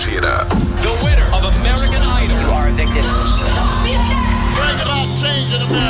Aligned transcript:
gira. 0.00 0.48
The 0.80 0.92
winner 1.04 1.28
of 1.36 1.44
American 1.60 2.00
Idol. 2.00 2.40
You 2.40 2.48
are 2.56 2.68
evicted. 2.72 3.04
Bring 4.56 4.80
about 4.80 5.08
change 5.20 5.52
in 5.52 5.60
America. 5.60 5.89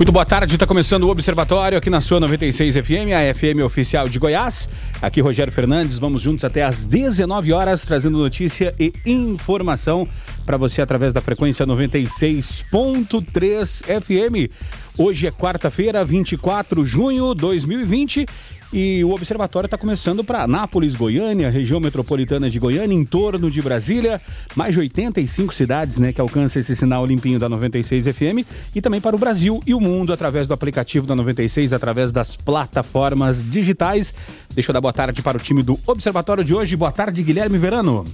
Muito 0.00 0.12
boa 0.12 0.24
tarde, 0.24 0.54
está 0.54 0.66
começando 0.66 1.04
o 1.04 1.10
Observatório 1.10 1.76
aqui 1.76 1.90
na 1.90 2.00
sua 2.00 2.18
96 2.20 2.76
FM, 2.76 3.12
a 3.14 3.34
FM 3.34 3.60
oficial 3.62 4.08
de 4.08 4.18
Goiás. 4.18 4.66
Aqui 5.02 5.20
Rogério 5.20 5.52
Fernandes, 5.52 5.98
vamos 5.98 6.22
juntos 6.22 6.42
até 6.42 6.62
às 6.62 6.86
19 6.86 7.52
horas, 7.52 7.84
trazendo 7.84 8.16
notícia 8.16 8.74
e 8.80 8.94
informação 9.04 10.08
para 10.46 10.56
você 10.56 10.80
através 10.80 11.12
da 11.12 11.20
frequência 11.20 11.66
96.3 11.66 13.82
FM. 14.00 14.50
Hoje 14.96 15.26
é 15.26 15.30
quarta-feira, 15.30 16.02
24 16.02 16.82
de 16.82 16.88
junho 16.88 17.34
de 17.34 17.42
2020 17.42 18.24
e 18.72 19.02
o 19.04 19.10
observatório 19.10 19.66
está 19.66 19.76
começando 19.76 20.22
para 20.22 20.44
Anápolis, 20.44 20.94
Goiânia, 20.94 21.50
região 21.50 21.80
metropolitana 21.80 22.48
de 22.48 22.58
Goiânia, 22.58 22.94
em 22.94 23.04
torno 23.04 23.50
de 23.50 23.60
Brasília, 23.60 24.20
mais 24.54 24.74
de 24.74 24.80
85 24.80 25.52
cidades 25.52 25.98
né, 25.98 26.12
que 26.12 26.20
alcançam 26.20 26.60
esse 26.60 26.76
sinal 26.76 27.04
limpinho 27.04 27.38
da 27.38 27.48
96 27.48 28.08
FM 28.08 28.46
e 28.74 28.80
também 28.80 29.00
para 29.00 29.16
o 29.16 29.18
Brasil 29.18 29.60
e 29.66 29.74
o 29.74 29.80
mundo 29.80 30.12
através 30.12 30.46
do 30.46 30.54
aplicativo 30.54 31.06
da 31.06 31.16
96, 31.16 31.72
através 31.72 32.12
das 32.12 32.36
plataformas 32.36 33.44
digitais. 33.44 34.14
Deixa 34.54 34.70
eu 34.70 34.74
dar 34.74 34.80
boa 34.80 34.92
tarde 34.92 35.20
para 35.20 35.36
o 35.36 35.40
time 35.40 35.62
do 35.62 35.78
Observatório 35.86 36.44
de 36.44 36.54
hoje. 36.54 36.76
Boa 36.76 36.92
tarde, 36.92 37.22
Guilherme 37.22 37.58
Verano. 37.58 38.04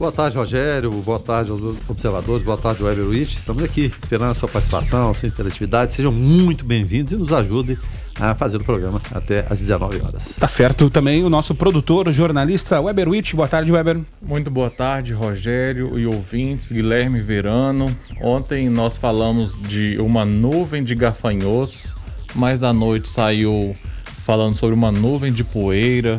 Boa 0.00 0.10
tarde, 0.10 0.34
Rogério. 0.34 0.90
Boa 0.90 1.18
tarde 1.18 1.50
aos 1.50 1.60
observadores. 1.86 2.42
Boa 2.42 2.56
tarde, 2.56 2.82
Weber 2.82 3.06
Witt. 3.06 3.36
Estamos 3.36 3.62
aqui 3.62 3.92
esperando 4.00 4.30
a 4.30 4.34
sua 4.34 4.48
participação, 4.48 5.10
a 5.10 5.14
sua 5.14 5.28
interatividade. 5.28 5.92
Sejam 5.92 6.10
muito 6.10 6.64
bem-vindos 6.64 7.12
e 7.12 7.16
nos 7.16 7.30
ajudem 7.34 7.76
a 8.18 8.34
fazer 8.34 8.56
o 8.56 8.64
programa 8.64 8.98
até 9.12 9.44
às 9.50 9.58
19 9.58 10.00
horas. 10.00 10.36
Tá 10.40 10.48
certo. 10.48 10.88
Também 10.88 11.22
o 11.22 11.28
nosso 11.28 11.54
produtor, 11.54 12.10
jornalista 12.12 12.80
Weber 12.80 13.10
Witt. 13.10 13.36
Boa 13.36 13.46
tarde, 13.46 13.70
Weber. 13.70 14.00
Muito 14.22 14.50
boa 14.50 14.70
tarde, 14.70 15.12
Rogério 15.12 15.98
e 15.98 16.06
ouvintes, 16.06 16.72
Guilherme 16.72 17.20
Verano. 17.20 17.94
Ontem 18.22 18.70
nós 18.70 18.96
falamos 18.96 19.60
de 19.60 19.98
uma 19.98 20.24
nuvem 20.24 20.82
de 20.82 20.94
gafanhotos, 20.94 21.94
mas 22.34 22.62
à 22.62 22.72
noite 22.72 23.06
saiu 23.06 23.76
falando 24.24 24.54
sobre 24.54 24.74
uma 24.74 24.90
nuvem 24.90 25.30
de 25.30 25.44
poeira. 25.44 26.18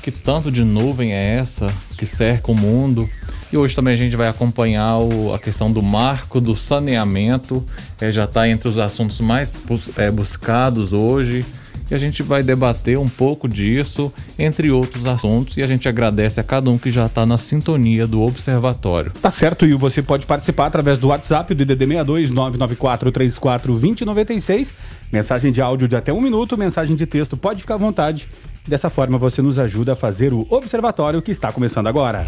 Que 0.00 0.10
tanto 0.10 0.50
de 0.50 0.64
nuvem 0.64 1.12
é 1.12 1.34
essa 1.34 1.70
que 2.00 2.06
cerca 2.06 2.50
o 2.50 2.54
mundo? 2.54 3.06
E 3.52 3.58
hoje 3.58 3.74
também 3.74 3.92
a 3.92 3.96
gente 3.96 4.16
vai 4.16 4.26
acompanhar 4.26 4.96
o, 4.96 5.34
a 5.34 5.38
questão 5.38 5.70
do 5.70 5.82
marco 5.82 6.40
do 6.40 6.56
saneamento, 6.56 7.62
é, 8.00 8.10
já 8.10 8.24
está 8.24 8.48
entre 8.48 8.70
os 8.70 8.78
assuntos 8.78 9.20
mais 9.20 9.54
é, 9.98 10.10
buscados 10.10 10.94
hoje. 10.94 11.44
E 11.90 11.94
a 11.94 11.98
gente 11.98 12.22
vai 12.22 12.40
debater 12.42 12.96
um 12.96 13.08
pouco 13.08 13.48
disso, 13.48 14.12
entre 14.38 14.70
outros 14.70 15.06
assuntos, 15.06 15.56
e 15.56 15.62
a 15.62 15.66
gente 15.66 15.88
agradece 15.88 16.38
a 16.38 16.44
cada 16.44 16.70
um 16.70 16.78
que 16.78 16.90
já 16.90 17.06
está 17.06 17.26
na 17.26 17.36
sintonia 17.36 18.06
do 18.06 18.22
Observatório. 18.22 19.12
Tá 19.20 19.28
certo, 19.28 19.66
e 19.66 19.74
você 19.74 20.00
pode 20.00 20.24
participar 20.24 20.66
através 20.66 20.98
do 20.98 21.08
WhatsApp 21.08 21.52
do 21.52 21.64
DDD 21.64 21.86
62 21.86 22.30
994 22.30 23.10
34 23.10 23.72
2096. 23.72 24.72
Mensagem 25.12 25.50
de 25.50 25.60
áudio 25.60 25.88
de 25.88 25.96
até 25.96 26.12
um 26.12 26.20
minuto, 26.20 26.56
mensagem 26.56 26.94
de 26.94 27.04
texto, 27.06 27.36
pode 27.36 27.60
ficar 27.60 27.74
à 27.74 27.78
vontade. 27.78 28.28
Dessa 28.66 28.90
forma 28.90 29.18
você 29.18 29.42
nos 29.42 29.58
ajuda 29.58 29.94
a 29.94 29.96
fazer 29.96 30.32
o 30.32 30.46
Observatório 30.50 31.20
que 31.22 31.30
está 31.30 31.50
começando 31.52 31.86
agora. 31.86 32.26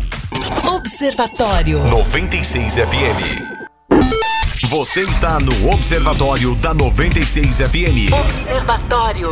Observatório 0.66 1.78
96 1.88 2.74
FM. 2.74 3.62
Você 4.68 5.02
está 5.02 5.38
no 5.38 5.70
Observatório 5.70 6.54
da 6.56 6.72
96 6.72 7.58
FM. 7.58 8.12
Observatório. 8.24 9.28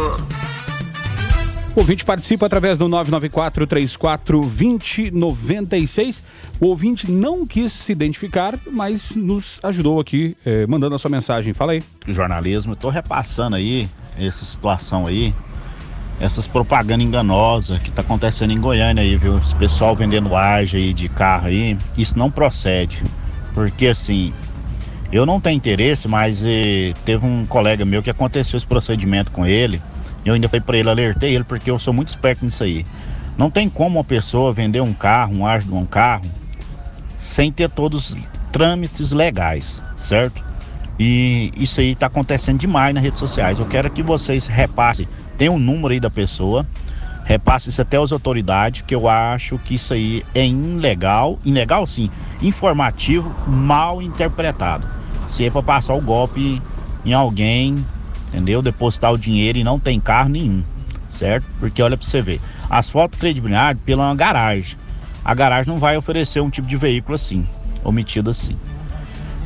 O 1.74 1.80
ouvinte 1.80 2.04
participa 2.04 2.46
através 2.46 2.76
do 2.76 2.88
994 2.88 3.66
34 3.66 4.40
2096. 4.40 6.22
O 6.60 6.66
ouvinte 6.66 7.10
não 7.10 7.46
quis 7.46 7.72
se 7.72 7.92
identificar, 7.92 8.58
mas 8.70 9.14
nos 9.14 9.60
ajudou 9.62 10.00
aqui, 10.00 10.36
eh, 10.44 10.66
mandando 10.66 10.96
a 10.96 10.98
sua 10.98 11.10
mensagem. 11.10 11.54
Fala 11.54 11.72
aí. 11.72 11.82
Jornalismo, 12.08 12.72
eu 12.72 12.76
tô 12.76 12.90
repassando 12.90 13.54
aí 13.56 13.88
essa 14.18 14.44
situação 14.44 15.06
aí, 15.06 15.32
essas 16.20 16.46
propagandas 16.46 17.06
enganosas 17.06 17.78
que 17.82 17.90
tá 17.90 18.02
acontecendo 18.02 18.52
em 18.52 18.60
Goiânia 18.60 19.02
aí, 19.02 19.16
viu? 19.16 19.38
Esse 19.38 19.56
pessoal 19.56 19.96
vendendo 19.96 20.36
ágio 20.36 20.78
aí 20.78 20.92
de 20.92 21.08
carro 21.08 21.46
aí, 21.46 21.76
isso 21.96 22.18
não 22.18 22.30
procede. 22.30 23.02
Porque 23.54 23.86
assim, 23.86 24.32
eu 25.10 25.24
não 25.24 25.40
tenho 25.40 25.56
interesse, 25.56 26.06
mas 26.06 26.44
eh, 26.44 26.92
teve 27.04 27.26
um 27.26 27.46
colega 27.46 27.84
meu 27.84 28.02
que 28.02 28.10
aconteceu 28.10 28.56
esse 28.56 28.66
procedimento 28.66 29.30
com 29.30 29.46
ele. 29.46 29.80
Eu 30.24 30.34
ainda 30.34 30.48
falei 30.48 30.60
para 30.60 30.78
ele, 30.78 30.90
alertei 30.90 31.34
ele, 31.34 31.44
porque 31.44 31.70
eu 31.70 31.78
sou 31.78 31.92
muito 31.92 32.08
esperto 32.08 32.44
nisso 32.44 32.62
aí. 32.62 32.84
Não 33.36 33.50
tem 33.50 33.70
como 33.70 33.98
uma 33.98 34.04
pessoa 34.04 34.52
vender 34.52 34.82
um 34.82 34.92
carro, 34.92 35.34
um 35.34 35.46
ágio 35.46 35.70
de 35.70 35.74
um 35.74 35.86
carro, 35.86 36.26
sem 37.18 37.50
ter 37.50 37.70
todos 37.70 38.10
os 38.10 38.18
trâmites 38.52 39.12
legais, 39.12 39.82
certo? 39.96 40.44
E 40.98 41.50
isso 41.56 41.80
aí 41.80 41.92
está 41.92 42.06
acontecendo 42.06 42.58
demais 42.58 42.94
nas 42.94 43.02
redes 43.02 43.18
sociais. 43.18 43.58
Eu 43.58 43.64
quero 43.64 43.90
que 43.90 44.02
vocês 44.02 44.46
repassem, 44.46 45.08
tem 45.40 45.48
um 45.48 45.58
número 45.58 45.94
aí 45.94 45.98
da 45.98 46.10
pessoa, 46.10 46.66
repasse 47.24 47.70
isso 47.70 47.80
até 47.80 47.96
as 47.96 48.12
autoridades, 48.12 48.82
que 48.82 48.94
eu 48.94 49.08
acho 49.08 49.56
que 49.56 49.76
isso 49.76 49.94
aí 49.94 50.22
é 50.34 50.46
ilegal, 50.46 51.38
ilegal 51.42 51.86
sim, 51.86 52.10
informativo, 52.42 53.34
mal 53.48 54.02
interpretado. 54.02 54.86
Se 55.26 55.46
é 55.46 55.50
para 55.50 55.62
passar 55.62 55.94
o 55.94 56.02
golpe 56.02 56.60
em 57.06 57.14
alguém, 57.14 57.82
entendeu? 58.28 58.60
Depositar 58.60 59.14
o 59.14 59.16
dinheiro 59.16 59.56
e 59.56 59.64
não 59.64 59.80
tem 59.80 59.98
carro 59.98 60.28
nenhum, 60.28 60.62
certo? 61.08 61.46
Porque 61.58 61.82
olha 61.82 61.96
para 61.96 62.06
você 62.06 62.20
ver, 62.20 62.38
as 62.68 62.90
fotos 62.90 63.18
credibilidade 63.18 63.78
pela 63.82 64.14
garagem. 64.14 64.76
A 65.24 65.32
garagem 65.32 65.72
não 65.72 65.80
vai 65.80 65.96
oferecer 65.96 66.40
um 66.40 66.50
tipo 66.50 66.68
de 66.68 66.76
veículo 66.76 67.14
assim, 67.14 67.48
omitido 67.82 68.28
assim. 68.28 68.58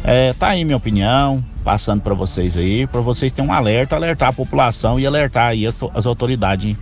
É, 0.07 0.35
tá 0.35 0.49
aí 0.49 0.65
minha 0.67 0.77
opinião, 0.77 1.43
passando 1.65 2.03
para 2.03 2.13
vocês 2.13 2.59
aí, 2.59 2.87
para 2.87 3.01
vocês 3.01 3.33
terem 3.33 3.51
um 3.51 3.53
alerta, 3.53 3.97
alertar 3.97 4.29
a 4.29 4.33
população 4.33 5.01
e 5.01 5.07
alertar 5.07 5.49
aí 5.49 5.67
as, 5.67 5.81
as 5.95 6.05
autoridades. 6.05 6.77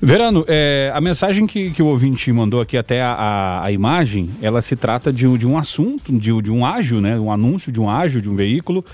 Verano, 0.00 0.44
é, 0.48 0.90
a 0.94 1.00
mensagem 1.00 1.46
que, 1.46 1.70
que 1.70 1.82
o 1.82 1.86
ouvinte 1.86 2.30
mandou 2.32 2.60
aqui 2.60 2.76
até 2.76 3.02
a, 3.02 3.12
a, 3.12 3.64
a 3.66 3.72
imagem, 3.72 4.30
ela 4.40 4.62
se 4.62 4.76
trata 4.76 5.12
de, 5.12 5.26
um- 5.26 5.36
de 5.36 5.46
um 5.46 5.58
assunto, 5.58 6.12
de, 6.16 6.42
de 6.42 6.50
um 6.50 6.64
ágio, 6.64 7.00
né? 7.00 7.18
Um 7.18 7.30
anúncio 7.30 7.70
de 7.72 7.80
um 7.80 7.88
ágio, 7.88 8.20
de 8.22 8.28
um 8.28 8.34
veículo. 8.34 8.84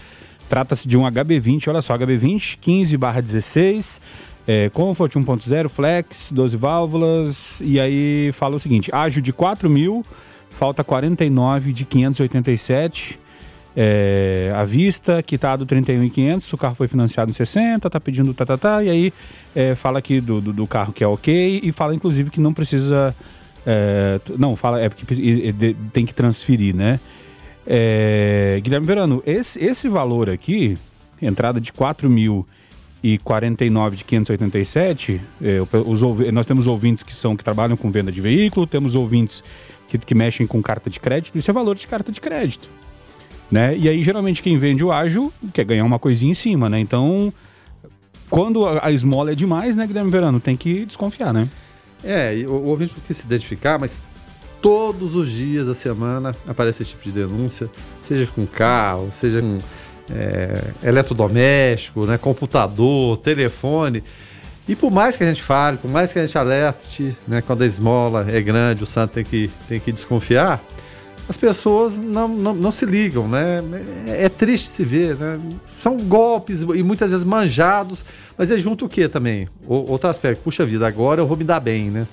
Trata-se 0.48 0.88
de 0.88 0.97
um 0.97 1.03
HB20, 1.03 1.69
olha 1.69 1.82
só, 1.82 1.97
HB20 1.98 2.59
15 2.60 2.97
16, 2.97 4.00
é, 4.47 4.69
Comfort 4.70 5.12
1.0, 5.15 5.69
Flex, 5.69 6.32
12 6.32 6.56
válvulas, 6.56 7.60
e 7.62 7.78
aí 7.78 8.30
fala 8.32 8.56
o 8.56 8.59
seguinte, 8.59 8.91
ágio 8.94 9.20
de 9.20 9.30
4 9.32 9.69
mil, 9.69 10.04
falta 10.50 10.82
49 10.82 11.72
de 11.72 11.84
587, 11.84 13.19
é, 13.76 14.50
à 14.54 14.64
vista, 14.64 15.22
quitado 15.22 15.64
31.500, 15.64 16.53
o 16.53 16.56
carro 16.59 16.75
foi 16.75 16.88
financiado 16.88 17.31
em 17.31 17.34
60, 17.34 17.88
tá 17.88 18.00
pedindo 18.00 18.34
tá, 18.34 18.44
tá, 18.44 18.59
tá, 18.59 18.82
e 18.82 18.91
aí 18.91 19.12
é, 19.54 19.75
fala 19.75 19.98
aqui 20.00 20.20
do, 20.20 20.41
do, 20.41 20.53
do 20.53 20.66
carro 20.66 20.92
que 20.92 21.04
é 21.04 21.06
ok 21.06 21.60
e 21.62 21.70
fala 21.70 21.94
inclusive 21.94 22.28
que 22.31 22.41
não 22.41 22.53
precisa, 22.53 23.14
é, 23.64 24.20
não, 24.36 24.56
fala 24.56 24.81
é 24.82 24.91
e- 25.12 25.48
e 25.48 25.53
de- 25.53 25.76
tem 25.92 26.04
que 26.04 26.14
transferir, 26.14 26.75
né? 26.75 26.98
É, 27.66 28.59
Guilherme 28.65 28.86
Verano, 28.86 29.22
esse, 29.27 29.62
esse 29.62 29.89
valor 29.89 30.30
aqui, 30.30 30.77
entrada 31.21 31.60
de 31.60 31.72
4 31.72 32.09
mil 32.09 32.47
e 33.03 33.18
49 33.18 33.97
de 33.97 34.04
587, 34.04 35.21
é, 35.41 35.59
os, 35.86 36.03
nós 36.33 36.47
temos 36.47 36.66
ouvintes 36.66 37.04
que 37.04 37.15
são 37.15 37.36
que 37.36 37.44
trabalham 37.44 37.77
com 37.77 37.91
venda 37.92 38.10
de 38.10 38.21
veículo, 38.21 38.66
temos 38.66 38.97
ouvintes 38.97 39.44
que, 39.89 39.99
que 39.99 40.15
mexem 40.15 40.47
com 40.47 40.63
carta 40.63 40.89
de 40.89 41.01
crédito, 41.01 41.37
isso 41.37 41.51
é 41.51 41.55
valor 41.55 41.75
de 41.75 41.87
carta 41.87 42.13
de 42.13 42.21
crédito 42.21 42.69
né? 43.51 43.77
E 43.77 43.89
aí, 43.89 44.03
geralmente, 44.03 44.43
quem 44.43 44.59
vende 44.59 44.85
o 44.85 44.93
ágil 44.93 45.33
quer 45.53 45.65
ganhar 45.65 45.85
uma 45.85 45.99
coisinha 45.99 46.31
em 46.31 46.35
cima, 46.35 46.69
né? 46.69 46.79
Então, 46.79 47.33
quando 48.29 48.67
a, 48.67 48.87
a 48.87 48.93
esmola 48.93 49.33
é 49.33 49.35
demais, 49.35 49.77
né, 49.77 49.87
Guilherme 49.87 50.11
Verano, 50.11 50.39
tem 50.39 50.57
que 50.57 50.85
desconfiar, 50.85 51.33
né? 51.33 51.49
É, 52.05 52.45
o, 52.47 52.53
o 52.53 52.67
ouvinte 52.67 52.95
quis 53.07 53.17
se 53.17 53.27
identificar, 53.27 53.79
mas 53.79 54.01
todos 54.61 55.17
os 55.17 55.31
dias 55.31 55.67
da 55.67 55.75
semana 55.75 56.35
aparece 56.47 56.83
esse 56.83 56.93
tipo 56.93 57.05
de 57.05 57.13
denúncia, 57.13 57.69
seja 58.03 58.27
com 58.27 58.47
carro, 58.47 59.09
seja 59.11 59.41
com 59.41 59.59
é, 60.13 60.73
eletrodoméstico, 60.83 62.07
né, 62.07 62.19
computador, 62.19 63.17
telefone. 63.19 64.03
E 64.68 64.76
por 64.76 64.91
mais 64.91 65.16
que 65.16 65.24
a 65.24 65.26
gente 65.26 65.42
fale, 65.42 65.78
por 65.78 65.91
mais 65.91 66.12
que 66.12 66.18
a 66.18 66.26
gente 66.26 66.36
alerte, 66.36 67.16
né, 67.26 67.41
quando 67.41 67.62
a 67.62 67.66
esmola 67.66 68.26
é 68.28 68.41
grande, 68.41 68.82
o 68.82 68.86
santo 68.86 69.15
tem 69.15 69.24
que, 69.24 69.50
tem 69.66 69.80
que 69.80 69.91
desconfiar, 69.91 70.62
as 71.26 71.36
pessoas 71.36 71.98
não, 71.98 72.28
não, 72.28 72.54
não 72.54 72.70
se 72.70 72.86
ligam, 72.86 73.28
né? 73.28 73.62
É, 74.06 74.24
é 74.24 74.28
triste 74.28 74.68
se 74.68 74.82
ver, 74.82 75.15
né? 75.16 75.38
São 75.76 75.97
golpes 75.98 76.62
e 76.62 76.82
muitas 76.82 77.10
vezes 77.10 77.24
manjados, 77.24 78.04
mas 78.36 78.50
é 78.50 78.56
junto 78.56 78.86
o 78.86 78.88
que 78.88 79.09
também? 79.09 79.47
O, 79.66 79.91
outro 79.91 80.09
aspecto, 80.09 80.42
puxa 80.42 80.65
vida, 80.65 80.86
agora 80.86 81.20
eu 81.20 81.26
vou 81.26 81.36
me 81.36 81.44
dar 81.44 81.60
bem, 81.60 81.91
né? 81.91 82.06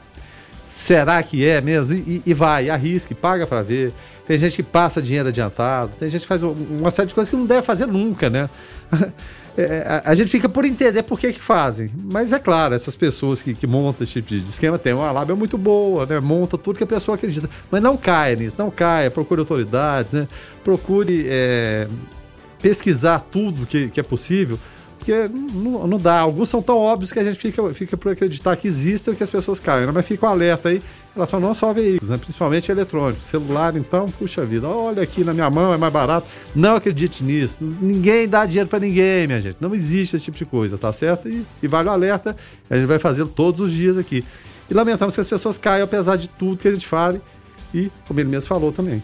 Será 0.68 1.24
que 1.24 1.46
é 1.46 1.62
mesmo? 1.62 1.94
E, 1.94 2.22
e 2.26 2.34
vai, 2.34 2.70
arrisque, 2.70 3.16
paga 3.16 3.48
para 3.48 3.62
ver. 3.62 3.94
Tem 4.28 4.38
gente 4.38 4.58
que 4.58 4.64
passa 4.64 5.02
dinheiro 5.02 5.30
adiantado, 5.30 5.92
tem 5.98 6.10
gente 6.10 6.22
que 6.22 6.28
faz 6.28 6.42
uma 6.42 6.92
série 6.92 7.08
de 7.08 7.16
coisas 7.16 7.30
que 7.30 7.38
não 7.38 7.46
deve 7.46 7.62
fazer 7.62 7.86
nunca, 7.86 8.30
né? 8.30 8.50
É, 9.58 10.02
a, 10.06 10.12
a, 10.12 10.16
gente 10.16 10.30
fica 10.30 10.50
por 10.50 10.66
entender 10.66 11.04
por 11.04 11.18
que 11.20 11.32
que 11.32 11.40
fazem. 11.40 11.90
Mas 12.12 12.34
é 12.34 12.40
claro, 12.40 12.76
essas 12.76 12.96
pessoas 12.96 13.42
que, 13.42 13.54
que 13.54 13.66
montam 13.66 14.04
esse 14.04 14.14
tipo 14.14 14.28
de 14.28 14.50
esquema 14.50 14.78
têm 14.78 14.94
uma 14.94 15.12
lábia 15.12 15.36
muito 15.36 15.58
boa, 15.58 16.06
né? 16.06 16.20
Monta 16.20 16.58
tudo 16.58 16.78
que 16.78 16.84
a 16.84 16.88
pessoa 16.88 17.16
acredita. 17.16 17.50
Mas 17.72 17.82
não 17.82 17.96
caia 17.96 18.36
nisso, 18.36 18.56
não 18.60 18.70
caia, 18.70 19.10
procure 19.10 19.40
autoridades, 19.40 20.14
né? 20.14 20.28
Procure 20.64 21.26
é, 21.30 21.88
pesquisar 22.62 23.20
tudo 23.20 23.66
que, 23.66 23.90
que 23.90 24.00
é 24.00 24.04
possível 24.04 24.60
porque 25.06 25.30
não, 25.54 25.86
não, 25.86 26.00
dá. 26.00 26.20
Alguns 26.20 26.50
são 26.50 26.64
tão 26.64 26.80
óbvios 26.80 27.14
que 27.14 27.20
a 27.20 27.24
gente 27.24 27.38
fica, 27.38 27.72
fica 27.76 27.96
por 27.96 28.12
acreditar 28.12 28.58
que 28.58 28.68
existem 28.68 29.14
e 29.14 29.18
que 29.18 29.22
as 29.22 29.30
pessoas 29.30 29.60
caem. 29.60 29.86
Né? 29.86 29.92
Mas 29.94 30.08
fica 30.08 30.26
um 30.26 30.30
alerta 30.30 30.70
aí 30.70 30.78
em 30.78 30.82
relação 31.14 31.40
não 31.40 31.54
só 31.54 31.70
a 31.70 31.74
veículos, 31.74 32.10
né? 32.10 32.18
principalmente 32.18 32.72
eletrônicos. 32.72 33.24
Celular, 33.24 33.78
então, 33.78 34.10
puxa 34.10 34.44
vida, 34.44 34.68
olha 34.68 35.04
aqui 35.04 35.24
na 35.24 35.32
minha 35.32 35.48
mão, 35.48 35.72
é 35.72 35.78
mais 35.78 35.94
barato. 35.94 36.28
Não 36.56 36.76
acredite 36.76 37.24
nisso. 37.24 37.60
Ninguém 37.62 38.28
dá 38.28 38.48
dinheiro 38.48 38.68
para 38.68 38.80
ninguém, 38.80 39.28
minha 39.28 39.40
gente. 39.40 39.58
Não 39.62 39.76
existe 39.76 40.16
esse 40.16 40.26
tipo 40.26 40.38
de 40.38 40.46
coisa, 40.46 40.76
tá 40.76 40.92
certo? 40.92 41.30
E, 41.30 41.46
e 41.62 41.68
vale 41.68 41.88
o 41.88 41.92
alerta. 41.92 42.36
A 42.68 42.76
gente 42.76 42.88
vai 42.88 42.98
fazê-lo 42.98 43.30
todos 43.30 43.62
os 43.62 43.72
dias 43.72 44.00
aqui. 44.00 44.26
E 44.68 44.74
lamentamos 44.74 45.14
que 45.14 45.22
as 45.22 45.28
pessoas 45.28 45.60
caiam, 45.60 45.86
apesar 45.86 46.16
de 46.16 46.28
tudo 46.28 46.58
que 46.58 46.68
a 46.68 46.72
gente 46.72 46.88
fale. 46.88 47.22
E, 47.72 47.92
como 48.08 48.20
ele 48.20 48.30
mesmo 48.30 48.48
falou 48.48 48.72
também. 48.72 49.04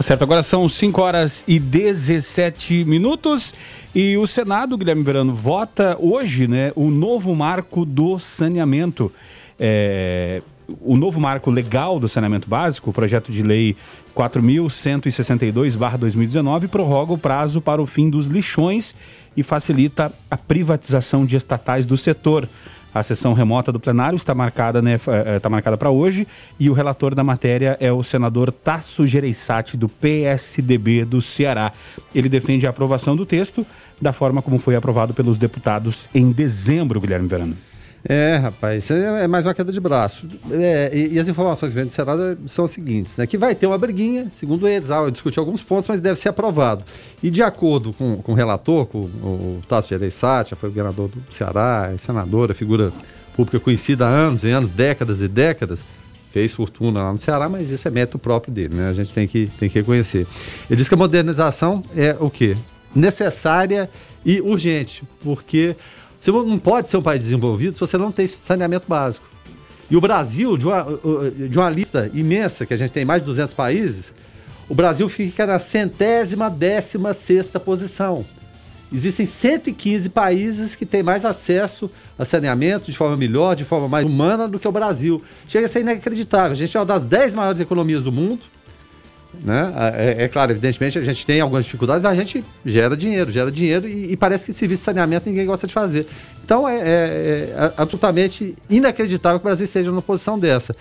Tá 0.00 0.04
certo, 0.04 0.22
agora 0.22 0.42
são 0.42 0.66
5 0.66 0.98
horas 0.98 1.44
e 1.46 1.60
17 1.60 2.86
minutos 2.86 3.52
e 3.94 4.16
o 4.16 4.26
Senado, 4.26 4.78
Guilherme 4.78 5.02
Verano, 5.02 5.34
vota 5.34 5.94
hoje 6.00 6.48
né, 6.48 6.72
o 6.74 6.90
novo 6.90 7.34
marco 7.34 7.84
do 7.84 8.18
saneamento. 8.18 9.12
É, 9.58 10.40
o 10.80 10.96
novo 10.96 11.20
marco 11.20 11.50
legal 11.50 12.00
do 12.00 12.08
saneamento 12.08 12.48
básico, 12.48 12.88
o 12.88 12.94
projeto 12.94 13.30
de 13.30 13.42
lei 13.42 13.76
4.162-2019, 14.16 16.68
prorroga 16.68 17.12
o 17.12 17.18
prazo 17.18 17.60
para 17.60 17.82
o 17.82 17.86
fim 17.86 18.08
dos 18.08 18.24
lixões 18.24 18.96
e 19.36 19.42
facilita 19.42 20.10
a 20.30 20.36
privatização 20.38 21.26
de 21.26 21.36
estatais 21.36 21.84
do 21.84 21.98
setor. 21.98 22.48
A 22.92 23.02
sessão 23.02 23.32
remota 23.32 23.70
do 23.70 23.78
plenário 23.78 24.16
está 24.16 24.34
marcada, 24.34 24.82
né, 24.82 24.94
eh, 24.94 25.36
está 25.36 25.48
marcada 25.48 25.76
para 25.76 25.90
hoje 25.90 26.26
e 26.58 26.68
o 26.68 26.72
relator 26.72 27.14
da 27.14 27.22
matéria 27.22 27.76
é 27.80 27.92
o 27.92 28.02
senador 28.02 28.50
Tasso 28.50 29.06
Gereissati, 29.06 29.76
do 29.76 29.88
PSDB 29.88 31.04
do 31.04 31.22
Ceará. 31.22 31.72
Ele 32.14 32.28
defende 32.28 32.66
a 32.66 32.70
aprovação 32.70 33.14
do 33.14 33.24
texto 33.24 33.64
da 34.00 34.12
forma 34.12 34.42
como 34.42 34.58
foi 34.58 34.74
aprovado 34.74 35.14
pelos 35.14 35.38
deputados 35.38 36.08
em 36.14 36.32
dezembro, 36.32 37.00
Guilherme 37.00 37.28
Verano. 37.28 37.56
É, 38.02 38.36
rapaz, 38.36 38.90
é, 38.90 39.24
é 39.24 39.28
mais 39.28 39.46
uma 39.46 39.52
queda 39.52 39.70
de 39.70 39.78
braço. 39.78 40.26
É, 40.50 40.90
e, 40.92 41.14
e, 41.14 41.18
as 41.18 41.28
informações 41.28 41.74
vêm 41.74 41.84
do 41.84 41.92
Senado 41.92 42.38
são 42.46 42.64
as 42.64 42.70
seguintes, 42.70 43.16
né? 43.16 43.26
Que 43.26 43.36
vai 43.36 43.54
ter 43.54 43.66
uma 43.66 43.76
briguinha, 43.76 44.30
segundo 44.34 44.66
eles, 44.66 44.90
ah, 44.90 45.02
eu 45.02 45.10
discuti 45.10 45.38
alguns 45.38 45.60
pontos, 45.60 45.88
mas 45.88 46.00
deve 46.00 46.18
ser 46.18 46.30
aprovado. 46.30 46.82
E 47.22 47.30
de 47.30 47.42
acordo 47.42 47.92
com, 47.92 48.16
com 48.16 48.32
o 48.32 48.34
relator, 48.34 48.86
com 48.86 49.00
o 49.00 49.60
Tasso 49.68 49.88
Gereissati, 49.88 50.54
foi 50.54 50.70
o 50.70 50.72
governador 50.72 51.08
do 51.08 51.22
Ceará, 51.30 51.90
é 51.92 51.98
senadora, 51.98 52.54
figura 52.54 52.90
pública 53.36 53.60
conhecida 53.60 54.06
há 54.06 54.08
anos 54.08 54.44
e 54.44 54.50
anos, 54.50 54.70
décadas 54.70 55.20
e 55.20 55.28
décadas, 55.28 55.84
fez 56.32 56.54
fortuna 56.54 57.02
lá 57.02 57.12
no 57.12 57.18
Ceará, 57.18 57.48
mas 57.48 57.70
isso 57.70 57.86
é 57.86 57.90
mérito 57.90 58.18
próprio 58.18 58.52
dele, 58.52 58.76
né? 58.76 58.88
A 58.88 58.92
gente 58.94 59.12
tem 59.12 59.28
que, 59.28 59.50
tem 59.58 59.68
que 59.68 59.78
reconhecer. 59.78 60.26
Ele 60.70 60.76
diz 60.76 60.88
que 60.88 60.94
a 60.94 60.96
modernização 60.96 61.82
é 61.94 62.16
o 62.18 62.30
quê? 62.30 62.56
Necessária 62.94 63.90
e 64.24 64.40
urgente, 64.40 65.02
porque 65.22 65.76
você 66.20 66.30
não 66.30 66.58
pode 66.58 66.88
ser 66.88 66.98
um 66.98 67.02
país 67.02 67.22
desenvolvido 67.22 67.74
se 67.74 67.80
você 67.80 67.96
não 67.96 68.12
tem 68.12 68.26
saneamento 68.26 68.84
básico. 68.86 69.26
E 69.90 69.96
o 69.96 70.00
Brasil, 70.00 70.56
de 70.56 70.66
uma, 70.66 70.86
de 71.48 71.58
uma 71.58 71.70
lista 71.70 72.10
imensa, 72.14 72.64
que 72.64 72.74
a 72.74 72.76
gente 72.76 72.92
tem 72.92 73.04
mais 73.04 73.22
de 73.22 73.26
200 73.26 73.54
países, 73.54 74.14
o 74.68 74.74
Brasil 74.74 75.08
fica 75.08 75.46
na 75.46 75.58
centésima 75.58 76.48
décima 76.48 77.12
sexta 77.12 77.58
posição. 77.58 78.24
Existem 78.92 79.24
115 79.24 80.10
países 80.10 80.76
que 80.76 80.84
têm 80.84 81.02
mais 81.02 81.24
acesso 81.24 81.90
a 82.18 82.24
saneamento 82.24 82.90
de 82.90 82.96
forma 82.96 83.16
melhor, 83.16 83.56
de 83.56 83.64
forma 83.64 83.88
mais 83.88 84.04
humana 84.04 84.46
do 84.46 84.58
que 84.58 84.68
o 84.68 84.72
Brasil. 84.72 85.22
Chega 85.48 85.66
a 85.66 85.68
ser 85.68 85.80
inacreditável. 85.80 86.52
A 86.52 86.56
gente 86.56 86.76
é 86.76 86.80
uma 86.80 86.86
das 86.86 87.04
10 87.04 87.34
maiores 87.34 87.60
economias 87.60 88.02
do 88.02 88.12
mundo, 88.12 88.42
né? 89.42 89.72
É, 89.96 90.24
é, 90.24 90.28
claro, 90.28 90.52
evidentemente 90.52 90.98
a 90.98 91.02
gente 91.02 91.24
tem 91.24 91.40
algumas 91.40 91.64
dificuldades, 91.64 92.02
mas 92.02 92.12
a 92.12 92.14
gente 92.14 92.44
gera 92.64 92.96
dinheiro, 92.96 93.30
gera 93.30 93.50
dinheiro 93.50 93.88
e, 93.88 94.12
e 94.12 94.16
parece 94.16 94.46
que 94.46 94.52
serviço 94.52 94.80
de 94.80 94.84
saneamento 94.84 95.28
ninguém 95.28 95.46
gosta 95.46 95.66
de 95.66 95.72
fazer. 95.72 96.06
Então 96.44 96.68
é, 96.68 96.78
é, 96.78 96.82
é 96.82 97.72
absolutamente 97.76 98.56
inacreditável 98.68 99.38
que 99.38 99.44
o 99.44 99.48
Brasil 99.48 99.64
esteja 99.64 99.90
numa 99.90 100.02
posição 100.02 100.38
dessa. 100.38 100.74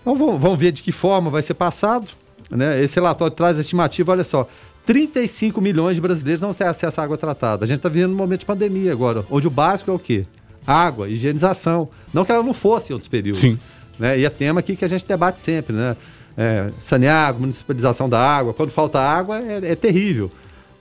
Então 0.00 0.16
vamos, 0.16 0.40
vamos 0.40 0.58
ver 0.58 0.72
de 0.72 0.82
que 0.82 0.92
forma 0.92 1.30
vai 1.30 1.42
ser 1.42 1.54
passado. 1.54 2.06
Né? 2.50 2.82
Esse 2.82 2.94
relatório 2.94 3.34
traz 3.34 3.58
a 3.58 3.60
estimativa, 3.60 4.12
olha 4.12 4.24
só, 4.24 4.48
35 4.86 5.60
milhões 5.60 5.96
de 5.96 6.00
brasileiros 6.00 6.40
não 6.40 6.54
têm 6.54 6.66
acesso 6.66 7.00
à 7.00 7.04
água 7.04 7.16
tratada. 7.16 7.64
A 7.64 7.66
gente 7.66 7.78
está 7.78 7.88
vivendo 7.88 8.12
um 8.12 8.16
momento 8.16 8.40
de 8.40 8.46
pandemia 8.46 8.92
agora, 8.92 9.26
onde 9.28 9.48
o 9.48 9.50
básico 9.50 9.90
é 9.90 9.94
o 9.94 9.98
quê? 9.98 10.24
Água, 10.64 11.08
higienização. 11.08 11.88
Não 12.14 12.24
que 12.24 12.30
ela 12.30 12.42
não 12.42 12.54
fosse 12.54 12.92
em 12.92 12.94
outros 12.94 13.08
períodos. 13.08 13.40
Sim. 13.40 13.58
Né? 13.98 14.20
E 14.20 14.24
é 14.24 14.30
tema 14.30 14.60
aqui 14.60 14.76
que 14.76 14.84
a 14.84 14.88
gente 14.88 15.04
debate 15.06 15.40
sempre, 15.40 15.74
né? 15.74 15.96
É, 16.36 16.70
sanear, 16.80 17.34
municipalização 17.34 18.08
da 18.08 18.20
água. 18.20 18.52
Quando 18.52 18.70
falta 18.70 19.00
água, 19.00 19.38
é, 19.38 19.72
é 19.72 19.74
terrível. 19.74 20.30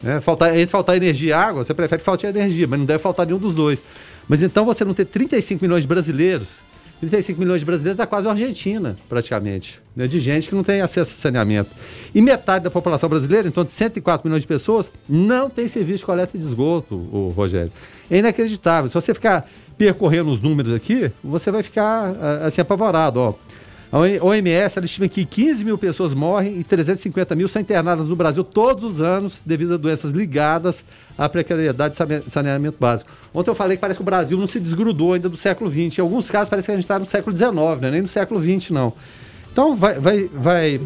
Né? 0.02 0.19
Faltar, 0.19 0.56
entre 0.56 0.72
faltar 0.72 0.96
energia 0.96 1.30
e 1.30 1.34
água, 1.34 1.63
você 1.63 1.74
prefere 1.74 2.00
que 2.00 2.06
falte 2.06 2.25
energia, 2.25 2.68
mas 2.68 2.80
não 2.80 2.86
deve 2.86 3.00
faltar 3.00 3.25
nenhum 3.25 3.40
dos 3.40 3.54
dois. 3.54 3.84
Mas 4.28 4.44
então 4.44 4.66
você 4.66 4.84
não 4.84 4.94
ter 4.94 5.06
35 5.06 5.63
milhões 5.63 5.84
de 5.84 5.88
brasileiros, 5.88 6.62
35 7.00 7.40
milhões 7.40 7.62
de 7.62 7.66
brasileiros 7.66 7.98
dá 7.98 8.07
quase 8.07 8.28
uma 8.28 8.34
Argentina, 8.34 8.96
praticamente, 9.07 9.81
né? 9.96 10.07
de 10.07 10.19
gente 10.19 10.50
que 10.50 10.56
não 10.56 10.63
tem 10.63 10.81
acesso 10.81 11.12
a 11.12 11.16
saneamento. 11.16 11.69
E 12.13 12.22
metade 12.22 12.63
da 12.63 12.72
população 12.72 13.10
brasileira, 13.10 13.48
então 13.48 13.63
de 13.63 13.72
104 13.72 14.28
milhões 14.28 14.42
de 14.42 14.48
pessoas, 14.48 14.92
não 15.08 15.50
tem 15.50 15.68
serviço 15.68 16.00
de 16.00 16.06
coleta 16.06 16.38
de 16.38 16.44
esgoto, 16.44 16.96
o 16.96 17.34
Rogério. 17.36 17.72
É 18.10 18.18
inacreditável. 18.18 18.90
Se 18.90 18.96
você 18.96 19.13
ficar 19.13 19.48
percorrendo 19.78 20.31
os 20.31 20.40
números 20.40 20.74
aqui, 20.74 21.12
você 21.24 21.51
vai 21.51 21.63
ficar 21.63 22.12
assim 22.44 22.62
apavorado. 22.62 23.19
Ó. 23.19 23.34
A 23.92 24.00
OMS 24.00 24.80
estima 24.84 25.08
que 25.08 25.24
15 25.24 25.64
mil 25.64 25.78
pessoas 25.78 26.14
morrem 26.14 26.60
e 26.60 26.64
350 26.64 27.36
mil 27.36 27.48
são 27.48 27.62
internadas 27.62 28.08
no 28.08 28.16
Brasil 28.16 28.44
todos 28.44 28.84
os 28.84 29.01
anos 29.01 29.39
devido 29.46 29.75
a 29.75 29.77
doenças 29.77 30.12
ligadas 30.12 30.84
à 31.18 31.30
precariedade 31.30 31.96
de 31.96 32.30
saneamento 32.30 32.77
básico. 32.80 33.12
Ontem 33.34 33.51
eu 33.51 33.56
falei 33.56 33.77
que 33.77 33.82
parece 33.82 34.00
que 34.00 34.04
o 34.04 34.06
Brasil 34.06 34.38
não 34.38 34.48
se 34.48 34.60
desgrudou 34.60 35.13
ainda 35.13 35.30
do 35.30 35.38
século 35.38 35.70
XX. 35.70 36.00
Em 36.00 36.01
alguns 36.01 36.30
casos 36.30 36.50
parece 36.50 36.65
que 36.65 36.72
a 36.72 36.75
gente 36.75 36.84
está 36.84 37.00
no 37.00 37.06
século 37.06 37.36
XIX, 37.36 37.54
né? 37.82 37.92
nem 37.92 38.01
no 38.01 38.08
século 38.08 38.42
XX, 38.42 38.72
não. 38.72 38.94
Então 39.51 39.75
vai, 39.75 40.00
vai, 40.00 40.30
vai 40.34 40.82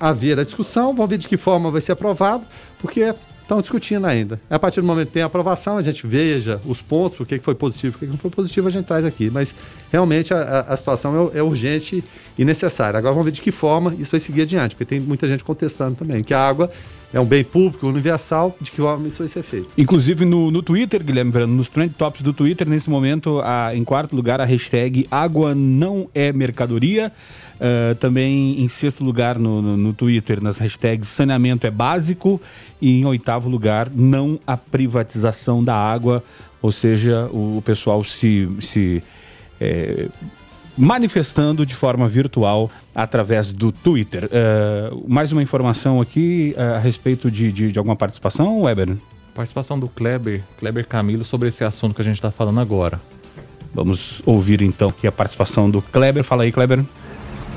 haver 0.00 0.38
a 0.38 0.44
discussão, 0.44 0.94
vamos 0.94 1.10
ver 1.10 1.18
de 1.18 1.28
que 1.28 1.36
forma 1.36 1.70
vai 1.70 1.80
ser 1.80 1.92
aprovado, 1.92 2.44
porque 2.78 3.14
estão 3.46 3.60
discutindo 3.60 4.04
ainda. 4.06 4.40
A 4.50 4.58
partir 4.58 4.80
do 4.80 4.86
momento 4.86 5.06
que 5.06 5.14
tem 5.14 5.22
aprovação, 5.22 5.78
a 5.78 5.82
gente 5.82 6.04
veja 6.04 6.60
os 6.66 6.82
pontos, 6.82 7.20
o 7.20 7.24
que 7.24 7.38
foi 7.38 7.54
positivo, 7.54 7.96
o 7.96 7.98
que 8.00 8.06
não 8.06 8.18
foi 8.18 8.30
positivo, 8.30 8.66
a 8.66 8.70
gente 8.70 8.84
traz 8.86 9.04
aqui. 9.04 9.30
Mas 9.30 9.54
realmente 9.90 10.34
a, 10.34 10.60
a 10.68 10.76
situação 10.76 11.30
é, 11.32 11.38
é, 11.38 11.42
urgente 11.42 12.02
e 12.36 12.44
necessária. 12.44 12.98
Agora 12.98 13.14
vamos 13.14 13.24
ver 13.24 13.30
de 13.30 13.40
que 13.40 13.52
forma 13.52 13.94
isso 13.98 14.10
vai 14.10 14.20
seguir 14.20 14.42
adiante, 14.42 14.74
porque 14.74 14.84
tem 14.84 15.00
muita 15.00 15.28
gente 15.28 15.44
contestando 15.44 15.94
também 15.94 16.24
que 16.24 16.34
a 16.34 16.44
água 16.44 16.70
é 17.12 17.20
um 17.20 17.24
bem 17.24 17.44
público, 17.44 17.86
universal, 17.86 18.56
de 18.60 18.70
que 18.70 18.78
forma 18.78 19.06
isso 19.08 19.18
vai 19.18 19.28
ser 19.28 19.42
feito. 19.42 19.68
Inclusive 19.78 20.24
no, 20.24 20.50
no 20.50 20.62
Twitter, 20.62 21.02
Guilherme 21.02 21.30
Verano, 21.30 21.54
nos 21.54 21.68
trend 21.68 21.94
tops 21.94 22.20
do 22.20 22.32
Twitter, 22.32 22.68
nesse 22.68 22.90
momento, 22.90 23.40
a, 23.42 23.74
em 23.74 23.84
quarto 23.84 24.14
lugar, 24.14 24.40
a 24.40 24.44
hashtag 24.44 25.06
água 25.10 25.54
não 25.54 26.08
é 26.14 26.32
mercadoria. 26.32 27.12
Uh, 27.56 27.94
também 27.94 28.60
em 28.60 28.68
sexto 28.68 29.02
lugar 29.02 29.38
no, 29.38 29.62
no, 29.62 29.76
no, 29.78 29.94
Twitter, 29.94 30.42
nas 30.42 30.58
hashtags 30.58 31.08
saneamento 31.08 31.66
é 31.66 31.70
básico. 31.70 32.40
E 32.82 33.00
em 33.00 33.06
oitavo 33.06 33.48
lugar, 33.48 33.88
não 33.94 34.38
a 34.46 34.56
privatização 34.56 35.64
da 35.64 35.74
água. 35.74 36.22
Ou 36.60 36.70
seja, 36.70 37.30
o, 37.32 37.58
o 37.58 37.62
pessoal 37.62 38.04
se, 38.04 38.48
se 38.60 39.02
é, 39.60 40.08
manifestando 40.76 41.64
de 41.64 41.74
forma 41.74 42.06
virtual 42.06 42.70
através 42.94 43.52
do 43.52 43.72
Twitter. 43.72 44.24
Uh, 44.26 45.04
mais 45.08 45.32
uma 45.32 45.42
informação 45.42 46.00
aqui 46.00 46.54
uh, 46.56 46.74
a 46.74 46.78
respeito 46.78 47.30
de, 47.30 47.50
de, 47.50 47.72
de, 47.72 47.78
alguma 47.78 47.96
participação, 47.96 48.62
Weber? 48.62 48.96
Participação 49.34 49.78
do 49.78 49.88
Kleber, 49.88 50.42
Kleber 50.58 50.86
Camilo, 50.86 51.24
sobre 51.24 51.48
esse 51.48 51.64
assunto 51.64 51.94
que 51.94 52.00
a 52.00 52.04
gente 52.04 52.16
está 52.16 52.30
falando 52.30 52.60
agora. 52.60 53.00
Vamos 53.74 54.22
ouvir 54.24 54.62
então 54.62 54.88
aqui 54.88 55.06
a 55.06 55.12
participação 55.12 55.70
do 55.70 55.82
Kleber. 55.82 56.24
Fala 56.24 56.44
aí, 56.44 56.52
Kleber. 56.52 56.82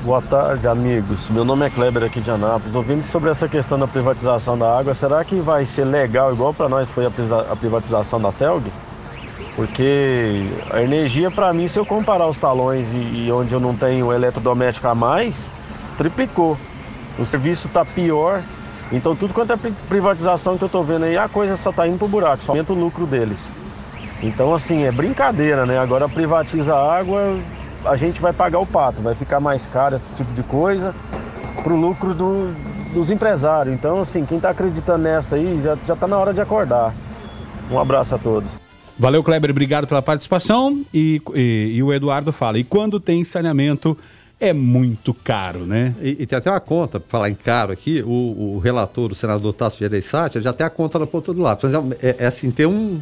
Boa 0.04 0.22
tarde, 0.22 0.66
amigos. 0.66 1.28
Meu 1.28 1.44
nome 1.44 1.66
é 1.66 1.70
Kleber 1.70 2.02
aqui 2.02 2.20
de 2.20 2.30
Anápolis. 2.30 2.74
Ouvindo 2.74 3.02
sobre 3.02 3.30
essa 3.30 3.48
questão 3.48 3.78
da 3.78 3.86
privatização 3.86 4.56
da 4.56 4.78
água, 4.78 4.94
será 4.94 5.22
que 5.24 5.36
vai 5.36 5.66
ser 5.66 5.84
legal 5.84 6.32
igual 6.32 6.54
para 6.54 6.68
nós 6.68 6.88
foi 6.88 7.04
a 7.06 7.56
privatização 7.56 8.20
da 8.20 8.30
CELG? 8.30 8.70
Porque 9.56 10.46
a 10.70 10.82
energia, 10.82 11.30
para 11.30 11.52
mim, 11.52 11.68
se 11.68 11.78
eu 11.78 11.84
comparar 11.84 12.26
os 12.28 12.38
talões 12.38 12.92
e, 12.92 13.26
e, 13.26 13.32
onde 13.32 13.52
eu 13.52 13.60
não 13.60 13.74
tenho 13.74 14.12
eletrodoméstico 14.12 14.86
a 14.88 14.94
mais, 14.94 15.50
triplicou. 15.98 16.56
o 17.18 17.24
serviço 17.24 17.66
está 17.66 17.84
pior. 17.84 18.42
Então 18.92 19.14
tudo 19.14 19.34
quanto 19.34 19.52
é 19.52 19.56
pri- 19.56 19.74
privatização 19.88 20.56
que 20.56 20.64
eu 20.64 20.66
estou 20.66 20.82
vendo 20.82 21.04
aí, 21.04 21.16
a 21.16 21.28
coisa 21.28 21.56
só 21.56 21.70
está 21.70 21.86
indo 21.86 21.98
pro 21.98 22.08
buraco, 22.08 22.42
só 22.42 22.52
aumenta 22.52 22.72
o 22.72 22.76
lucro 22.76 23.06
deles. 23.06 23.38
Então 24.22 24.54
assim, 24.54 24.82
é 24.84 24.90
brincadeira, 24.90 25.64
né? 25.66 25.78
Agora 25.78 26.08
privatiza 26.08 26.74
a 26.74 26.98
água, 26.98 27.38
a 27.84 27.96
gente 27.96 28.20
vai 28.20 28.32
pagar 28.32 28.58
o 28.58 28.66
pato, 28.66 29.00
vai 29.02 29.14
ficar 29.14 29.38
mais 29.40 29.66
caro 29.66 29.94
esse 29.94 30.12
tipo 30.14 30.32
de 30.32 30.42
coisa 30.42 30.94
pro 31.62 31.76
lucro 31.76 32.14
do- 32.14 32.52
dos 32.92 33.10
empresários. 33.10 33.74
Então 33.74 34.00
assim, 34.00 34.24
quem 34.24 34.38
está 34.38 34.50
acreditando 34.50 35.04
nessa 35.04 35.36
aí, 35.36 35.60
já, 35.62 35.76
já 35.86 35.94
tá 35.94 36.06
na 36.08 36.18
hora 36.18 36.32
de 36.32 36.40
acordar. 36.40 36.92
Um 37.70 37.78
abraço 37.78 38.14
a 38.14 38.18
todos. 38.18 38.50
Valeu, 39.00 39.22
Kleber, 39.22 39.50
obrigado 39.50 39.86
pela 39.86 40.02
participação. 40.02 40.84
E, 40.92 41.22
e- 41.34 41.70
e 41.76 41.82
o 41.82 41.90
Eduardo 41.90 42.30
fala: 42.32 42.58
e 42.58 42.64
quando 42.64 43.00
tem 43.00 43.24
saneamento 43.24 43.96
é 44.38 44.52
muito 44.52 45.14
caro, 45.14 45.60
né? 45.60 45.94
E, 46.02 46.18
e 46.20 46.26
tem 46.26 46.36
até 46.36 46.50
uma 46.50 46.60
conta, 46.60 47.00
para 47.00 47.08
falar 47.08 47.30
em 47.30 47.34
caro 47.34 47.72
aqui, 47.72 48.02
o, 48.06 48.56
o 48.56 48.58
relator, 48.62 49.10
o 49.10 49.14
senador 49.14 49.54
Tasso 49.54 49.78
Gereissati, 49.78 50.38
já 50.42 50.52
tem 50.52 50.66
a 50.66 50.70
conta 50.70 50.98
na 50.98 51.06
ponta 51.06 51.32
do 51.32 51.40
lápis. 51.40 51.72
É, 51.72 51.78
é- 52.10 52.16
é 52.20 52.26
assim, 52.26 52.50
tem 52.50 52.66
um, 52.66 53.00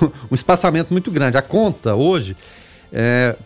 um 0.30 0.34
espaçamento 0.34 0.92
muito 0.94 1.10
grande. 1.10 1.36
A 1.36 1.42
conta 1.42 1.94
hoje, 1.94 2.34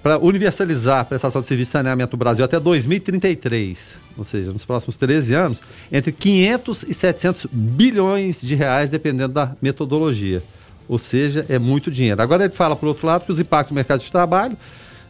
para 0.01 0.19
universalizar 0.19 1.01
a 1.01 1.05
prestação 1.05 1.41
de 1.41 1.49
serviço 1.49 1.71
de 1.71 1.73
saneamento 1.73 2.13
no 2.13 2.19
Brasil 2.19 2.45
até 2.45 2.61
2033, 2.61 3.99
ou 4.17 4.23
seja, 4.23 4.53
nos 4.53 4.65
próximos 4.65 4.97
13 4.97 5.35
anos, 5.35 5.61
entre 5.91 6.13
500 6.13 6.85
e 6.85 6.95
700 6.95 7.47
bilhões 7.51 8.41
de 8.41 8.55
reais, 8.55 8.89
dependendo 8.91 9.33
da 9.35 9.57
metodologia. 9.61 10.45
Ou 10.89 10.99
seja, 10.99 11.45
é 11.49 11.59
muito 11.59 11.91
dinheiro. 11.91 12.21
Agora 12.23 12.45
ele 12.45 12.53
fala, 12.53 12.75
por 12.75 12.87
outro 12.89 13.07
lado, 13.07 13.25
que 13.25 13.33
os 13.33 13.39
impactos 13.39 13.71
no 13.73 13.75
mercado 13.77 14.01
de 14.01 14.11
trabalho 14.11 14.57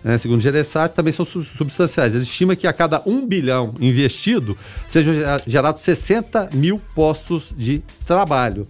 né, 0.02 0.16
segundo 0.16 0.38
o 0.38 0.40
Gereissati, 0.42 0.94
também 0.94 1.12
são 1.12 1.24
su- 1.24 1.42
substanciais. 1.42 2.14
Ele 2.14 2.22
estima 2.22 2.54
que 2.54 2.68
a 2.68 2.72
cada 2.72 3.02
um 3.04 3.26
bilhão 3.26 3.74
investido 3.80 4.56
sejam 4.86 5.12
gera- 5.12 5.42
gerados 5.44 5.80
60 5.82 6.50
mil 6.54 6.80
postos 6.94 7.52
de 7.56 7.82
trabalho. 8.06 8.66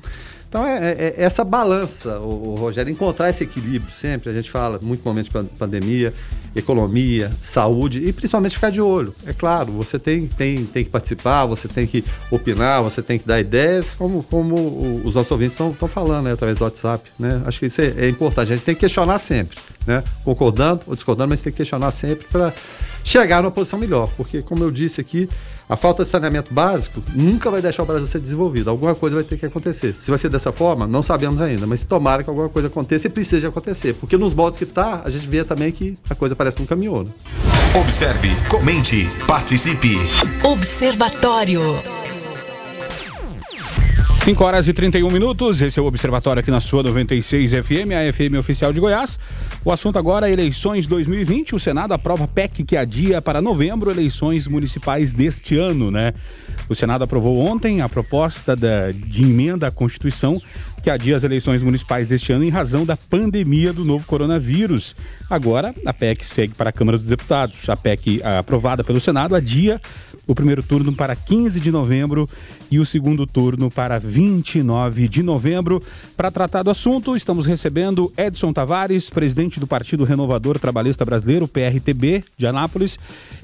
Então 0.48 0.64
é, 0.66 0.78
é- 0.92 1.14
é 1.18 1.22
essa 1.24 1.44
balança, 1.44 2.18
o, 2.20 2.54
Rogério, 2.54 2.90
encontrar 2.90 3.28
esse 3.28 3.44
equilíbrio 3.44 3.92
sempre. 3.92 4.30
A 4.30 4.34
gente 4.34 4.50
fala 4.50 4.78
muito 4.82 5.04
momento 5.04 5.26
de 5.26 5.30
pan- 5.30 5.44
pandemia, 5.58 6.14
economia, 6.54 7.30
saúde 7.40 8.06
e 8.06 8.12
principalmente 8.12 8.54
ficar 8.54 8.70
de 8.70 8.80
olho. 8.80 9.14
É 9.26 9.32
claro, 9.32 9.72
você 9.72 9.98
tem, 9.98 10.26
tem, 10.26 10.64
tem 10.64 10.84
que 10.84 10.90
participar, 10.90 11.46
você 11.46 11.68
tem 11.68 11.86
que 11.86 12.04
opinar, 12.30 12.82
você 12.82 13.02
tem 13.02 13.18
que 13.18 13.26
dar 13.26 13.40
ideias, 13.40 13.94
como, 13.94 14.22
como 14.22 15.02
os 15.04 15.14
nossos 15.14 15.30
ouvintes 15.30 15.58
estão 15.58 15.88
falando 15.88 16.24
né, 16.24 16.32
através 16.32 16.58
do 16.58 16.64
WhatsApp. 16.64 17.10
Né? 17.18 17.42
Acho 17.44 17.60
que 17.60 17.66
isso 17.66 17.80
é, 17.80 17.94
é 17.96 18.08
importante. 18.08 18.52
A 18.52 18.56
gente 18.56 18.64
tem 18.64 18.74
que 18.74 18.80
questionar 18.80 19.18
sempre, 19.18 19.58
né? 19.86 20.02
concordando 20.24 20.82
ou 20.86 20.94
discordando, 20.94 21.30
mas 21.30 21.42
tem 21.42 21.52
que 21.52 21.58
questionar 21.58 21.90
sempre 21.90 22.26
para 22.30 22.52
chegar 23.04 23.42
numa 23.42 23.50
posição 23.50 23.78
melhor. 23.78 24.10
Porque, 24.16 24.42
como 24.42 24.64
eu 24.64 24.70
disse 24.70 25.00
aqui, 25.00 25.28
a 25.68 25.76
falta 25.76 26.02
de 26.02 26.08
saneamento 26.08 26.52
básico 26.52 27.02
nunca 27.14 27.50
vai 27.50 27.60
deixar 27.60 27.82
o 27.82 27.86
Brasil 27.86 28.06
ser 28.06 28.20
desenvolvido. 28.20 28.70
Alguma 28.70 28.94
coisa 28.94 29.16
vai 29.16 29.24
ter 29.24 29.36
que 29.36 29.46
acontecer. 29.46 29.94
Se 30.00 30.10
vai 30.10 30.18
ser 30.18 30.30
dessa 30.30 30.50
forma, 30.50 30.86
não 30.86 31.02
sabemos 31.02 31.40
ainda, 31.40 31.66
mas 31.66 31.84
tomara 31.84 32.22
que 32.22 32.30
alguma 32.30 32.48
coisa 32.48 32.68
aconteça 32.68 33.06
e 33.06 33.10
precise 33.10 33.46
acontecer. 33.46 33.94
Porque 33.94 34.16
nos 34.16 34.32
moldes 34.34 34.58
que 34.58 34.64
está, 34.64 35.02
a 35.04 35.10
gente 35.10 35.26
vê 35.26 35.44
também 35.44 35.70
que 35.70 35.96
a 36.08 36.14
coisa 36.14 36.34
parece 36.34 36.56
que 36.56 36.62
não 36.62 36.66
caminhou. 36.66 37.04
Né? 37.04 37.10
Observe, 37.74 38.30
comente, 38.48 39.08
participe. 39.26 39.96
Observatório. 40.42 41.62
5 44.28 44.44
horas 44.44 44.68
e 44.68 44.74
31 44.74 45.10
minutos, 45.10 45.62
esse 45.62 45.78
é 45.78 45.82
o 45.82 45.86
Observatório 45.86 46.40
aqui 46.40 46.50
na 46.50 46.60
sua 46.60 46.82
96 46.82 47.50
FM, 47.52 47.92
a 47.96 48.12
FM 48.12 48.36
oficial 48.38 48.74
de 48.74 48.78
Goiás. 48.78 49.18
O 49.64 49.72
assunto 49.72 49.98
agora 49.98 50.28
é 50.28 50.32
eleições 50.34 50.86
2020. 50.86 51.54
O 51.54 51.58
Senado 51.58 51.94
aprova 51.94 52.28
PEC 52.28 52.62
que 52.62 52.76
adia 52.76 53.22
para 53.22 53.40
novembro 53.40 53.90
eleições 53.90 54.46
municipais 54.46 55.14
deste 55.14 55.56
ano, 55.56 55.90
né? 55.90 56.12
O 56.68 56.74
Senado 56.74 57.04
aprovou 57.04 57.38
ontem 57.38 57.80
a 57.80 57.88
proposta 57.88 58.54
da- 58.54 58.92
de 58.92 59.22
emenda 59.22 59.68
à 59.68 59.70
Constituição 59.70 60.38
que 60.82 60.90
adia 60.90 61.16
as 61.16 61.24
eleições 61.24 61.62
municipais 61.62 62.06
deste 62.06 62.30
ano 62.30 62.44
em 62.44 62.50
razão 62.50 62.84
da 62.84 62.96
pandemia 62.96 63.72
do 63.72 63.84
novo 63.84 64.06
coronavírus. 64.06 64.94
Agora, 65.28 65.74
a 65.84 65.92
PEC 65.92 66.24
segue 66.24 66.54
para 66.54 66.70
a 66.70 66.72
Câmara 66.72 66.98
dos 66.98 67.06
Deputados. 67.06 67.68
A 67.68 67.76
PEC 67.76 68.20
aprovada 68.22 68.84
pelo 68.84 69.00
Senado 69.00 69.34
adia 69.34 69.80
o 70.28 70.34
primeiro 70.34 70.62
turno 70.62 70.92
para 70.92 71.16
15 71.16 71.58
de 71.58 71.72
novembro 71.72 72.28
e 72.70 72.78
o 72.78 72.84
segundo 72.84 73.26
turno 73.26 73.70
para 73.70 73.98
29 73.98 75.08
de 75.08 75.22
novembro. 75.22 75.82
Para 76.16 76.30
tratar 76.30 76.62
do 76.62 76.70
assunto, 76.70 77.16
estamos 77.16 77.46
recebendo 77.46 78.12
Edson 78.16 78.52
Tavares, 78.52 79.08
presidente 79.08 79.58
do 79.58 79.66
Partido 79.66 80.04
Renovador 80.04 80.58
Trabalhista 80.60 81.02
Brasileiro, 81.02 81.48
PRTB, 81.48 82.22
de 82.36 82.46
Anápolis, 82.46 82.98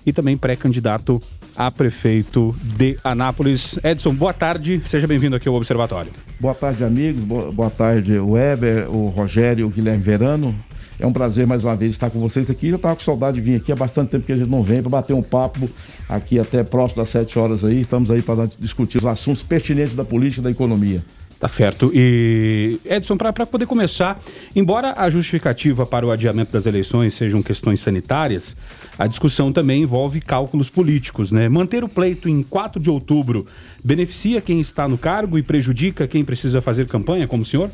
e 0.05 0.13
também 0.13 0.37
pré-candidato 0.37 1.21
a 1.57 1.71
prefeito 1.71 2.55
de 2.77 2.99
Anápolis. 3.03 3.79
Edson, 3.83 4.15
boa 4.15 4.35
tarde, 4.35 4.83
seja 4.85 5.07
bem-vindo 5.07 5.37
aqui 5.37 5.49
ao 5.49 5.55
Observatório. 5.55 6.13
Boa 6.39 6.55
tarde, 6.55 6.85
amigos. 6.85 7.25
Boa, 7.25 7.71
tarde, 7.71 8.19
o 8.19 8.33
Weber, 8.33 8.91
o 8.91 9.09
Rogério 9.09 9.67
o 9.67 9.71
Guilherme 9.71 10.03
Verano. 10.03 10.55
É 10.99 11.07
um 11.07 11.13
prazer 11.13 11.47
mais 11.47 11.65
uma 11.65 11.75
vez 11.75 11.93
estar 11.93 12.11
com 12.11 12.21
vocês 12.21 12.51
aqui. 12.51 12.69
Eu 12.69 12.77
estava 12.77 12.95
com 12.95 13.03
saudade 13.03 13.37
de 13.37 13.41
vir 13.41 13.57
aqui 13.57 13.73
há 13.73 13.77
bastante 13.77 14.11
tempo 14.11 14.25
que 14.25 14.33
a 14.33 14.37
gente 14.37 14.51
não 14.51 14.63
vem 14.63 14.81
para 14.81 14.91
bater 14.91 15.13
um 15.13 15.23
papo 15.23 15.69
aqui 16.09 16.39
até 16.39 16.63
próximo 16.63 17.03
das 17.03 17.11
7 17.11 17.39
horas 17.39 17.65
aí. 17.65 17.81
Estamos 17.81 18.11
aí 18.11 18.23
para 18.23 18.47
discutir 18.59 18.99
os 18.99 19.07
assuntos 19.07 19.43
pertinentes 19.43 19.95
da 19.95 20.05
política 20.05 20.41
e 20.41 20.45
da 20.45 20.51
economia. 20.51 21.03
Tá 21.39 21.49
certo. 21.49 21.91
E, 21.93 22.79
Edson, 22.87 23.17
para 23.17 23.45
poder 23.45 23.67
começar, 23.67 24.19
embora 24.55 24.95
a 24.97 25.11
justificativa 25.11 25.85
para 25.85 26.07
o 26.07 26.11
adiamento 26.11 26.53
das 26.53 26.65
eleições 26.65 27.13
sejam 27.13 27.43
questões 27.43 27.81
sanitárias, 27.81 28.57
a 28.99 29.07
discussão 29.07 29.53
também 29.53 29.83
envolve 29.83 30.21
cálculos 30.21 30.71
políticos, 30.71 31.33
né? 31.33 31.49
Manter 31.49 31.85
o 31.85 31.89
pleito 31.89 32.29
em 32.29 32.43
4 32.43 32.81
de 32.81 32.89
outubro 32.89 33.45
beneficia 33.85 34.41
quem 34.41 34.61
está 34.61 34.89
no 34.89 34.97
cargo 34.97 35.37
e 35.37 35.43
prejudica 35.43 36.09
quem 36.09 36.25
precisa 36.25 36.63
fazer 36.63 36.87
campanha, 36.87 37.27
como 37.27 37.43
o 37.43 37.47
senhor? 37.47 37.71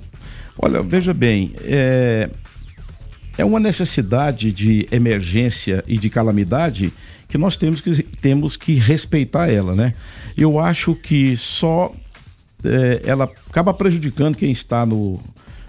Olha, 0.58 0.82
veja 0.82 1.14
bem, 1.14 1.54
é, 1.62 2.28
é 3.40 3.44
uma 3.44 3.58
necessidade 3.60 4.52
de 4.52 4.86
emergência 4.92 5.82
e 5.88 5.96
de 5.98 6.08
calamidade 6.10 6.92
que 7.28 7.38
nós 7.38 7.56
temos 7.56 7.80
que, 7.80 8.02
temos 8.02 8.56
que 8.56 8.74
respeitar 8.74 9.48
ela, 9.50 9.74
né? 9.74 9.92
Eu 10.36 10.58
acho 10.58 10.94
que 10.94 11.36
só 11.36 11.92
é, 12.64 13.00
ela 13.04 13.24
acaba 13.48 13.72
prejudicando 13.72 14.36
quem 14.36 14.50
está 14.52 14.84
no 14.84 15.18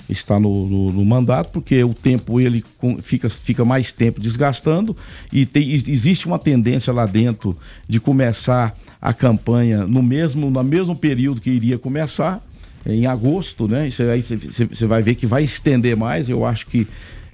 está 0.09 0.37
no, 0.37 0.67
no- 0.67 0.91
no 0.91 1.05
mandato 1.05 1.53
porque 1.53 1.81
o 1.85 1.93
tempo 1.93 2.37
ele 2.41 2.61
fica, 3.01 3.29
fica 3.29 3.63
mais 3.63 3.93
tempo 3.93 4.19
desgastando 4.19 4.93
e 5.31 5.45
tem- 5.45 5.69
ex- 5.71 5.87
existe 5.87 6.27
uma 6.27 6.37
tendência 6.37 6.91
lá 6.91 7.05
dentro 7.05 7.55
de 7.87 7.97
começar 7.97 8.77
a 9.01 9.13
campanha 9.13 9.87
no 9.87 10.03
mesmo 10.03 10.49
no 10.49 10.61
mesmo 10.63 10.95
período 10.97 11.39
que 11.39 11.49
iria 11.49 11.77
começar 11.77 12.45
em 12.85 13.05
agosto, 13.05 13.67
né? 13.69 13.87
Isso 13.87 14.01
aí 14.03 14.21
você 14.21 14.85
vai 14.87 15.01
ver 15.01 15.15
que 15.15 15.25
vai 15.27 15.43
estender 15.43 15.95
mais. 15.95 16.27
Eu 16.29 16.43
acho 16.45 16.65
que 16.67 16.85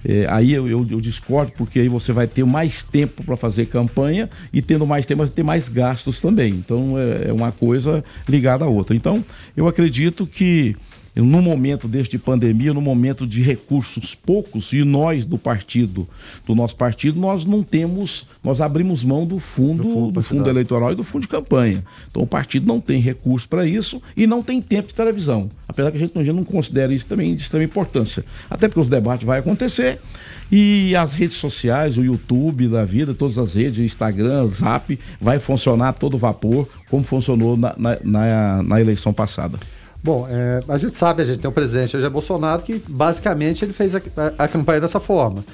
é, 0.04 0.26
aí 0.28 0.52
eu, 0.52 0.68
eu- 0.68 0.86
eu 0.90 1.00
discordo, 1.00 1.52
porque 1.56 1.80
aí 1.80 1.88
você 1.88 2.12
vai 2.12 2.26
ter 2.26 2.44
mais 2.44 2.82
tempo 2.82 3.22
para 3.24 3.36
fazer 3.36 3.66
campanha 3.66 4.28
e 4.52 4.62
tendo 4.62 4.86
mais 4.86 5.04
tempo, 5.06 5.18
vai 5.24 5.28
ter 5.28 5.42
mais 5.42 5.68
gastos 5.68 6.20
também. 6.20 6.50
Então 6.54 6.94
é, 6.98 7.28
é 7.28 7.32
uma 7.32 7.50
coisa 7.52 8.04
ligada 8.28 8.64
à 8.64 8.68
outra. 8.68 8.94
Então 8.94 9.24
eu 9.56 9.66
acredito 9.66 10.26
que 10.26 10.76
no 11.22 11.42
momento 11.42 11.88
deste 11.88 12.16
pandemia, 12.18 12.72
no 12.72 12.80
momento 12.80 13.26
de 13.26 13.42
recursos 13.42 14.14
poucos, 14.14 14.72
e 14.72 14.84
nós 14.84 15.26
do 15.26 15.36
partido, 15.38 16.06
do 16.46 16.54
nosso 16.54 16.76
partido, 16.76 17.18
nós 17.18 17.44
não 17.44 17.62
temos, 17.62 18.26
nós 18.44 18.60
abrimos 18.60 19.02
mão 19.04 19.26
do 19.26 19.38
fundo, 19.38 19.82
do 19.82 19.88
fundo, 19.92 20.12
partidário. 20.14 20.50
eleitoral 20.50 20.92
e 20.92 20.94
do 20.94 21.02
fundo 21.04 21.22
de 21.22 21.28
campanha. 21.28 21.84
Então 22.10 22.22
o 22.22 22.26
partido 22.26 22.66
não 22.66 22.80
tem 22.80 23.00
recurso 23.00 23.48
para 23.48 23.66
isso 23.66 24.00
e 24.16 24.26
não 24.26 24.42
tem 24.42 24.60
tempo 24.62 24.88
de 24.88 24.94
televisão. 24.94 25.50
Apesar 25.66 25.90
que 25.90 25.96
a 25.96 26.00
gente, 26.00 26.18
a 26.18 26.24
gente 26.24 26.34
não 26.36 26.44
considera 26.44 26.92
isso 26.94 27.06
também 27.06 27.34
de 27.34 27.42
extrema 27.42 27.64
importância. 27.64 28.24
Até 28.48 28.68
porque 28.68 28.80
os 28.80 28.88
debates 28.90 29.26
vão 29.26 29.34
acontecer 29.34 29.98
e 30.50 30.94
as 30.96 31.12
redes 31.14 31.36
sociais, 31.36 31.98
o 31.98 32.02
YouTube 32.02 32.68
da 32.68 32.84
vida, 32.84 33.12
todas 33.12 33.36
as 33.38 33.52
redes, 33.54 33.78
Instagram, 33.84 34.46
Zap, 34.46 34.98
vai 35.20 35.38
funcionar 35.38 35.88
a 35.90 35.92
todo 35.92 36.16
vapor, 36.16 36.66
como 36.88 37.04
funcionou 37.04 37.56
na, 37.56 37.74
na, 37.76 37.98
na- 38.02 38.62
na 38.62 38.80
eleição 38.80 39.12
passada. 39.12 39.58
Bom, 40.02 40.26
é, 40.30 40.62
a 40.68 40.78
gente 40.78 40.96
sabe, 40.96 41.22
a 41.22 41.24
gente 41.24 41.40
tem 41.40 41.50
um 41.50 41.52
presidente 41.52 41.92
Jair 41.98 42.10
Bolsonaro 42.10 42.62
que 42.62 42.82
basicamente 42.88 43.64
ele 43.64 43.72
fez 43.72 43.94
a, 43.94 43.98
a- 43.98 44.44
a 44.44 44.48
campanha 44.48 44.80
dessa 44.80 45.00
forma. 45.00 45.44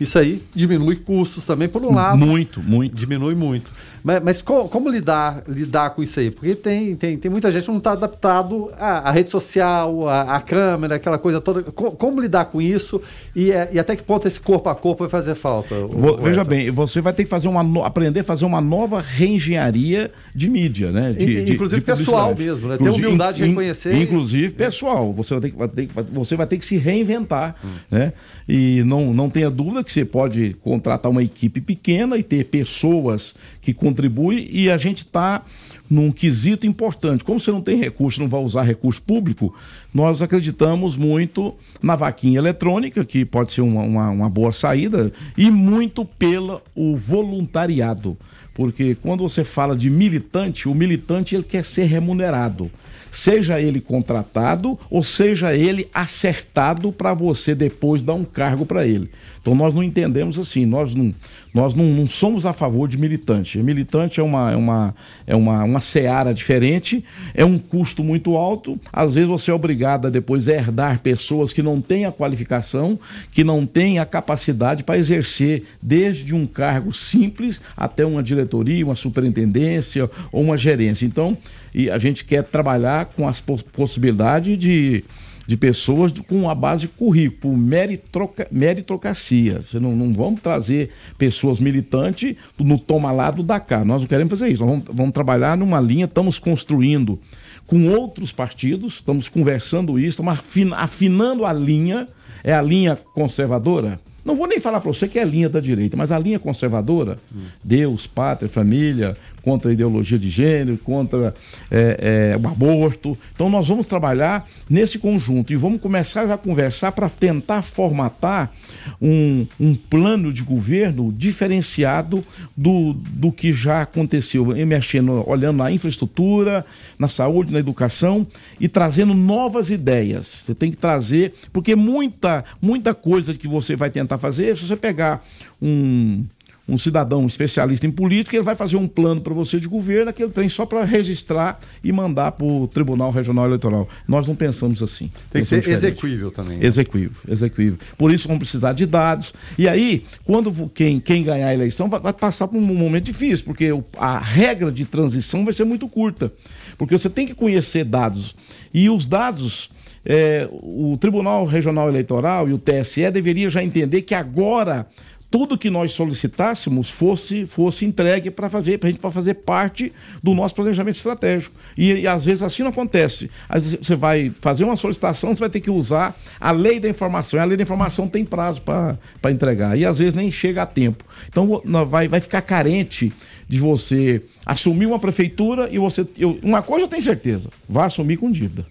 Isso 0.00 0.18
aí 0.18 0.42
diminui 0.52 0.96
custos 0.96 1.46
também, 1.46 1.68
por 1.68 1.82
um 1.84 1.94
lado. 1.94 2.18
Muito, 2.18 2.60
muito. 2.60 2.96
Diminui 2.96 3.34
muito. 3.36 3.70
Mas, 4.04 4.22
mas 4.22 4.42
co- 4.42 4.68
como, 4.68 4.88
lidar, 4.88 5.42
lidar 5.48 5.90
com 5.90 6.02
isso 6.02 6.18
aí? 6.18 6.30
Porque 6.30 6.54
tem, 6.54 6.96
tem, 6.96 7.16
tem 7.16 7.30
muita 7.30 7.52
gente 7.52 7.64
que 7.64 7.70
não 7.70 7.78
está 7.78 7.92
adaptado 7.92 8.70
à, 8.78 9.08
à 9.08 9.10
rede 9.12 9.30
social, 9.30 10.08
à, 10.08 10.36
à 10.36 10.40
câmera, 10.40 10.96
aquela 10.96 11.18
coisa 11.18 11.40
toda. 11.40 11.62
Co- 11.62 11.92
como 11.92 12.20
lidar 12.20 12.46
com 12.46 12.60
isso 12.60 13.00
e, 13.34 13.52
é, 13.52 13.68
e 13.72 13.78
até 13.78 13.94
que 13.94 14.02
ponto 14.02 14.26
esse 14.26 14.40
corpo 14.40 14.68
a 14.68 14.74
corpo 14.74 15.00
vai 15.04 15.08
fazer 15.08 15.34
falta? 15.36 15.74
o- 15.74 15.84
o 16.14 16.16
Veja 16.16 16.40
Edson? 16.40 16.50
bem, 16.50 16.70
você 16.70 17.00
vai 17.00 17.12
ter 17.12 17.22
que 17.24 17.30
fazer 17.30 17.46
uma 17.48 17.86
aprender 17.86 18.20
a 18.20 18.24
fazer 18.24 18.44
uma 18.44 18.60
nova 18.60 19.00
reengenharia 19.00 20.10
de 20.34 20.48
mídia, 20.50 20.90
né? 20.90 21.12
De- 21.12 21.44
de- 21.44 21.52
inclusive 21.52 21.80
de 21.80 21.86
pessoal 21.86 22.34
mesmo, 22.36 22.68
né? 22.68 22.76
Ter 22.76 22.90
humildade 22.90 23.36
de 23.38 23.44
in- 23.44 23.48
reconhecer 23.50 23.94
e- 23.94 24.02
Inclusive 24.02 24.52
pessoal, 24.54 25.12
você 25.12 25.34
vai 25.34 25.40
ter 25.42 25.50
que, 25.50 25.56
vai 25.58 25.68
ter 25.68 25.86
que- 25.86 25.94
você 26.12 26.36
vai 26.36 26.46
ter 26.46 26.58
que 26.58 26.66
se 26.66 26.76
reinventar, 26.76 27.54
Hum. 27.64 27.68
né? 27.90 28.12
E 28.48 28.82
não, 28.84 29.14
não 29.14 29.30
tenha 29.30 29.48
dúvida 29.48 29.84
que 29.84 29.92
você 29.92 30.04
pode 30.04 30.56
contratar 30.62 31.10
uma 31.10 31.22
equipe 31.22 31.60
pequena 31.60 32.16
e 32.16 32.22
ter 32.22 32.44
pessoas 32.46 33.34
que 33.62 33.72
contribuem 33.72 34.46
e 34.50 34.68
a 34.68 34.76
gente 34.76 34.98
está 34.98 35.42
num 35.88 36.10
quesito 36.10 36.66
importante. 36.66 37.24
Como 37.24 37.38
você 37.38 37.50
não 37.50 37.60
tem 37.60 37.78
recurso, 37.78 38.20
não 38.20 38.28
vai 38.28 38.40
usar 38.40 38.62
recurso 38.62 39.00
público, 39.02 39.54
nós 39.94 40.20
acreditamos 40.20 40.96
muito 40.96 41.54
na 41.82 41.94
vaquinha 41.94 42.38
eletrônica, 42.38 43.04
que 43.04 43.24
pode 43.24 43.52
ser 43.52 43.60
uma, 43.60 43.82
uma, 43.82 44.10
uma 44.10 44.28
boa 44.28 44.52
saída, 44.52 45.12
e 45.36 45.50
muito 45.50 46.04
pelo 46.04 46.60
o 46.74 46.96
voluntariado. 46.96 48.16
Porque 48.54 48.94
quando 48.94 49.22
você 49.22 49.44
fala 49.44 49.76
de 49.76 49.88
militante, 49.88 50.68
o 50.68 50.74
militante 50.74 51.34
ele 51.34 51.44
quer 51.44 51.64
ser 51.64 51.84
remunerado. 51.84 52.70
Seja 53.10 53.60
ele 53.60 53.80
contratado 53.80 54.78
ou 54.90 55.04
seja 55.04 55.54
ele 55.54 55.88
acertado 55.92 56.90
para 56.90 57.12
você 57.12 57.54
depois 57.54 58.02
dar 58.02 58.14
um 58.14 58.24
cargo 58.24 58.64
para 58.64 58.86
ele. 58.86 59.10
Então 59.42 59.56
nós 59.56 59.74
não 59.74 59.82
entendemos 59.82 60.38
assim, 60.38 60.64
nós 60.64 60.94
não, 60.94 61.12
nós 61.52 61.74
não, 61.74 61.84
não, 61.84 62.06
somos 62.06 62.46
a 62.46 62.52
favor 62.52 62.88
de 62.88 62.96
militante. 62.96 63.58
Militante 63.58 64.20
é 64.20 64.22
uma, 64.22 64.52
é, 64.52 64.56
uma, 64.56 64.94
é 65.26 65.34
uma, 65.34 65.64
uma 65.64 65.80
seara 65.80 66.32
diferente, 66.32 67.04
é 67.34 67.44
um 67.44 67.58
custo 67.58 68.04
muito 68.04 68.36
alto. 68.36 68.80
Às 68.92 69.16
vezes 69.16 69.28
você 69.28 69.50
é 69.50 69.54
obrigado 69.54 70.06
a 70.06 70.10
depois 70.10 70.46
herdar 70.46 71.00
pessoas 71.00 71.52
que 71.52 71.60
não 71.60 71.80
têm 71.80 72.04
a 72.04 72.12
qualificação, 72.12 72.96
que 73.32 73.42
não 73.42 73.66
têm 73.66 73.98
a 73.98 74.06
capacidade 74.06 74.84
para 74.84 74.96
exercer 74.96 75.64
desde 75.82 76.32
um 76.32 76.46
cargo 76.46 76.92
simples 76.92 77.60
até 77.76 78.06
uma 78.06 78.22
diretoria, 78.22 78.84
uma 78.84 78.94
superintendência 78.94 80.08
ou 80.30 80.42
uma 80.42 80.56
gerência. 80.56 81.04
Então, 81.04 81.36
e 81.74 81.90
a 81.90 81.98
gente 81.98 82.24
quer 82.24 82.44
trabalhar 82.44 83.06
com 83.06 83.26
as 83.26 83.40
possibilidades 83.40 84.56
de 84.56 85.02
de 85.46 85.56
pessoas 85.56 86.12
com 86.12 86.48
a 86.48 86.54
base 86.54 86.82
de 86.82 86.88
currículo, 86.88 87.56
meritroca, 87.56 88.46
meritocracia. 88.50 89.60
Você 89.60 89.78
não, 89.80 89.94
não 89.96 90.12
vamos 90.12 90.40
trazer 90.40 90.90
pessoas 91.18 91.58
militantes 91.60 92.36
no 92.58 92.78
toma 92.78 93.10
lá 93.12 93.30
do 93.30 93.42
Dakar. 93.42 93.84
Nós 93.84 94.02
não 94.02 94.08
queremos 94.08 94.30
fazer 94.30 94.52
isso. 94.52 94.64
Nós 94.64 94.70
vamos, 94.70 94.86
vamos 94.92 95.12
trabalhar 95.12 95.56
numa 95.56 95.80
linha, 95.80 96.04
estamos 96.04 96.38
construindo 96.38 97.18
com 97.66 97.88
outros 97.88 98.32
partidos, 98.32 98.94
estamos 98.94 99.28
conversando 99.28 99.98
isso, 99.98 100.22
estamos 100.22 100.38
afinando 100.76 101.44
a 101.44 101.52
linha. 101.52 102.06
É 102.44 102.52
a 102.52 102.60
linha 102.60 102.96
conservadora? 103.14 104.00
Não 104.24 104.36
vou 104.36 104.46
nem 104.46 104.60
falar 104.60 104.80
para 104.80 104.92
você 104.92 105.08
que 105.08 105.18
é 105.18 105.22
a 105.22 105.26
linha 105.26 105.48
da 105.48 105.58
direita, 105.58 105.96
mas 105.96 106.12
a 106.12 106.18
linha 106.18 106.38
conservadora, 106.38 107.18
hum. 107.34 107.40
Deus, 107.62 108.06
pátria, 108.06 108.48
família, 108.48 109.16
contra 109.42 109.70
a 109.70 109.74
ideologia 109.74 110.18
de 110.18 110.30
gênero, 110.30 110.78
contra 110.78 111.34
é, 111.70 112.32
é, 112.32 112.36
o 112.36 112.46
aborto. 112.46 113.18
Então 113.34 113.50
nós 113.50 113.68
vamos 113.68 113.86
trabalhar 113.86 114.48
nesse 114.70 114.98
conjunto 114.98 115.52
e 115.52 115.56
vamos 115.56 115.80
começar 115.80 116.30
a 116.30 116.38
conversar 116.38 116.92
para 116.92 117.08
tentar 117.08 117.62
formatar 117.62 118.52
um, 119.00 119.46
um 119.58 119.74
plano 119.74 120.32
de 120.32 120.42
governo 120.42 121.12
diferenciado 121.12 122.20
do, 122.56 122.92
do 122.92 123.32
que 123.32 123.52
já 123.52 123.82
aconteceu, 123.82 124.46
mexendo, 124.66 125.28
olhando 125.28 125.58
na 125.58 125.70
infraestrutura, 125.70 126.64
na 126.98 127.08
saúde, 127.08 127.52
na 127.52 127.58
educação 127.58 128.26
e 128.60 128.68
trazendo 128.68 129.14
novas 129.14 129.70
ideias. 129.70 130.44
Você 130.46 130.54
tem 130.54 130.70
que 130.70 130.76
trazer, 130.76 131.34
porque 131.52 131.74
muita, 131.74 132.44
muita 132.60 132.94
coisa 132.94 133.34
que 133.34 133.48
você 133.48 133.74
vai 133.74 133.90
tentar 133.90 134.18
fazer, 134.18 134.56
se 134.56 134.66
você 134.66 134.76
pegar 134.76 135.24
um 135.60 136.24
um 136.68 136.78
cidadão 136.78 137.26
especialista 137.26 137.86
em 137.86 137.90
política, 137.90 138.36
ele 138.36 138.44
vai 138.44 138.54
fazer 138.54 138.76
um 138.76 138.86
plano 138.86 139.20
para 139.20 139.34
você 139.34 139.58
de 139.58 139.66
governo, 139.66 140.10
aquele 140.10 140.30
trem 140.30 140.48
só 140.48 140.64
para 140.64 140.84
registrar 140.84 141.60
e 141.82 141.90
mandar 141.90 142.32
para 142.32 142.46
o 142.46 142.68
Tribunal 142.68 143.10
Regional 143.10 143.46
Eleitoral. 143.46 143.88
Nós 144.06 144.28
não 144.28 144.36
pensamos 144.36 144.82
assim. 144.82 145.10
Tem 145.30 145.42
que 145.42 145.48
ser 145.48 145.56
diferente. 145.56 145.78
execuível 145.78 146.30
também. 146.30 146.58
Né? 146.58 146.66
Execuível, 146.66 147.20
execuível. 147.28 147.78
Por 147.98 148.12
isso 148.12 148.28
vamos 148.28 148.40
precisar 148.40 148.72
de 148.72 148.86
dados. 148.86 149.34
E 149.58 149.68
aí, 149.68 150.04
quando 150.24 150.52
quem, 150.68 151.00
quem 151.00 151.24
ganhar 151.24 151.48
a 151.48 151.54
eleição 151.54 151.88
vai, 151.88 152.00
vai 152.00 152.12
passar 152.12 152.46
por 152.46 152.56
um 152.56 152.60
momento 152.60 153.04
difícil, 153.04 153.44
porque 153.44 153.70
a 153.98 154.18
regra 154.18 154.70
de 154.70 154.84
transição 154.84 155.44
vai 155.44 155.52
ser 155.52 155.64
muito 155.64 155.88
curta. 155.88 156.32
Porque 156.78 156.96
você 156.96 157.10
tem 157.10 157.26
que 157.26 157.34
conhecer 157.34 157.84
dados. 157.84 158.36
E 158.72 158.88
os 158.88 159.06
dados. 159.06 159.70
É, 160.04 160.48
o 160.50 160.98
Tribunal 161.00 161.46
Regional 161.46 161.88
Eleitoral 161.88 162.48
e 162.48 162.52
o 162.52 162.58
TSE 162.58 163.08
deveria 163.12 163.48
já 163.48 163.62
entender 163.62 164.02
que 164.02 164.16
agora 164.16 164.84
tudo 165.32 165.56
que 165.56 165.70
nós 165.70 165.92
solicitássemos 165.92 166.90
fosse, 166.90 167.46
fosse 167.46 167.86
entregue 167.86 168.30
para 168.30 168.50
fazer, 168.50 168.76
para 168.76 168.88
a 168.88 168.92
gente 168.92 169.00
para 169.00 169.10
fazer 169.10 169.32
parte 169.32 169.90
do 170.22 170.34
nosso 170.34 170.54
planejamento 170.54 170.96
estratégico. 170.96 171.56
E, 171.74 171.90
e, 172.00 172.06
às 172.06 172.26
vezes 172.26 172.42
assim 172.42 172.62
não 172.62 172.68
acontece. 172.68 173.30
Às 173.48 173.64
vezes 173.64 173.78
você 173.86 173.96
vai 173.96 174.30
fazer 174.42 174.64
uma 174.64 174.76
solicitação, 174.76 175.34
você 175.34 175.40
vai 175.40 175.48
ter 175.48 175.60
que 175.60 175.70
usar 175.70 176.14
a 176.38 176.50
lei 176.50 176.78
da 176.78 176.86
informação. 176.86 177.40
E 177.40 177.42
a 177.42 177.46
lei 177.46 177.56
da 177.56 177.62
informação 177.62 178.06
tem 178.06 178.26
prazo 178.26 178.60
para 178.60 179.30
entregar. 179.30 179.76
E 179.76 179.86
às 179.86 179.98
vezes 179.98 180.12
nem 180.12 180.30
chega 180.30 180.64
a 180.64 180.66
tempo. 180.66 181.02
Então 181.26 181.62
vai, 181.88 182.08
vai 182.08 182.20
ficar 182.20 182.42
carente 182.42 183.10
de 183.48 183.58
você 183.58 184.22
assumir 184.44 184.84
uma 184.84 184.98
prefeitura 184.98 185.66
e 185.70 185.78
você. 185.78 186.06
Eu, 186.18 186.38
uma 186.42 186.60
coisa 186.60 186.84
eu 186.84 186.88
tenho 186.88 187.02
certeza, 187.02 187.48
vai 187.66 187.86
assumir 187.86 188.18
com 188.18 188.30
dívida. 188.30 188.66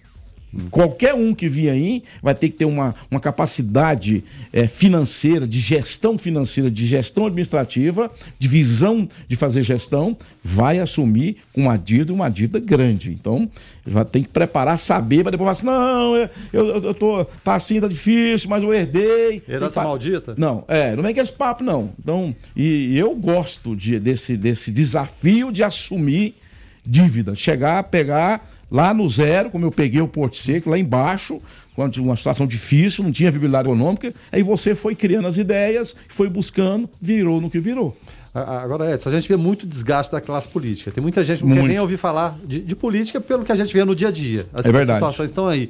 Qualquer 0.70 1.14
um 1.14 1.34
que 1.34 1.48
vier 1.48 1.72
aí 1.72 2.02
vai 2.22 2.34
ter 2.34 2.50
que 2.50 2.56
ter 2.56 2.66
uma, 2.66 2.94
uma 3.10 3.18
capacidade 3.18 4.22
é, 4.52 4.68
financeira, 4.68 5.46
de 5.46 5.58
gestão 5.58 6.18
financeira, 6.18 6.70
de 6.70 6.86
gestão 6.86 7.24
administrativa, 7.24 8.10
de 8.38 8.48
visão 8.48 9.08
de 9.26 9.34
fazer 9.34 9.62
gestão, 9.62 10.16
vai 10.44 10.78
assumir 10.78 11.38
uma 11.56 11.78
dívida, 11.78 12.12
uma 12.12 12.28
dívida 12.28 12.60
grande. 12.60 13.10
Então, 13.10 13.48
já 13.86 14.04
tem 14.04 14.22
que 14.22 14.28
preparar, 14.28 14.78
saber, 14.78 15.22
para 15.22 15.30
depois 15.30 15.58
falar 15.58 15.74
assim: 15.74 15.84
não, 15.84 16.16
eu, 16.16 16.30
eu, 16.52 16.84
eu 16.84 16.94
tô, 16.94 17.24
tá 17.24 17.54
assim, 17.54 17.80
tá 17.80 17.88
difícil, 17.88 18.50
mas 18.50 18.62
eu 18.62 18.74
herdei. 18.74 19.42
Herança 19.48 19.82
maldita? 19.82 20.34
Não, 20.36 20.64
é, 20.68 20.94
não 20.94 21.02
vem 21.02 21.14
com 21.14 21.20
esse 21.20 21.32
papo, 21.32 21.64
não. 21.64 21.90
Então, 21.98 22.34
e 22.54 22.96
eu 22.98 23.14
gosto 23.14 23.74
de, 23.74 23.98
desse, 23.98 24.36
desse 24.36 24.70
desafio 24.70 25.50
de 25.50 25.64
assumir 25.64 26.34
dívida, 26.84 27.34
chegar, 27.34 27.84
pegar 27.84 28.51
lá 28.72 28.94
no 28.94 29.06
zero, 29.08 29.50
como 29.50 29.66
eu 29.66 29.70
peguei 29.70 30.00
o 30.00 30.08
Porto 30.08 30.38
Seco, 30.38 30.70
lá 30.70 30.78
embaixo, 30.78 31.40
quando 31.76 31.92
tinha 31.92 32.04
uma 32.04 32.16
situação 32.16 32.46
difícil, 32.46 33.04
não 33.04 33.12
tinha 33.12 33.30
viabilidade 33.30 33.68
econômica, 33.68 34.14
aí 34.32 34.42
você 34.42 34.74
foi 34.74 34.94
criando 34.94 35.28
as 35.28 35.36
ideias, 35.36 35.94
foi 36.08 36.28
buscando, 36.28 36.88
virou 37.00 37.38
no 37.38 37.50
que 37.50 37.58
virou. 37.58 37.94
Agora, 38.34 38.94
Edson, 38.94 39.10
a 39.10 39.12
gente 39.12 39.28
vê 39.28 39.36
muito 39.36 39.66
desgaste 39.66 40.10
da 40.10 40.18
classe 40.18 40.48
política. 40.48 40.90
Tem 40.90 41.02
muita 41.02 41.22
gente 41.22 41.38
que 41.38 41.44
não 41.44 41.50
muito. 41.50 41.62
quer 41.64 41.68
nem 41.68 41.78
ouvir 41.78 41.98
falar 41.98 42.38
de, 42.42 42.60
de, 42.60 42.74
política 42.74 43.20
pelo 43.20 43.44
que 43.44 43.52
a 43.52 43.54
gente 43.54 43.74
vê 43.74 43.84
no 43.84 43.94
dia 43.94 44.08
a 44.08 44.10
dia. 44.10 44.46
As, 44.54 44.64
é 44.64 44.86
situações 44.86 45.28
estão 45.28 45.46
aí. 45.46 45.68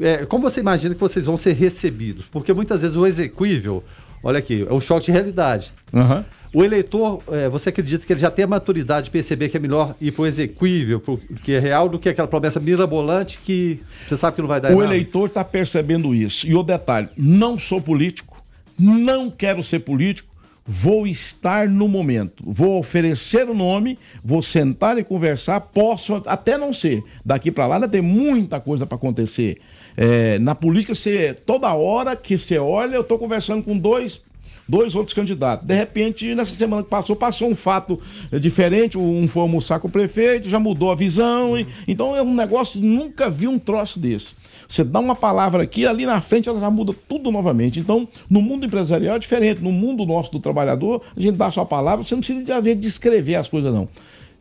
É, 0.00 0.26
como 0.26 0.42
você 0.42 0.58
imagina 0.58 0.96
que 0.96 1.00
vocês 1.00 1.26
vão 1.26 1.36
ser 1.36 1.52
recebidos? 1.52 2.24
Porque 2.24 2.52
muitas 2.52 2.82
vezes 2.82 2.96
o 2.96 3.06
execuível, 3.06 3.84
olha 4.22 4.38
aqui, 4.38 4.66
é 4.68 4.72
um 4.72 4.80
choque 4.80 5.06
de 5.06 5.12
realidade. 5.12 5.72
Uhum. 5.92 6.24
O 6.54 6.62
eleitor, 6.62 7.22
é, 7.30 7.48
você 7.48 7.70
acredita 7.70 8.06
que 8.06 8.12
ele 8.12 8.20
já 8.20 8.30
tem 8.30 8.44
a 8.44 8.48
maturidade 8.48 9.06
de 9.06 9.10
perceber 9.10 9.48
que 9.48 9.56
é 9.56 9.60
melhor 9.60 9.94
ir 9.98 10.12
para 10.12 10.22
o 10.22 10.26
execuível, 10.26 11.00
que 11.42 11.52
é 11.52 11.58
real, 11.58 11.88
do 11.88 11.98
que 11.98 12.10
aquela 12.10 12.28
promessa 12.28 12.60
mirabolante 12.60 13.38
que 13.42 13.80
você 14.06 14.18
sabe 14.18 14.34
que 14.36 14.42
não 14.42 14.48
vai 14.48 14.60
dar 14.60 14.70
O 14.72 14.78
nada. 14.80 14.84
eleitor 14.94 15.28
está 15.28 15.42
percebendo 15.42 16.14
isso. 16.14 16.46
E 16.46 16.54
o 16.54 16.62
detalhe, 16.62 17.08
não 17.16 17.58
sou 17.58 17.80
político, 17.80 18.42
não 18.78 19.30
quero 19.30 19.62
ser 19.62 19.78
político, 19.78 20.30
vou 20.66 21.06
estar 21.06 21.68
no 21.68 21.88
momento, 21.88 22.44
vou 22.46 22.78
oferecer 22.78 23.48
o 23.48 23.54
nome, 23.54 23.98
vou 24.22 24.42
sentar 24.42 24.98
e 24.98 25.04
conversar, 25.04 25.58
posso 25.60 26.22
até 26.26 26.58
não 26.58 26.72
ser. 26.72 27.02
Daqui 27.24 27.50
para 27.50 27.66
lá 27.66 27.76
ainda 27.76 27.88
tem 27.88 28.02
muita 28.02 28.60
coisa 28.60 28.84
para 28.86 28.96
acontecer. 28.96 29.58
É, 29.96 30.38
na 30.38 30.54
política, 30.54 30.94
você, 30.94 31.34
toda 31.46 31.72
hora 31.74 32.16
que 32.16 32.38
você 32.38 32.58
olha, 32.58 32.94
eu 32.94 33.02
estou 33.02 33.18
conversando 33.18 33.62
com 33.62 33.76
dois 33.76 34.22
dois 34.68 34.94
outros 34.94 35.12
candidatos. 35.12 35.66
De 35.66 35.74
repente, 35.74 36.34
nessa 36.34 36.54
semana 36.54 36.82
que 36.82 36.88
passou, 36.88 37.16
passou 37.16 37.48
um 37.48 37.54
fato 37.54 38.00
diferente, 38.40 38.96
um 38.96 39.26
foi 39.28 39.42
almoçar 39.42 39.80
com 39.80 39.88
o 39.88 39.90
prefeito, 39.90 40.48
já 40.48 40.58
mudou 40.58 40.90
a 40.90 40.94
visão. 40.94 41.58
E, 41.58 41.66
então 41.86 42.16
é 42.16 42.22
um 42.22 42.34
negócio, 42.34 42.80
nunca 42.80 43.28
vi 43.28 43.48
um 43.48 43.58
troço 43.58 43.98
desse. 43.98 44.34
Você 44.68 44.82
dá 44.82 45.00
uma 45.00 45.14
palavra 45.14 45.62
aqui, 45.62 45.86
ali 45.86 46.06
na 46.06 46.20
frente 46.22 46.48
ela 46.48 46.58
já 46.58 46.70
muda 46.70 46.94
tudo 47.06 47.30
novamente. 47.30 47.78
Então, 47.78 48.08
no 48.30 48.40
mundo 48.40 48.64
empresarial 48.64 49.16
é 49.16 49.18
diferente. 49.18 49.60
No 49.60 49.70
mundo 49.70 50.06
nosso 50.06 50.32
do 50.32 50.40
trabalhador, 50.40 51.02
a 51.14 51.20
gente 51.20 51.36
dá 51.36 51.46
a 51.46 51.50
sua 51.50 51.66
palavra, 51.66 52.02
você 52.02 52.14
não 52.14 52.20
precisa 52.20 52.42
de 52.42 52.52
haver 52.52 52.74
de 52.74 52.86
escrever 52.86 53.34
as 53.34 53.48
coisas, 53.48 53.70
não. 53.72 53.86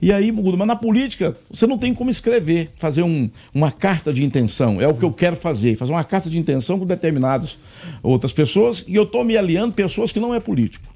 E 0.02 0.12
aí 0.12 0.32
muda. 0.32 0.58
Mas 0.58 0.68
na 0.68 0.76
política, 0.76 1.38
você 1.50 1.68
não 1.68 1.78
tem 1.78 1.94
como 1.94 2.10
escrever, 2.10 2.72
fazer 2.78 3.04
um, 3.04 3.30
uma 3.54 3.72
carta 3.72 4.12
de 4.12 4.24
intenção. 4.24 4.82
É 4.82 4.88
o 4.88 4.94
que 4.94 5.04
eu 5.04 5.14
quero 5.14 5.36
fazer, 5.36 5.76
fazer 5.76 5.92
uma 5.92 6.04
carta 6.04 6.30
de 6.30 6.38
intenção 6.38 6.80
com 6.80 6.86
determinadas 6.86 7.58
outras 8.02 8.34
pessoas. 8.34 8.84
E 8.88 8.96
eu 8.96 9.04
estou 9.04 9.24
me 9.24 9.38
aliando 9.38 9.74
pessoas 9.74 10.12
que 10.12 10.20
não 10.20 10.34
é 10.34 10.40
político. 10.40 10.91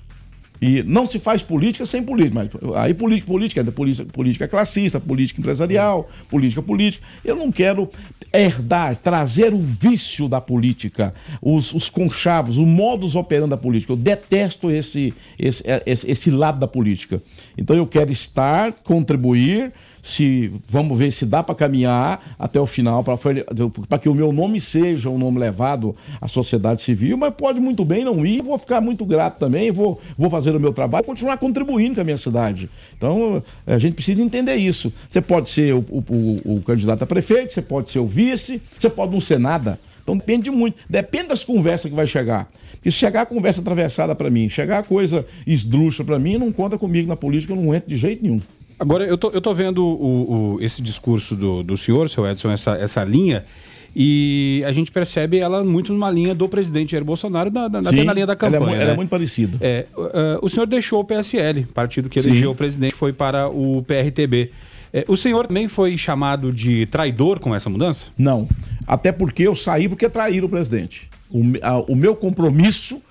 E 0.62 0.84
não 0.84 1.06
se 1.06 1.20
faz 1.20 1.44
política 1.44 1.86
sem 1.86 2.04
política. 2.04 2.36
Mas 2.36 2.76
aí 2.76 2.94
política, 2.94 3.28
política 3.28 3.64
política, 3.72 4.12
política 4.12 4.48
classista, 4.48 5.00
política 5.00 5.40
empresarial, 5.40 6.10
política 6.30 6.62
política. 6.62 7.06
Eu 7.24 7.36
não 7.36 7.52
quero 7.52 7.90
herdar, 8.34 8.98
trazer 8.98 9.54
o 9.54 9.60
vício 9.60 10.28
da 10.28 10.42
política, 10.42 11.14
os, 11.42 11.74
os 11.74 11.90
conchavos, 11.90 12.58
o 12.58 12.66
modus 12.66 13.16
operandi 13.16 13.52
da 13.52 13.58
política. 13.58 13.94
Eu 13.94 13.98
detesto 13.98 14.70
esse, 14.70 15.14
esse, 15.40 15.64
esse, 15.86 16.12
esse 16.12 16.32
lado 16.32 16.60
da 16.60 16.68
política. 16.68 17.22
Então 17.58 17.76
eu 17.76 17.88
quero 17.88 18.12
estar, 18.12 18.74
contribuir, 18.84 19.72
se 20.06 20.52
vamos 20.70 21.00
ver 21.00 21.12
se 21.12 21.26
dá 21.26 21.42
para 21.42 21.56
caminhar 21.56 22.36
até 22.38 22.60
o 22.60 22.68
final 22.68 23.04
para 23.04 23.98
que 23.98 24.08
o 24.08 24.14
meu 24.14 24.32
nome 24.32 24.62
seja 24.62 25.10
um 25.10 25.18
nome 25.18 25.40
levado 25.40 25.96
à 26.22 26.28
sociedade 26.28 26.84
civil, 26.84 27.18
mas 27.18 27.34
pode 27.34 27.60
muito 27.60 27.84
bem 27.84 28.06
não 28.06 28.24
ir. 28.24 28.44
Vou 28.44 28.56
ficar 28.60 28.80
muito 28.80 29.04
grato 29.04 29.40
também, 29.40 29.72
vou, 29.72 30.00
vou 30.16 30.30
fazer 30.30 30.56
o 30.56 30.60
meu 30.60 30.72
trabalho, 30.72 31.04
continuar 31.04 31.40
contribuindo 31.40 31.96
com 31.96 32.02
a 32.02 32.04
minha 32.04 32.20
cidade. 32.20 32.70
Então 32.96 33.42
a 33.66 33.80
gente 33.80 33.96
precisa 33.96 34.22
entender 34.22 34.56
isso. 34.58 34.94
Você 35.10 35.22
pode 35.22 35.50
ser 35.50 35.74
o, 35.74 35.80
o, 35.90 36.58
o 36.58 36.62
candidato 36.62 37.02
a 37.02 37.08
prefeito, 37.08 37.52
você 37.52 37.64
pode 37.64 37.90
ser 37.90 37.98
o 37.98 38.06
vice, 38.06 38.62
você 38.78 38.92
pode 38.92 39.12
não 39.12 39.20
ser 39.20 39.40
nada. 39.40 39.80
Então 40.04 40.16
depende 40.16 40.52
muito, 40.52 40.78
depende 40.88 41.30
das 41.30 41.44
conversas 41.44 41.90
que 41.90 41.96
vai 41.96 42.06
chegar. 42.06 42.48
Porque 42.74 42.92
se 42.92 42.98
chegar 42.98 43.24
a 43.24 43.26
conversa 43.26 43.60
atravessada 43.60 44.14
para 44.14 44.30
mim, 44.30 44.50
chegar 44.50 44.78
a 44.78 44.84
coisa 44.84 45.26
esdrúxula 45.48 46.06
para 46.06 46.20
mim, 46.20 46.38
não 46.38 46.52
conta 46.52 46.78
comigo 46.78 47.08
na 47.08 47.16
política, 47.16 47.54
eu 47.54 47.58
não 47.58 47.74
entro 47.74 47.90
de 47.90 47.98
jeito 47.98 48.22
nenhum. 48.22 48.40
Agora, 48.80 49.06
eu 49.06 49.18
tô, 49.18 49.30
eu 49.30 49.42
tô 49.42 49.54
vendo 49.54 49.86
o, 49.86 50.56
o, 50.56 50.62
esse 50.62 50.82
discurso 50.82 51.36
do, 51.36 51.64
do 51.64 51.78
senhor, 51.78 52.10
seu 52.10 52.30
Edson, 52.30 52.52
essa, 52.52 52.72
essa 52.76 53.04
linha, 53.04 53.46
e 53.96 54.62
a 54.66 54.72
gente 54.74 54.92
percebe 54.92 55.40
ela 55.40 55.64
muito 55.64 55.94
numa 55.94 56.12
linha 56.12 56.36
do 56.36 56.50
presidente 56.50 56.92
Jair 56.92 57.06
Bolsonaro, 57.06 57.50
na, 57.50 57.70
na, 57.70 57.82
Sim, 57.84 57.88
até 57.88 58.04
na 58.04 58.14
linha 58.14 58.28
da 58.28 58.36
campanha. 58.36 58.62
Ela 58.62 58.72
é, 58.72 58.76
né? 58.76 58.84
ela 58.84 58.92
é 58.92 58.96
muito 58.96 59.10
parecida. 59.10 59.58
É, 59.62 59.86
uh, 59.96 60.06
o 60.42 60.50
senhor 60.50 60.68
deixou 60.68 61.00
o 61.00 61.06
PSL, 61.06 61.66
partido 61.74 62.10
que 62.10 62.22
Sim. 62.22 62.32
elegeu 62.32 62.52
o 62.52 62.56
presidente, 62.56 62.94
foi 62.94 63.14
para 63.14 63.48
o 63.48 63.82
PRTB. 63.84 64.52
É, 64.92 65.06
o 65.08 65.16
senhor 65.16 65.48
também 65.48 65.70
foi 65.70 65.98
chamado 65.98 66.52
de 66.52 66.86
traidor 66.88 67.40
com 67.40 67.56
essa 67.56 67.70
mudança? 67.70 68.08
Não. 68.18 68.48
Até 68.86 69.14
porque 69.14 69.44
eu 69.44 69.56
saí 69.56 69.88
porque 69.88 70.10
traíram 70.10 70.48
o 70.48 70.50
presidente. 70.50 71.10
O, 71.30 71.42
a, 71.62 71.80
o 71.80 71.96
meu 71.96 72.16
compromisso 72.16 73.02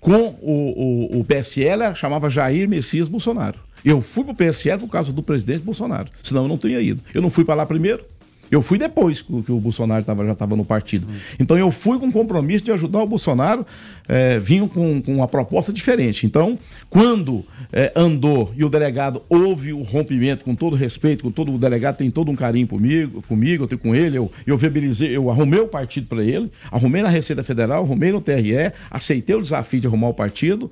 com 0.00 0.36
o, 0.42 1.16
o, 1.16 1.20
o 1.20 1.24
PSL 1.24 1.94
chamava 1.94 2.28
Jair 2.28 2.68
Messias 2.68 3.08
Bolsonaro. 3.08 3.58
Eu 3.84 4.00
fui 4.00 4.24
pro 4.24 4.34
PSL 4.34 4.80
por 4.80 4.88
causa 4.88 5.12
do 5.12 5.22
presidente 5.22 5.60
Bolsonaro. 5.60 6.08
Senão 6.22 6.42
eu 6.42 6.48
não 6.48 6.58
teria 6.58 6.80
ido. 6.80 7.02
Eu 7.12 7.22
não 7.22 7.30
fui 7.30 7.44
para 7.44 7.54
lá 7.54 7.66
primeiro. 7.66 8.04
Eu 8.52 8.60
fui 8.60 8.76
depois 8.76 9.22
que 9.22 9.50
o 9.50 9.58
Bolsonaro 9.58 10.04
tava, 10.04 10.26
já 10.26 10.32
estava 10.32 10.54
no 10.54 10.62
partido. 10.62 11.06
Então 11.40 11.56
eu 11.56 11.70
fui 11.70 11.98
com 11.98 12.08
o 12.08 12.12
compromisso 12.12 12.66
de 12.66 12.70
ajudar 12.70 13.02
o 13.02 13.06
Bolsonaro, 13.06 13.66
é, 14.06 14.38
com, 14.70 15.00
com 15.00 15.14
uma 15.14 15.26
proposta 15.26 15.72
diferente. 15.72 16.26
Então, 16.26 16.58
quando 16.90 17.46
é, 17.72 17.90
andou 17.96 18.52
e 18.54 18.62
o 18.62 18.68
delegado 18.68 19.22
houve 19.26 19.72
o 19.72 19.80
rompimento, 19.80 20.44
com 20.44 20.54
todo 20.54 20.76
respeito, 20.76 21.24
com 21.24 21.30
todo 21.30 21.54
o 21.54 21.56
delegado 21.56 21.96
tem 21.96 22.10
todo 22.10 22.30
um 22.30 22.36
carinho 22.36 22.68
comigo, 22.68 23.22
comigo 23.22 23.64
eu 23.64 23.68
tenho 23.68 23.78
com 23.78 23.94
ele, 23.94 24.18
eu, 24.18 24.30
eu 24.46 24.58
viabilizei, 24.58 25.16
eu 25.16 25.30
arrumei 25.30 25.60
o 25.60 25.66
partido 25.66 26.06
para 26.06 26.22
ele, 26.22 26.52
arrumei 26.70 27.02
na 27.02 27.08
Receita 27.08 27.42
Federal, 27.42 27.82
arrumei 27.82 28.12
no 28.12 28.20
TRE, 28.20 28.70
aceitei 28.90 29.34
o 29.34 29.40
desafio 29.40 29.80
de 29.80 29.86
arrumar 29.86 30.08
o 30.08 30.14
partido. 30.14 30.70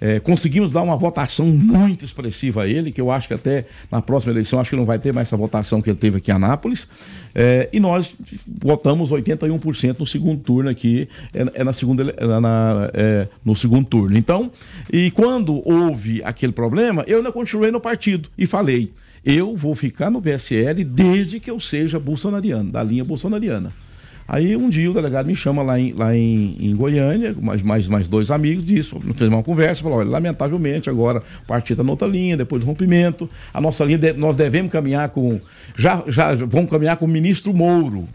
É, 0.00 0.18
conseguimos 0.18 0.72
dar 0.72 0.82
uma 0.82 0.96
votação 0.96 1.46
muito 1.46 2.04
expressiva 2.04 2.62
a 2.62 2.66
ele, 2.66 2.90
que 2.90 3.00
eu 3.00 3.10
acho 3.10 3.28
que 3.28 3.34
até 3.34 3.66
na 3.90 4.00
próxima 4.00 4.32
eleição 4.32 4.58
acho 4.58 4.70
que 4.70 4.76
não 4.76 4.86
vai 4.86 4.98
ter 4.98 5.12
mais 5.12 5.28
essa 5.28 5.36
votação 5.36 5.82
que 5.82 5.90
ele 5.90 5.98
teve 5.98 6.16
aqui 6.18 6.30
em 6.30 6.34
Anápolis. 6.34 6.88
É, 7.34 7.68
e 7.72 7.78
nós 7.78 8.16
votamos 8.62 9.10
81% 9.10 9.98
no 9.98 10.06
segundo 10.06 10.40
turno 10.40 10.70
aqui, 10.70 11.08
é, 11.34 11.60
é 11.60 11.64
na 11.64 11.72
segunda, 11.72 12.14
é 12.16 12.26
na, 12.40 12.90
é, 12.94 13.28
no 13.44 13.54
segundo 13.54 13.86
turno. 13.86 14.16
Então, 14.16 14.50
e 14.90 15.10
quando 15.10 15.60
houve 15.68 16.22
aquele 16.24 16.52
problema, 16.52 17.04
eu 17.06 17.18
ainda 17.18 17.30
continuei 17.30 17.70
no 17.70 17.80
partido 17.80 18.30
e 18.38 18.46
falei: 18.46 18.90
eu 19.24 19.54
vou 19.54 19.74
ficar 19.74 20.10
no 20.10 20.22
PSL 20.22 20.82
desde 20.82 21.38
que 21.38 21.50
eu 21.50 21.60
seja 21.60 21.98
bolsonariano, 21.98 22.70
da 22.70 22.82
linha 22.82 23.04
bolsonariana. 23.04 23.72
Aí 24.32 24.56
um 24.56 24.70
dia 24.70 24.88
o 24.88 24.94
delegado 24.94 25.26
me 25.26 25.34
chama 25.34 25.60
lá 25.60 25.76
em, 25.76 25.92
lá 25.92 26.16
em, 26.16 26.56
em 26.60 26.76
Goiânia, 26.76 27.34
mais, 27.42 27.62
mais, 27.62 27.88
mais 27.88 28.06
dois 28.06 28.30
amigos 28.30 28.64
disso, 28.64 29.00
fez 29.16 29.28
uma 29.28 29.42
conversa, 29.42 29.82
falou, 29.82 29.98
olha, 29.98 30.08
lamentavelmente 30.08 30.88
agora 30.88 31.20
o 31.42 31.46
partido 31.48 31.72
está 31.72 31.82
na 31.82 31.90
outra 31.90 32.06
linha, 32.06 32.36
depois 32.36 32.62
do 32.62 32.66
rompimento, 32.66 33.28
a 33.52 33.60
nossa 33.60 33.84
linha, 33.84 33.98
de, 33.98 34.12
nós 34.12 34.36
devemos 34.36 34.70
caminhar 34.70 35.08
com, 35.08 35.40
já, 35.76 36.04
já 36.06 36.32
vamos 36.36 36.70
caminhar 36.70 36.96
com 36.96 37.06
o 37.06 37.08
ministro 37.08 37.52
Mouro, 37.52 38.08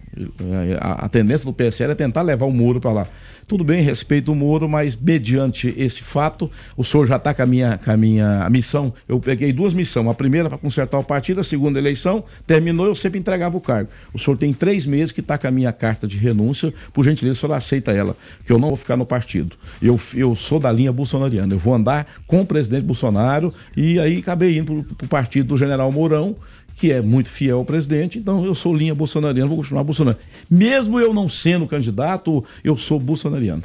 a, 0.79 1.05
a 1.05 1.09
tendência 1.09 1.45
do 1.45 1.53
PSL 1.53 1.91
é 1.91 1.95
tentar 1.95 2.21
levar 2.21 2.45
o 2.45 2.51
Moro 2.51 2.79
para 2.79 2.93
lá. 2.93 3.07
Tudo 3.47 3.63
bem, 3.63 3.79
respeito 3.79 4.31
o 4.31 4.35
Moro, 4.35 4.67
mas 4.67 4.95
mediante 4.95 5.71
esse 5.77 6.01
fato, 6.01 6.49
o 6.75 6.83
senhor 6.83 7.05
já 7.05 7.17
está 7.17 7.31
com 7.31 7.43
a 7.43 7.45
minha, 7.45 7.77
com 7.77 7.91
a 7.91 7.97
minha 7.97 8.49
missão. 8.49 8.91
Eu 9.07 9.19
peguei 9.19 9.53
duas 9.53 9.71
missões. 9.71 10.07
A 10.07 10.13
primeira 10.15 10.49
para 10.49 10.57
consertar 10.57 10.97
o 10.97 11.03
partido, 11.03 11.41
a 11.41 11.43
segunda 11.43 11.77
eleição, 11.77 12.23
terminou, 12.47 12.87
eu 12.87 12.95
sempre 12.95 13.19
entregava 13.19 13.55
o 13.55 13.61
cargo. 13.61 13.87
O 14.11 14.17
senhor 14.17 14.35
tem 14.35 14.51
três 14.51 14.87
meses 14.87 15.11
que 15.11 15.19
está 15.19 15.37
com 15.37 15.45
a 15.45 15.51
minha 15.51 15.71
carta 15.71 16.07
de 16.07 16.17
renúncia, 16.17 16.73
por 16.91 17.05
gentileza, 17.05 17.37
o 17.37 17.41
senhor 17.41 17.53
aceita 17.53 17.91
ela, 17.91 18.17
que 18.43 18.51
eu 18.51 18.57
não 18.57 18.69
vou 18.69 18.77
ficar 18.77 18.97
no 18.97 19.05
partido. 19.05 19.55
Eu, 19.79 19.99
eu 20.15 20.35
sou 20.35 20.59
da 20.59 20.71
linha 20.71 20.91
bolsonariana, 20.91 21.53
eu 21.53 21.59
vou 21.59 21.75
andar 21.75 22.07
com 22.25 22.41
o 22.41 22.45
presidente 22.47 22.85
Bolsonaro 22.85 23.53
e 23.77 23.99
aí 23.99 24.17
acabei 24.17 24.57
indo 24.57 24.83
para 24.97 25.05
o 25.05 25.07
partido 25.07 25.49
do 25.49 25.57
general 25.57 25.91
Mourão, 25.91 26.35
que 26.75 26.91
é 26.91 27.01
muito 27.01 27.29
fiel 27.29 27.57
ao 27.59 27.65
presidente, 27.65 28.19
então 28.19 28.45
eu 28.45 28.53
sou 28.53 28.75
linha 28.75 28.93
bolsonariana, 28.93 29.47
vou 29.47 29.57
continuar 29.57 29.83
bolsonaro. 29.83 30.17
Mesmo 30.49 30.99
eu 30.99 31.13
não 31.13 31.29
sendo 31.29 31.65
candidato, 31.65 32.43
eu 32.63 32.75
sou 32.77 32.99
bolsonariano. 32.99 33.63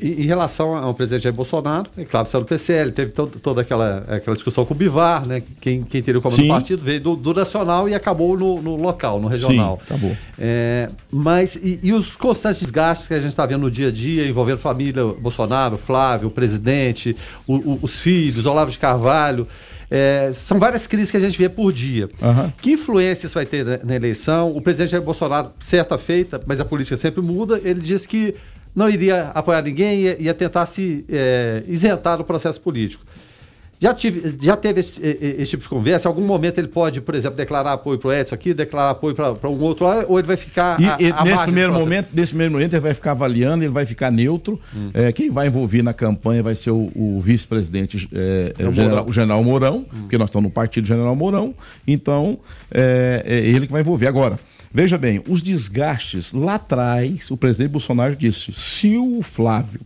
Em 0.00 0.22
relação 0.22 0.76
ao 0.76 0.94
presidente 0.94 1.24
Jair 1.24 1.34
Bolsonaro, 1.34 1.90
é 1.96 2.04
claro, 2.04 2.24
saiu 2.28 2.42
do 2.42 2.46
PCL, 2.46 2.92
teve 2.92 3.10
to, 3.10 3.26
toda 3.26 3.62
aquela, 3.62 4.04
aquela 4.08 4.36
discussão 4.36 4.64
com 4.64 4.72
o 4.72 4.76
Bivar, 4.76 5.26
né? 5.26 5.42
Quem, 5.60 5.82
quem 5.82 6.00
teria 6.00 6.20
o 6.20 6.22
comando 6.22 6.40
do 6.40 6.46
partido 6.46 6.80
veio 6.80 7.00
do, 7.00 7.16
do, 7.16 7.34
nacional 7.34 7.88
e 7.88 7.94
acabou 7.94 8.38
no, 8.38 8.62
no 8.62 8.76
local, 8.76 9.20
no 9.20 9.26
regional. 9.26 9.80
Sim, 9.80 9.94
acabou. 9.94 10.16
É, 10.38 10.88
mas, 11.10 11.56
e, 11.56 11.80
e, 11.82 11.92
os 11.92 12.14
constantes 12.14 12.60
desgastes 12.60 13.08
que 13.08 13.14
a 13.14 13.16
gente 13.16 13.30
está 13.30 13.44
vendo 13.44 13.62
no 13.62 13.70
dia 13.70 13.88
a 13.88 13.90
dia, 13.90 14.28
envolvendo 14.28 14.58
família 14.58 15.04
Bolsonaro, 15.04 15.76
Flávio, 15.76 16.28
o 16.28 16.30
presidente, 16.30 17.16
o, 17.44 17.56
o, 17.56 17.78
os 17.82 17.98
filhos, 17.98 18.46
Olavo 18.46 18.70
de 18.70 18.78
Carvalho. 18.78 19.44
É, 19.90 20.30
são 20.32 20.60
várias 20.60 20.86
crises 20.86 21.10
que 21.10 21.16
a 21.16 21.20
gente 21.20 21.36
vê 21.36 21.48
por 21.48 21.72
dia. 21.72 22.08
Uhum. 22.22 22.52
Que 22.62 22.72
influência 22.72 23.26
isso 23.26 23.34
vai 23.34 23.44
ter 23.44 23.64
na, 23.64 23.80
na 23.82 23.96
eleição? 23.96 24.56
O 24.56 24.62
presidente 24.62 24.90
Jair 24.92 25.02
Bolsonaro, 25.02 25.50
certa 25.58 25.98
feita, 25.98 26.40
mas 26.46 26.60
a 26.60 26.64
política 26.64 26.96
sempre 26.96 27.20
muda, 27.20 27.60
ele 27.64 27.80
disse 27.80 28.06
que 28.06 28.36
não 28.74 28.88
iria 28.88 29.30
apoiar 29.34 29.62
ninguém, 29.62 30.00
ia, 30.00 30.22
ia 30.22 30.34
tentar 30.34 30.66
se 30.66 31.04
é, 31.08 31.62
isentar 31.66 32.16
do 32.18 32.24
processo 32.24 32.60
político. 32.60 33.04
Já, 33.80 33.94
tive, 33.94 34.36
já 34.38 34.58
teve 34.58 34.80
esse, 34.80 35.00
esse, 35.00 35.52
tipo 35.52 35.62
de 35.62 35.68
conversa? 35.70 36.06
Em 36.06 36.10
algum 36.10 36.20
momento 36.20 36.58
ele 36.58 36.68
pode, 36.68 37.00
por 37.00 37.14
exemplo, 37.14 37.38
declarar 37.38 37.72
apoio 37.72 37.98
para 37.98 38.08
o 38.08 38.12
Edson 38.12 38.34
aqui, 38.34 38.52
declarar 38.52 38.90
apoio 38.90 39.14
para 39.14 39.48
um 39.48 39.58
outro, 39.58 39.86
ou 40.06 40.18
ele 40.18 40.28
vai 40.28 40.36
ficar. 40.36 40.78
E, 40.78 40.84
a, 40.84 41.16
a 41.16 41.24
nesse, 41.24 41.44
primeiro 41.44 41.72
momento, 41.72 42.10
nesse 42.12 42.32
primeiro 42.32 42.52
momento, 42.52 42.74
ele 42.74 42.80
vai 42.80 42.92
ficar 42.92 43.12
avaliando, 43.12 43.64
ele 43.64 43.72
vai 43.72 43.86
ficar 43.86 44.12
neutro. 44.12 44.60
Hum. 44.76 44.90
É, 44.92 45.10
quem 45.12 45.30
vai 45.30 45.46
envolver 45.46 45.82
na 45.82 45.94
campanha 45.94 46.42
vai 46.42 46.54
ser 46.54 46.72
o, 46.72 46.92
o 46.94 47.22
vice-presidente, 47.22 48.06
é, 48.12 48.52
é, 48.58 48.68
o, 48.68 48.72
general, 48.72 49.06
o, 49.08 49.12
general, 49.14 49.42
Mourão, 49.42 49.76
hum. 49.78 50.00
porque 50.02 50.18
nós 50.18 50.28
estamos 50.28 50.50
no 50.50 50.52
partido 50.52 50.86
General 50.86 51.16
Mourão. 51.16 51.54
Então, 51.88 52.38
é, 52.70 53.24
ele 53.26 53.66
que 53.66 53.72
vai 53.72 53.80
envolver. 53.80 54.08
Agora. 54.08 54.38
Veja 54.72 54.96
bem, 54.96 55.22
os 55.28 55.42
desgastes 55.42 56.32
lá 56.32 56.54
atrás, 56.54 57.30
o 57.30 57.36
presidente 57.36 57.72
Bolsonaro 57.72 58.14
disse: 58.14 58.52
se 58.52 58.96
o 58.96 59.20
Flávio 59.22 59.80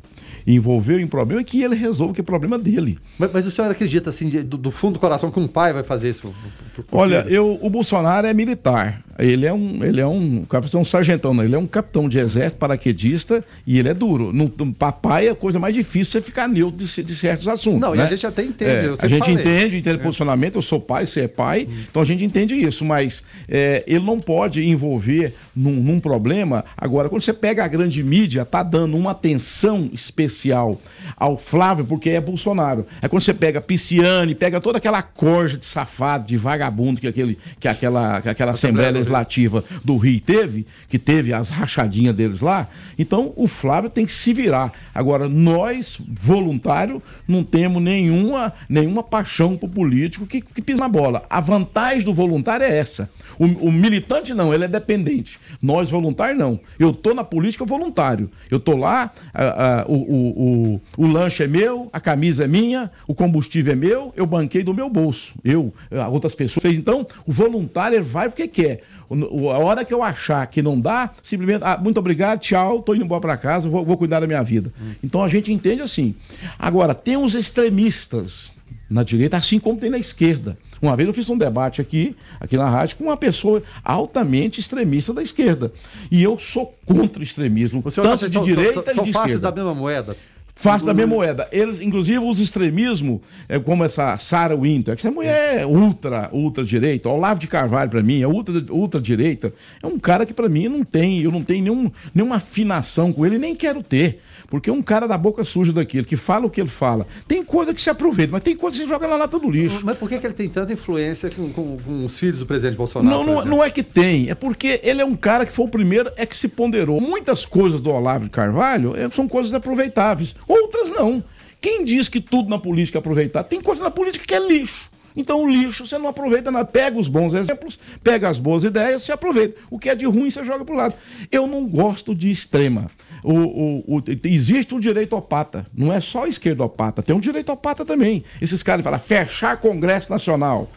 envolveu 0.47 1.01
em 1.01 1.07
problema, 1.07 1.42
que 1.42 1.62
ele 1.62 1.75
resolva 1.75 2.12
que 2.12 2.20
é 2.20 2.25
problema 2.25 2.59
dele. 2.59 2.99
Mas, 3.18 3.33
mas 3.33 3.47
o 3.47 3.51
senhor 3.51 3.70
acredita, 3.70 4.11
assim, 4.11 4.29
do, 4.29 4.59
do, 4.59 4.70
fundo 4.70 4.94
do 4.94 4.99
coração, 4.99 5.31
que 5.31 5.40
um 5.40 5.49
pai 5.49 5.73
vai 5.73 5.83
fazer 5.83 6.11
isso? 6.11 6.35
Pro, 6.75 6.85
pro 6.85 6.99
Olha, 6.99 7.25
eu, 7.29 7.59
o 7.62 7.70
Bolsonaro 7.70 8.27
é 8.27 8.35
militar. 8.35 9.03
Ele 9.18 9.46
é 9.46 9.53
um, 9.53 9.85
ele 9.85 10.00
é 10.00 10.07
um, 10.07 10.44
é 10.50 10.77
um 10.77 10.85
sargentão, 10.85 11.33
não. 11.33 11.44
ele 11.44 11.55
é 11.55 11.59
um 11.59 11.66
capitão 11.66 12.09
de 12.09 12.18
exército, 12.18 12.59
paraquedista, 12.59 13.44
e 13.66 13.79
ele 13.79 13.88
é 13.88 13.94
duro. 13.94 14.33
No 14.33 14.50
papai 14.72 15.29
é 15.29 15.31
a 15.31 15.35
coisa 15.35 15.59
mais 15.59 15.74
difícil 15.74 16.18
é 16.18 16.22
ficar 16.22 16.48
neutro 16.48 16.85
de, 16.85 17.03
de 17.03 17.14
certos 17.14 17.46
assuntos. 17.46 17.81
Não, 17.81 17.94
né? 17.94 17.98
e 17.98 18.00
a 18.03 18.07
gente 18.07 18.27
até 18.27 18.42
entende. 18.42 18.87
É, 18.87 18.94
a 19.00 19.07
gente 19.07 19.20
falei. 19.20 19.35
entende, 19.35 19.79
entende 19.79 19.96
é. 19.96 20.03
posicionamento. 20.03 20.57
Eu 20.57 20.62
sou 20.62 20.81
pai, 20.81 21.07
você 21.07 21.22
é 21.22 21.29
pai, 21.29 21.68
hum. 21.70 21.74
então 21.88 22.03
a 22.03 22.05
gente 22.05 22.24
entende 22.24 22.55
isso. 22.55 22.85
Mas 22.85 23.22
é, 23.48 23.85
ele 23.87 24.05
não 24.05 24.18
pode 24.18 24.64
envolver 24.64 25.35
num, 25.55 25.72
num, 25.72 26.00
problema. 26.00 26.64
Agora, 26.77 27.09
quando 27.09 27.22
você 27.22 27.33
pega 27.33 27.64
a 27.64 27.68
grande 27.68 28.03
mídia, 28.03 28.44
tá 28.44 28.62
dando 28.62 28.96
uma 28.96 29.12
atenção 29.12 29.88
especial 29.92 30.81
ao 31.16 31.38
Flávio, 31.38 31.85
porque 31.85 32.11
é 32.11 32.20
Bolsonaro. 32.20 32.87
É 33.00 33.09
quando 33.09 33.22
você 33.22 33.35
pega 33.35 33.61
Pisciane, 33.61 34.35
pega 34.35 34.61
toda 34.61 34.79
aquela 34.79 35.03
corja 35.03 35.57
de 35.57 35.64
safado, 35.64 36.27
de 36.27 36.37
vagabundo 36.37 37.00
que, 37.00 37.07
aquele, 37.07 37.38
que 37.61 37.68
aquela, 37.68 38.20
que 38.20 38.29
aquela 38.29 38.53
Assembleia 38.53 39.03
Legislativa 39.04 39.64
do 39.84 39.96
Rio 39.96 40.20
teve, 40.20 40.66
que 40.88 40.98
teve 40.98 41.32
as 41.32 41.50
rachadinhas 41.50 42.14
deles 42.14 42.40
lá. 42.40 42.68
Então, 42.98 43.32
o 43.36 43.46
Flávio 43.46 43.90
tem 43.90 44.06
que 44.06 44.12
se 44.12 44.32
virar. 44.32 44.72
Agora, 44.94 45.28
nós, 45.28 46.00
voluntário, 46.06 47.02
não 47.26 47.42
temos 47.42 47.82
nenhuma, 47.82 48.52
nenhuma 48.68 49.02
paixão 49.02 49.56
pro 49.56 49.68
político 49.68 50.26
que, 50.26 50.40
que 50.40 50.62
pisa 50.62 50.80
na 50.80 50.88
bola. 50.88 51.24
A 51.28 51.40
vantagem 51.40 52.04
do 52.04 52.14
voluntário 52.14 52.64
é 52.64 52.76
essa. 52.76 53.10
O, 53.38 53.44
o, 53.44 53.72
militante 53.72 54.32
não, 54.32 54.54
ele 54.54 54.64
é 54.64 54.68
dependente. 54.68 55.38
Nós, 55.60 55.90
voluntários, 55.90 56.38
não. 56.38 56.60
Eu 56.78 56.92
tô 56.92 57.14
na 57.14 57.24
política 57.24 57.64
voluntário. 57.64 58.30
Eu 58.50 58.60
tô 58.60 58.76
lá, 58.76 59.10
a, 59.32 59.80
a, 59.80 59.86
o, 59.86 59.94
o, 59.94 60.80
o, 60.96 61.06
lanche 61.06 61.42
é 61.42 61.46
meu, 61.46 61.88
a 61.92 62.00
camisa 62.00 62.44
é 62.44 62.48
minha, 62.48 62.90
o 63.06 63.14
combustível 63.14 63.72
é 63.72 63.76
meu, 63.76 64.12
eu 64.16 64.26
banquei 64.26 64.62
do 64.62 64.72
meu 64.72 64.88
bolso. 64.88 65.34
Eu, 65.44 65.72
outras 66.10 66.34
pessoas. 66.34 66.64
Então, 66.74 67.06
o 67.26 67.32
voluntário 67.32 68.02
vai 68.02 68.28
porque 68.28 68.46
quer. 68.46 68.82
A 69.10 69.58
hora 69.58 69.84
que 69.84 69.92
eu 69.92 70.02
achar 70.02 70.46
que 70.46 70.62
não 70.62 70.80
dá, 70.80 71.10
simplesmente, 71.22 71.62
ah, 71.64 71.78
muito 71.80 71.98
obrigado, 71.98 72.40
tchau, 72.40 72.82
tô 72.82 72.94
indo 72.94 73.04
embora 73.04 73.20
para 73.20 73.36
casa, 73.36 73.68
vou, 73.68 73.84
vou, 73.84 73.96
cuidar 73.96 74.20
da 74.20 74.26
minha 74.26 74.42
vida. 74.42 74.72
Hum. 74.80 74.92
Então 75.02 75.22
a 75.22 75.28
gente 75.28 75.52
entende 75.52 75.82
assim. 75.82 76.14
Agora, 76.58 76.94
tem 76.94 77.16
os 77.16 77.34
extremistas 77.34 78.52
na 78.88 79.02
direita, 79.02 79.36
assim 79.36 79.58
como 79.58 79.78
tem 79.78 79.90
na 79.90 79.98
esquerda. 79.98 80.56
Uma 80.80 80.96
vez 80.96 81.08
eu 81.08 81.14
fiz 81.14 81.28
um 81.30 81.38
debate 81.38 81.80
aqui, 81.80 82.14
aqui 82.38 82.56
na 82.56 82.68
rádio, 82.68 82.96
com 82.96 83.04
uma 83.04 83.16
pessoa 83.16 83.62
altamente 83.82 84.60
extremista 84.60 85.14
da 85.14 85.22
esquerda. 85.22 85.72
E 86.10 86.22
eu 86.22 86.38
sou 86.38 86.74
contra 86.84 87.20
o 87.20 87.22
extremismo, 87.22 87.82
O 87.84 87.90
tanto 87.90 88.26
de 88.26 88.32
são, 88.32 88.44
direita 88.44 88.82
são, 88.82 88.92
e 88.92 88.94
são 88.94 89.04
de 89.04 89.12
faces 89.12 89.34
esquerda. 89.34 89.50
da 89.50 89.54
mesma 89.54 89.74
moeda? 89.74 90.14
Face 90.56 90.86
da 90.86 90.94
mesma 90.94 91.14
moeda. 91.16 91.48
Eles, 91.50 91.80
inclusive, 91.80 92.18
os 92.20 92.38
extremismos, 92.38 93.20
é, 93.48 93.58
como 93.58 93.82
essa 93.84 94.16
Sarah 94.16 94.54
Winter, 94.54 94.94
que 94.94 95.00
essa 95.04 95.10
mulher 95.10 95.62
é 95.62 95.66
ultra, 95.66 96.30
ultra 96.32 96.62
direita. 96.64 97.08
Olavo 97.08 97.40
de 97.40 97.48
Carvalho, 97.48 97.90
pra 97.90 98.02
mim, 98.02 98.22
é 98.22 98.26
ultra, 98.28 98.54
ultra 98.70 99.00
direita. 99.00 99.52
É 99.82 99.86
um 99.86 99.98
cara 99.98 100.24
que, 100.24 100.32
pra 100.32 100.48
mim, 100.48 100.68
não 100.68 100.84
tem, 100.84 101.20
eu 101.22 101.32
não 101.32 101.42
tenho 101.42 101.64
nenhum, 101.64 101.90
nenhuma 102.14 102.36
afinação 102.36 103.12
com 103.12 103.26
ele, 103.26 103.36
nem 103.38 103.54
quero 103.56 103.82
ter. 103.82 104.20
Porque 104.48 104.70
é 104.70 104.72
um 104.72 104.82
cara 104.82 105.08
da 105.08 105.18
boca 105.18 105.42
suja 105.42 105.72
daquele, 105.72 106.04
que 106.06 106.16
fala 106.16 106.46
o 106.46 106.50
que 106.50 106.60
ele 106.60 106.68
fala. 106.68 107.06
Tem 107.26 107.42
coisa 107.44 107.74
que 107.74 107.82
se 107.82 107.90
aproveita, 107.90 108.30
mas 108.32 108.44
tem 108.44 108.54
coisa 108.54 108.76
que 108.76 108.84
se 108.84 108.88
joga 108.88 109.08
na 109.08 109.16
lata 109.16 109.38
do 109.38 109.50
lixo. 109.50 109.80
Mas 109.84 109.98
por 109.98 110.08
que, 110.08 110.18
que 110.18 110.26
ele 110.26 110.34
tem 110.34 110.48
tanta 110.48 110.72
influência 110.72 111.30
com, 111.30 111.48
com- 111.50 111.76
com 111.78 112.04
os 112.04 112.16
filhos 112.16 112.38
do 112.38 112.46
presidente 112.46 112.76
Bolsonaro? 112.76 113.24
Não, 113.24 113.24
não, 113.24 113.44
não 113.44 113.64
é 113.64 113.70
que 113.70 113.82
tem, 113.82 114.30
é 114.30 114.34
porque 114.36 114.80
ele 114.84 115.00
é 115.00 115.04
um 115.04 115.16
cara 115.16 115.44
que 115.44 115.52
foi 115.52 115.64
o 115.64 115.68
primeiro 115.68 116.12
é 116.16 116.24
que 116.24 116.36
se 116.36 116.46
ponderou. 116.48 117.00
Muitas 117.00 117.44
coisas 117.44 117.80
do 117.80 117.90
Olavo 117.90 118.24
de 118.26 118.30
Carvalho 118.30 118.94
eh, 118.96 119.08
são 119.10 119.26
coisas 119.26 119.52
aproveitáveis, 119.54 120.36
outras 120.48 120.90
não. 120.90 121.22
Quem 121.61 121.85
diz 121.85 122.09
que 122.09 122.20
tudo 122.20 122.48
na 122.50 122.59
política 122.59 122.98
é 122.98 123.00
aproveitável? 123.00 123.48
Tem 123.48 123.61
coisa 123.61 123.83
na 123.83 123.90
política 123.90 124.24
que 124.26 124.35
é 124.35 124.38
lixo. 124.46 124.90
Então 125.16 125.44
o 125.44 125.48
lixo 125.48 125.87
você 125.87 125.96
não 125.96 126.09
aproveita 126.09 126.50
nada. 126.50 126.64
Pega 126.64 126.98
os 126.98 127.07
bons 127.09 127.35
exemplos, 127.35 127.78
pega 128.02 128.28
as 128.28 128.38
boas 128.38 128.64
ideias, 128.64 129.02
se 129.02 129.12
aproveita. 129.12 129.61
O 129.70 129.78
que 129.78 129.88
é 129.88 129.94
de 129.94 130.04
ruim 130.07 130.28
você 130.30 130.44
joga 130.44 130.64
pro 130.64 130.74
lado. 130.74 130.94
Eu 131.30 131.46
não 131.46 131.66
gosto 131.66 132.14
de 132.14 132.30
extrema. 132.30 132.90
O, 133.22 133.33
o- 133.33 133.96
o- 133.98 134.02
existe 134.24 134.74
um 134.74 134.80
direitopata. 134.80 135.64
Não 135.72 135.92
é 135.92 136.00
só 136.00 136.26
esquerdopata, 136.26 137.02
tem 137.02 137.14
um 137.14 137.20
direitopata 137.20 137.85
também. 137.85 138.24
Esses 138.42 138.62
caras 138.62 138.83
falam 138.85 138.98
fechar 138.98 139.57
Congresso 139.59 140.11
Nacional. 140.11 140.68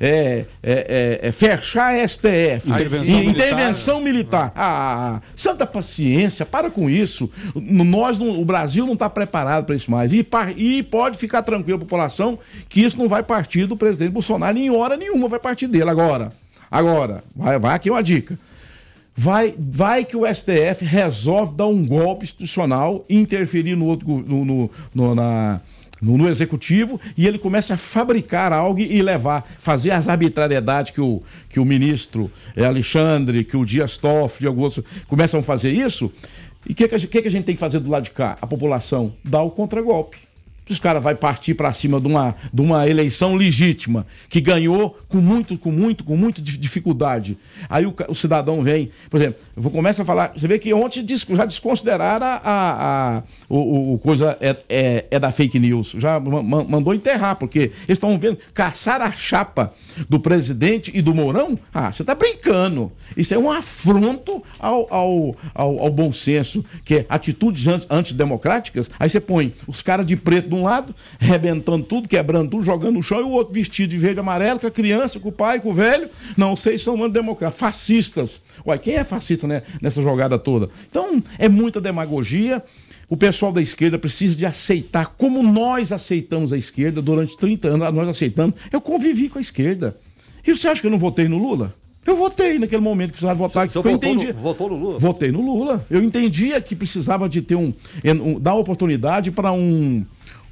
É, 0.00 0.44
é, 0.62 1.20
é, 1.22 1.28
é 1.28 1.32
fechar 1.32 1.94
STF. 2.08 2.70
Intervenção 2.70 3.18
E- 3.20 3.26
militar. 3.26 3.46
intervenção 3.46 4.00
militar. 4.00 4.52
Ah, 4.56 5.20
santa 5.36 5.64
paciência, 5.66 6.44
para 6.44 6.70
com 6.70 6.90
isso. 6.90 7.30
Nós, 7.54 8.18
não- 8.18 8.40
o 8.40 8.44
Brasil 8.44 8.84
não 8.86 8.94
está 8.94 9.08
preparado 9.08 9.64
para 9.66 9.76
isso 9.76 9.90
mais. 9.90 10.12
E, 10.12 10.26
e 10.56 10.82
pode 10.82 11.16
ficar 11.18 11.42
tranquilo, 11.42 11.78
população, 11.78 12.38
que 12.68 12.82
isso 12.82 12.98
não 12.98 13.08
vai 13.08 13.22
partir 13.22 13.66
do 13.66 13.76
presidente 13.76 14.10
Bolsonaro 14.10 14.58
em 14.58 14.70
hora 14.70 14.96
nenhuma, 14.96 15.28
vai 15.28 15.38
partir 15.38 15.66
dele. 15.68 15.88
Agora, 15.90 16.32
agora, 16.70 17.22
vai, 17.34 17.58
vai 17.58 17.74
aqui 17.76 17.88
uma 17.90 18.02
dica. 18.02 18.38
Vai, 19.16 19.54
vai 19.56 20.04
que 20.04 20.16
o 20.16 20.26
STF 20.26 20.84
resolve 20.84 21.54
dar 21.54 21.66
um 21.68 21.86
golpe 21.86 22.24
institucional, 22.24 23.04
interferir 23.08 23.76
no 23.76 23.86
outro 23.86 24.08
no, 24.08 24.44
no, 24.44 24.70
no- 24.92 25.14
na, 25.14 25.60
no, 26.02 26.18
no 26.18 26.28
executivo 26.28 27.00
e 27.16 27.26
ele 27.26 27.38
começa 27.38 27.74
a 27.74 27.76
fabricar 27.76 28.52
algo 28.52 28.80
e 28.80 29.00
levar, 29.00 29.46
fazer 29.58 29.90
as 29.92 30.08
arbitrariedades 30.08 30.90
que 30.90 31.00
o, 31.00 31.22
que 31.48 31.58
o 31.60 31.64
ministro 31.64 32.30
eh, 32.56 32.64
Alexandre, 32.64 33.44
que 33.44 33.56
o 33.56 33.64
Dias 33.64 33.96
Toffoli 33.96 34.44
e 34.44 34.48
alguns 34.48 34.80
começam 35.08 35.40
a 35.40 35.42
fazer 35.42 35.72
isso. 35.72 36.12
E 36.66 36.72
o 36.72 36.74
que, 36.74 36.88
gente- 36.98 37.08
que 37.08 37.22
que 37.22 37.28
a 37.28 37.30
gente 37.30 37.44
tem 37.44 37.54
que 37.54 37.60
fazer 37.60 37.78
do 37.78 37.90
lado 37.90 38.04
de 38.04 38.10
cá? 38.10 38.36
A 38.40 38.46
população 38.46 39.14
dá 39.24 39.42
o 39.42 39.50
contragolpe. 39.50 40.16
Os 40.68 40.78
caras 40.78 41.02
vai 41.02 41.14
partir 41.14 41.52
para 41.54 41.72
cima 41.74 42.00
de 42.00 42.06
uma, 42.06 42.34
de 42.52 42.60
uma 42.62 42.88
eleição 42.88 43.34
legítima 43.34 44.06
que 44.30 44.40
ganhou 44.40 44.98
com 45.08 45.18
muito, 45.18 45.58
com 45.58 45.70
muito, 45.70 46.02
com 46.04 46.16
muita 46.16 46.40
di- 46.40 46.56
dificuldade. 46.56 47.36
Aí 47.68 47.84
o, 47.84 47.94
o 48.08 48.14
cidadão 48.14 48.62
vem, 48.62 48.90
por 49.10 49.20
exemplo, 49.20 49.40
vou 49.54 49.70
começar 49.70 50.02
a 50.02 50.06
falar. 50.06 50.32
Você 50.34 50.48
vê 50.48 50.58
que 50.58 50.72
ontem 50.72 51.04
já 51.34 51.44
desconsideraram 51.44 52.26
a, 52.26 52.40
a, 52.42 53.16
a- 53.18 53.22
o, 53.48 53.92
o- 53.94 53.98
coisa 53.98 54.38
é, 54.40 54.56
é, 54.68 55.04
é 55.10 55.18
da 55.18 55.30
fake 55.30 55.58
news. 55.58 55.94
Já 55.98 56.18
ma- 56.18 56.42
ma- 56.42 56.64
mandou 56.64 56.94
enterrar, 56.94 57.36
porque 57.36 57.58
eles 57.58 57.72
estão 57.90 58.18
vendo 58.18 58.38
caçar 58.54 59.02
a 59.02 59.12
chapa 59.12 59.72
do 60.08 60.18
presidente 60.18 60.90
e 60.94 61.02
do 61.02 61.14
Mourão. 61.14 61.58
Ah, 61.74 61.92
você 61.92 62.02
tá 62.02 62.14
brincando. 62.14 62.90
Isso 63.16 63.34
é 63.34 63.38
um 63.38 63.50
afronto 63.50 64.42
ao, 64.58 64.92
ao, 64.92 65.36
ao, 65.54 65.82
ao 65.82 65.90
bom 65.90 66.10
senso, 66.12 66.64
que 66.84 66.94
é 66.94 67.06
atitudes 67.08 67.66
anti- 67.66 67.86
antidemocráticas. 67.90 68.90
Aí 68.98 69.10
você 69.10 69.20
põe 69.20 69.52
os 69.66 69.82
caras 69.82 70.06
de 70.06 70.16
preto 70.16 70.53
de 70.54 70.60
um 70.60 70.64
lado, 70.64 70.94
arrebentando 71.20 71.84
tudo, 71.84 72.08
quebrando 72.08 72.50
tudo, 72.50 72.64
jogando 72.64 72.94
no 72.94 73.02
chão, 73.02 73.20
e 73.20 73.22
o 73.24 73.30
outro 73.30 73.52
vestido 73.52 73.90
de 73.90 73.98
verde 73.98 74.18
e 74.18 74.20
amarelo, 74.20 74.60
com 74.60 74.66
a 74.66 74.70
criança, 74.70 75.18
com 75.20 75.28
o 75.28 75.32
pai, 75.32 75.60
com 75.60 75.70
o 75.70 75.74
velho. 75.74 76.08
Não 76.36 76.54
sei 76.56 76.78
se 76.78 76.84
são 76.84 77.02
antidemocráticos, 77.02 77.60
fascistas. 77.60 78.40
Ué, 78.66 78.78
quem 78.78 78.94
é 78.94 79.04
fascista 79.04 79.46
né, 79.46 79.62
nessa 79.82 80.00
jogada 80.02 80.38
toda? 80.38 80.68
Então, 80.88 81.22
é 81.38 81.48
muita 81.48 81.80
demagogia. 81.80 82.62
O 83.08 83.16
pessoal 83.16 83.52
da 83.52 83.60
esquerda 83.60 83.98
precisa 83.98 84.34
de 84.34 84.46
aceitar 84.46 85.14
como 85.18 85.42
nós 85.42 85.92
aceitamos 85.92 86.52
a 86.52 86.56
esquerda 86.56 87.02
durante 87.02 87.36
30 87.36 87.68
anos. 87.68 87.92
Nós 87.94 88.08
aceitamos. 88.08 88.54
Eu 88.72 88.80
convivi 88.80 89.28
com 89.28 89.38
a 89.38 89.42
esquerda. 89.42 89.94
E 90.46 90.54
você 90.56 90.68
acha 90.68 90.80
que 90.80 90.86
eu 90.86 90.90
não 90.90 90.98
votei 90.98 91.28
no 91.28 91.36
Lula? 91.38 91.74
Eu 92.06 92.16
votei 92.16 92.58
naquele 92.58 92.82
momento 92.82 93.08
que 93.08 93.12
precisava 93.12 93.38
votar. 93.38 93.68
Senhor 93.70 93.84
eu 93.84 93.92
votou 93.92 94.10
entendi. 94.10 94.32
no- 94.32 94.40
votou 94.40 94.68
no 94.68 94.76
Lula? 94.76 94.98
Votei 94.98 95.30
no 95.32 95.40
Lula. 95.42 95.86
Eu 95.90 96.02
entendia 96.02 96.60
que 96.60 96.74
precisava 96.76 97.28
de 97.28 97.40
ter 97.40 97.54
um, 97.54 97.72
um- 98.04 98.38
dar 98.38 98.54
oportunidade 98.54 99.30
para 99.30 99.52
um, 99.52 100.04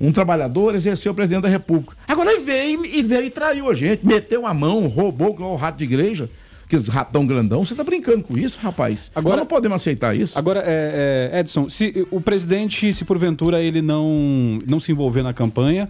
um 0.02 0.10
trabalhador 0.10 0.74
exercer 0.74 1.12
o 1.12 1.14
presidente 1.14 1.44
da 1.44 1.48
República. 1.48 1.96
Agora 2.08 2.32
ele 2.32 2.42
veio 2.42 2.84
e 2.84 3.02
veio 3.04 3.26
e 3.26 3.30
traiu 3.30 3.70
a 3.70 3.74
gente, 3.74 4.04
meteu 4.04 4.44
a 4.44 4.52
mão, 4.52 4.88
roubou 4.88 5.30
igual 5.30 5.52
o 5.52 5.56
rato 5.56 5.78
de 5.78 5.84
igreja. 5.84 6.28
Aqueles 6.64 6.88
ratão 6.88 7.24
grandão. 7.26 7.64
Você 7.64 7.74
tá 7.74 7.84
brincando 7.84 8.24
com 8.24 8.36
isso, 8.36 8.58
rapaz? 8.60 9.10
Agora 9.14 9.36
não 9.36 9.46
podemos 9.46 9.76
aceitar 9.76 10.16
isso. 10.16 10.38
Agora, 10.38 10.60
é, 10.64 11.30
é, 11.32 11.40
Edson, 11.40 11.68
se 11.68 12.06
o 12.10 12.20
presidente, 12.20 12.92
se 12.92 13.04
porventura 13.04 13.60
ele 13.60 13.80
não, 13.82 14.58
não 14.66 14.80
se 14.80 14.90
envolver 14.90 15.22
na 15.22 15.34
campanha, 15.34 15.88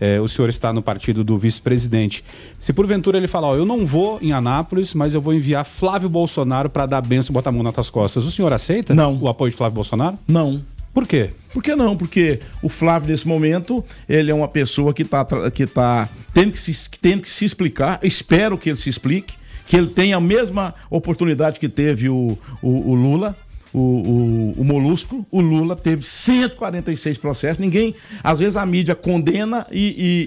é, 0.00 0.20
o 0.20 0.26
senhor 0.26 0.48
está 0.48 0.72
no 0.72 0.82
partido 0.82 1.22
do 1.22 1.38
vice-presidente. 1.38 2.24
Se 2.58 2.72
porventura 2.72 3.18
ele 3.18 3.28
falar, 3.28 3.48
ó, 3.48 3.56
eu 3.56 3.64
não 3.64 3.86
vou 3.86 4.18
em 4.20 4.32
Anápolis, 4.32 4.94
mas 4.94 5.14
eu 5.14 5.20
vou 5.20 5.32
enviar 5.32 5.64
Flávio 5.64 6.08
Bolsonaro 6.08 6.68
para 6.68 6.86
dar 6.86 7.00
benção 7.02 7.32
e 7.32 7.34
botar 7.34 7.50
a 7.50 7.52
mão 7.52 7.62
nas 7.62 7.74
tuas 7.74 7.90
costas, 7.90 8.24
o 8.24 8.30
senhor 8.30 8.52
aceita? 8.52 8.94
Não. 8.94 9.16
O 9.20 9.28
apoio 9.28 9.52
de 9.52 9.56
Flávio 9.56 9.74
Bolsonaro? 9.76 10.18
Não. 10.26 10.60
Por 10.92 11.06
quê? 11.06 11.30
Por 11.52 11.62
que 11.62 11.74
não? 11.74 11.96
Porque 11.96 12.40
o 12.62 12.68
Flávio, 12.68 13.10
nesse 13.10 13.26
momento, 13.26 13.84
ele 14.08 14.30
é 14.30 14.34
uma 14.34 14.48
pessoa 14.48 14.92
que 14.92 15.02
está 15.02 15.24
que 15.50 15.66
tá 15.66 16.08
tendo, 16.34 16.52
que 16.52 16.58
se, 16.58 16.90
tendo 17.00 17.22
que 17.22 17.30
se 17.30 17.44
explicar. 17.44 17.98
Espero 18.02 18.58
que 18.58 18.68
ele 18.68 18.78
se 18.78 18.90
explique, 18.90 19.34
que 19.66 19.76
ele 19.76 19.88
tenha 19.88 20.16
a 20.16 20.20
mesma 20.20 20.74
oportunidade 20.90 21.58
que 21.58 21.68
teve 21.68 22.08
o, 22.08 22.38
o, 22.60 22.90
o 22.90 22.94
Lula. 22.94 23.36
O, 23.74 23.78
o, 23.78 24.54
o 24.58 24.64
Molusco, 24.64 25.26
o 25.30 25.40
Lula 25.40 25.74
teve 25.74 26.02
146 26.02 27.16
processos. 27.18 27.58
Ninguém, 27.58 27.94
às 28.22 28.38
vezes 28.40 28.56
a 28.56 28.66
mídia 28.66 28.94
condena 28.94 29.66
e, 29.70 29.78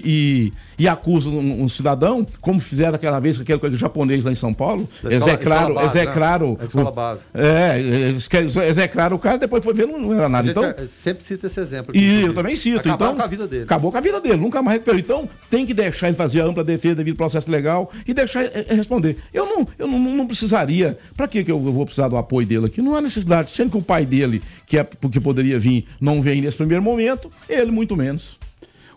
e, 0.04 0.10
e, 0.78 0.84
e 0.84 0.88
acusa 0.88 1.28
um, 1.28 1.62
um 1.62 1.68
cidadão, 1.68 2.26
como 2.40 2.60
fizeram 2.60 2.94
aquela 2.96 3.20
vez 3.20 3.36
com 3.36 3.42
aquele, 3.42 3.58
com 3.58 3.66
aquele 3.66 3.78
japonês 3.80 4.24
lá 4.24 4.32
em 4.32 4.36
São 4.36 4.52
Paulo. 4.52 4.88
Escola- 4.96 5.14
execraram, 5.14 5.60
escola 5.68 5.82
base, 5.82 5.98
execraram. 5.98 6.48
né? 6.58 6.64
Escola 6.64 6.92
base. 6.92 7.24
É, 7.34 8.14
execraram 8.68 9.16
o 9.16 9.18
cara, 9.18 9.38
depois 9.38 9.62
foi 9.62 9.74
ver, 9.74 9.86
não, 9.86 10.00
não 10.00 10.12
era 10.12 10.28
nada. 10.28 10.50
Então, 10.50 10.74
sempre 10.86 11.22
cita 11.22 11.46
esse 11.46 11.60
exemplo. 11.60 11.90
aqui, 11.90 11.98
e 11.98 12.22
eu 12.22 12.34
também 12.34 12.56
cito. 12.56 12.78
Acabaram 12.80 13.12
então, 13.12 13.16
com 13.16 13.22
a 13.22 13.26
vida 13.26 13.46
dele. 13.46 13.64
Acabou 13.64 13.92
com 13.92 13.98
a 13.98 14.00
vida 14.00 14.20
dele, 14.20 14.36
nunca 14.36 14.60
mais 14.62 14.74
recuperou. 14.78 15.00
Então, 15.00 15.28
tem 15.48 15.64
que 15.64 15.72
deixar 15.74 16.08
ele 16.08 16.16
fazer 16.16 16.40
a 16.40 16.44
ampla 16.46 16.64
defesa 16.64 16.96
devido 16.96 17.14
ao 17.14 17.18
processo 17.18 17.50
legal 17.50 17.92
e 18.06 18.12
deixar 18.12 18.44
ele 18.44 18.74
responder. 18.74 19.16
Eu 19.32 19.46
não, 19.46 19.66
eu 19.78 19.86
não, 19.86 19.98
não 19.98 20.26
precisaria. 20.26 20.98
Que 21.30 21.42
que 21.42 21.50
eu 21.50 21.58
vou 21.58 21.84
precisar 21.84 22.08
do 22.08 22.16
apoio 22.16 22.46
dele 22.46 22.66
aqui? 22.66 22.80
Não 22.80 22.94
há 22.94 23.00
necessidade. 23.00 23.35
Sendo 23.46 23.70
que 23.70 23.78
o 23.78 23.82
pai 23.82 24.06
dele, 24.06 24.42
que 24.66 24.78
é 24.78 24.84
porque 24.84 25.20
poderia 25.20 25.58
vir, 25.58 25.86
não 26.00 26.22
vem 26.22 26.40
nesse 26.40 26.56
primeiro 26.56 26.82
momento, 26.82 27.30
ele 27.48 27.70
muito 27.70 27.96
menos. 27.96 28.38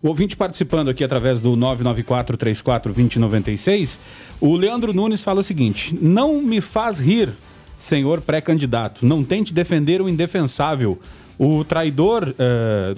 O 0.01 0.07
ouvinte 0.07 0.37
participando 0.37 0.89
aqui 0.89 1.03
através 1.03 1.41
do 1.41 1.57
994-34-2096, 1.57 3.99
o 4.39 4.55
Leandro 4.55 4.93
Nunes 4.93 5.21
fala 5.21 5.41
o 5.41 5.43
seguinte: 5.43 5.93
Não 6.01 6.41
me 6.41 6.61
faz 6.61 6.99
rir, 6.99 7.29
senhor 7.75 8.21
pré-candidato. 8.21 9.05
Não 9.05 9.21
tente 9.23 9.53
defender 9.53 10.01
o 10.01 10.07
indefensável. 10.07 10.97
O 11.37 11.63
traidor 11.63 12.35
eh, 12.37 12.95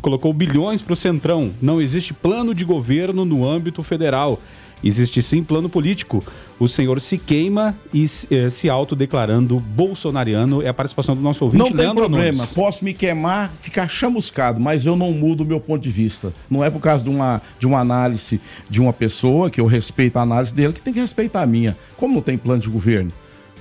colocou 0.00 0.32
bilhões 0.32 0.80
para 0.80 0.92
o 0.92 0.96
Centrão. 0.96 1.52
Não 1.60 1.80
existe 1.80 2.14
plano 2.14 2.54
de 2.54 2.64
governo 2.64 3.24
no 3.24 3.48
âmbito 3.48 3.82
federal. 3.82 4.40
Existe 4.82 5.20
sim 5.20 5.42
plano 5.42 5.68
político. 5.68 6.24
O 6.58 6.68
senhor 6.68 7.00
se 7.00 7.18
queima 7.18 7.74
e 7.92 8.04
eh, 8.30 8.50
se 8.50 8.68
autodeclarando 8.68 9.58
bolsonariano. 9.58 10.62
É 10.62 10.68
a 10.68 10.74
participação 10.74 11.14
do 11.14 11.22
nosso 11.22 11.44
ouvinte, 11.44 11.62
não 11.62 11.68
tem 11.68 11.76
Leandro 11.76 12.04
problema, 12.04 12.36
Nunes. 12.36 12.54
posso 12.54 12.84
me 12.84 12.92
queimar, 12.92 13.50
ficar 13.50 13.88
chamuscado, 13.88 14.60
mas 14.60 14.84
eu 14.84 14.96
não 14.96 15.12
mudo 15.12 15.42
o 15.42 15.46
meu 15.46 15.60
ponto 15.60 15.82
de 15.82 15.90
vista. 15.90 16.32
Não 16.50 16.64
é 16.64 16.70
por 16.70 16.80
causa 16.80 17.04
de 17.04 17.10
uma, 17.10 17.40
de 17.58 17.66
uma 17.66 17.78
análise 17.80 18.40
de 18.68 18.80
uma 18.80 18.92
pessoa, 18.92 19.50
que 19.50 19.60
eu 19.60 19.66
respeito 19.66 20.18
a 20.18 20.22
análise 20.22 20.54
dele, 20.54 20.72
que 20.72 20.80
tem 20.80 20.92
que 20.92 21.00
respeitar 21.00 21.42
a 21.42 21.46
minha. 21.46 21.76
Como 21.96 22.14
não 22.14 22.22
tem 22.22 22.36
plano 22.36 22.60
de 22.60 22.68
governo? 22.68 23.10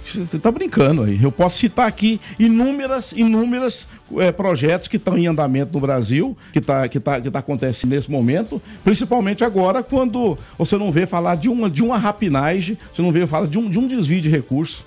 Você 0.09 0.37
está 0.37 0.51
brincando 0.51 1.03
aí. 1.03 1.21
Eu 1.21 1.31
posso 1.31 1.57
citar 1.57 1.87
aqui 1.87 2.19
inúmeras, 2.39 3.11
inúmeras 3.11 3.87
eh, 4.17 4.31
projetos 4.31 4.87
que 4.87 4.97
estão 4.97 5.17
em 5.17 5.27
andamento 5.27 5.73
no 5.73 5.79
Brasil, 5.79 6.35
que 6.51 6.59
está 6.59 6.87
que 6.87 6.99
tá, 6.99 7.21
que 7.21 7.29
tá 7.29 7.39
acontecendo 7.39 7.91
nesse 7.91 8.09
momento, 8.09 8.61
principalmente 8.83 9.43
agora, 9.43 9.83
quando 9.83 10.37
você 10.57 10.77
não 10.77 10.91
vê 10.91 11.05
falar 11.05 11.35
de 11.35 11.49
uma, 11.49 11.69
de 11.69 11.83
uma 11.83 11.97
rapinagem, 11.97 12.77
você 12.91 13.01
não 13.01 13.11
vê 13.11 13.25
falar 13.27 13.47
de 13.47 13.59
um, 13.59 13.69
de 13.69 13.77
um 13.77 13.87
desvio 13.87 14.21
de 14.21 14.29
recursos. 14.29 14.83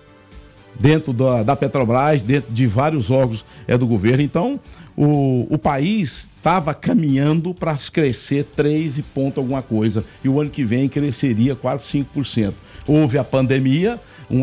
dentro 0.78 1.12
da, 1.12 1.42
da 1.42 1.54
Petrobras, 1.54 2.22
dentro 2.22 2.52
de 2.52 2.66
vários 2.66 3.10
órgãos 3.10 3.44
é, 3.68 3.76
do 3.76 3.86
governo. 3.86 4.22
Então, 4.22 4.58
o, 4.96 5.46
o 5.48 5.58
país 5.58 6.30
estava 6.36 6.74
caminhando 6.74 7.54
para 7.54 7.76
crescer 7.92 8.44
3 8.56 8.98
e 8.98 9.02
ponto 9.02 9.38
alguma 9.38 9.62
coisa. 9.62 10.04
E 10.24 10.28
o 10.28 10.40
ano 10.40 10.50
que 10.50 10.64
vem 10.64 10.88
cresceria 10.88 11.54
quase 11.54 11.84
5%. 11.98 12.52
Houve 12.86 13.16
a 13.16 13.24
pandemia, 13.24 14.00
um 14.32 14.42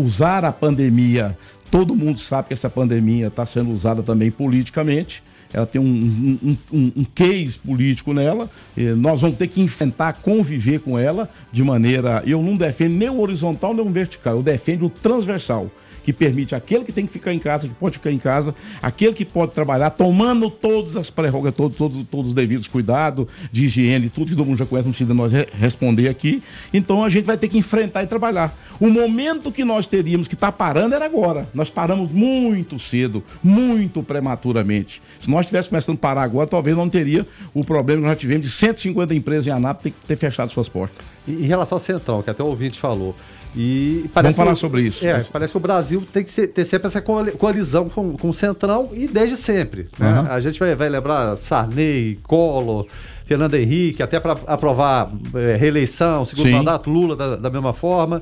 usar 0.00 0.44
a 0.44 0.52
pandemia, 0.52 1.36
todo 1.70 1.94
mundo 1.94 2.18
sabe 2.18 2.48
que 2.48 2.54
essa 2.54 2.70
pandemia 2.70 3.26
está 3.26 3.44
sendo 3.44 3.72
usada 3.72 4.02
também 4.02 4.30
politicamente. 4.30 5.22
Ela 5.52 5.66
tem 5.66 5.80
um, 5.80 6.38
um, 6.42 6.56
um, 6.72 6.92
um 6.96 7.04
case 7.04 7.58
político 7.58 8.12
nela. 8.12 8.48
Nós 8.96 9.20
vamos 9.20 9.36
ter 9.36 9.48
que 9.48 9.60
enfrentar, 9.60 10.14
conviver 10.14 10.80
com 10.80 10.98
ela 10.98 11.30
de 11.52 11.62
maneira. 11.62 12.22
Eu 12.26 12.42
não 12.42 12.56
defendo 12.56 12.94
nem 12.94 13.08
o 13.08 13.20
horizontal 13.20 13.72
nem 13.72 13.84
o 13.84 13.90
vertical, 13.90 14.36
eu 14.36 14.42
defendo 14.42 14.86
o 14.86 14.90
transversal 14.90 15.70
que 16.06 16.12
permite 16.12 16.54
aquele 16.54 16.84
que 16.84 16.92
tem 16.92 17.04
que 17.04 17.12
ficar 17.12 17.34
em 17.34 17.38
casa, 17.40 17.66
que 17.66 17.74
pode 17.74 17.98
ficar 17.98 18.12
em 18.12 18.18
casa, 18.18 18.54
aquele 18.80 19.12
que 19.12 19.24
pode 19.24 19.50
trabalhar, 19.50 19.90
tomando 19.90 20.48
todas 20.48 20.96
as 20.96 21.10
prerrogativas, 21.10 21.56
todos, 21.56 21.76
todos, 21.76 22.06
todos 22.08 22.28
os 22.28 22.34
devidos 22.34 22.68
cuidados 22.68 23.26
de 23.50 23.64
higiene, 23.66 24.08
tudo 24.08 24.30
que 24.30 24.36
todo 24.36 24.46
mundo 24.46 24.56
já 24.58 24.64
conhece, 24.64 24.86
não 24.86 24.92
precisa 24.92 25.12
nós 25.12 25.32
re- 25.32 25.48
responder 25.58 26.06
aqui. 26.08 26.40
Então 26.72 27.02
a 27.02 27.08
gente 27.08 27.24
vai 27.24 27.36
ter 27.36 27.48
que 27.48 27.58
enfrentar 27.58 28.04
e 28.04 28.06
trabalhar. 28.06 28.56
O 28.78 28.88
momento 28.88 29.50
que 29.50 29.64
nós 29.64 29.88
teríamos 29.88 30.28
que 30.28 30.34
estar 30.34 30.52
parando 30.52 30.94
era 30.94 31.04
agora. 31.04 31.48
Nós 31.52 31.70
paramos 31.70 32.12
muito 32.12 32.78
cedo, 32.78 33.24
muito 33.42 34.00
prematuramente. 34.00 35.02
Se 35.18 35.28
nós 35.28 35.40
estivéssemos 35.40 35.70
começando 35.70 35.96
a 35.96 35.98
parar 35.98 36.22
agora, 36.22 36.46
talvez 36.46 36.76
não 36.76 36.88
teria 36.88 37.26
o 37.52 37.64
problema 37.64 38.02
que 38.02 38.08
nós 38.08 38.18
tivemos 38.18 38.46
de 38.46 38.52
150 38.52 39.12
empresas 39.12 39.46
em 39.48 39.50
Anápolis 39.50 39.92
ter, 40.06 40.14
ter 40.14 40.16
fechado 40.16 40.52
suas 40.52 40.68
portas. 40.68 41.04
Em 41.26 41.46
relação 41.46 41.74
ao 41.76 41.80
Centrão, 41.80 42.22
que 42.22 42.30
até 42.30 42.44
o 42.44 42.46
ouvinte 42.46 42.78
falou. 42.78 43.12
E 43.56 44.04
Vamos 44.14 44.36
falar 44.36 44.52
que 44.52 44.58
sobre 44.58 44.82
isso. 44.82 45.06
É, 45.06 45.24
parece 45.32 45.52
que 45.52 45.56
o 45.56 45.60
Brasil 45.60 46.02
tem 46.12 46.22
que 46.22 46.30
ser- 46.30 46.48
ter 46.48 46.64
sempre 46.66 46.88
essa 46.88 47.00
coali- 47.00 47.32
coalizão 47.32 47.88
com, 47.88 48.16
com 48.16 48.28
o 48.28 48.34
Centrão 48.34 48.90
e 48.92 49.08
desde 49.08 49.36
sempre. 49.36 49.88
né? 49.98 50.08
Aham. 50.10 50.28
A 50.30 50.40
gente 50.40 50.58
vai, 50.60 50.74
vai 50.74 50.88
lembrar 50.90 51.38
Sarney, 51.38 52.18
Collor, 52.22 52.86
Fernando 53.24 53.54
Henrique, 53.54 54.02
até 54.02 54.20
para 54.20 54.32
aprovar 54.46 55.10
é, 55.34 55.56
reeleição, 55.56 56.26
segundo 56.26 56.44
Sim. 56.48 56.52
mandato, 56.52 56.90
Lula 56.90 57.16
da, 57.16 57.36
da 57.36 57.50
mesma 57.50 57.72
forma. 57.72 58.20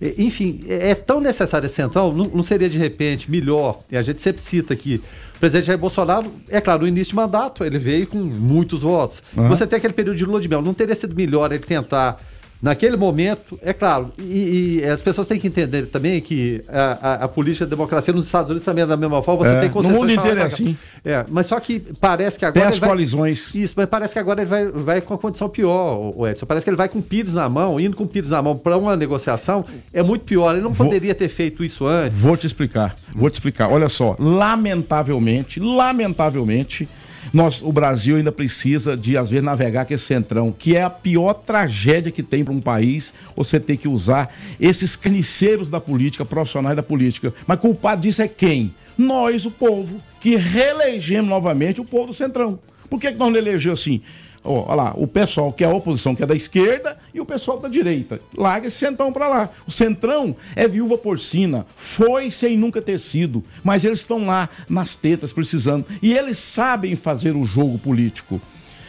E, 0.00 0.24
Enfim, 0.24 0.64
é 0.68 0.90
é 0.90 0.94
tão 0.96 1.20
necessário 1.20 1.66
esse 1.66 1.76
centrão, 1.76 2.12
não, 2.12 2.24
não 2.26 2.42
seria 2.42 2.68
de 2.68 2.76
repente 2.78 3.30
melhor, 3.30 3.78
e 3.90 3.96
a 3.96 4.02
gente 4.02 4.20
sempre 4.20 4.42
cita 4.42 4.74
que 4.74 4.96
o 5.36 5.38
presidente 5.38 5.66
Jair 5.66 5.78
Bolsonaro, 5.78 6.26
é 6.48 6.60
claro, 6.60 6.82
no 6.82 6.88
início 6.88 7.10
de 7.12 7.16
mandato, 7.16 7.64
ele 7.64 7.78
veio 7.78 8.06
com 8.08 8.18
muitos 8.18 8.82
votos. 8.82 9.22
Aham. 9.38 9.48
Você 9.48 9.64
tem 9.66 9.76
aquele 9.76 9.92
período 9.92 10.16
de 10.16 10.24
lua 10.24 10.40
de 10.40 10.48
mel, 10.48 10.60
não 10.60 10.74
teria 10.74 10.94
sido 10.96 11.14
melhor 11.14 11.52
ele 11.52 11.60
tentar, 11.64 12.20
naquele 12.62 12.96
momento, 12.96 13.58
é 13.60 13.72
claro, 13.72 14.12
e, 14.18 14.78
e 14.80 14.84
as 14.86 15.02
pessoas 15.02 15.26
têm 15.26 15.38
que 15.40 15.48
entender 15.48 15.86
também 15.86 16.20
que 16.20 16.62
a, 16.68 16.98
a- 17.02 17.24
a 17.24 17.28
política 17.28 17.66
democracia 17.66 18.14
nos 18.14 18.24
Estados 18.26 18.48
Unidos 18.50 18.64
também 18.64 18.84
é 18.84 18.86
da 18.86 18.96
mesma 18.96 19.20
forma, 19.22 19.44
você 19.44 19.54
É, 19.56 19.60
tem 19.60 19.70
no 19.70 19.90
mundo 19.90 20.12
inteiro 20.12 20.38
é 20.38 20.42
assim. 20.44 20.76
É, 21.04 21.24
mas 21.28 21.46
só 21.48 21.58
que 21.58 21.80
parece 22.00 22.38
que 22.38 22.44
agora. 22.44 22.60
Tem 22.60 22.68
as 22.68 22.78
vai- 22.78 22.88
coalizões. 22.88 23.52
Isso, 23.54 23.74
mas 23.76 23.88
parece 23.88 24.12
que 24.12 24.18
agora 24.20 24.40
ele 24.40 24.48
vai, 24.48 24.66
vai 24.68 25.00
com 25.00 25.12
a 25.14 25.18
condição 25.18 25.48
pior, 25.48 25.96
o- 25.98 26.20
o 26.20 26.28
Edson. 26.28 26.46
Parece 26.46 26.62
que 26.64 26.70
ele 26.70 26.76
vai 26.76 26.88
com 26.88 27.00
o 27.00 27.02
Pires 27.02 27.34
na 27.34 27.48
mão, 27.48 27.80
indo 27.80 27.96
com 27.96 28.04
o 28.04 28.08
Pires 28.08 28.30
na 28.30 28.40
mão 28.40 28.56
para 28.56 28.78
uma 28.78 28.96
negociação, 28.96 29.64
é 29.92 30.02
muito 30.02 30.24
pior. 30.24 30.52
Ele 30.52 30.62
não 30.62 30.72
Vou- 30.72 30.86
poderia 30.86 31.14
ter 31.14 31.28
feito 31.28 31.64
isso 31.64 31.84
antes. 31.86 32.22
Vou 32.22 32.36
te 32.36 32.46
explicar, 32.46 32.94
vou 33.14 33.28
te 33.28 33.34
explicar. 33.34 33.68
Olha 33.70 33.88
só, 33.88 34.14
lamentavelmente, 34.18 35.58
lamentavelmente, 35.60 36.88
nós, 37.32 37.62
o 37.62 37.72
Brasil 37.72 38.16
ainda 38.16 38.30
precisa 38.30 38.96
de, 38.96 39.16
às 39.16 39.30
vezes, 39.30 39.44
navegar 39.44 39.86
com 39.86 39.94
esse 39.94 40.04
centrão, 40.04 40.54
que 40.56 40.76
é 40.76 40.82
a 40.82 40.90
pior 40.90 41.32
tragédia 41.32 42.12
que 42.12 42.22
tem 42.22 42.44
para 42.44 42.52
um 42.52 42.60
país, 42.60 43.14
você 43.34 43.58
ter 43.58 43.78
que 43.78 43.88
usar 43.88 44.34
esses 44.60 44.94
carniceiros 44.96 45.70
da 45.70 45.80
política, 45.80 46.24
profissionais 46.24 46.76
da 46.76 46.82
política. 46.82 47.32
Mas 47.46 47.58
culpado 47.58 48.02
disso 48.02 48.20
é 48.20 48.28
quem? 48.28 48.74
Nós, 48.98 49.46
o 49.46 49.50
povo, 49.50 50.02
que 50.20 50.36
reelegemos 50.36 51.30
novamente 51.30 51.80
o 51.80 51.84
povo 51.84 52.08
do 52.08 52.12
centrão. 52.12 52.58
Por 52.90 53.00
que, 53.00 53.10
que 53.10 53.18
nós 53.18 53.30
não 53.30 53.38
elegemos 53.38 53.80
assim? 53.80 54.02
Ó, 54.44 54.74
lá, 54.74 54.92
o 54.96 55.06
pessoal 55.06 55.52
que 55.52 55.62
é 55.62 55.66
a 55.66 55.74
oposição, 55.74 56.14
que 56.14 56.22
é 56.22 56.26
da 56.26 56.34
esquerda, 56.34 56.98
e 57.14 57.20
o 57.20 57.26
pessoal 57.26 57.60
da 57.60 57.68
direita. 57.68 58.20
Larga 58.36 58.66
esse 58.66 58.78
centrão 58.78 59.12
pra 59.12 59.28
lá. 59.28 59.50
O 59.66 59.70
centrão 59.70 60.34
é 60.56 60.66
viúva 60.66 60.98
porcina, 60.98 61.64
foi 61.76 62.30
sem 62.30 62.56
nunca 62.56 62.82
ter 62.82 62.98
sido, 62.98 63.42
mas 63.62 63.84
eles 63.84 63.98
estão 63.98 64.26
lá 64.26 64.48
nas 64.68 64.96
tetas 64.96 65.32
precisando. 65.32 65.86
E 66.02 66.12
eles 66.12 66.38
sabem 66.38 66.96
fazer 66.96 67.36
o 67.36 67.44
jogo 67.44 67.78
político. 67.78 68.40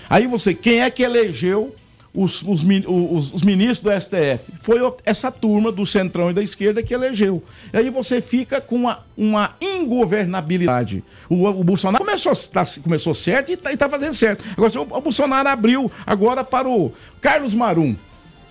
Aí 0.09 0.25
você, 0.25 0.53
quem 0.53 0.81
é 0.81 0.89
que 0.89 1.03
elegeu 1.03 1.75
os, 2.13 2.41
os, 2.43 2.63
os- 2.63 3.33
os 3.33 3.41
ministros 3.43 3.79
do 3.81 3.91
STF? 4.01 4.51
Foi 4.61 4.81
o- 4.81 4.95
essa 5.03 5.31
turma 5.31 5.71
do 5.71 5.85
centrão 5.85 6.29
e 6.29 6.33
da 6.33 6.41
esquerda 6.43 6.83
que 6.83 6.93
elegeu. 6.93 7.43
E 7.73 7.77
aí 7.77 7.89
você 7.89 8.21
fica 8.21 8.61
com 8.61 8.75
uma, 8.75 8.99
uma 9.17 9.55
ingovernabilidade. 9.61 11.03
O, 11.29 11.47
o 11.47 11.63
Bolsonaro 11.63 12.03
começou, 12.03 12.35
tá- 12.35 12.65
começou 12.83 13.13
certo 13.13 13.49
e 13.49 13.53
está 13.53 13.89
fazendo 13.89 14.13
certo. 14.13 14.43
Agora, 14.55 14.71
o, 14.79 14.97
o 14.97 15.01
Bolsonaro 15.01 15.49
abriu 15.49 15.91
agora 16.05 16.43
para 16.43 16.67
o 16.69 16.91
Carlos 17.21 17.53
Marum. 17.53 17.95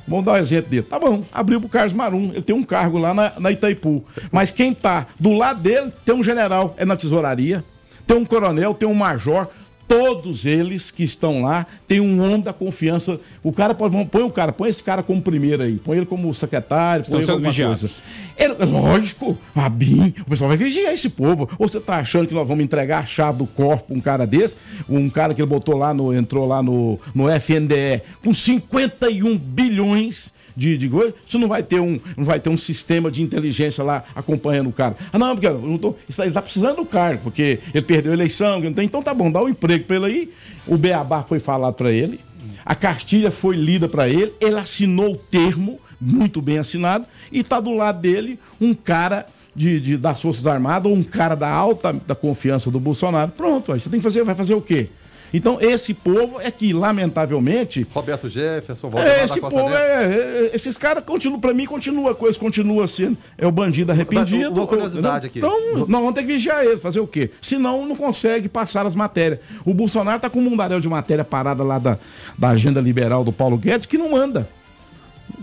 Vamos 0.07 0.25
dar 0.25 0.33
um 0.33 0.37
exemplo 0.37 0.69
dele. 0.71 0.83
Tá 0.83 0.99
bom, 0.99 1.23
abriu 1.33 1.61
pro 1.61 1.69
Carlos 1.69 1.93
Marum. 1.93 2.31
Ele 2.33 2.43
tem 2.43 2.57
um 2.57 2.65
cargo 2.65 2.99
lá 2.99 3.15
na, 3.15 3.33
na 3.39 3.53
Itaipu. 3.53 4.05
Mas 4.33 4.51
quem 4.51 4.75
tá 4.75 5.07
do 5.19 5.33
lado 5.33 5.61
dele 5.61 5.93
tem 6.05 6.15
um 6.15 6.25
general, 6.25 6.75
é 6.77 6.85
na 6.85 6.97
tesouraria. 6.97 7.65
Tem 8.05 8.17
um 8.17 8.25
coronel, 8.25 8.75
tem 8.75 8.89
um 8.89 8.95
major. 8.95 9.49
Todos 9.93 10.47
eles 10.47 10.91
que 10.91 11.05
estão 11.05 11.43
lá 11.43 11.67
têm 11.87 12.01
um 12.01 12.19
homem 12.25 12.41
da 12.41 12.53
confiança. 12.53 13.21
O 13.43 13.53
cara 13.53 13.75
pode. 13.75 13.95
Põe 14.07 14.23
o 14.23 14.31
cara, 14.31 14.51
põe 14.51 14.71
esse 14.71 14.83
cara 14.83 15.03
como 15.03 15.21
primeiro 15.21 15.63
aí. 15.63 15.77
Põe 15.77 15.99
ele 15.99 16.07
como 16.07 16.33
secretário, 16.33 17.03
Estão 17.03 17.19
põe 17.19 17.21
ele 17.21 17.27
sendo 17.27 17.35
como 17.35 17.45
coisa. 17.45 18.03
Ele- 18.39 18.71
lógico, 18.81 19.39
a 19.55 19.69
BIM, 19.69 20.15
o 20.23 20.25
pessoal 20.25 20.49
vai 20.49 20.57
vigiar 20.57 20.95
esse 20.95 21.11
povo. 21.11 21.47
Ou 21.59 21.69
você 21.69 21.79
tá 21.79 21.97
achando 21.97 22.27
que 22.27 22.33
nós 22.35 22.49
vamos 22.49 22.65
entregar 22.65 23.01
a 23.01 23.07
chave 23.07 23.37
do 23.37 23.47
corpo 23.47 23.89
pra 23.89 23.97
um 23.97 24.01
cara 24.01 24.27
desse? 24.27 24.57
Um 24.89 25.11
cara 25.11 25.35
que 25.35 25.43
ele 25.43 25.49
botou 25.51 25.77
lá 25.77 25.93
no. 25.93 26.15
entrou 26.15 26.47
lá 26.47 26.63
no, 26.63 26.99
no 27.15 27.29
FNDE 27.29 28.01
com 28.25 28.33
51 28.33 29.37
bilhões 29.37 30.33
de, 30.57 30.77
de 30.77 30.89
coisa. 30.89 31.15
Isso 31.27 31.39
não 31.39 31.49
vai 31.49 31.63
ter 31.63 31.81
um. 31.81 31.99
Não 32.17 32.25
vai 32.25 32.39
ter 32.41 32.51
um 32.51 32.57
sistema 32.57 33.11
de 33.11 33.23
inteligência 33.23 33.83
lá 33.83 34.05
acompanhando 34.15 34.69
o 34.69 34.73
cara. 34.73 34.97
Ah, 35.13 35.19
não, 35.19 35.35
porque 35.35 35.47
eu 35.49 35.59
não 35.61 35.79
tô, 35.79 35.95
ele 36.19 36.31
tá 36.33 36.43
precisando 36.43 36.77
do 36.77 36.87
cargo, 36.87 37.23
porque 37.25 37.59
ele 37.75 37.85
perdeu 37.85 38.13
a 38.13 38.15
eleição. 38.15 38.63
Então 38.65 39.03
tá 39.03 39.13
bom, 39.15 39.31
dá 39.31 39.43
um 39.43 39.49
emprego 39.49 39.85
pra 39.85 39.97
ele 39.97 40.05
aí. 40.07 40.31
O 40.67 40.77
Beabá 40.77 41.23
foi 41.23 41.39
falado 41.39 41.75
pra 41.75 41.91
ele. 41.91 42.21
A 42.65 42.75
cartilha 42.75 43.31
foi 43.31 43.57
lida 43.57 43.89
pra 43.89 44.09
ele, 44.09 44.33
ele 44.41 44.57
assinou 44.57 45.15
o 45.15 45.17
termo, 45.17 45.81
muito 46.01 46.41
bem 46.41 46.59
assinado, 46.59 47.07
e 47.33 47.43
tá 47.43 47.59
do 47.59 47.73
lado 47.75 48.01
dele 48.01 48.39
um 48.61 48.73
cara 48.73 49.27
de, 49.55 49.81
de- 49.81 49.97
das 49.97 50.23
Forças 50.23 50.47
Armadas 50.47 50.91
ou 50.91 50.97
um 50.97 51.03
cara 51.03 51.35
da 51.35 51.49
alta 51.49 51.93
da 52.07 52.15
confiança 52.15 52.71
do 52.71 52.79
Bolsonaro. 52.79 53.33
Pronto, 53.33 53.73
aí 53.73 53.81
você 53.81 53.91
tem 53.91 53.99
que 53.99 54.03
fazer, 54.05 54.23
vai 54.23 54.35
fazer 54.37 54.55
o 54.55 54.61
quê? 54.63 54.89
Então, 55.33 55.59
esse 55.61 55.95
povo 55.95 56.41
é 56.41 56.51
que, 56.51 56.73
lamentavelmente, 56.73 57.87
Roberto 57.93 58.29
Jefferson, 58.29 58.91
Valdemar 58.91 59.15
é, 59.15 59.19
da 59.19 59.25
esse 59.25 59.41
Costa 59.41 59.59
povo, 59.59 59.71
Neto. 59.71 59.81
é, 59.81 60.05
é, 60.05 60.51
esses 60.55 60.77
caras 60.77 61.03
continuam, 61.05 61.41
pra 61.41 61.55
mim, 61.55 61.65
continua 61.65 62.11
a 62.11 62.15
coisa, 62.15 62.39
continua 62.39 62.87
sendo, 62.87 63.17
é 63.39 63.47
o 63.47 63.51
bandido 63.53 63.93
arrependido. 63.93 64.53
Uma 64.53 64.67
curiosidade 64.67 65.27
aqui. 65.27 65.39
Então, 65.39 65.87
nós 65.89 65.89
vamos 65.89 66.13
ter 66.13 66.21
que 66.21 66.29
vigiar 66.29 66.65
eles, 66.65 66.81
fazer 66.81 67.01
o 67.01 67.07
quê? 67.07 67.31
Senão, 67.41 67.87
não 67.87 67.97
consegue 67.97 68.49
passar 68.49 68.85
as 68.85 68.95
matérias. 68.95 69.41
O 69.65 69.73
Bolsonaro 69.73 70.21
tá 70.21 70.29
com 70.29 70.39
um 70.39 70.43
mundaréu 70.43 70.81
de 70.81 70.89
matéria 70.89 71.25
parada 71.25 71.63
lá 71.63 71.79
da, 71.79 71.99
da 72.37 72.51
agenda 72.51 72.81
liberal 72.81 73.25
do 73.25 73.33
Paulo 73.33 73.57
Guedes, 73.57 73.87
que 73.87 73.97
não 73.97 74.15
anda. 74.15 74.49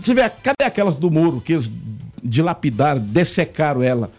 Você 0.00 0.14
vê, 0.14 0.22
cadê 0.28 0.64
aquelas 0.64 0.98
do 0.98 1.10
Moro 1.10 1.40
que 1.40 1.52
eles 1.54 1.72
dilapidaram, 2.22 3.00
dessecaram 3.00 3.82
ela, 3.82 4.10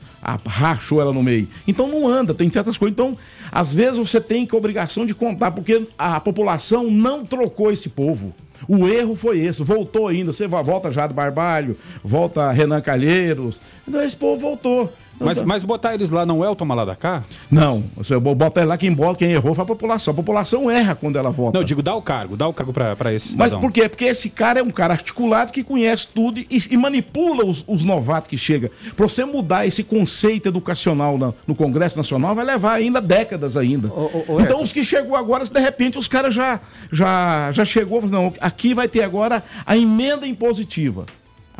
rachou 0.46 1.02
ela 1.02 1.14
no 1.14 1.24
meio? 1.24 1.48
Então 1.68 1.88
não 1.88 2.08
anda, 2.08 2.34
tem 2.34 2.52
certas 2.52 2.78
coisas. 2.78 2.94
Então, 2.94 3.18
às 3.52 3.74
vezes 3.74 3.98
você 3.98 4.22
tem 4.22 4.46
que 4.46 4.56
obrigação 4.56 5.06
de 5.06 5.14
contar, 5.14 5.52
porque 5.52 5.88
a 5.98 6.20
população 6.20 6.90
não 6.90 7.26
trocou 7.26 7.72
esse 7.72 7.90
povo. 7.90 8.34
O 8.68 8.88
erro 8.88 9.16
foi 9.16 9.40
esse, 9.40 9.64
voltou 9.64 10.08
ainda. 10.08 10.32
Você 10.32 10.48
volta 10.48 10.92
Jado 10.92 11.14
Barbalho, 11.14 11.78
volta 12.04 12.52
Renan 12.52 12.82
Calheiros. 12.82 13.60
Então 13.88 14.02
esse 14.02 14.16
povo 14.16 14.40
voltou. 14.40 14.92
Mas, 15.24 15.42
mas 15.42 15.64
botar 15.64 15.94
eles 15.94 16.12
lá 16.12 16.26
não 16.26 16.44
é 16.44 16.50
o 16.50 16.56
tomar 16.56 16.76
lá 16.76 16.86
da 16.86 16.96
cá? 16.96 17.24
Não, 17.50 17.84
você 17.96 18.18
bota 18.20 18.60
ele 18.60 18.68
lá, 18.68 18.78
quem 18.78 18.92
bota, 18.94 19.20
quem 19.20 19.32
errou 19.32 19.54
foi 19.56 19.64
a 19.64 19.68
população. 19.68 20.12
A 20.12 20.16
população 20.16 20.70
erra 20.70 20.96
quando 20.96 21.18
ela 21.18 21.32
vota. 21.32 21.54
Não, 21.54 21.62
eu 21.62 21.66
digo, 21.66 21.82
dá 21.82 21.96
o 21.96 22.02
cargo, 22.02 22.36
dá 22.36 22.48
o 22.48 22.54
cargo 22.54 22.74
pra, 22.74 22.96
pra 22.96 23.14
esse 23.14 23.38
Mas 23.38 23.52
cidadão. 23.52 23.62
por 23.62 23.72
quê? 23.72 23.88
Porque 23.88 24.06
esse 24.06 24.30
cara 24.30 24.60
é 24.60 24.64
um 24.64 24.70
cara 24.72 24.94
articulado 24.94 25.52
que 25.52 25.64
conhece 25.64 26.08
tudo 26.14 26.40
e, 26.40 26.48
e 26.70 26.78
manipula 26.78 27.46
os, 27.46 27.64
os 27.68 27.84
novatos 27.84 28.30
que 28.30 28.38
chegam. 28.38 28.70
Para 28.96 29.08
você 29.08 29.24
mudar 29.26 29.66
esse 29.66 29.84
conceito 29.84 30.48
educacional 30.48 31.18
na- 31.18 31.34
no 31.48 31.56
Congresso 31.56 31.98
Nacional 31.98 32.34
vai 32.36 32.46
levar 32.46 32.74
ainda 32.74 33.00
décadas 33.02 33.56
ainda. 33.58 33.88
ô, 33.90 34.10
ô, 34.28 34.40
então 34.40 34.54
Edson. 34.58 34.64
os 34.64 34.74
que 34.74 34.84
chegou 34.84 35.16
agora, 35.16 35.44
de 35.46 35.60
repente 35.60 35.98
os 35.98 36.08
caras 36.08 36.34
já, 36.34 36.60
já, 36.92 37.52
já 37.52 37.65
chegou, 37.65 38.02
não, 38.08 38.34
aqui 38.40 38.74
vai 38.74 38.88
ter 38.88 39.04
agora 39.04 39.44
a 39.65 39.78
emenda 39.78 40.26
impositiva. 40.28 41.06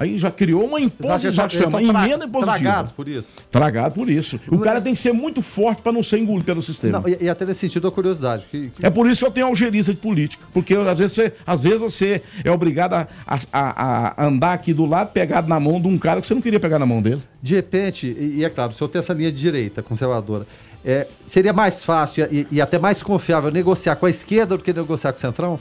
Aí 0.02 0.18
já 0.18 0.32
criou 0.32 0.66
uma 0.66 0.82
imposição, 0.82 1.32
são 1.50 1.50
chama 1.50 1.82
emenda 1.84 2.26
impositiva. 2.26 2.58
tragados 2.58 2.92
por 2.92 3.08
isso. 3.08 3.36
Tragado 3.52 3.94
por 3.94 4.10
isso. 4.10 4.40
O 4.50 4.58
cara 4.58 4.82
tem 4.82 4.94
que 4.96 5.00
ser 5.00 5.14
muito 5.14 5.42
forte 5.44 5.82
para 5.84 5.92
não 5.92 6.02
ser 6.02 6.18
engolido 6.18 6.44
pelo 6.46 6.62
sistema. 6.62 7.00
Não, 7.00 7.08
e, 7.08 7.18
e 7.22 7.30
até 7.30 7.46
nesse 7.46 7.60
sentido 7.60 7.88
a 7.88 7.92
curiosidade. 7.92 8.46
Que, 8.50 8.70
que- 8.70 8.84
É 8.86 8.90
por 8.90 9.08
isso 9.08 9.20
que 9.22 9.28
eu 9.28 9.32
tenho 9.32 9.46
algeriza 9.48 9.94
de 9.94 10.00
política. 10.00 10.44
Porque 10.54 10.74
às 10.74 10.98
vezes 10.98 11.14
você, 11.14 11.34
às 11.46 11.62
vezes 11.62 11.80
você 11.82 12.22
é 12.44 12.50
obrigado 12.52 12.94
a, 12.94 13.08
a- 13.28 13.40
a- 13.54 14.14
a 14.18 14.26
andar 14.26 14.54
aqui 14.54 14.74
do 14.74 14.86
lado, 14.86 15.12
pegado 15.12 15.48
na 15.48 15.60
mão 15.60 15.80
de 15.80 15.88
um 15.88 15.98
cara 16.00 16.20
que 16.20 16.26
você 16.26 16.34
não 16.34 16.42
queria 16.42 16.60
pegar 16.60 16.80
na 16.80 16.86
mão 16.86 17.02
dele. 17.02 17.22
De 17.42 17.54
repente, 17.54 18.08
e, 18.20 18.44
é 18.44 18.50
claro, 18.50 18.74
se 18.74 18.82
eu 18.82 18.88
tenho 18.88 19.02
essa 19.02 19.14
linha 19.14 19.32
de 19.32 19.40
direita 19.40 19.84
conservadora, 19.84 20.48
é, 20.84 21.06
seria 21.28 21.54
mais 21.54 21.86
fácil 21.86 22.28
e, 22.32 22.48
e 22.52 22.60
até 22.60 22.80
mais 22.80 23.04
confiável 23.04 23.52
negociar 23.52 23.96
com 23.98 24.08
a 24.08 24.10
esquerda 24.10 24.58
do 24.58 24.64
que 24.64 24.74
negociar 24.74 25.12
com 25.12 25.18
o 25.20 25.22
Centrão? 25.22 25.60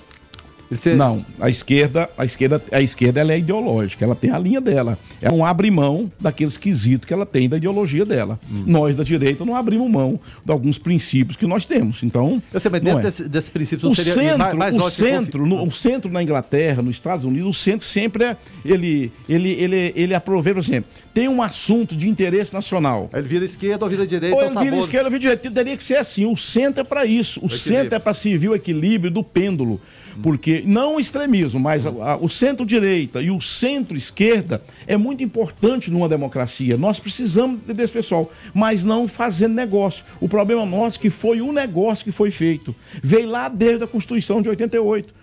Ser- 0.73 0.97
Não, 0.97 1.25
a 1.41 1.51
esquerda, 1.51 2.09
a 2.17 2.25
esquerda, 2.25 2.63
a 2.71 2.81
esquerda 2.81 3.21
ela 3.21 3.33
é 3.33 3.39
ideológica, 3.39 4.05
ela 4.05 4.15
tem 4.15 4.31
a 4.31 4.39
linha 4.39 4.61
dela. 4.61 4.99
Ela 5.21 5.37
não 5.37 5.45
abre 5.45 5.71
mão 5.71 6.11
daqueles 6.21 6.57
quesitos 6.57 7.07
que 7.07 7.13
ela 7.13 7.27
tem 7.27 7.49
da 7.49 7.57
ideologia 7.57 8.07
dela. 8.07 8.39
Hum. 8.51 8.65
Nós 8.67 8.95
da 8.95 9.03
direita 9.03 9.45
não 9.45 9.57
abrimos 9.57 9.91
mão 9.91 10.21
de 10.45 10.53
alguns 10.53 10.79
princípios 10.79 11.37
que 11.37 11.47
nós 11.47 11.67
temos. 11.67 12.03
Então, 12.03 12.41
Eu 12.53 12.61
sei, 12.61 12.71
mas 12.71 12.81
dentro 12.81 13.01
é. 13.01 13.03
desse, 13.03 13.29
desse 13.29 13.51
princípio 13.51 13.85
não 13.85 13.93
o 13.93 13.97
seria 13.97 14.15
centro, 14.15 14.39
mais, 14.39 14.55
mais 14.55 14.75
o 14.77 14.91
centro, 14.91 15.47
no, 15.47 15.67
o 15.67 15.73
centro 15.73 16.11
na 16.11 16.23
Inglaterra, 16.23 16.83
nos 16.83 16.97
Estados 16.97 17.25
Unidos, 17.25 17.49
o 17.49 17.59
centro 17.59 17.85
sempre 17.85 18.25
é 18.25 18.37
ele 18.65 19.13
ele 19.29 19.51
ele 19.51 19.93
ele 19.97 20.15
aproveita, 20.15 20.61
por 20.61 20.65
exemplo, 20.65 20.91
tem 21.13 21.29
um 21.29 21.43
assunto 21.43 21.97
de 21.97 22.09
interesse 22.09 22.55
nacional. 22.55 23.11
Ele 23.13 23.27
vira 23.27 23.45
esquerda 23.45 23.85
ou 23.85 23.91
vira 23.91 24.07
direita, 24.07 24.37
Ou 24.37 24.43
ou 24.43 24.49
ele 24.49 24.59
vira 24.59 24.77
esquerda 24.79 25.07
ou 25.07 25.11
vira 25.11 25.21
direita. 25.21 25.51
Teria 25.51 25.77
que 25.77 25.83
ser 25.83 25.97
assim. 25.97 26.27
O 26.27 26.37
centro 26.37 26.81
é 26.81 26.85
para 26.85 27.05
isso. 27.05 27.45
O, 27.45 27.51
centro 27.51 27.95
é 27.95 27.99
para 27.99 28.15
servir 28.15 28.49
o 28.49 28.55
equilíbrio 28.55 29.11
do 29.11 29.23
pêndulo. 29.23 29.81
Porque 30.23 30.63
não 30.67 30.97
o 30.97 31.01
extremismo, 31.01 31.59
mas 31.61 31.87
a- 31.87 31.91
a- 31.91 32.17
o 32.17 32.29
centro-direita 32.29 33.23
e 33.23 33.31
o 33.31 33.41
centro-esquerda 33.41 34.63
é 34.87 34.97
muito 34.97 35.23
importante 35.25 35.91
numa 35.91 36.09
democracia. 36.09 36.77
Nós 36.77 36.99
precisamos 37.01 37.61
desse 37.67 37.93
pessoal, 37.93 38.31
mas 38.55 38.85
não 38.85 39.09
fazendo 39.09 39.55
negócio. 39.55 40.05
O 40.21 40.29
problema 40.29 40.65
nosso 40.67 40.99
é 40.99 41.03
que 41.03 41.11
foi 41.11 41.41
o 41.41 41.53
negócio 41.53 42.05
que 42.05 42.13
foi 42.13 42.31
feito. 42.31 42.75
Veio 43.03 43.29
lá 43.29 43.49
desde 43.49 43.85
a 43.85 43.87
Constituição 43.87 44.43
de 44.43 44.49
88. 44.49 45.20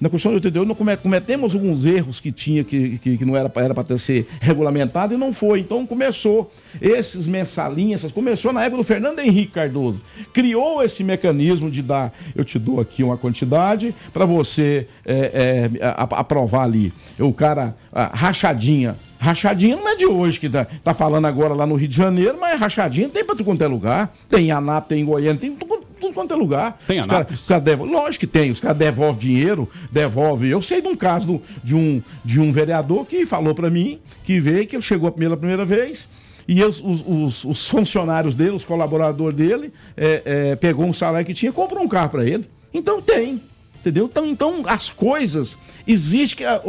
Na 0.00 0.08
Constituição 0.10 0.32
de 0.32 0.36
88 0.46 0.68
nós 0.68 0.76
comet- 0.78 1.00
cometemos 1.02 1.54
alguns 1.54 1.86
erros 1.86 2.20
que 2.20 2.30
tinha, 2.32 2.62
que, 2.64 2.98
que, 2.98 3.16
que 3.16 3.24
não 3.24 3.36
era 3.36 3.48
para 3.48 3.98
ser 3.98 4.26
regulamentado 4.40 5.14
e 5.14 5.16
não 5.16 5.32
foi. 5.32 5.60
Então 5.60 5.86
começou 5.86 6.52
esses 6.80 7.26
mensalinhas, 7.26 8.00
essas- 8.02 8.12
começou 8.12 8.52
na 8.52 8.62
época 8.62 8.78
do 8.78 8.84
Fernando 8.84 9.20
Henrique 9.20 9.52
Cardoso. 9.52 10.02
Criou 10.32 10.82
esse 10.82 11.02
mecanismo 11.04 11.70
de 11.70 11.80
dar, 11.82 12.12
eu 12.34 12.44
te 12.44 12.58
dou 12.58 12.80
aqui 12.80 13.02
uma 13.02 13.16
quantidade 13.16 13.94
para 14.12 14.24
você 14.26 14.86
é, 15.06 15.70
é, 15.80 15.86
aprovar 16.10 16.64
ali. 16.64 16.92
O 17.18 17.32
cara, 17.32 17.74
rachadinha. 18.12 18.96
Rachadinha 19.18 19.76
não 19.76 19.88
é 19.88 19.96
de 19.96 20.04
hoje 20.06 20.38
que 20.38 20.50
tá, 20.50 20.66
tá 20.82 20.92
falando 20.92 21.24
agora 21.26 21.54
lá 21.54 21.64
no 21.66 21.76
Rio 21.76 21.88
de 21.88 21.96
Janeiro, 21.96 22.36
mas 22.38 22.60
rachadinha 22.60 23.08
tem 23.08 23.24
para 23.24 23.34
tudo 23.34 23.44
quanto 23.46 23.62
é 23.62 23.66
lugar. 23.66 24.14
Tem 24.28 24.46
em 24.46 24.50
Anápolis, 24.50 24.88
tem 24.88 25.00
em 25.00 25.04
Goiânia, 25.04 25.40
tem 25.40 25.50
em 25.50 25.54
tudo, 25.54 25.80
tudo 26.04 26.14
quanto 26.14 26.32
é 26.34 26.36
lugar. 26.36 26.78
Tem 26.86 27.00
Os 27.00 27.06
cara- 27.06 27.26
os 27.30 27.46
caras 27.46 27.64
devol- 27.64 27.86
Lógico 27.86 28.20
que 28.20 28.26
tem. 28.26 28.50
Os 28.50 28.60
caras 28.60 28.76
devolvem 28.76 29.20
dinheiro, 29.20 29.68
devolve. 29.90 30.48
Eu 30.48 30.60
sei 30.62 30.80
de 30.82 30.88
um 30.88 30.96
caso 30.96 31.26
do- 31.26 31.42
de, 31.62 31.74
um, 31.74 32.02
de 32.24 32.40
um 32.40 32.52
vereador 32.52 33.06
que 33.06 33.24
falou 33.26 33.54
pra 33.54 33.70
mim 33.70 33.98
que 34.24 34.40
veio, 34.40 34.66
que 34.66 34.76
ele 34.76 34.82
chegou 34.82 35.10
pela 35.10 35.36
primeira 35.36 35.64
vez. 35.64 36.06
E 36.46 36.62
os, 36.62 36.78
os- 36.80 37.02
os- 37.06 37.44
os 37.44 37.68
funcionários 37.68 38.36
dele, 38.36 38.50
os 38.50 38.64
colaboradores 38.64 39.36
dele, 39.36 39.72
é, 39.96 40.22
é, 40.24 40.56
pegou 40.56 40.84
um 40.84 40.92
salário 40.92 41.26
que 41.26 41.32
tinha 41.32 41.48
e 41.50 41.52
comprou 41.52 41.82
um 41.82 41.88
carro 41.88 42.10
pra 42.10 42.24
ele. 42.24 42.44
Então 42.72 43.00
tem. 43.00 43.40
Entendeu? 43.80 44.06
Então, 44.06 44.26
então 44.26 44.62
as 44.66 44.88
coisas. 44.90 45.58
Existe 45.86 46.36
que 46.36 46.44
a, 46.44 46.60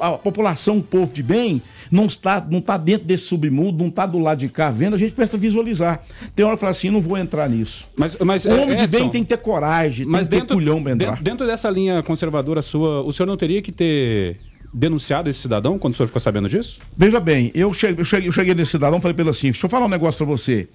a 0.00 0.12
população, 0.18 0.78
o 0.78 0.82
povo 0.82 1.12
de 1.12 1.22
bem, 1.22 1.60
não 1.90 2.06
está, 2.06 2.46
não 2.48 2.58
está 2.58 2.76
dentro 2.76 3.06
desse 3.06 3.24
submundo, 3.24 3.78
não 3.78 3.88
está 3.88 4.06
do 4.06 4.18
lado 4.18 4.38
de 4.38 4.48
cá 4.48 4.70
vendo, 4.70 4.94
a 4.94 4.98
gente 4.98 5.14
precisa 5.14 5.36
visualizar. 5.36 6.02
Tem 6.34 6.44
hora 6.44 6.54
que 6.54 6.60
fala 6.60 6.70
assim, 6.70 6.90
não 6.90 7.00
vou 7.00 7.18
entrar 7.18 7.48
nisso. 7.48 7.88
Mas, 7.96 8.16
mas 8.18 8.46
O 8.46 8.50
homem 8.50 8.76
de 8.76 8.86
bem 8.86 9.08
tem 9.10 9.22
que 9.22 9.30
ter 9.30 9.38
coragem, 9.38 10.06
mas 10.06 10.28
tem 10.28 10.40
que 10.40 10.46
ter 10.46 10.54
dentro, 10.54 10.56
culhão 10.56 10.82
pra 10.82 10.92
entrar. 10.92 11.22
dentro, 11.22 11.46
dessa 11.46 11.68
linha 11.68 12.02
conservadora 12.02 12.62
sua, 12.62 13.02
o 13.02 13.10
senhor 13.10 13.26
não 13.26 13.36
teria 13.36 13.60
que 13.60 13.72
ter 13.72 14.38
denunciado 14.72 15.28
esse 15.28 15.40
cidadão 15.40 15.78
quando 15.78 15.94
o 15.94 15.96
senhor 15.96 16.06
ficou 16.06 16.20
sabendo 16.20 16.48
disso? 16.48 16.80
Veja 16.96 17.18
bem, 17.18 17.50
eu 17.54 17.72
cheguei, 17.74 18.00
eu 18.00 18.04
cheguei, 18.04 18.28
eu 18.28 18.32
cheguei 18.32 18.54
nesse 18.54 18.72
cidadão 18.72 18.98
e 18.98 19.02
falei 19.02 19.14
pra 19.14 19.22
ele 19.22 19.30
assim: 19.30 19.50
deixa 19.50 19.66
eu 19.66 19.70
falar 19.70 19.86
um 19.86 19.88
negócio 19.88 20.24
pra 20.24 20.36
você. 20.36 20.68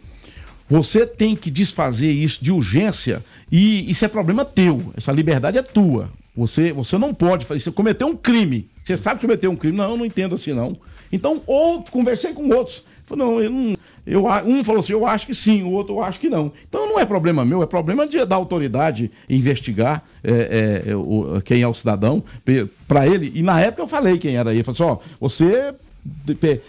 Você 0.67 1.05
tem 1.05 1.35
que 1.35 1.51
desfazer 1.51 2.11
isso 2.11 2.43
de 2.43 2.51
urgência 2.51 3.23
e 3.51 3.89
isso 3.89 4.03
é 4.03 4.07
problema 4.07 4.43
teu. 4.43 4.91
Essa 4.97 5.11
liberdade 5.11 5.57
é 5.57 5.61
tua. 5.61 6.09
Você, 6.35 6.73
você 6.73 6.97
não 6.97 7.13
pode 7.13 7.45
fazer. 7.45 7.59
Você 7.59 7.71
cometeu 7.71 8.07
um 8.07 8.15
crime. 8.15 8.67
Você 8.83 8.97
sabe 8.97 9.19
que 9.19 9.27
cometeu 9.27 9.51
um 9.51 9.55
crime. 9.55 9.77
Não, 9.77 9.91
eu 9.91 9.97
não 9.97 10.05
entendo 10.05 10.35
assim, 10.35 10.53
não. 10.53 10.75
Então, 11.15 11.41
outro, 11.47 11.91
conversei 11.91 12.33
com 12.33 12.47
outros. 12.49 12.83
Falei, 13.05 13.25
não, 13.25 13.41
eu 13.41 13.49
não. 13.49 13.75
Eu, 14.07 14.25
um 14.45 14.63
falou 14.63 14.81
assim, 14.81 14.93
eu 14.93 15.05
acho 15.07 15.25
que 15.25 15.33
sim, 15.33 15.63
o 15.63 15.71
outro 15.71 15.95
eu 15.95 16.03
acho 16.03 16.19
que 16.19 16.29
não. 16.29 16.51
Então 16.69 16.87
não 16.87 16.99
é 16.99 17.05
problema 17.05 17.43
meu, 17.43 17.63
é 17.63 17.65
problema 17.65 18.05
de, 18.07 18.23
da 18.23 18.35
autoridade 18.35 19.09
investigar 19.27 20.03
é, 20.23 20.83
é, 20.87 20.95
o- 20.95 21.41
quem 21.43 21.63
é 21.63 21.67
o 21.67 21.73
cidadão 21.73 22.23
para 22.87 23.07
ele. 23.07 23.31
E 23.33 23.41
na 23.41 23.59
época 23.59 23.81
eu 23.81 23.87
falei 23.87 24.19
quem 24.19 24.37
era 24.37 24.51
ele. 24.51 24.59
Eu 24.59 24.63
falei 24.63 24.79
assim, 24.91 25.01
ó, 25.01 25.15
você 25.19 25.73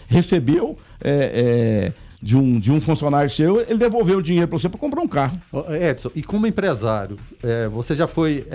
recebeu 0.07 0.75
é, 1.03 1.91
é, 1.91 1.93
de, 2.21 2.35
um, 2.35 2.59
de 2.59 2.71
um 2.71 2.81
funcionário 2.81 3.29
seu, 3.29 3.61
ele 3.61 3.77
devolveu 3.77 4.17
o 4.17 4.23
dinheiro 4.23 4.47
para 4.47 4.57
você 4.57 4.67
para 4.67 4.79
comprar 4.79 5.01
um 5.01 5.07
carro. 5.07 5.39
Edson, 5.79 6.09
e 6.15 6.23
como 6.23 6.47
empresário, 6.47 7.17
é, 7.43 7.67
você 7.67 7.95
já 7.95 8.07
foi. 8.07 8.45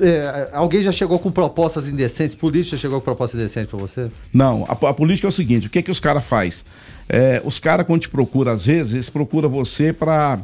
É, 0.00 0.06
é, 0.06 0.50
alguém 0.52 0.82
já 0.82 0.92
chegou 0.92 1.18
com 1.18 1.30
propostas 1.30 1.88
indecentes? 1.88 2.34
Político 2.36 2.76
já 2.76 2.80
chegou 2.80 3.00
com 3.00 3.04
propostas 3.04 3.40
indecentes 3.40 3.70
pra 3.70 3.78
você? 3.78 4.10
Não, 4.32 4.64
a, 4.68 4.72
a 4.88 4.94
política 4.94 5.26
é 5.26 5.30
o 5.30 5.32
seguinte: 5.32 5.66
o 5.66 5.70
que, 5.70 5.82
que 5.82 5.90
os 5.90 6.00
caras 6.00 6.24
faz? 6.24 6.64
É, 7.08 7.42
os 7.44 7.58
caras, 7.58 7.86
quando 7.86 8.00
te 8.02 8.08
procuram, 8.08 8.52
às 8.52 8.64
vezes, 8.66 8.94
eles 8.94 9.10
procuram 9.10 9.48
você 9.48 9.92
para. 9.92 10.38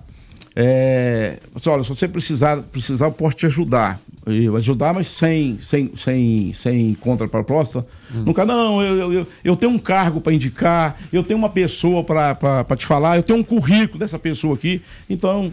É, 0.61 1.39
assim, 1.55 1.71
olha, 1.71 1.83
se 1.85 1.89
você 1.89 2.09
precisar, 2.09 2.57
precisar, 2.63 3.07
eu 3.07 3.13
posso 3.13 3.37
te 3.37 3.47
ajudar. 3.47 4.01
Eu 4.27 4.57
ajudar, 4.57 4.93
mas 4.93 5.07
sem, 5.09 5.59
sem, 5.63 5.93
sem, 5.97 6.53
sem 6.53 6.95
contraproposta. 6.95 7.87
Nunca, 8.13 8.45
não, 8.45 8.83
eu, 8.83 8.97
eu- 8.97 9.13
eu, 9.21 9.27
eu 9.45 9.57
tenho 9.57 9.71
um 9.73 9.79
cargo 9.79 10.21
para 10.21 10.33
indicar, 10.35 10.99
eu 11.13 11.23
tenho 11.23 11.39
uma 11.39 11.49
pessoa 11.49 12.03
para 12.03 12.77
te 12.77 12.85
falar, 12.85 13.17
eu 13.17 13.23
tenho 13.23 13.39
um 13.39 13.45
currículo 13.45 13.99
dessa 14.01 14.19
pessoa 14.19 14.55
aqui. 14.55 14.83
Então, 15.09 15.53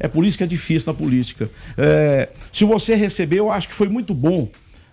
é 0.00 0.08
por 0.08 0.24
isso 0.24 0.36
que 0.38 0.42
é 0.42 0.46
difícil 0.46 0.92
na 0.92 0.98
política. 0.98 1.48
É, 1.78 2.28
se 2.50 2.64
você 2.64 2.94
receber, 2.96 3.36
eu 3.38 3.50
acho 3.52 3.68
que 3.68 3.74
foi 3.74 3.88
muito 3.88 4.14
bom 4.14 4.48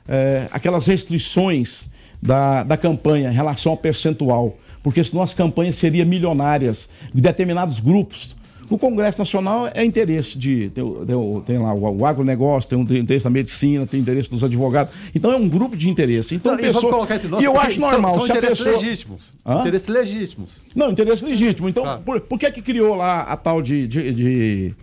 é, 0.08 0.48
aquelas 0.52 0.86
restrições 0.86 1.90
da, 2.22 2.64
da 2.64 2.78
campanha 2.78 3.30
em 3.30 3.34
relação 3.34 3.72
ao 3.72 3.78
percentual, 3.78 4.58
porque 4.84 5.04
senão 5.04 5.24
as 5.24 5.34
campanhas 5.34 5.76
seriam 5.76 6.06
milionárias 6.06 6.88
de 7.14 7.22
determinados 7.22 7.80
grupos. 7.80 8.36
No 8.70 8.78
Congresso 8.78 9.20
Nacional 9.20 9.70
é 9.74 9.86
interesse 9.86 10.38
de. 10.38 10.70
Tem, 10.72 10.84
o- 10.84 11.06
tem 11.06 11.16
o- 11.16 11.42
tem 11.46 11.58
lá 11.58 11.74
o, 11.74 12.00
o 12.00 12.06
agronegócio, 12.06 12.70
tem, 12.70 12.78
um, 12.78 12.86
tem 12.86 12.98
interesse 12.98 13.24
da 13.24 13.30
medicina, 13.30 13.88
tem 13.88 13.98
interesse 14.02 14.30
dos 14.30 14.44
advogados. 14.44 14.94
Então 15.16 15.32
é 15.32 15.38
um 15.38 15.48
grupo 15.48 15.78
de 15.78 15.90
interesse. 15.90 16.36
Então, 16.36 16.52
Não, 16.52 16.60
a 16.60 16.62
e 16.62 16.66
pessoa- 16.66 16.92
colocar 16.92 17.16
entre 17.16 17.30
nós, 17.30 17.42
e 17.42 17.46
eu 17.46 17.58
acho 17.58 17.80
são- 17.80 17.90
normal. 17.92 18.14
São, 18.16 18.24
a 18.24 18.26
interesses 18.38 18.58
pessoa- 18.58 18.76
legítimos. 18.76 19.34
Hã? 19.46 19.60
Interesses 19.62 19.88
legítimos. 19.88 20.52
não, 20.76 20.92
interesse 20.92 21.24
legítimo. 21.24 21.70
Então, 21.70 22.02
por, 22.04 22.20
por 22.20 22.38
que 22.38 22.52
que 22.52 22.62
criou 22.62 22.94
lá 22.94 23.22
a 23.22 23.38
tal 23.38 23.62
de, 23.62 23.88
de, 23.88 24.12
de, 24.12 24.76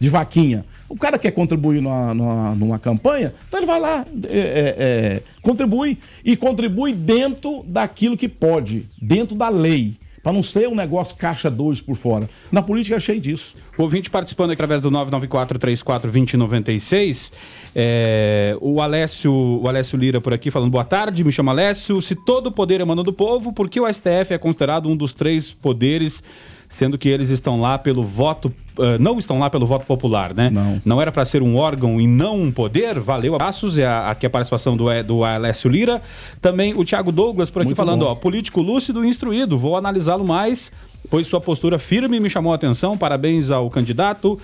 de 0.00 0.08
vaquinha? 0.08 0.64
O 0.88 0.96
cara 0.96 1.20
quer 1.20 1.30
contribuir 1.30 1.80
numa, 1.80 2.12
numa, 2.12 2.54
numa 2.56 2.78
campanha, 2.80 3.32
então 3.46 3.60
ele 3.60 3.66
vai 3.66 3.78
lá, 3.78 4.04
é, 4.24 4.38
é, 4.38 4.74
é, 4.76 5.22
contribui 5.40 5.96
e 6.24 6.36
contribui 6.36 6.92
dentro 6.92 7.64
daquilo 7.64 8.16
que 8.16 8.28
pode, 8.28 8.86
dentro 9.00 9.36
da 9.36 9.48
lei. 9.48 9.94
Para 10.22 10.34
não 10.34 10.42
ser 10.42 10.68
um 10.68 10.74
negócio 10.74 11.16
caixa 11.16 11.50
2 11.50 11.80
por 11.80 11.96
fora. 11.96 12.28
Na 12.52 12.60
política 12.60 12.96
é 12.96 13.00
cheio 13.00 13.18
disso. 13.18 13.54
O 13.78 13.82
ouvinte 13.82 14.10
participando 14.10 14.50
através 14.50 14.82
do 14.82 14.90
994-34-2096. 14.90 17.32
É, 17.74 18.54
o, 18.60 18.82
Alessio, 18.82 19.32
o 19.32 19.66
Alessio 19.66 19.98
Lira 19.98 20.20
por 20.20 20.34
aqui 20.34 20.50
falando 20.50 20.70
boa 20.70 20.84
tarde, 20.84 21.24
me 21.24 21.32
chama 21.32 21.52
Alessio. 21.52 22.02
Se 22.02 22.14
todo 22.14 22.48
o 22.48 22.52
poder 22.52 22.82
emana 22.82 23.02
do 23.02 23.14
povo, 23.14 23.50
por 23.50 23.70
que 23.70 23.80
o 23.80 23.90
STF 23.90 24.34
é 24.34 24.38
considerado 24.38 24.90
um 24.90 24.96
dos 24.96 25.14
três 25.14 25.52
poderes, 25.52 26.22
sendo 26.70 26.96
que 26.96 27.08
eles 27.08 27.30
estão 27.30 27.60
lá 27.60 27.76
pelo 27.76 28.00
voto. 28.04 28.50
ah, 28.78 28.96
não 28.98 29.18
estão 29.18 29.40
lá 29.40 29.50
pelo 29.50 29.66
voto 29.66 29.84
popular, 29.84 30.32
né? 30.32 30.48
Não. 30.50 30.80
Não 30.84 31.02
era 31.02 31.10
para 31.10 31.24
ser 31.24 31.42
um 31.42 31.56
órgão 31.56 32.00
e 32.00 32.06
não 32.06 32.40
um 32.40 32.52
poder? 32.52 33.00
Valeu, 33.00 33.34
abraços. 33.34 33.76
É 33.76 33.84
a, 33.84 34.10
aqui 34.10 34.24
a 34.24 34.30
participação 34.30 34.76
do, 34.76 34.86
do 35.02 35.24
Alessio 35.24 35.68
Lira. 35.68 36.00
Também 36.40 36.72
o 36.72 36.84
Thiago 36.84 37.10
Douglas 37.10 37.50
por 37.50 37.62
aqui 37.62 37.70
Muito 37.70 37.76
falando, 37.76 38.04
bom. 38.04 38.12
ó, 38.12 38.14
político 38.14 38.62
lúcido 38.62 39.04
e 39.04 39.08
instruído. 39.08 39.58
Vou 39.58 39.76
analisá-lo 39.76 40.24
mais, 40.24 40.70
pois 41.10 41.26
sua 41.26 41.40
postura 41.40 41.76
firme 41.76 42.20
me 42.20 42.30
chamou 42.30 42.52
a 42.52 42.54
atenção. 42.54 42.96
Parabéns 42.96 43.50
ao 43.50 43.68
candidato. 43.68 44.38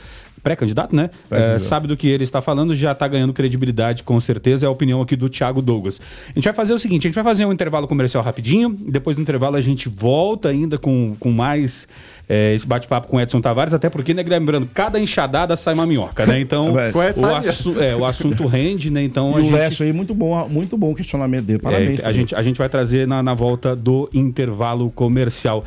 Pré-candidato, 0.47 0.95
né? 0.95 1.11
É, 1.29 1.59
sabe 1.59 1.89
do 1.89 1.97
que 1.97 2.07
ele 2.07 2.23
está 2.23 2.41
falando, 2.41 2.73
já 2.73 2.93
está 2.93 3.09
ganhando 3.09 3.33
credibilidade, 3.33 4.05
com 4.05 4.21
certeza. 4.21 4.65
É 4.65 4.69
a 4.69 4.71
opinião 4.71 5.03
aqui 5.03 5.17
do 5.17 5.29
Thiago 5.29 5.61
Douglas. 5.61 6.01
A 6.29 6.35
gente 6.35 6.45
vai 6.45 6.55
fazer 6.55 6.73
o 6.73 6.79
seguinte: 6.79 7.05
a 7.05 7.09
gente 7.09 7.17
vai 7.17 7.25
fazer 7.25 7.45
um 7.45 7.53
intervalo 7.53 7.89
comercial 7.89 8.23
rapidinho. 8.23 8.71
Depois 8.87 9.17
do 9.17 9.23
intervalo, 9.23 9.57
a 9.57 9.61
gente 9.61 9.89
volta 9.89 10.51
ainda 10.51 10.79
com, 10.79 11.17
com 11.19 11.33
mais 11.33 11.89
é, 12.29 12.55
esse 12.55 12.65
bate-papo 12.65 13.09
com 13.09 13.17
o 13.17 13.21
Edson 13.21 13.41
Tavares, 13.41 13.75
até 13.75 13.91
porque, 13.91 14.15
né, 14.15 14.23
Guilherme 14.23 14.47
Brando, 14.47 14.71
cada 14.73 15.01
enxadada 15.01 15.57
sai 15.57 15.75
uma 15.75 15.85
minhoca, 15.85 16.25
né? 16.25 16.39
Então, 16.39 16.75
o, 17.17 17.35
assu 17.35 17.83
é, 17.83 17.97
o 17.97 18.05
assunto 18.05 18.47
rende, 18.47 18.89
né? 18.89 19.03
Então, 19.03 19.33
e 19.33 19.35
a 19.35 19.39
o 19.39 19.43
gente. 19.43 19.53
Lécio 19.53 19.85
aí, 19.85 19.93
muito 19.93 20.15
bom, 20.15 20.49
muito 20.49 20.77
bom 20.77 20.93
o 20.93 20.95
questionamento 20.95 21.47
dele. 21.47 21.59
Parabéns. 21.59 21.99
É, 21.99 22.07
a, 22.07 22.13
gente, 22.13 22.37
a 22.37 22.43
gente 22.43 22.59
vai 22.59 22.69
trazer 22.69 23.05
na, 23.09 23.21
na 23.21 23.35
volta 23.35 23.75
do 23.75 24.09
intervalo 24.15 24.93
comercial. 24.93 25.65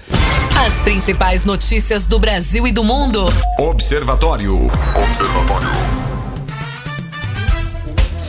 As 0.65 0.81
principais 0.81 1.43
notícias 1.43 2.07
do 2.07 2.17
Brasil 2.17 2.65
e 2.65 2.71
do 2.71 2.83
mundo. 2.83 3.25
Observatório. 3.59 4.68
Observatório. 4.95 6.08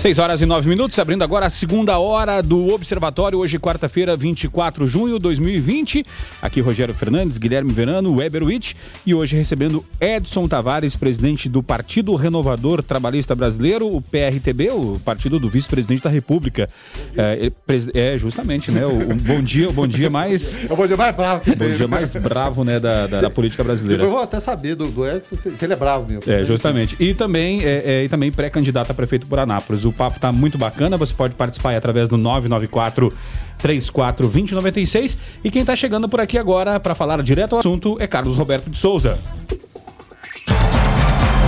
6 0.00 0.18
horas 0.18 0.40
e 0.40 0.46
9 0.46 0.66
minutos, 0.66 0.98
abrindo 0.98 1.22
agora 1.22 1.44
a 1.44 1.50
segunda 1.50 1.98
hora 1.98 2.42
do 2.42 2.72
Observatório, 2.72 3.38
hoje 3.38 3.58
quarta-feira, 3.58 4.16
24 4.16 4.86
de 4.86 4.90
junho 4.90 5.18
de 5.18 5.22
2020. 5.24 6.06
Aqui 6.40 6.62
Rogério 6.62 6.94
Fernandes, 6.94 7.36
Guilherme 7.36 7.70
Verano, 7.70 8.16
Weber 8.16 8.42
Witt 8.42 8.74
e 9.04 9.12
hoje 9.12 9.36
recebendo 9.36 9.84
Edson 10.00 10.48
Tavares, 10.48 10.96
presidente 10.96 11.50
do 11.50 11.62
Partido 11.62 12.14
Renovador 12.14 12.82
Trabalhista 12.82 13.34
Brasileiro, 13.34 13.94
o 13.94 14.00
PRTB, 14.00 14.70
o 14.70 14.98
partido 15.04 15.38
do 15.38 15.50
vice-presidente 15.50 16.02
da 16.02 16.08
República. 16.08 16.66
É, 17.14 17.52
é, 17.92 18.18
justamente, 18.18 18.72
né? 18.72 18.86
O, 18.86 19.02
o 19.02 19.14
bom 19.14 19.42
dia, 19.42 19.68
o 19.68 19.72
bom 19.74 19.86
dia 19.86 20.08
mais. 20.08 20.58
É 20.64 20.72
o 20.72 20.76
bom 20.76 20.86
dia 20.86 20.96
mais 20.96 21.14
bravo 21.14 21.42
que 21.42 21.54
Bom 21.54 21.68
dia 21.68 21.86
mais 21.86 22.16
bravo, 22.16 22.64
né, 22.64 22.80
da, 22.80 23.06
da, 23.06 23.20
da 23.20 23.28
política 23.28 23.62
brasileira. 23.62 24.02
Eu 24.02 24.10
vou 24.10 24.20
até 24.20 24.40
saber 24.40 24.76
do, 24.76 24.86
do 24.86 25.06
Edson 25.06 25.36
se, 25.36 25.54
se 25.54 25.62
ele 25.62 25.74
é 25.74 25.76
bravo 25.76 26.06
mesmo. 26.06 26.22
É, 26.26 26.42
justamente. 26.42 26.96
E 26.98 27.12
também, 27.12 27.62
é, 27.62 27.82
é, 27.84 28.04
e 28.04 28.08
também 28.08 28.32
pré-candidato 28.32 28.92
a 28.92 28.94
prefeito 28.94 29.26
por 29.26 29.38
Anápolis. 29.38 29.89
O 29.90 29.92
papo 29.92 30.20
tá 30.20 30.30
muito 30.30 30.56
bacana, 30.56 30.96
você 30.96 31.12
pode 31.12 31.34
participar 31.34 31.70
aí 31.70 31.76
através 31.76 32.08
do 32.08 32.16
994 32.16 33.12
34 33.58 34.28
2096. 34.28 35.18
E 35.42 35.50
quem 35.50 35.64
tá 35.64 35.74
chegando 35.74 36.08
por 36.08 36.20
aqui 36.20 36.38
agora 36.38 36.78
para 36.78 36.94
falar 36.94 37.20
direto 37.22 37.54
ao 37.54 37.58
assunto 37.58 37.96
é 38.00 38.06
Carlos 38.06 38.36
Roberto 38.36 38.70
de 38.70 38.78
Souza. 38.78 39.18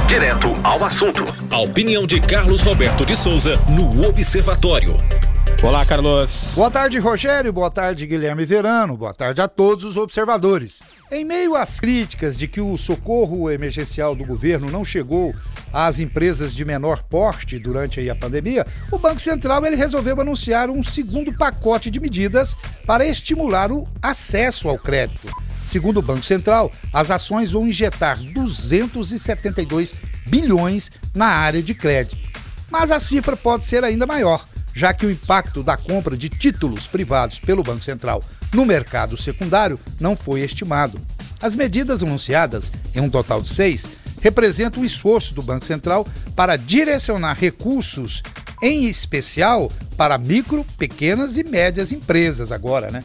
Direto 0.08 0.48
ao 0.64 0.84
assunto. 0.84 1.24
A 1.50 1.60
opinião 1.60 2.04
de 2.04 2.20
Carlos 2.20 2.62
Roberto 2.62 3.06
de 3.06 3.14
Souza 3.14 3.56
no 3.68 4.08
Observatório. 4.08 4.96
Olá, 5.62 5.86
Carlos. 5.86 6.54
Boa 6.56 6.70
tarde, 6.70 6.98
Rogério. 6.98 7.52
Boa 7.52 7.70
tarde, 7.70 8.04
Guilherme 8.04 8.44
Verano. 8.44 8.96
Boa 8.96 9.14
tarde 9.14 9.40
a 9.40 9.46
todos 9.46 9.84
os 9.84 9.96
observadores. 9.96 10.82
Em 11.12 11.26
meio 11.26 11.54
às 11.54 11.78
críticas 11.78 12.38
de 12.38 12.48
que 12.48 12.58
o 12.58 12.74
socorro 12.78 13.50
emergencial 13.50 14.14
do 14.14 14.24
governo 14.24 14.70
não 14.70 14.82
chegou 14.82 15.34
às 15.70 16.00
empresas 16.00 16.54
de 16.54 16.64
menor 16.64 17.02
porte 17.02 17.58
durante 17.58 18.08
a 18.08 18.14
pandemia, 18.14 18.66
o 18.90 18.98
Banco 18.98 19.20
Central 19.20 19.66
ele 19.66 19.76
resolveu 19.76 20.18
anunciar 20.18 20.70
um 20.70 20.82
segundo 20.82 21.30
pacote 21.36 21.90
de 21.90 22.00
medidas 22.00 22.56
para 22.86 23.04
estimular 23.04 23.70
o 23.70 23.86
acesso 24.00 24.70
ao 24.70 24.78
crédito. 24.78 25.28
Segundo 25.66 25.98
o 25.98 26.02
Banco 26.02 26.24
Central, 26.24 26.72
as 26.94 27.10
ações 27.10 27.52
vão 27.52 27.66
injetar 27.68 28.18
272 28.18 29.94
bilhões 30.26 30.90
na 31.14 31.26
área 31.26 31.62
de 31.62 31.74
crédito. 31.74 32.16
Mas 32.70 32.90
a 32.90 32.98
cifra 32.98 33.36
pode 33.36 33.66
ser 33.66 33.84
ainda 33.84 34.06
maior, 34.06 34.46
já 34.74 34.92
que 34.92 35.06
o 35.06 35.10
impacto 35.10 35.62
da 35.62 35.76
compra 35.76 36.16
de 36.16 36.28
títulos 36.28 36.86
privados 36.86 37.38
pelo 37.38 37.62
Banco 37.62 37.84
Central 37.84 38.22
no 38.52 38.64
mercado 38.64 39.16
secundário 39.16 39.78
não 40.00 40.16
foi 40.16 40.40
estimado. 40.40 41.00
As 41.40 41.54
medidas 41.54 42.02
anunciadas, 42.02 42.70
em 42.94 43.00
um 43.00 43.10
total 43.10 43.42
de 43.42 43.48
seis, 43.48 43.88
representam 44.20 44.82
o 44.82 44.86
esforço 44.86 45.34
do 45.34 45.42
Banco 45.42 45.64
Central 45.64 46.06
para 46.36 46.56
direcionar 46.56 47.36
recursos, 47.36 48.22
em 48.62 48.84
especial 48.86 49.70
para 49.96 50.16
micro, 50.16 50.64
pequenas 50.78 51.36
e 51.36 51.42
médias 51.42 51.90
empresas 51.90 52.52
agora, 52.52 52.90
né? 52.90 53.02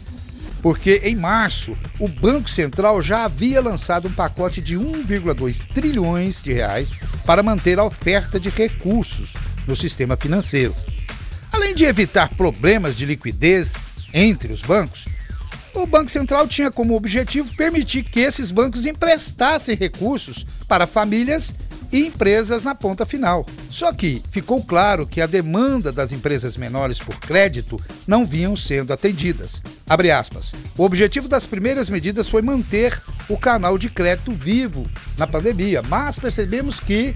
Porque 0.62 1.02
em 1.04 1.16
março, 1.16 1.78
o 2.00 2.08
Banco 2.08 2.50
Central 2.50 3.02
já 3.02 3.26
havia 3.26 3.62
lançado 3.62 4.08
um 4.08 4.12
pacote 4.12 4.62
de 4.62 4.78
1,2 4.78 5.66
trilhões 5.68 6.42
de 6.42 6.54
reais 6.54 6.92
para 7.26 7.44
manter 7.44 7.80
a 7.80 7.84
oferta 7.84 8.40
de 8.40 8.50
recursos 8.50 9.34
no 9.68 9.76
sistema 9.76 10.16
financeiro. 10.16 10.76
Além 11.58 11.74
de 11.74 11.86
evitar 11.86 12.30
problemas 12.36 12.96
de 12.96 13.04
liquidez 13.04 13.74
entre 14.14 14.54
os 14.54 14.62
bancos, 14.62 15.08
o 15.74 15.88
Banco 15.88 16.08
Central 16.08 16.48
tinha 16.48 16.70
como 16.70 16.96
objetivo 16.96 17.52
permitir 17.56 18.04
que 18.04 18.20
esses 18.20 18.52
bancos 18.52 18.86
emprestassem 18.86 19.76
recursos 19.76 20.46
para 20.68 20.86
famílias 20.86 21.56
e 21.92 22.06
empresas 22.06 22.64
na 22.64 22.76
ponta 22.76 23.08
final. 23.08 23.44
Só 23.72 23.92
que 23.92 24.22
ficou 24.30 24.64
claro 24.64 25.08
que 25.08 25.20
a 25.20 25.26
demanda 25.26 25.92
das 25.92 26.12
empresas 26.12 26.56
menores 26.56 27.00
por 27.00 27.20
crédito 27.20 27.82
não 28.06 28.24
vinham 28.24 28.56
sendo 28.56 28.94
atendidas. 28.94 29.60
O 30.78 30.84
objetivo 30.84 31.28
das 31.28 31.48
primeiras 31.48 31.90
medidas 31.90 32.30
foi 32.30 32.44
manter 32.44 33.02
o 33.28 33.36
canal 33.36 33.80
de 33.80 33.90
crédito 33.90 34.32
vivo 34.32 34.86
na 35.18 35.26
pandemia, 35.26 35.82
mas 35.82 36.20
percebemos 36.20 36.80
que 36.80 37.16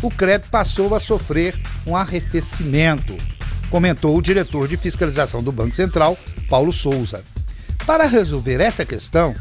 o 0.00 0.10
crédito 0.10 0.50
passou 0.50 0.94
a 0.94 1.00
sofrer 1.00 1.54
um 1.86 1.94
arrefecimento, 1.94 3.14
comentou 3.74 4.16
o 4.16 4.22
diretor 4.22 4.68
de 4.68 4.76
fiscalização 4.76 5.42
do 5.42 5.50
Banco 5.50 5.74
Central, 5.74 6.16
Paulo 6.48 6.72
Souza. 6.72 7.24
Para 7.84 8.06
resolver 8.06 8.60
essa 8.60 8.84
questão, 8.84 9.34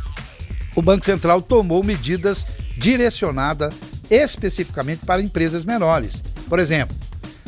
o 0.75 0.81
Banco 0.81 1.05
Central 1.05 1.39
tomou 1.39 1.83
medidas 1.83 2.43
direcionadas 2.75 3.71
especificamente 4.09 5.05
para 5.05 5.21
empresas 5.21 5.63
menores. 5.63 6.15
Por 6.49 6.57
exemplo, 6.57 6.97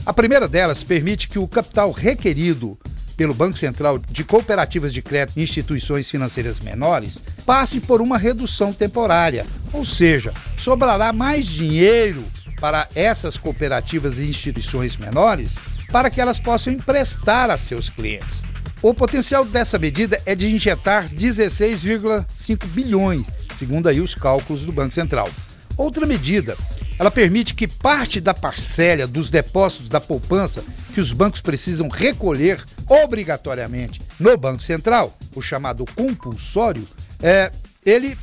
a 0.05 0.13
primeira 0.13 0.47
delas 0.47 0.83
permite 0.83 1.27
que 1.27 1.39
o 1.39 1.47
capital 1.47 1.91
requerido 1.91 2.77
pelo 3.17 3.33
Banco 3.33 3.57
Central 3.57 3.97
de 3.97 4.23
cooperativas 4.23 4.93
de 4.93 5.01
crédito 5.01 5.39
e 5.39 5.41
instituições 5.41 6.07
financeiras 6.07 6.59
menores 6.59 7.19
passe 7.47 7.79
por 7.79 7.99
uma 7.99 8.19
redução 8.19 8.71
temporária, 8.71 9.43
ou 9.73 9.83
seja, 9.83 10.31
sobrará 10.55 11.11
mais 11.11 11.47
dinheiro 11.47 12.23
para 12.61 12.87
essas 12.93 13.39
cooperativas 13.39 14.19
e 14.19 14.29
instituições 14.29 14.95
menores 14.97 15.57
para 15.91 16.09
que 16.09 16.21
elas 16.21 16.39
possam 16.39 16.73
emprestar 16.73 17.49
a 17.49 17.57
seus 17.57 17.89
clientes. 17.89 18.43
O 18.81 18.93
potencial 18.93 19.43
dessa 19.43 19.79
medida 19.79 20.21
é 20.25 20.35
de 20.35 20.53
injetar 20.53 21.09
16,5 21.09 22.65
bilhões, 22.67 23.25
segundo 23.55 23.87
aí 23.87 23.99
os 23.99 24.13
cálculos 24.13 24.63
do 24.65 24.71
Banco 24.71 24.93
Central. 24.93 25.29
Outra 25.77 26.05
medida, 26.05 26.55
ela 26.97 27.11
permite 27.11 27.53
que 27.53 27.67
parte 27.67 28.21
da 28.21 28.33
parcela 28.33 29.07
dos 29.07 29.29
depósitos 29.29 29.89
da 29.89 29.99
poupança 29.99 30.63
que 30.93 31.01
os 31.01 31.11
bancos 31.11 31.41
precisam 31.41 31.89
recolher 31.89 32.63
obrigatoriamente 32.87 34.01
no 34.19 34.37
Banco 34.37 34.63
Central, 34.63 35.17
o 35.35 35.41
chamado 35.41 35.85
compulsório, 35.95 36.87
é, 37.21 37.51
ele 37.85 38.17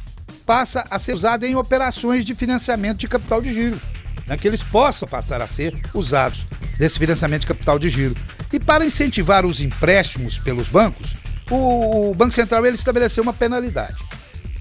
passa 0.47 0.87
a 0.91 0.99
ser 0.99 1.15
usado 1.15 1.45
em 1.45 1.55
operações 1.55 2.25
de 2.25 2.35
financiamento 2.35 2.99
de 2.99 3.09
capital 3.09 3.43
de 3.43 3.53
giro, 3.53 3.81
né, 4.27 4.37
que 4.37 4.47
eles 4.47 4.63
possam 4.63 5.07
passar 5.07 5.43
a 5.43 5.47
ser 5.47 5.79
usados 5.93 6.47
desse 6.79 6.99
financiamento 6.99 7.43
de 7.43 7.47
capital 7.47 7.79
de 7.79 7.89
giro. 7.89 8.17
E 8.53 8.61
para 8.61 8.85
incentivar 8.85 9.47
os 9.47 9.61
empréstimos 9.61 10.39
pelos 10.39 10.69
bancos, 10.69 11.17
o, 11.51 12.11
o 12.11 12.15
Banco 12.15 12.35
Central 12.35 12.65
ele 12.67 12.77
estabeleceu 12.77 13.23
uma 13.23 13.33
penalidade. 13.33 13.97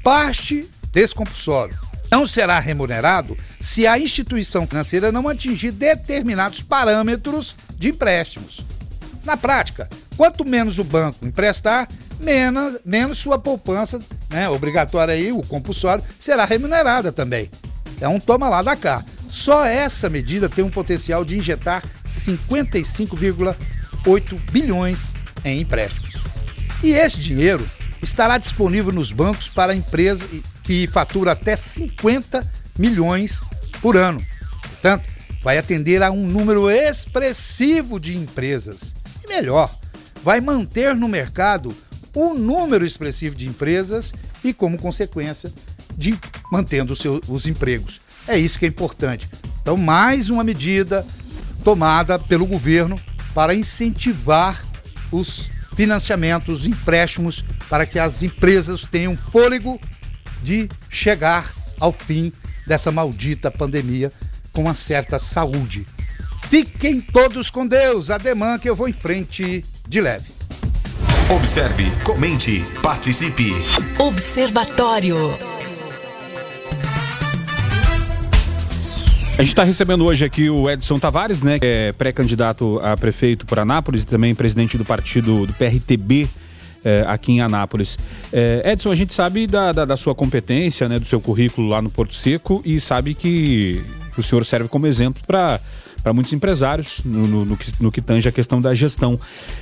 Parte 0.03 0.69
desse 0.91 1.15
compulsório 1.15 1.77
não 2.11 2.27
será 2.27 2.59
remunerado 2.59 3.37
se 3.59 3.87
a 3.87 3.97
instituição 3.97 4.67
financeira 4.67 5.11
não 5.11 5.29
atingir 5.29 5.71
determinados 5.71 6.61
parâmetros 6.61 7.55
de 7.77 7.89
empréstimos. 7.89 8.59
Na 9.23 9.37
prática, 9.37 9.89
quanto 10.17 10.43
menos 10.43 10.77
o 10.77 10.83
banco 10.83 11.25
emprestar, 11.25 11.87
menos, 12.19 12.79
menos 12.83 13.17
sua 13.17 13.39
poupança 13.39 13.99
né, 14.29 14.49
obrigatória 14.49 15.13
aí, 15.13 15.31
o 15.31 15.41
compulsório, 15.41 16.03
será 16.19 16.43
remunerada 16.43 17.11
também. 17.11 17.49
É 18.01 18.07
um 18.07 18.19
toma 18.19 18.49
lá 18.49 18.61
da 18.61 18.75
cá. 18.75 19.05
Só 19.31 19.65
essa 19.65 20.07
medida 20.09 20.49
tem 20.49 20.61
um 20.61 20.69
potencial 20.69 21.23
de 21.23 21.37
injetar 21.37 21.81
55,8 22.05 24.51
bilhões 24.51 25.05
em 25.45 25.61
empréstimos. 25.61 26.15
E 26.83 26.91
esse 26.91 27.17
dinheiro 27.17 27.65
estará 28.01 28.37
disponível 28.37 28.91
nos 28.91 29.13
bancos 29.13 29.47
para 29.47 29.71
a 29.71 29.75
empresa 29.75 30.27
que 30.65 30.85
fatura 30.87 31.31
até 31.31 31.55
50 31.55 32.45
milhões 32.77 33.39
por 33.81 33.95
ano. 33.95 34.21
Portanto, 34.61 35.05
vai 35.41 35.57
atender 35.57 36.03
a 36.03 36.11
um 36.11 36.27
número 36.27 36.69
expressivo 36.69 38.01
de 38.01 38.17
empresas. 38.17 38.93
E 39.23 39.29
melhor, 39.29 39.73
vai 40.21 40.41
manter 40.41 40.93
no 40.93 41.07
mercado 41.07 41.73
um 42.13 42.33
número 42.33 42.85
expressivo 42.85 43.33
de 43.33 43.47
empresas 43.47 44.11
e, 44.43 44.53
como 44.53 44.77
consequência, 44.77 45.49
de 45.95 46.19
mantendo 46.51 46.93
os 47.29 47.45
empregos. 47.45 48.01
É 48.27 48.37
isso 48.37 48.59
que 48.59 48.65
é 48.65 48.67
importante. 48.67 49.29
Então, 49.61 49.77
mais 49.77 50.29
uma 50.29 50.43
medida 50.43 51.05
tomada 51.63 52.17
pelo 52.17 52.45
governo 52.45 52.99
para 53.33 53.53
incentivar 53.53 54.63
os 55.11 55.49
financiamentos, 55.75 56.61
os 56.61 56.67
empréstimos, 56.67 57.45
para 57.69 57.85
que 57.85 57.99
as 57.99 58.23
empresas 58.23 58.85
tenham 58.85 59.15
fôlego 59.15 59.79
de 60.43 60.69
chegar 60.89 61.51
ao 61.79 61.91
fim 61.91 62.31
dessa 62.67 62.91
maldita 62.91 63.49
pandemia 63.49 64.11
com 64.53 64.63
uma 64.63 64.75
certa 64.75 65.17
saúde. 65.17 65.87
Fiquem 66.49 66.99
todos 66.99 67.49
com 67.49 67.65
Deus, 67.65 68.09
ademã 68.09 68.59
que 68.59 68.69
eu 68.69 68.75
vou 68.75 68.87
em 68.87 68.93
frente 68.93 69.63
de 69.87 70.01
leve. 70.01 70.31
Observe, 71.29 71.89
comente, 72.03 72.61
participe. 72.81 73.53
Observatório. 73.97 75.60
A 79.37 79.43
gente 79.43 79.49
está 79.49 79.63
recebendo 79.63 80.05
hoje 80.05 80.25
aqui 80.25 80.49
o 80.49 80.69
Edson 80.69 80.99
Tavares, 80.99 81.41
né, 81.41 81.57
que 81.57 81.65
é 81.65 81.91
pré-candidato 81.93 82.79
a 82.83 82.95
prefeito 82.95 83.45
por 83.45 83.57
Anápolis 83.57 84.03
e 84.03 84.07
também 84.07 84.35
presidente 84.35 84.77
do 84.77 84.85
partido 84.85 85.47
do 85.47 85.53
PRTB 85.53 86.27
eh, 86.83 87.03
aqui 87.07 87.31
em 87.31 87.41
Anápolis. 87.41 87.97
Eh, 88.31 88.71
Edson, 88.73 88.91
a 88.91 88.95
gente 88.95 89.13
sabe 89.13 89.47
da, 89.47 89.71
da, 89.71 89.85
da, 89.85 89.97
sua 89.97 90.13
competência, 90.13 90.87
né, 90.87 90.99
do 90.99 91.05
seu 91.05 91.19
currículo 91.19 91.67
lá 91.67 91.81
no 91.81 91.89
Porto 91.89 92.13
Seco 92.13 92.61
e 92.63 92.79
sabe 92.79 93.15
que 93.15 93.81
o 94.17 94.21
senhor 94.21 94.45
serve 94.45 94.67
como 94.67 94.85
exemplo 94.85 95.23
para 95.25 95.59
para 96.01 96.13
muitos 96.13 96.33
empresários 96.33 97.01
no, 97.05 97.27
no, 97.27 97.45
no, 97.45 97.57
que, 97.57 97.71
no, 97.79 97.91
que, 97.91 98.01
tange 98.01 98.27
a 98.27 98.31
questão 98.31 98.59
da 98.59 98.73
gestão. 98.73 99.19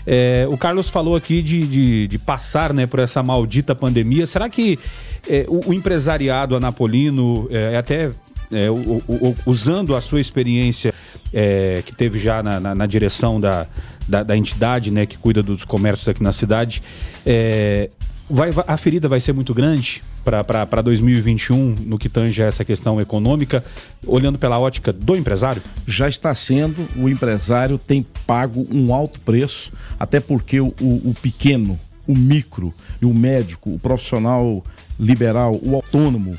É, 0.07 0.47
o 0.49 0.57
Carlos 0.57 0.89
falou 0.89 1.15
aqui 1.15 1.41
de, 1.41 1.67
de, 1.67 2.07
de, 2.07 2.17
passar 2.17 2.73
né, 2.73 2.87
por 2.87 2.99
essa 2.99 3.21
maldita 3.21 3.75
pandemia. 3.75 4.25
Será 4.25 4.49
que 4.49 4.79
é, 5.27 5.45
o, 5.49 5.71
o, 5.71 5.73
empresariado 5.73 6.55
anapolino, 6.55 7.45
é, 7.51 7.75
até 7.75 8.09
é, 8.51 8.69
o, 8.69 9.01
o, 9.07 9.35
usando 9.45 9.95
a 9.95 10.01
sua 10.01 10.19
experiência 10.19 10.93
é, 11.33 11.83
que 11.85 11.95
teve 11.95 12.17
já 12.17 12.41
na, 12.41 12.59
na, 12.59 12.75
na 12.75 12.85
direção 12.85 13.39
da, 13.39 13.67
da, 14.07 14.23
da, 14.23 14.35
entidade 14.35 14.91
né, 14.91 15.05
que 15.05 15.17
cuida 15.17 15.43
dos 15.43 15.63
comércios 15.63 16.07
aqui 16.07 16.23
na 16.23 16.31
cidade, 16.31 16.81
é, 17.25 17.89
vai, 18.29 18.51
a 18.67 18.77
ferida 18.77 19.07
vai 19.07 19.19
ser 19.19 19.33
muito 19.33 19.53
grande 19.53 20.01
para 20.23 20.81
2021 20.81 21.75
no 21.85 21.97
que 21.97 22.07
tange 22.07 22.41
a 22.43 22.45
essa 22.45 22.63
questão 22.63 23.01
econômica, 23.01 23.63
olhando 24.05 24.37
pela 24.37 24.59
ótica 24.59 24.93
do 24.93 25.15
empresário? 25.15 25.61
Já 25.87 26.07
está 26.07 26.33
sendo, 26.35 26.87
o 26.95 27.09
empresário 27.09 27.77
tem 27.77 28.05
pago 28.27 28.67
um 28.71 28.93
alto 28.93 29.19
preço, 29.21 29.71
até 29.99 30.19
porque 30.19 30.59
o, 30.59 30.73
o 30.79 31.15
pequeno, 31.21 31.79
o 32.07 32.15
micro 32.15 32.73
e 33.01 33.05
o 33.05 33.13
médico, 33.13 33.71
o 33.71 33.79
profissional 33.79 34.63
liberal, 34.99 35.57
o 35.61 35.75
autônomo, 35.75 36.37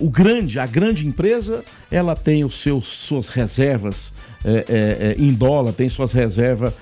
o 0.00 0.10
grande, 0.10 0.58
a 0.58 0.66
grande 0.66 1.06
empresa, 1.06 1.64
ela 1.90 2.16
tem 2.16 2.44
os 2.44 2.60
seus, 2.60 2.86
suas 2.86 3.28
reservas 3.28 4.12
é, 4.44 4.64
é, 4.68 5.22
em 5.22 5.32
dólar, 5.32 5.72
tem 5.72 5.88
suas 5.88 6.12
reservas 6.12 6.72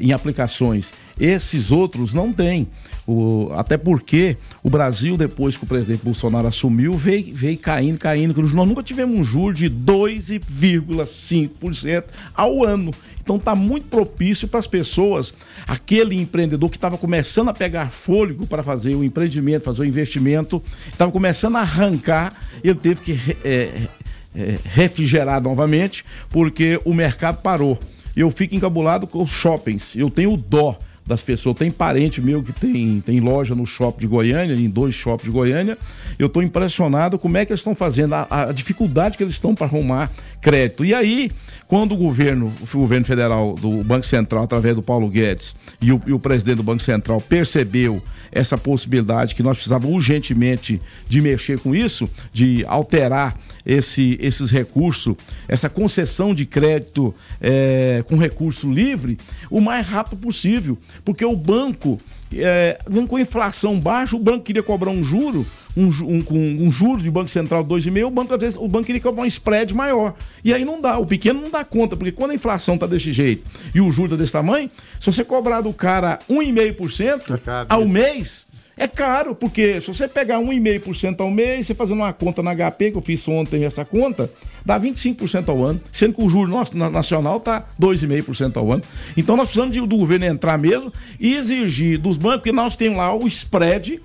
em 0.00 0.12
aplicações. 0.12 0.92
Esses 1.18 1.70
outros 1.70 2.12
não 2.12 2.30
têm. 2.32 2.68
O, 3.06 3.50
até 3.54 3.76
porque 3.76 4.38
o 4.62 4.70
Brasil, 4.70 5.16
depois 5.16 5.56
que 5.56 5.64
o 5.64 5.66
presidente 5.66 6.02
Bolsonaro 6.02 6.48
assumiu, 6.48 6.94
veio, 6.94 7.32
veio 7.32 7.56
caindo, 7.58 7.98
caindo. 7.98 8.42
Nós 8.42 8.68
nunca 8.68 8.82
tivemos 8.82 9.18
um 9.18 9.24
juro 9.24 9.54
de 9.54 9.70
2,5% 9.70 12.04
ao 12.34 12.62
ano. 12.64 12.90
Então 13.22 13.36
está 13.36 13.54
muito 13.56 13.86
propício 13.88 14.46
para 14.46 14.60
as 14.60 14.68
pessoas, 14.68 15.34
aquele 15.66 16.14
empreendedor 16.14 16.70
que 16.70 16.76
estava 16.76 16.96
começando 16.96 17.48
a 17.48 17.52
pegar 17.52 17.90
fôlego 17.90 18.46
para 18.46 18.62
fazer 18.62 18.94
o 18.94 19.02
empreendimento, 19.02 19.64
fazer 19.64 19.82
o 19.82 19.84
investimento, 19.84 20.62
estava 20.92 21.10
começando 21.10 21.56
a 21.56 21.60
arrancar, 21.60 22.32
ele 22.62 22.76
teve 22.76 23.00
que 23.00 23.18
é, 23.44 23.88
é, 24.32 24.58
refrigerar 24.64 25.42
novamente, 25.42 26.04
porque 26.30 26.80
o 26.84 26.94
mercado 26.94 27.42
parou. 27.42 27.76
Eu 28.16 28.30
fico 28.30 28.54
encabulado 28.54 29.08
com 29.08 29.24
os 29.24 29.30
shoppings, 29.30 29.96
eu 29.96 30.08
tenho 30.08 30.36
dó 30.36 30.78
das 31.06 31.22
pessoas. 31.22 31.56
Tem 31.56 31.70
parente 31.70 32.20
meu 32.20 32.42
que 32.42 32.52
tem, 32.52 33.00
tem 33.00 33.20
loja 33.20 33.54
no 33.54 33.64
shopping 33.64 34.00
de 34.00 34.06
Goiânia, 34.06 34.54
em 34.54 34.68
dois 34.68 34.94
shoppings 34.94 35.26
de 35.26 35.30
Goiânia. 35.30 35.78
Eu 36.18 36.26
estou 36.26 36.42
impressionado 36.42 37.18
como 37.18 37.36
é 37.36 37.44
que 37.44 37.52
eles 37.52 37.60
estão 37.60 37.76
fazendo, 37.76 38.14
a, 38.14 38.26
a 38.30 38.52
dificuldade 38.52 39.16
que 39.16 39.22
eles 39.22 39.34
estão 39.34 39.54
para 39.54 39.66
arrumar 39.66 40.10
crédito. 40.40 40.84
E 40.84 40.94
aí, 40.94 41.30
quando 41.68 41.92
o 41.92 41.96
governo, 41.96 42.52
o 42.60 42.76
governo 42.76 43.04
federal 43.04 43.54
do 43.54 43.84
Banco 43.84 44.06
Central, 44.06 44.44
através 44.44 44.74
do 44.74 44.82
Paulo 44.82 45.08
Guedes, 45.08 45.54
e 45.80 45.92
o, 45.92 46.00
e 46.06 46.12
o 46.12 46.18
presidente 46.18 46.56
do 46.56 46.62
Banco 46.62 46.82
Central 46.82 47.20
percebeu 47.20 48.02
essa 48.32 48.58
possibilidade 48.58 49.34
que 49.34 49.42
nós 49.42 49.56
precisávamos 49.56 49.94
urgentemente 49.94 50.80
de 51.08 51.20
mexer 51.20 51.58
com 51.58 51.74
isso, 51.74 52.08
de 52.32 52.64
alterar 52.66 53.36
esse, 53.66 54.16
esses 54.22 54.50
recursos, 54.50 55.16
essa 55.48 55.68
concessão 55.68 56.32
de 56.32 56.46
crédito 56.46 57.12
é, 57.40 58.04
com 58.08 58.16
recurso 58.16 58.72
livre, 58.72 59.18
o 59.50 59.60
mais 59.60 59.84
rápido 59.84 60.18
possível. 60.18 60.78
Porque 61.04 61.24
o 61.24 61.34
banco, 61.34 62.00
é, 62.32 62.78
com 63.08 63.16
a 63.16 63.20
inflação 63.20 63.78
baixa, 63.80 64.14
o 64.14 64.20
banco 64.20 64.44
queria 64.44 64.62
cobrar 64.62 64.90
um 64.90 65.02
juro, 65.02 65.44
um, 65.76 65.88
um, 65.88 66.66
um, 66.66 66.70
juro 66.70 67.02
de 67.02 67.10
Banco 67.10 67.28
Central 67.28 67.64
2,5, 67.64 68.06
o 68.06 68.10
banco, 68.10 68.32
às 68.32 68.40
vezes, 68.40 68.56
o 68.56 68.68
banco 68.68 68.86
queria 68.86 69.00
cobrar 69.00 69.24
um 69.24 69.26
spread 69.26 69.74
maior. 69.74 70.14
E 70.44 70.54
aí 70.54 70.64
não 70.64 70.80
dá, 70.80 70.96
o 70.98 71.04
pequeno 71.04 71.40
não 71.40 71.50
dá 71.50 71.64
conta, 71.64 71.96
porque 71.96 72.12
quando 72.12 72.30
a 72.30 72.34
inflação 72.34 72.76
está 72.76 72.86
desse 72.86 73.12
jeito 73.12 73.44
e 73.74 73.80
o 73.80 73.90
juro 73.90 74.06
está 74.06 74.16
desse 74.16 74.32
tamanho, 74.32 74.70
se 75.00 75.12
você 75.12 75.24
cobrar 75.24 75.60
do 75.60 75.72
cara 75.72 76.20
1,5% 76.30 77.40
é 77.46 77.66
ao 77.68 77.86
mês, 77.86 78.45
é 78.76 78.86
caro, 78.86 79.34
porque 79.34 79.80
se 79.80 79.88
você 79.88 80.06
pegar 80.06 80.38
1,5% 80.38 81.20
ao 81.20 81.30
mês, 81.30 81.66
você 81.66 81.74
fazendo 81.74 81.98
uma 82.00 82.12
conta 82.12 82.42
na 82.42 82.54
HP, 82.54 82.90
que 82.90 82.98
eu 82.98 83.02
fiz 83.02 83.26
ontem 83.26 83.64
essa 83.64 83.86
conta, 83.86 84.30
dá 84.66 84.78
25% 84.78 85.48
ao 85.48 85.64
ano, 85.64 85.80
sendo 85.90 86.14
que 86.14 86.22
o 86.22 86.28
juro 86.28 86.50
nosso, 86.50 86.76
nacional 86.76 87.38
está 87.38 87.64
2,5% 87.80 88.56
ao 88.58 88.70
ano. 88.70 88.82
Então 89.16 89.34
nós 89.34 89.46
precisamos 89.46 89.72
de, 89.72 89.80
do 89.80 89.96
governo 89.96 90.26
entrar 90.26 90.58
mesmo 90.58 90.92
e 91.18 91.34
exigir 91.34 91.98
dos 91.98 92.18
bancos, 92.18 92.40
porque 92.40 92.52
nós 92.52 92.76
temos 92.76 92.98
lá 92.98 93.14
o 93.14 93.26
spread 93.26 93.98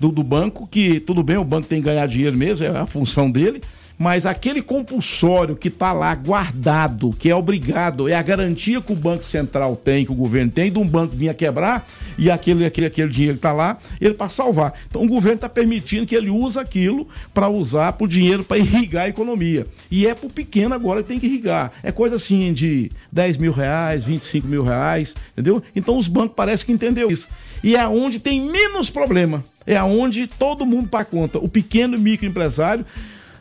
do, 0.00 0.10
do 0.10 0.24
banco, 0.24 0.66
que 0.66 0.98
tudo 0.98 1.22
bem, 1.22 1.36
o 1.36 1.44
banco 1.44 1.68
tem 1.68 1.78
que 1.78 1.84
ganhar 1.84 2.06
dinheiro 2.06 2.36
mesmo, 2.36 2.66
é 2.66 2.70
a 2.70 2.86
função 2.86 3.30
dele, 3.30 3.60
mas 3.98 4.24
aquele 4.24 4.62
compulsório 4.62 5.56
que 5.56 5.68
está 5.68 5.92
lá 5.92 6.14
guardado, 6.14 7.10
que 7.18 7.28
é 7.28 7.34
obrigado, 7.34 8.08
é 8.08 8.14
a 8.14 8.22
garantia 8.22 8.80
que 8.80 8.92
o 8.92 8.96
Banco 8.96 9.24
Central 9.24 9.74
tem, 9.74 10.04
que 10.04 10.12
o 10.12 10.14
governo 10.14 10.52
tem, 10.52 10.70
de 10.70 10.78
um 10.78 10.86
banco 10.86 11.16
vir 11.16 11.30
a 11.30 11.34
quebrar 11.34 11.86
e 12.16 12.30
aquele, 12.30 12.64
aquele, 12.64 12.86
aquele 12.86 13.08
dinheiro 13.08 13.34
que 13.34 13.38
está 13.40 13.52
lá, 13.52 13.78
ele 14.00 14.14
para 14.14 14.28
salvar. 14.28 14.72
Então 14.88 15.02
o 15.02 15.08
governo 15.08 15.36
está 15.36 15.48
permitindo 15.48 16.06
que 16.06 16.14
ele 16.14 16.30
use 16.30 16.58
aquilo 16.58 17.08
para 17.34 17.48
usar 17.48 17.92
para 17.94 18.04
o 18.04 18.08
dinheiro 18.08 18.44
para 18.44 18.58
irrigar 18.58 19.06
a 19.06 19.08
economia. 19.08 19.66
E 19.90 20.06
é 20.06 20.14
para 20.14 20.26
o 20.26 20.32
pequeno 20.32 20.74
agora 20.74 21.02
que 21.02 21.08
tem 21.08 21.18
que 21.18 21.26
irrigar. 21.26 21.72
É 21.82 21.90
coisa 21.90 22.16
assim 22.16 22.52
de 22.52 22.92
10 23.10 23.38
mil 23.38 23.52
reais, 23.52 24.04
25 24.04 24.46
mil 24.46 24.62
reais, 24.62 25.16
entendeu? 25.32 25.60
Então 25.74 25.96
os 25.96 26.06
bancos 26.06 26.36
parecem 26.36 26.66
que 26.66 26.72
entendeu 26.72 27.10
isso. 27.10 27.28
E 27.64 27.74
é 27.74 27.88
onde 27.88 28.20
tem 28.20 28.40
menos 28.40 28.90
problema. 28.90 29.44
É 29.66 29.82
onde 29.82 30.26
todo 30.26 30.64
mundo 30.64 30.88
para 30.88 31.04
conta. 31.04 31.38
O 31.38 31.48
pequeno 31.48 31.98
microempresário 31.98 32.86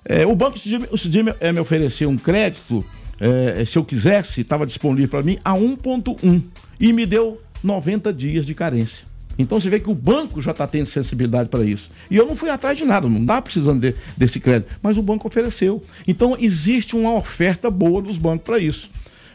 é, 0.08 0.26
o 0.26 0.36
banco 0.36 0.58
esse 0.58 1.24
me, 1.24 1.34
é, 1.40 1.52
me 1.52 1.60
ofereceu 1.60 2.10
um 2.10 2.18
crédito, 2.18 2.84
é, 3.20 3.66
se 3.66 3.78
eu 3.78 3.84
quisesse, 3.84 4.42
estava 4.42 4.66
disponível 4.66 5.10
para 5.10 5.22
mim 5.22 5.38
a 5.44 5.54
1,1 5.54 6.42
e 6.80 6.94
me 6.94 7.06
deu 7.06 7.42
90 7.64 8.14
dias 8.14 8.46
de 8.46 8.56
carência. 8.56 9.06
Então 9.38 9.60
você 9.60 9.70
vê 9.70 9.80
que 9.80 9.90
o 9.90 9.94
banco 9.94 10.42
já 10.42 10.52
está 10.52 10.66
tendo 10.66 10.86
sensibilidade 10.86 11.50
para 11.50 11.64
isso. 11.64 11.92
E 12.10 12.16
eu 12.16 12.26
não 12.26 12.36
fui 12.36 12.50
atrás 12.50 12.78
de 12.78 12.86
nada, 12.86 13.08
não 13.08 13.24
dá 13.24 13.42
precisando 13.42 13.80
de, 13.80 13.96
desse 14.16 14.40
crédito, 14.40 14.76
mas 14.82 14.98
o 14.98 15.04
banco 15.04 15.28
ofereceu. 15.28 15.84
Então 16.08 16.36
existe 16.40 16.96
uma 16.96 17.14
oferta 17.14 17.70
boa 17.70 18.02
dos 18.02 18.18
bancos 18.18 18.46
para 18.46 18.58
isso. 18.58 18.90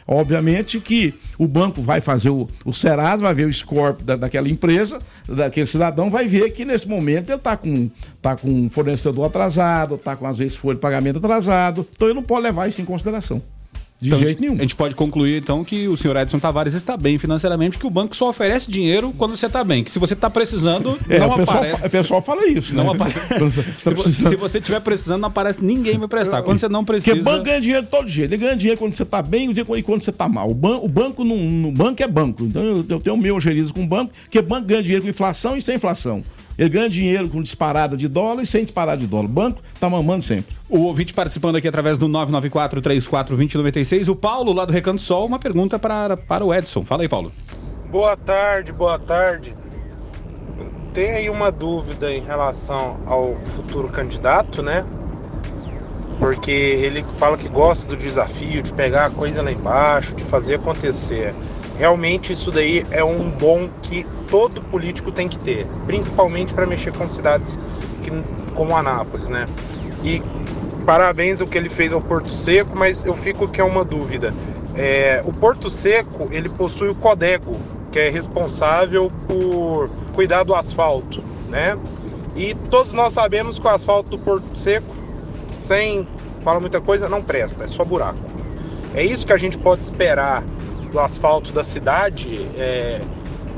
Obviamente 0.07 0.79
que 0.79 1.13
o 1.37 1.47
banco 1.47 1.81
vai 1.81 2.01
fazer 2.01 2.29
o, 2.29 2.47
o 2.65 2.73
Serasa, 2.73 3.23
vai 3.23 3.33
ver 3.33 3.45
o 3.45 3.53
score 3.53 3.95
da, 4.03 4.15
daquela 4.15 4.49
empresa, 4.49 4.99
daquele 5.27 5.65
cidadão, 5.65 6.09
vai 6.09 6.27
ver 6.27 6.51
que 6.51 6.65
nesse 6.65 6.87
momento 6.87 7.29
ele 7.29 7.37
está 7.37 7.55
com, 7.55 7.89
tá 8.21 8.35
com 8.35 8.69
fornecedor 8.69 9.25
atrasado, 9.25 9.95
está 9.95 10.15
com 10.15 10.25
às 10.25 10.37
vezes 10.37 10.55
folha 10.55 10.75
de 10.75 10.81
pagamento 10.81 11.17
atrasado, 11.17 11.87
então 11.95 12.07
ele 12.07 12.15
não 12.15 12.23
pode 12.23 12.43
levar 12.43 12.67
isso 12.67 12.81
em 12.81 12.85
consideração. 12.85 13.41
De 14.03 14.09
então, 14.09 14.19
jeito 14.19 14.41
nenhum. 14.41 14.55
A 14.55 14.61
gente 14.61 14.75
pode 14.75 14.95
concluir, 14.95 15.41
então, 15.41 15.63
que 15.63 15.87
o 15.87 15.95
senhor 15.95 16.17
Edson 16.17 16.37
Tavares 16.37 16.73
está 16.73 16.97
bem 16.97 17.17
financeiramente, 17.17 17.77
que 17.77 17.87
o 17.87 17.89
banco 17.89 18.13
só 18.13 18.29
oferece 18.29 18.69
dinheiro 18.69 19.13
quando 19.17 19.33
você 19.33 19.45
está 19.45 19.63
bem. 19.63 19.81
Que 19.81 19.89
se 19.89 19.97
você 19.97 20.13
está 20.13 20.29
precisando, 20.29 20.99
é, 21.07 21.19
não 21.19 21.29
o 21.29 21.41
aparece. 21.41 21.85
O 21.85 21.89
pessoal 21.89 22.21
fala 22.21 22.45
isso. 22.45 22.75
Não 22.75 22.83
né? 22.83 22.91
aparece. 22.91 23.49
se, 23.79 24.13
se, 24.13 24.35
você 24.35 24.57
estiver 24.57 24.81
precisando, 24.81 25.21
não 25.21 25.29
aparece 25.29 25.63
ninguém 25.63 25.97
vai 25.97 26.09
prestar. 26.09 26.41
Quando 26.41 26.59
você 26.59 26.67
não 26.67 26.83
precisa. 26.83 27.15
Porque 27.15 27.29
o 27.29 27.31
banco 27.31 27.45
ganha 27.45 27.61
dinheiro 27.61 27.87
todo 27.89 28.05
dia. 28.05 28.25
Ele 28.25 28.35
ganha 28.35 28.57
dinheiro 28.57 28.77
quando 28.77 28.93
você 28.93 29.03
está 29.03 29.21
bem 29.21 29.49
e 29.49 29.83
quando 29.83 30.01
você 30.01 30.09
está 30.09 30.27
mal. 30.27 30.49
O, 30.49 30.53
ban 30.53 30.79
o 30.79 30.87
banco 30.89 31.23
não, 31.23 31.37
no 31.37 31.71
banco 31.71 32.03
é 32.03 32.07
banco. 32.07 32.43
Então 32.43 32.61
eu, 32.61 32.85
eu 32.89 32.99
tenho 32.99 33.15
o 33.15 33.19
meu 33.19 33.39
gerizo 33.39 33.73
com 33.73 33.85
o 33.85 33.87
banco, 33.87 34.11
que 34.29 34.37
o 34.37 34.43
banco 34.43 34.67
ganha 34.67 34.83
dinheiro 34.83 35.03
com 35.03 35.09
inflação 35.09 35.55
e 35.55 35.61
sem 35.61 35.75
inflação. 35.75 36.21
Ele 36.57 36.69
ganha 36.69 36.89
dinheiro 36.89 37.27
com 37.29 37.41
disparada 37.41 37.97
de 37.97 38.07
dólar 38.07 38.43
e 38.43 38.45
sem 38.45 38.63
disparada 38.63 38.97
de 38.97 39.07
dólar. 39.07 39.25
O 39.25 39.29
banco 39.29 39.61
tá 39.79 39.89
mamando 39.89 40.23
sempre. 40.23 40.55
O 40.69 40.81
ouvinte 40.81 41.13
participando 41.13 41.55
aqui 41.55 41.67
através 41.67 41.97
do 41.97 42.07
994-34-2096. 42.07 44.09
O 44.09 44.15
Paulo, 44.15 44.53
lá 44.53 44.65
do 44.65 44.73
Recanto 44.73 45.01
Sol, 45.01 45.25
uma 45.25 45.39
pergunta 45.39 45.79
para, 45.79 46.15
para 46.15 46.45
o 46.45 46.53
Edson. 46.53 46.85
Fala 46.85 47.01
aí, 47.01 47.09
Paulo. 47.09 47.31
Boa 47.89 48.15
tarde, 48.15 48.71
boa 48.71 48.99
tarde. 48.99 49.55
Tem 50.93 51.11
aí 51.11 51.29
uma 51.29 51.51
dúvida 51.51 52.13
em 52.13 52.21
relação 52.21 52.99
ao 53.07 53.35
futuro 53.43 53.89
candidato, 53.89 54.61
né? 54.61 54.85
Porque 56.19 56.51
ele 56.51 57.03
fala 57.17 57.35
que 57.35 57.49
gosta 57.49 57.87
do 57.87 57.97
desafio, 57.97 58.61
de 58.61 58.71
pegar 58.71 59.07
a 59.07 59.09
coisa 59.09 59.41
lá 59.41 59.51
embaixo, 59.51 60.15
de 60.15 60.23
fazer 60.23 60.55
acontecer. 60.55 61.33
Realmente 61.77 62.33
isso 62.33 62.51
daí 62.51 62.85
é 62.91 63.03
um 63.03 63.29
bom 63.29 63.67
que 63.81 64.05
todo 64.29 64.61
político 64.61 65.11
tem 65.11 65.27
que 65.27 65.37
ter, 65.39 65.65
principalmente 65.85 66.53
para 66.53 66.65
mexer 66.65 66.93
com 66.93 67.07
cidades 67.07 67.57
que, 68.01 68.11
como 68.53 68.75
Anápolis, 68.75 69.27
né? 69.27 69.47
E 70.03 70.21
parabéns 70.85 71.41
o 71.41 71.47
que 71.47 71.57
ele 71.57 71.69
fez 71.69 71.91
ao 71.93 72.01
Porto 72.01 72.29
Seco, 72.29 72.77
mas 72.77 73.03
eu 73.03 73.13
fico 73.13 73.47
que 73.47 73.59
é 73.59 73.63
uma 73.63 73.83
dúvida. 73.83 74.33
É, 74.75 75.21
o 75.25 75.31
Porto 75.31 75.69
Seco 75.69 76.29
ele 76.31 76.49
possui 76.49 76.89
o 76.89 76.95
Codego, 76.95 77.57
que 77.91 77.99
é 77.99 78.09
responsável 78.09 79.11
por 79.27 79.89
cuidar 80.13 80.43
do 80.43 80.53
asfalto, 80.53 81.23
né? 81.49 81.77
E 82.35 82.55
todos 82.69 82.93
nós 82.93 83.13
sabemos 83.13 83.59
que 83.59 83.65
o 83.65 83.69
asfalto 83.69 84.09
do 84.09 84.17
Porto 84.17 84.57
Seco, 84.57 84.95
sem 85.51 86.07
falar 86.43 86.59
muita 86.59 86.81
coisa, 86.81 87.07
não 87.07 87.21
presta, 87.21 87.63
é 87.63 87.67
só 87.67 87.83
buraco. 87.83 88.19
É 88.95 89.03
isso 89.03 89.25
que 89.25 89.33
a 89.33 89.37
gente 89.37 89.57
pode 89.57 89.81
esperar 89.81 90.43
do 90.93 90.99
asfalto 90.99 91.51
da 91.51 91.63
cidade. 91.63 92.47
É, 92.55 93.01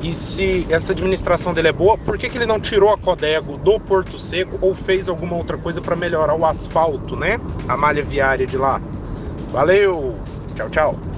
e 0.01 0.15
se 0.15 0.65
essa 0.69 0.93
administração 0.93 1.53
dele 1.53 1.67
é 1.67 1.71
boa, 1.71 1.97
por 1.97 2.17
que, 2.17 2.29
que 2.29 2.38
ele 2.38 2.45
não 2.45 2.59
tirou 2.59 2.91
a 2.91 2.97
Codego 2.97 3.57
do 3.57 3.79
Porto 3.79 4.17
Seco 4.17 4.57
ou 4.61 4.73
fez 4.73 5.07
alguma 5.07 5.36
outra 5.36 5.57
coisa 5.57 5.81
para 5.81 5.95
melhorar 5.95 6.33
o 6.33 6.45
asfalto, 6.45 7.15
né? 7.15 7.38
A 7.67 7.77
malha 7.77 8.03
viária 8.03 8.47
de 8.47 8.57
lá. 8.57 8.81
Valeu! 9.51 10.15
Tchau, 10.55 10.69
tchau. 10.69 11.14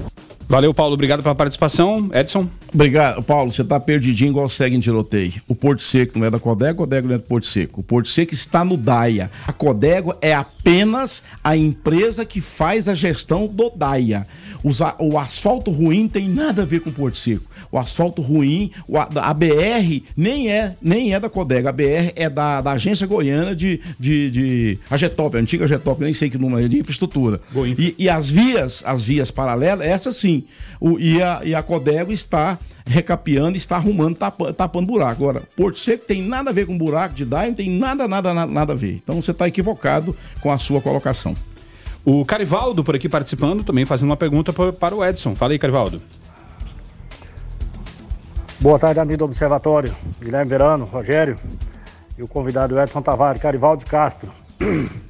Valeu, 0.49 0.73
Paulo. 0.73 0.93
Obrigado 0.93 1.21
pela 1.21 1.35
participação. 1.35 2.09
Edson. 2.13 2.47
Obrigado, 2.73 3.21
Paulo. 3.21 3.51
Você 3.51 3.63
está 3.63 3.79
perdidinho 3.79 4.29
igual 4.29 4.47
segue 4.47 4.77
em 4.77 4.79
tiroteio. 4.79 5.41
O 5.45 5.53
Porto 5.53 5.83
Seco 5.83 6.17
não 6.17 6.25
é 6.25 6.31
da 6.31 6.39
Codego, 6.39 6.79
Codego 6.79 7.07
não 7.09 7.15
é 7.15 7.17
do 7.17 7.25
Porto 7.25 7.45
Seco. 7.45 7.81
O 7.81 7.83
Porto 7.83 8.07
Seco 8.07 8.33
está 8.33 8.63
no 8.63 8.77
DAIA. 8.77 9.29
A 9.45 9.51
Codego 9.51 10.15
é 10.21 10.33
apenas 10.33 11.21
a 11.43 11.57
empresa 11.57 12.25
que 12.25 12.39
faz 12.39 12.87
a 12.87 12.95
gestão 12.95 13.45
do 13.45 13.69
DAIA. 13.69 14.25
o 14.99 15.17
asfalto 15.17 15.69
ruim 15.69 16.07
tem 16.07 16.29
nada 16.29 16.61
a 16.61 16.65
ver 16.65 16.79
com 16.79 16.91
o 16.91 16.93
Porto 16.93 17.17
Seco 17.17 17.56
o 17.71 17.77
asfalto 17.77 18.21
ruim, 18.21 18.71
o, 18.87 18.97
a, 18.97 19.33
BR 19.33 20.03
nem 20.15 20.49
é, 20.51 20.75
nem 20.81 21.13
é 21.13 21.19
da 21.19 21.29
Codega, 21.29 21.69
a 21.69 21.71
BR 21.71 22.13
é 22.15 22.29
da, 22.29 22.61
da 22.61 22.71
Agência 22.71 23.07
Goiana 23.07 23.55
de, 23.55 23.79
de, 23.99 24.31
de 24.31 24.79
a 24.89 24.97
Getop, 24.97 25.35
a 25.35 25.39
antiga 25.39 25.67
Getop, 25.67 26.03
nem 26.03 26.13
sei 26.13 26.29
que 26.29 26.37
número 26.37 26.65
é, 26.65 26.67
de 26.67 26.79
infraestrutura. 26.79 27.39
E, 27.77 27.95
e, 27.97 28.09
as 28.09 28.29
vias, 28.29 28.83
as 28.85 29.03
vias 29.03 29.31
paralelas, 29.31 29.85
essa 29.85 30.11
sim, 30.11 30.43
o, 30.79 30.99
e, 30.99 31.21
a, 31.21 31.41
e 31.43 31.53
a 31.53 31.61
Codego 31.61 32.11
está 32.11 32.57
recapeando, 32.85 33.57
está 33.57 33.75
arrumando, 33.75 34.15
tapando, 34.15 34.53
tapando 34.53 34.87
buraco. 34.87 35.23
Agora, 35.23 35.43
Porto 35.55 35.77
Seco 35.77 36.05
tem 36.05 36.21
nada 36.21 36.49
a 36.49 36.53
ver 36.53 36.65
com 36.65 36.77
buraco 36.77 37.13
de 37.13 37.25
DAI, 37.25 37.47
não 37.47 37.53
tem 37.53 37.69
nada, 37.69 38.07
nada, 38.07 38.33
nada, 38.33 38.51
nada 38.51 38.73
a 38.73 38.75
ver. 38.75 38.93
Então 39.03 39.21
você 39.21 39.31
está 39.31 39.47
equivocado 39.47 40.15
com 40.39 40.51
a 40.51 40.57
sua 40.57 40.81
colocação. 40.81 41.35
O 42.05 42.23
Carivaldo, 42.23 42.83
por 42.83 42.95
aqui 42.95 43.09
participando, 43.09 43.63
também 43.63 43.85
fazendo 43.85 44.09
uma 44.09 44.17
pergunta 44.17 44.53
para 44.53 44.95
o 44.95 45.03
Edson. 45.03 45.35
Fala 45.35 45.51
aí, 45.51 45.59
Carivaldo. 45.59 46.01
Boa 48.67 48.77
tarde, 48.77 48.99
amigo 48.99 49.19
do 49.19 49.23
Observatório. 49.23 49.95
Guilherme 50.19 50.49
Verano, 50.49 50.83
Rogério 50.83 51.37
e 52.17 52.21
o 52.21 52.27
convidado 52.27 52.77
Edson 52.77 53.01
Tavares, 53.01 53.41
Carivaldo 53.41 53.85
Castro. 53.85 54.29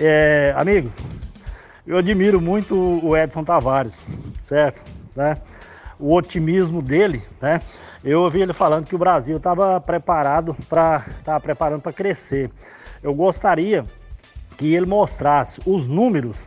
É, 0.00 0.54
amigos, 0.56 0.92
eu 1.84 1.98
admiro 1.98 2.40
muito 2.40 2.76
o 3.04 3.16
Edson 3.16 3.42
Tavares, 3.42 4.06
certo? 4.44 4.80
Né? 5.16 5.36
O 5.98 6.14
otimismo 6.14 6.80
dele, 6.80 7.20
né? 7.42 7.60
Eu 8.04 8.20
ouvi 8.20 8.42
ele 8.42 8.52
falando 8.52 8.86
que 8.86 8.94
o 8.94 8.98
Brasil 8.98 9.38
estava 9.38 9.80
preparado 9.80 10.54
para 10.68 11.02
estava 11.18 11.40
preparando 11.40 11.82
para 11.82 11.92
crescer. 11.92 12.48
Eu 13.02 13.12
gostaria 13.12 13.84
que 14.56 14.72
ele 14.72 14.86
mostrasse 14.86 15.60
os 15.66 15.88
números, 15.88 16.46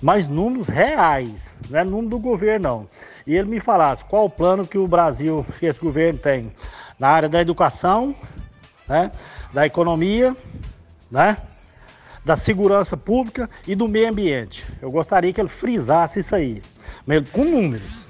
mas 0.00 0.28
números 0.28 0.68
reais, 0.68 1.50
não 1.68 1.78
é 1.78 1.84
número 1.84 2.08
do 2.08 2.18
governo 2.18 2.68
não 2.68 2.88
e 3.26 3.36
ele 3.36 3.48
me 3.48 3.60
falasse 3.60 4.04
qual 4.04 4.24
o 4.24 4.30
plano 4.30 4.66
que 4.66 4.76
o 4.76 4.88
Brasil, 4.88 5.46
que 5.58 5.66
esse 5.66 5.80
governo 5.80 6.18
tem 6.18 6.52
na 6.98 7.08
área 7.08 7.28
da 7.28 7.40
educação, 7.40 8.12
né, 8.88 9.12
da 9.52 9.64
economia, 9.64 10.36
né, 11.10 11.36
da 12.24 12.36
segurança 12.36 12.96
pública 12.96 13.48
e 13.66 13.74
do 13.74 13.88
meio 13.88 14.08
ambiente. 14.08 14.66
Eu 14.82 14.90
gostaria 14.90 15.32
que 15.32 15.40
ele 15.40 15.48
frisasse 15.48 16.18
isso 16.18 16.34
aí, 16.34 16.60
com 17.32 17.44
números. 17.44 18.09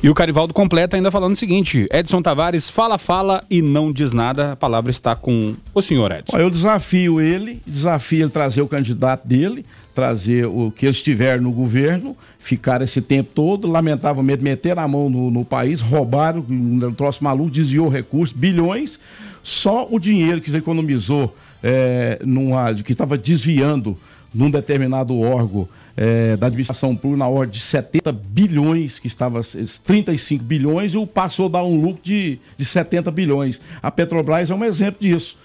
E 0.00 0.08
o 0.08 0.14
Carivaldo 0.14 0.54
completa 0.54 0.96
ainda 0.96 1.10
falando 1.10 1.32
o 1.32 1.36
seguinte: 1.36 1.86
Edson 1.92 2.22
Tavares 2.22 2.70
fala, 2.70 2.98
fala 2.98 3.42
e 3.50 3.60
não 3.60 3.92
diz 3.92 4.12
nada. 4.12 4.52
A 4.52 4.56
palavra 4.56 4.90
está 4.90 5.16
com 5.16 5.54
o 5.74 5.82
senhor 5.82 6.12
Edson. 6.12 6.36
Eu 6.36 6.48
desafio 6.48 7.20
ele, 7.20 7.60
desafio 7.66 8.22
ele 8.22 8.30
trazer 8.30 8.62
o 8.62 8.68
candidato 8.68 9.26
dele, 9.26 9.66
trazer 9.94 10.46
o 10.46 10.70
que 10.70 10.86
estiver 10.86 11.40
no 11.40 11.50
governo 11.50 12.16
ficaram 12.38 12.84
esse 12.84 13.02
tempo 13.02 13.30
todo, 13.34 13.68
lamentavelmente 13.68 14.42
meteram 14.42 14.82
a 14.82 14.88
mão 14.88 15.10
no, 15.10 15.30
no 15.30 15.44
país, 15.44 15.82
roubaram, 15.82 16.44
um 16.48 16.94
troço 16.94 17.22
maluco, 17.22 17.50
desviou 17.50 17.88
recursos, 17.88 18.34
bilhões, 18.34 18.98
só 19.42 19.86
o 19.90 19.98
dinheiro 19.98 20.40
que 20.40 20.54
economizou, 20.56 21.36
é, 21.62 22.18
numa, 22.24 22.72
que 22.74 22.92
estava 22.92 23.18
desviando 23.18 23.98
num 24.34 24.50
determinado 24.50 25.18
órgão 25.18 25.68
é, 25.96 26.36
da 26.36 26.46
administração 26.46 26.94
pública 26.94 27.18
na 27.18 27.28
ordem 27.28 27.54
de 27.54 27.60
70 27.60 28.12
bilhões, 28.12 28.98
que 28.98 29.06
estava 29.06 29.40
35 29.84 30.44
bilhões, 30.44 30.94
e 30.94 31.06
passou 31.06 31.46
a 31.46 31.48
dar 31.48 31.64
um 31.64 31.80
lucro 31.80 32.00
de, 32.02 32.38
de 32.56 32.64
70 32.64 33.10
bilhões. 33.10 33.60
A 33.82 33.90
Petrobras 33.90 34.50
é 34.50 34.54
um 34.54 34.64
exemplo 34.64 35.00
disso. 35.00 35.38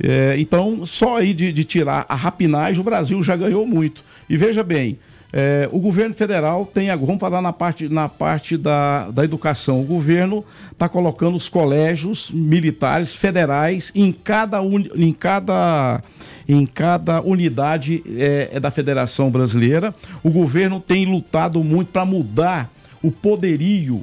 É, 0.00 0.36
então, 0.38 0.86
só 0.86 1.16
aí 1.16 1.34
de, 1.34 1.52
de 1.52 1.64
tirar 1.64 2.06
a 2.08 2.14
rapinagem, 2.14 2.80
o 2.80 2.84
Brasil 2.84 3.22
já 3.22 3.34
ganhou 3.34 3.66
muito. 3.66 4.04
E 4.30 4.36
veja 4.36 4.62
bem, 4.62 4.98
é, 5.32 5.68
o 5.70 5.78
governo 5.78 6.14
federal 6.14 6.64
tem, 6.64 6.88
vamos 6.96 7.18
falar 7.18 7.42
na 7.42 7.52
parte, 7.52 7.88
na 7.88 8.08
parte 8.08 8.56
da, 8.56 9.10
da 9.10 9.24
educação, 9.24 9.80
o 9.80 9.84
governo 9.84 10.42
está 10.72 10.88
colocando 10.88 11.36
os 11.36 11.48
colégios 11.48 12.30
militares 12.30 13.14
federais 13.14 13.92
em 13.94 14.10
cada, 14.10 14.62
em 14.62 15.12
cada, 15.12 16.02
em 16.48 16.64
cada 16.64 17.20
unidade 17.20 18.02
é, 18.16 18.48
é 18.52 18.60
da 18.60 18.70
Federação 18.70 19.30
Brasileira. 19.30 19.94
O 20.22 20.30
governo 20.30 20.80
tem 20.80 21.04
lutado 21.04 21.62
muito 21.62 21.88
para 21.88 22.06
mudar 22.06 22.70
o 23.02 23.10
poderio 23.10 24.02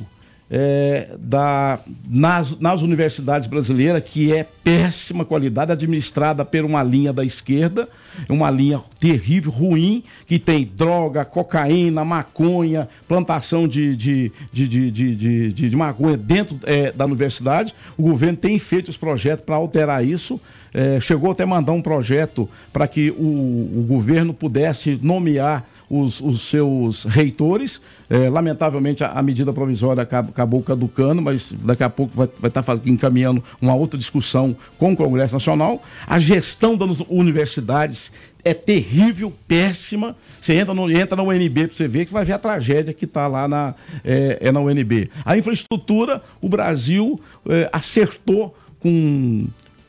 é, 0.50 1.10
da, 1.18 1.80
nas, 2.08 2.60
nas 2.60 2.82
universidades 2.84 3.48
brasileiras, 3.48 4.04
que 4.04 4.32
é 4.32 4.44
péssima 4.64 5.26
qualidade, 5.26 5.72
administrada 5.72 6.46
por 6.46 6.64
uma 6.64 6.84
linha 6.84 7.12
da 7.12 7.26
esquerda, 7.26 7.90
uma 8.30 8.50
linha 8.50 8.82
terrível, 9.00 9.52
ruim, 9.52 10.04
que 10.26 10.40
tem 10.40 10.66
droga, 10.66 11.26
cocaína, 11.26 12.04
maconha, 12.06 12.88
plantação 13.08 13.68
de, 13.68 13.96
de, 13.96 14.32
de, 14.52 14.92
de, 14.92 15.52
de, 15.52 15.76
maconha 15.76 16.18
dentro 16.18 16.60
é, 16.64 16.92
da 16.92 17.06
universidade. 17.06 17.74
O 17.98 18.04
governo 18.04 18.38
tem 18.38 18.58
feito 18.60 18.90
os 18.90 18.98
projetos 18.98 19.46
para 19.46 19.56
alterar 19.56 20.06
isso. 20.06 20.40
É, 20.78 21.00
chegou 21.00 21.32
até 21.32 21.44
a 21.44 21.48
mandar 21.48 21.72
um 21.72 21.82
projeto 21.82 22.50
para 22.74 22.86
que 22.86 23.10
o, 23.12 23.14
o 23.14 23.86
governo 23.88 24.34
pudesse 24.34 25.00
nomear 25.02 25.66
os, 25.90 26.20
os 26.20 26.42
seus 26.50 27.06
reitores. 27.06 27.82
É, 28.10 28.30
lamentavelmente, 28.30 29.02
a, 29.02 29.12
a, 29.12 29.22
medida 29.22 29.54
provisória 29.54 30.04
acabou, 30.04 30.62
caducando, 30.62 31.22
mas 31.22 31.54
daqui 31.54 31.82
a 31.82 31.90
pouco 31.90 32.14
vai, 32.14 32.28
vai 32.40 32.50
estar 32.50 32.62
tá 32.62 32.78
encaminhando 32.86 33.42
uma 33.62 33.74
outra 33.74 33.98
discussão 33.98 34.54
com 34.78 34.92
o 34.92 34.98
Congresso 34.98 35.34
Nacional. 35.34 35.82
A 36.06 36.20
gestão 36.20 36.76
das 36.76 37.00
universidades 37.08 38.12
é 38.44 38.54
terrível, 38.54 39.34
péssima. 39.48 40.14
Você 40.42 40.56
entra, 40.56 40.74
no, 40.74 40.92
entra 40.92 41.16
na 41.16 41.24
UNB 41.24 41.68
para 41.68 41.76
você 41.76 41.88
ver 41.88 42.06
que 42.06 42.12
vai 42.12 42.26
ver 42.26 42.34
a 42.34 42.40
tragédia 42.40 42.94
que 42.94 43.06
está 43.06 43.28
lá 43.28 43.48
na, 43.48 43.74
é, 44.04 44.40
é, 44.42 44.52
na 44.52 44.60
UNB. 44.60 45.10
A 45.24 45.38
infraestrutura, 45.38 46.22
o 46.42 46.50
Brasil 46.50 47.18
é, 47.48 47.70
acertou 47.72 48.54
com 48.82 49.48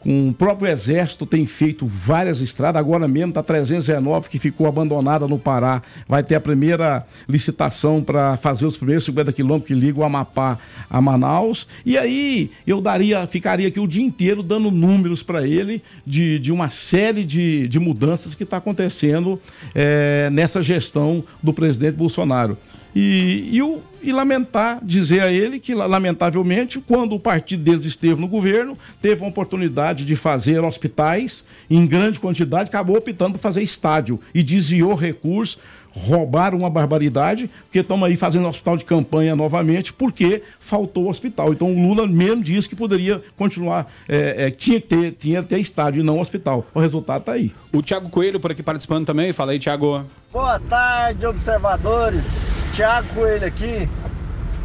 o 0.08 0.32
próprio 0.32 0.70
Exército 0.70 1.26
tem 1.26 1.44
feito 1.46 1.84
várias 1.84 2.40
estradas, 2.40 2.78
agora 2.78 3.08
mesmo 3.08 3.30
está 3.30 3.42
319 3.42 4.28
que 4.28 4.38
ficou 4.38 4.68
abandonada 4.68 5.26
no 5.26 5.36
Pará. 5.36 5.82
Vai 6.06 6.22
ter 6.22 6.36
a 6.36 6.40
primeira 6.40 7.04
licitação 7.28 8.00
para 8.00 8.36
fazer 8.36 8.66
os 8.66 8.76
primeiros 8.76 9.02
50 9.04 9.32
quilômetros 9.32 9.66
que 9.66 9.74
ligam 9.74 10.02
o 10.02 10.06
Amapá 10.06 10.60
a 10.88 11.00
Manaus. 11.00 11.66
E 11.84 11.98
aí 11.98 12.52
eu 12.64 12.80
daria, 12.80 13.26
ficaria 13.26 13.66
aqui 13.66 13.80
o 13.80 13.86
dia 13.86 14.04
inteiro 14.04 14.44
dando 14.44 14.70
números 14.70 15.24
para 15.24 15.44
ele 15.44 15.82
de, 16.06 16.38
de 16.38 16.52
uma 16.52 16.68
série 16.68 17.24
de, 17.24 17.66
de 17.66 17.80
mudanças 17.80 18.32
que 18.32 18.44
está 18.44 18.58
acontecendo 18.58 19.40
é, 19.74 20.30
nessa 20.30 20.62
gestão 20.62 21.24
do 21.42 21.52
presidente 21.52 21.96
Bolsonaro. 21.96 22.56
E, 22.98 23.50
e, 23.52 23.62
o, 23.62 23.82
e 24.02 24.10
lamentar, 24.10 24.82
dizer 24.82 25.20
a 25.20 25.30
ele 25.30 25.60
que, 25.60 25.74
lamentavelmente, 25.74 26.80
quando 26.80 27.14
o 27.14 27.20
partido 27.20 27.62
deles 27.62 27.84
esteve 27.84 28.18
no 28.18 28.26
governo, 28.26 28.74
teve 29.02 29.22
a 29.22 29.28
oportunidade 29.28 30.06
de 30.06 30.16
fazer 30.16 30.64
hospitais 30.64 31.44
em 31.68 31.86
grande 31.86 32.18
quantidade, 32.18 32.70
acabou 32.70 32.96
optando 32.96 33.32
por 33.32 33.40
fazer 33.40 33.62
estádio 33.62 34.18
e 34.34 34.42
desviou 34.42 34.94
recursos 34.94 35.58
roubaram 35.96 36.58
uma 36.58 36.68
barbaridade, 36.68 37.50
porque 37.64 37.78
estamos 37.78 38.06
aí 38.06 38.16
fazendo 38.16 38.46
hospital 38.46 38.76
de 38.76 38.84
campanha 38.84 39.34
novamente, 39.34 39.92
porque 39.92 40.42
faltou 40.60 41.08
hospital. 41.08 41.52
Então 41.52 41.72
o 41.72 41.88
Lula 41.88 42.06
mesmo 42.06 42.42
disse 42.42 42.68
que 42.68 42.76
poderia 42.76 43.22
continuar, 43.36 43.90
é, 44.06 44.46
é, 44.46 44.50
tinha 44.50 44.78
que 44.78 44.88
ter, 44.88 45.12
tinha 45.12 45.42
que 45.42 45.48
ter 45.48 45.58
estádio 45.58 46.00
e 46.00 46.02
não 46.02 46.20
hospital. 46.20 46.66
O 46.74 46.80
resultado 46.80 47.20
está 47.20 47.32
aí. 47.32 47.50
O 47.72 47.80
Tiago 47.80 48.10
Coelho 48.10 48.38
por 48.38 48.50
aqui 48.50 48.62
participando 48.62 49.06
também. 49.06 49.32
Fala 49.32 49.52
aí, 49.52 49.58
Tiago. 49.58 50.04
Boa 50.36 50.60
tarde, 50.68 51.26
observadores. 51.26 52.62
Tiago 52.74 53.08
Coelho 53.14 53.46
aqui. 53.46 53.88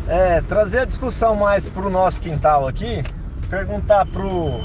É, 0.05 0.41
trazer 0.41 0.79
a 0.79 0.85
discussão 0.85 1.33
mais 1.33 1.69
para 1.69 1.87
o 1.87 1.89
nosso 1.89 2.21
quintal 2.21 2.67
aqui, 2.67 3.01
perguntar 3.49 4.05
para 4.05 4.21
o 4.21 4.61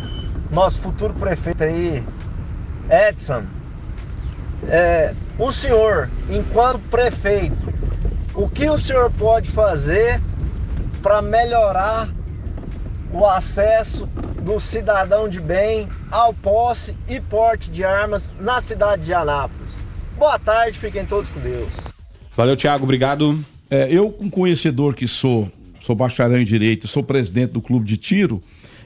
nosso 0.51 0.81
futuro 0.81 1.15
prefeito 1.15 1.63
aí, 1.63 2.05
Edson, 2.91 3.45
É, 4.67 5.15
o 5.39 5.53
senhor, 5.53 6.11
enquanto 6.29 6.81
prefeito, 6.91 7.73
o 8.35 8.49
que 8.49 8.69
o 8.69 8.77
senhor 8.77 9.09
pode 9.13 9.49
fazer 9.49 10.21
para 11.05 11.23
melhorar 11.23 12.09
o 13.13 13.25
acesso 13.25 14.07
do 14.43 14.59
cidadão 14.59 15.29
de 15.29 15.41
bem 15.41 15.89
ao 16.11 16.35
posse 16.35 16.99
e 17.07 17.21
porte 17.21 17.71
de 17.71 17.85
armas 17.85 18.33
na 18.41 18.61
cidade 18.61 19.05
de 19.05 19.15
Anápolis? 19.15 19.86
Boa 20.17 20.39
tarde, 20.39 20.79
fiquem 20.79 21.05
todos 21.05 21.29
com 21.29 21.41
Deus. 21.41 21.69
Valeu, 22.35 22.57
Thiago, 22.57 22.85
obrigado. 22.85 23.39
É, 23.71 23.89
eu, 23.91 24.11
com 24.11 24.31
conhecedor 24.31 24.95
que 24.95 25.07
sou, 25.07 25.51
sou 25.81 25.95
bacharel 25.95 26.41
em 26.41 26.45
Direito, 26.45 26.89
sou 26.89 27.03
presidente 27.03 27.53
do 27.53 27.61
clube 27.61 27.85
de 27.87 27.97
tiro, 27.97 28.43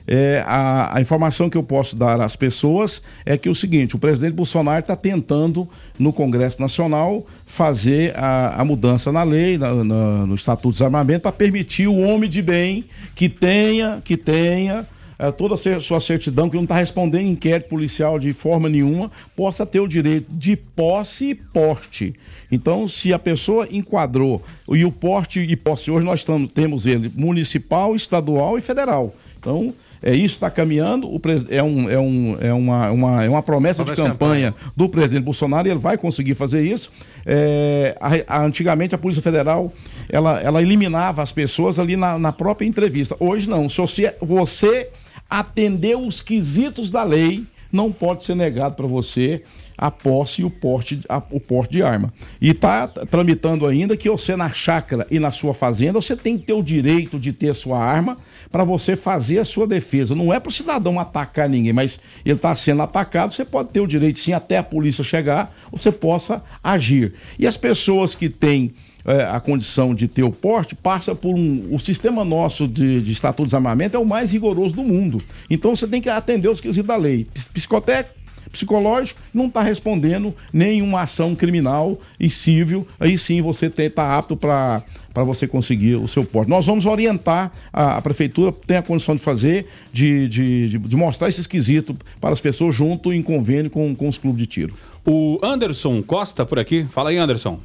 é, 0.06 0.42
a, 0.44 0.96
a, 0.96 1.00
informação 1.00 1.48
que 1.48 1.56
eu 1.56 1.62
posso 1.62 1.94
dar 1.94 2.20
às 2.20 2.34
pessoas 2.34 3.00
é 3.24 3.38
que 3.38 3.48
é 3.48 3.50
o 3.50 3.54
seguinte: 3.54 3.94
o 3.94 3.98
presidente 3.98 4.32
Bolsonaro 4.32 4.80
está 4.80 4.96
tentando, 4.96 5.68
no 5.98 6.12
Congresso 6.12 6.60
Nacional, 6.60 7.24
fazer 7.46 8.12
a, 8.16 8.60
a 8.60 8.64
mudança 8.64 9.12
na 9.12 9.22
lei, 9.22 9.56
na, 9.56 9.72
na, 9.84 10.26
no 10.26 10.34
Estatuto 10.34 10.70
de 10.70 10.74
Desarmamento, 10.74 11.22
para 11.22 11.32
permitir 11.32 11.86
o 11.86 11.98
homem 11.98 12.28
de 12.28 12.42
bem 12.42 12.84
que 13.14 13.28
tenha, 13.28 14.00
que 14.04 14.16
tenha 14.16 14.84
é, 15.20 15.30
toda 15.30 15.54
a 15.54 15.80
sua 15.80 16.00
certidão, 16.00 16.48
que 16.48 16.56
não 16.56 16.62
está 16.62 16.76
respondendo 16.76 17.26
inquérito 17.26 17.68
policial 17.68 18.18
de 18.18 18.32
forma 18.32 18.70
nenhuma, 18.70 19.10
possa 19.36 19.66
ter 19.66 19.78
o 19.78 19.86
direito 19.86 20.32
de 20.32 20.56
posse 20.56 21.30
e 21.30 21.34
porte. 21.34 22.14
Então, 22.50 22.88
se 22.88 23.12
a 23.12 23.18
pessoa 23.18 23.68
enquadrou, 23.70 24.42
e 24.70 24.82
o 24.82 24.90
porte 24.90 25.40
e 25.40 25.56
posse 25.56 25.90
hoje 25.90 26.06
nós 26.06 26.20
estamos, 26.20 26.50
temos 26.50 26.86
ele 26.86 27.12
municipal, 27.14 27.94
estadual 27.94 28.56
e 28.56 28.62
federal. 28.62 29.14
Então, 29.38 29.74
é, 30.02 30.14
isso 30.14 30.36
está 30.36 30.50
caminhando, 30.50 31.12
o 31.12 31.20
pres... 31.20 31.46
é, 31.50 31.62
um, 31.62 31.90
é, 31.90 31.98
um, 31.98 32.36
é, 32.40 32.52
uma, 32.54 32.90
uma, 32.90 33.24
é 33.24 33.28
uma 33.28 33.42
promessa 33.42 33.84
de 33.84 33.90
campanha, 33.90 34.52
campanha, 34.52 34.54
do 34.74 34.88
presidente 34.88 35.24
Bolsonaro 35.24 35.68
e 35.68 35.70
ele 35.70 35.78
vai 35.78 35.98
conseguir 35.98 36.34
fazer 36.34 36.62
isso. 36.62 36.90
É, 37.26 37.94
a, 38.00 38.38
a, 38.38 38.42
antigamente 38.42 38.94
a 38.94 38.98
Polícia 38.98 39.22
Federal 39.22 39.70
ela, 40.08 40.40
ela 40.40 40.62
eliminava 40.62 41.22
as 41.22 41.30
pessoas 41.30 41.78
ali 41.78 41.94
na, 41.94 42.18
na 42.18 42.32
própria 42.32 42.66
entrevista. 42.66 43.14
Hoje 43.20 43.48
não. 43.48 43.68
Se 43.68 43.76
você, 43.76 44.14
você 44.22 44.88
atendeu 45.30 46.04
os 46.04 46.20
quesitos 46.20 46.90
da 46.90 47.04
lei, 47.04 47.44
não 47.72 47.92
pode 47.92 48.24
ser 48.24 48.34
negado 48.34 48.74
para 48.74 48.86
você 48.86 49.42
a 49.78 49.90
posse 49.90 50.42
e 50.42 50.44
o 50.44 50.50
porte, 50.50 51.00
a, 51.08 51.22
o 51.30 51.40
porte 51.40 51.72
de 51.72 51.82
arma. 51.82 52.12
E 52.38 52.50
está 52.50 52.86
tramitando 52.86 53.66
ainda 53.66 53.96
que 53.96 54.10
você 54.10 54.36
na 54.36 54.50
chácara 54.50 55.06
e 55.10 55.18
na 55.18 55.30
sua 55.30 55.54
fazenda, 55.54 55.98
você 56.02 56.14
tem 56.14 56.36
que 56.36 56.44
ter 56.44 56.52
o 56.52 56.62
direito 56.62 57.18
de 57.18 57.32
ter 57.32 57.54
sua 57.54 57.78
arma 57.82 58.18
para 58.50 58.62
você 58.62 58.94
fazer 58.94 59.38
a 59.38 59.44
sua 59.44 59.66
defesa. 59.66 60.14
Não 60.14 60.34
é 60.34 60.38
para 60.38 60.50
o 60.50 60.52
cidadão 60.52 61.00
atacar 61.00 61.48
ninguém, 61.48 61.72
mas 61.72 61.98
ele 62.26 62.34
está 62.34 62.54
sendo 62.54 62.82
atacado, 62.82 63.32
você 63.32 63.44
pode 63.44 63.70
ter 63.70 63.80
o 63.80 63.86
direito 63.86 64.20
sim 64.20 64.34
até 64.34 64.58
a 64.58 64.62
polícia 64.62 65.02
chegar, 65.02 65.56
você 65.72 65.90
possa 65.90 66.44
agir. 66.62 67.14
E 67.38 67.46
as 67.46 67.56
pessoas 67.56 68.14
que 68.14 68.28
têm 68.28 68.74
é, 69.04 69.24
a 69.24 69.40
condição 69.40 69.94
de 69.94 70.08
ter 70.08 70.22
o 70.22 70.30
porte 70.30 70.74
passa 70.74 71.14
por 71.14 71.34
um. 71.34 71.74
O 71.74 71.78
sistema 71.78 72.24
nosso 72.24 72.66
de, 72.66 73.00
de 73.02 73.12
estatuto 73.12 73.42
de 73.42 73.48
desarmamento 73.48 73.96
é 73.96 74.00
o 74.00 74.04
mais 74.04 74.32
rigoroso 74.32 74.74
do 74.74 74.82
mundo. 74.82 75.22
Então 75.48 75.74
você 75.74 75.86
tem 75.86 76.00
que 76.00 76.08
atender 76.08 76.48
os 76.48 76.60
quesitos 76.60 76.86
da 76.86 76.96
lei. 76.96 77.26
Psicotécnico, 77.52 78.18
psicológico, 78.50 79.20
não 79.32 79.46
está 79.46 79.62
respondendo 79.62 80.34
nenhuma 80.52 81.02
ação 81.02 81.34
criminal 81.34 81.98
e 82.18 82.28
civil, 82.28 82.86
aí 82.98 83.16
sim 83.16 83.40
você 83.40 83.66
está 83.66 84.16
apto 84.16 84.36
para 84.36 84.82
para 85.12 85.24
você 85.24 85.46
conseguir 85.46 85.96
o 85.96 86.06
seu 86.06 86.24
porte. 86.24 86.48
Nós 86.48 86.66
vamos 86.66 86.86
orientar, 86.86 87.50
a, 87.72 87.96
a, 87.96 88.02
prefeitura 88.02 88.52
tem 88.52 88.76
a 88.76 88.82
condição 88.82 89.16
de 89.16 89.20
fazer, 89.20 89.66
de, 89.92 90.28
de, 90.28 90.68
de, 90.68 90.78
de 90.78 90.96
mostrar 90.96 91.28
esse 91.28 91.40
esquisito 91.40 91.96
para 92.20 92.30
as 92.30 92.40
pessoas 92.40 92.74
junto 92.76 93.12
em 93.12 93.20
convênio 93.20 93.70
com, 93.70 93.92
com 93.94 94.08
os 94.08 94.18
clubes 94.18 94.40
de 94.40 94.46
tiro. 94.46 94.74
O 95.04 95.40
Anderson 95.42 96.00
Costa 96.02 96.46
por 96.46 96.60
aqui. 96.60 96.84
Fala 96.84 97.10
aí, 97.10 97.16
Anderson. 97.16 97.58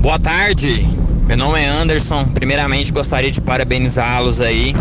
Boa 0.00 0.18
tarde, 0.18 0.82
meu 1.26 1.36
nome 1.36 1.60
é 1.60 1.68
Anderson. 1.68 2.24
Primeiramente 2.24 2.90
gostaria 2.90 3.30
de 3.30 3.38
parabenizá-los 3.38 4.40
aí 4.40 4.74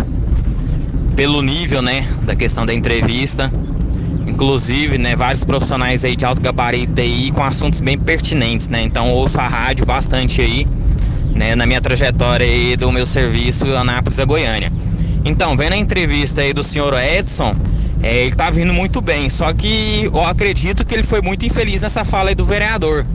pelo 1.13 1.41
nível, 1.41 1.81
né, 1.81 2.07
da 2.23 2.37
questão 2.37 2.65
da 2.65 2.73
entrevista. 2.73 3.51
Inclusive, 4.25 4.97
né, 4.97 5.17
vários 5.17 5.43
profissionais 5.43 6.05
aí 6.05 6.15
de 6.15 6.25
alto 6.25 6.41
gabarito 6.41 7.01
aí 7.01 7.31
com 7.31 7.43
assuntos 7.43 7.81
bem 7.81 7.97
pertinentes, 7.97 8.69
né? 8.69 8.81
Então 8.81 9.11
ouço 9.11 9.37
a 9.41 9.45
rádio 9.45 9.85
bastante 9.85 10.41
aí, 10.41 10.65
né, 11.35 11.53
na 11.53 11.65
minha 11.65 11.81
trajetória 11.81 12.45
aí 12.45 12.77
do 12.77 12.89
meu 12.89 13.05
serviço 13.05 13.65
Anápolis 13.75 14.19
a 14.19 14.25
Goiânia. 14.25 14.71
Então, 15.25 15.57
vendo 15.57 15.73
a 15.73 15.77
entrevista 15.77 16.39
aí 16.39 16.53
do 16.53 16.63
senhor 16.63 16.97
Edson, 16.97 17.53
é, 18.01 18.23
ele 18.23 18.35
tá 18.35 18.49
vindo 18.49 18.73
muito 18.73 19.01
bem, 19.01 19.29
só 19.29 19.51
que 19.51 20.05
eu 20.05 20.25
acredito 20.25 20.85
que 20.85 20.93
ele 20.93 21.03
foi 21.03 21.21
muito 21.21 21.45
infeliz 21.45 21.81
nessa 21.81 22.05
fala 22.05 22.29
aí 22.29 22.35
do 22.35 22.45
vereador. 22.45 23.05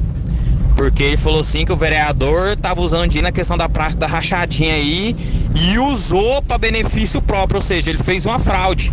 Porque 0.76 1.02
ele 1.02 1.16
falou 1.16 1.40
assim 1.40 1.64
que 1.64 1.72
o 1.72 1.76
vereador 1.76 2.56
tava 2.56 2.80
usando 2.80 3.08
dinheiro 3.08 3.28
na 3.28 3.32
questão 3.32 3.56
da 3.56 3.68
praça 3.68 3.96
da 3.96 4.06
rachadinha 4.06 4.74
aí 4.74 5.16
e 5.54 5.78
usou 5.78 6.42
para 6.42 6.58
benefício 6.58 7.22
próprio, 7.22 7.58
ou 7.58 7.62
seja, 7.62 7.90
ele 7.90 8.02
fez 8.02 8.26
uma 8.26 8.38
fraude. 8.38 8.92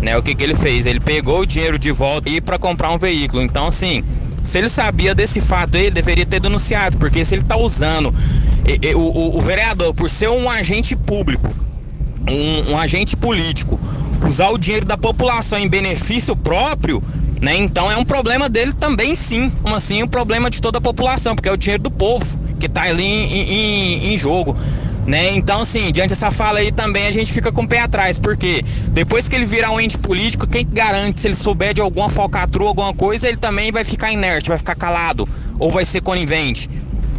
Né? 0.00 0.16
O 0.16 0.22
que, 0.22 0.34
que 0.34 0.42
ele 0.42 0.54
fez? 0.54 0.86
Ele 0.86 1.00
pegou 1.00 1.40
o 1.40 1.46
dinheiro 1.46 1.78
de 1.78 1.90
volta 1.90 2.30
e 2.30 2.40
para 2.40 2.58
comprar 2.58 2.92
um 2.92 2.98
veículo. 2.98 3.42
Então, 3.42 3.66
assim, 3.66 4.02
se 4.42 4.56
ele 4.58 4.68
sabia 4.68 5.14
desse 5.14 5.40
fato, 5.40 5.74
ele 5.74 5.90
deveria 5.90 6.24
ter 6.24 6.40
denunciado, 6.40 6.96
porque 6.96 7.24
se 7.24 7.34
ele 7.34 7.42
está 7.42 7.56
usando 7.56 8.12
o, 8.94 9.38
o, 9.38 9.42
vereador, 9.42 9.92
por 9.94 10.08
ser 10.08 10.28
um 10.28 10.48
agente 10.48 10.96
público, 10.96 11.54
um, 12.28 12.72
um, 12.72 12.78
agente 12.78 13.16
político, 13.16 13.78
usar 14.22 14.50
o 14.50 14.58
dinheiro 14.58 14.86
da 14.86 14.96
população 14.96 15.58
em 15.58 15.68
benefício 15.68 16.36
próprio, 16.36 17.02
né? 17.40 17.56
Então 17.56 17.90
é 17.90 17.96
um 17.96 18.04
problema 18.04 18.48
dele 18.48 18.72
também, 18.74 19.14
sim. 19.16 19.50
Como 19.62 19.74
assim, 19.74 20.02
um 20.02 20.08
problema 20.08 20.50
de 20.50 20.60
toda 20.60 20.78
a 20.78 20.80
população, 20.80 21.34
porque 21.34 21.48
é 21.48 21.52
o 21.52 21.56
dinheiro 21.56 21.82
do 21.82 21.90
povo 21.90 22.38
que 22.58 22.66
está 22.66 22.82
ali 22.82 23.02
em, 23.02 23.24
em, 23.24 24.12
em 24.12 24.16
jogo. 24.16 24.56
Né? 25.06 25.34
Então, 25.34 25.62
assim, 25.62 25.90
diante 25.90 26.10
dessa 26.10 26.30
fala 26.30 26.58
aí 26.58 26.70
também 26.70 27.06
a 27.06 27.10
gente 27.10 27.32
fica 27.32 27.50
com 27.50 27.62
o 27.62 27.68
pé 27.68 27.80
atrás, 27.80 28.18
porque 28.18 28.62
depois 28.88 29.28
que 29.28 29.34
ele 29.34 29.46
virar 29.46 29.70
um 29.70 29.80
ente 29.80 29.98
político, 29.98 30.46
quem 30.46 30.66
garante 30.70 31.20
se 31.20 31.26
ele 31.26 31.34
souber 31.34 31.72
de 31.74 31.80
alguma 31.80 32.10
falcatrua, 32.10 32.68
alguma 32.68 32.94
coisa, 32.94 33.26
ele 33.26 33.38
também 33.38 33.72
vai 33.72 33.82
ficar 33.82 34.12
inerte, 34.12 34.48
vai 34.48 34.58
ficar 34.58 34.74
calado, 34.74 35.28
ou 35.58 35.72
vai 35.72 35.84
ser 35.84 36.02
conivente. 36.02 36.68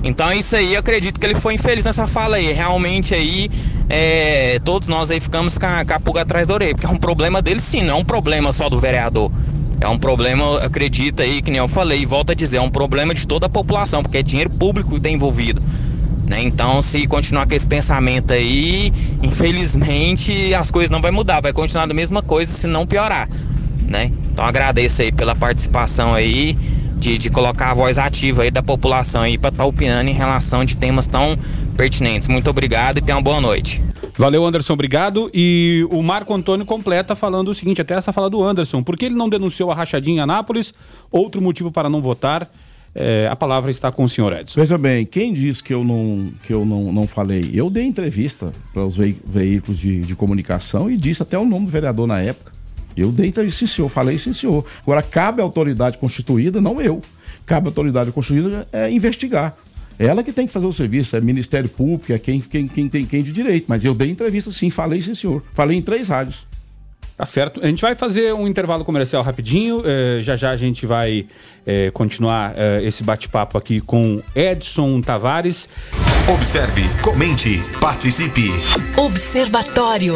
Então 0.04 0.32
isso 0.32 0.56
aí, 0.56 0.74
eu 0.74 0.80
acredito 0.80 1.20
que 1.20 1.26
ele 1.26 1.36
foi 1.36 1.54
infeliz 1.54 1.84
nessa 1.84 2.08
fala 2.08 2.38
aí. 2.38 2.52
Realmente 2.52 3.14
aí, 3.14 3.50
é, 3.90 4.60
todos 4.64 4.88
nós 4.88 5.12
aí 5.12 5.20
ficamos 5.20 5.58
com 5.58 5.66
a, 5.66 5.86
com 5.86 5.94
a 5.94 6.00
pulga 6.00 6.22
atrás 6.22 6.48
da 6.48 6.56
orelha, 6.56 6.74
porque 6.74 6.88
é 6.88 6.90
um 6.90 6.98
problema 6.98 7.42
dele 7.42 7.60
sim, 7.60 7.84
não 7.84 7.98
é 7.98 8.00
um 8.00 8.06
problema 8.06 8.52
só 8.52 8.70
do 8.70 8.80
vereador. 8.80 9.32
É 9.80 9.88
um 9.88 9.98
problema, 9.98 10.60
acredita 10.64 11.24
aí, 11.24 11.42
que 11.42 11.50
nem 11.50 11.60
eu 11.60 11.68
falei, 11.68 12.02
e 12.02 12.06
volto 12.06 12.32
a 12.32 12.36
dizer, 12.36 12.58
é 12.58 12.62
um 12.62 12.70
problema 12.70 13.16
de 13.16 13.26
toda 13.26 13.48
a 13.48 13.50
população, 13.50 14.04
porque 14.04 14.20
é 14.20 14.24
dinheiro 14.24 14.50
público 14.52 14.92
que 14.92 14.98
está 14.98 15.10
envolvido. 15.10 15.62
Né? 16.28 16.44
Então, 16.44 16.82
se 16.82 17.08
continuar 17.08 17.48
com 17.48 17.54
esse 17.54 17.66
pensamento 17.66 18.32
aí, 18.32 18.94
infelizmente 19.22 20.54
as 20.54 20.72
coisas 20.72 20.90
não 20.90 21.02
vai 21.02 21.12
mudar, 21.12 21.42
vai 21.42 21.52
continuar 21.52 21.88
da 21.88 21.94
mesma 21.94 22.22
coisa, 22.22 22.54
se 22.54 22.68
não 22.68 22.86
piorar. 22.86 23.28
Né? 23.88 24.12
Então 24.32 24.46
agradeço 24.46 25.02
aí 25.02 25.12
pela 25.12 25.36
participação 25.36 26.14
aí, 26.14 26.58
de, 27.02 27.18
de 27.18 27.32
colocar 27.32 27.72
a 27.72 27.74
voz 27.74 27.98
ativa 27.98 28.44
aí 28.44 28.52
da 28.52 28.62
população 28.62 29.24
aí 29.24 29.36
para 29.36 29.50
estar 29.50 29.64
tá 29.64 29.68
opinando 29.68 30.08
em 30.08 30.14
relação 30.14 30.64
de 30.64 30.78
temas 30.78 31.08
tão 31.08 31.36
pertinentes. 31.76 32.28
Muito 32.28 32.48
obrigado 32.48 33.00
e 33.00 33.02
tenha 33.02 33.18
uma 33.18 33.24
boa 33.24 33.42
noite. 33.42 33.82
Valeu, 34.16 34.46
Anderson, 34.46 34.74
obrigado. 34.74 35.32
E 35.34 35.84
o 35.90 36.04
Marco 36.04 36.32
Antônio 36.32 36.64
completa 36.64 37.16
falando 37.16 37.48
o 37.48 37.56
seguinte, 37.56 37.82
até 37.82 37.96
essa 37.96 38.14
fala 38.14 38.30
do 38.30 38.44
Anderson, 38.44 38.84
por 38.84 38.96
que 38.96 39.06
ele 39.06 39.16
não 39.16 39.28
denunciou 39.28 39.72
a 39.72 39.74
rachadinha 39.74 40.18
em 40.18 40.20
Anápolis? 40.20 40.76
Outro 41.12 41.42
motivo 41.42 41.72
para 41.72 41.90
não 41.90 42.04
votar? 42.04 42.48
É, 42.94 43.28
a 43.32 43.36
palavra 43.36 43.72
está 43.72 43.92
com 43.92 44.04
o 44.04 44.10
senhor 44.10 44.32
Edson. 44.34 44.60
Veja 44.60 44.78
bem, 44.78 45.04
quem 45.04 45.34
diz 45.34 45.60
que 45.60 45.74
eu 45.74 45.84
não, 45.84 46.32
que 46.44 46.54
eu 46.54 46.66
não, 46.66 46.94
não 46.94 47.08
falei? 47.08 47.50
Eu 47.52 47.70
dei 47.70 47.86
entrevista 47.86 48.52
para 48.74 48.86
os 48.86 48.96
veículos 48.96 49.80
de, 49.80 50.02
de 50.02 50.16
comunicação 50.16 50.92
e 50.92 50.98
disse 50.98 51.24
até 51.24 51.36
o 51.36 51.46
nome 51.46 51.66
do 51.66 51.72
vereador 51.72 52.06
na 52.06 52.22
época. 52.22 52.61
Eu 52.96 53.12
dei 53.12 53.28
entrevista, 53.28 53.60
sim 53.60 53.68
senhor, 53.68 53.90
falei 53.90 54.18
sim 54.18 54.34
senhor. 54.34 54.66
Agora, 54.82 55.02
cabe 55.02 55.42
à 55.42 55.44
autoridade 55.44 55.98
constituída, 55.98 56.60
não 56.62 56.82
eu. 56.82 57.02
Cabe 57.46 57.68
à 57.68 57.70
autoridade 57.70 58.12
constituída 58.12 58.68
é, 58.72 58.92
investigar. 58.92 59.56
Ela 60.00 60.24
que 60.24 60.32
tem 60.32 60.48
que 60.48 60.54
fazer 60.54 60.66
o 60.66 60.74
serviço, 60.74 61.16
é 61.16 61.22
Ministério 61.22 61.70
Público, 61.70 62.12
é 62.12 62.18
quem, 62.18 62.42
quem, 62.42 62.68
quem 62.68 62.90
tem 62.90 63.06
quem 63.06 63.22
de 63.22 63.32
direito. 63.32 63.66
Mas 63.68 63.86
eu 63.86 63.94
dei 63.94 64.10
entrevista 64.10 64.52
sim, 64.52 64.70
falei 64.70 65.02
sim 65.02 65.14
senhor. 65.14 65.44
Falei 65.54 65.78
em 65.78 65.82
três 65.82 66.08
rádios. 66.08 66.46
Tá 67.22 67.26
certo. 67.26 67.62
A 67.64 67.68
gente 67.68 67.84
vai 67.84 67.94
fazer 67.94 68.34
um 68.34 68.48
intervalo 68.48 68.84
comercial 68.84 69.22
rapidinho. 69.22 69.84
É, 69.86 70.24
já 70.24 70.36
já 70.36 70.50
a 70.50 70.56
gente 70.56 70.88
vai 70.88 71.28
é, 71.68 71.92
continuar 71.92 72.54
é, 72.56 72.84
esse 72.84 73.04
bate-papo 73.04 73.60
aqui 73.60 73.80
com 73.80 74.24
Edson 74.36 75.02
Tavares. 75.02 75.70
Observe, 76.28 76.82
comente, 77.04 77.62
participe. 77.80 78.50
Observatório. 78.98 80.16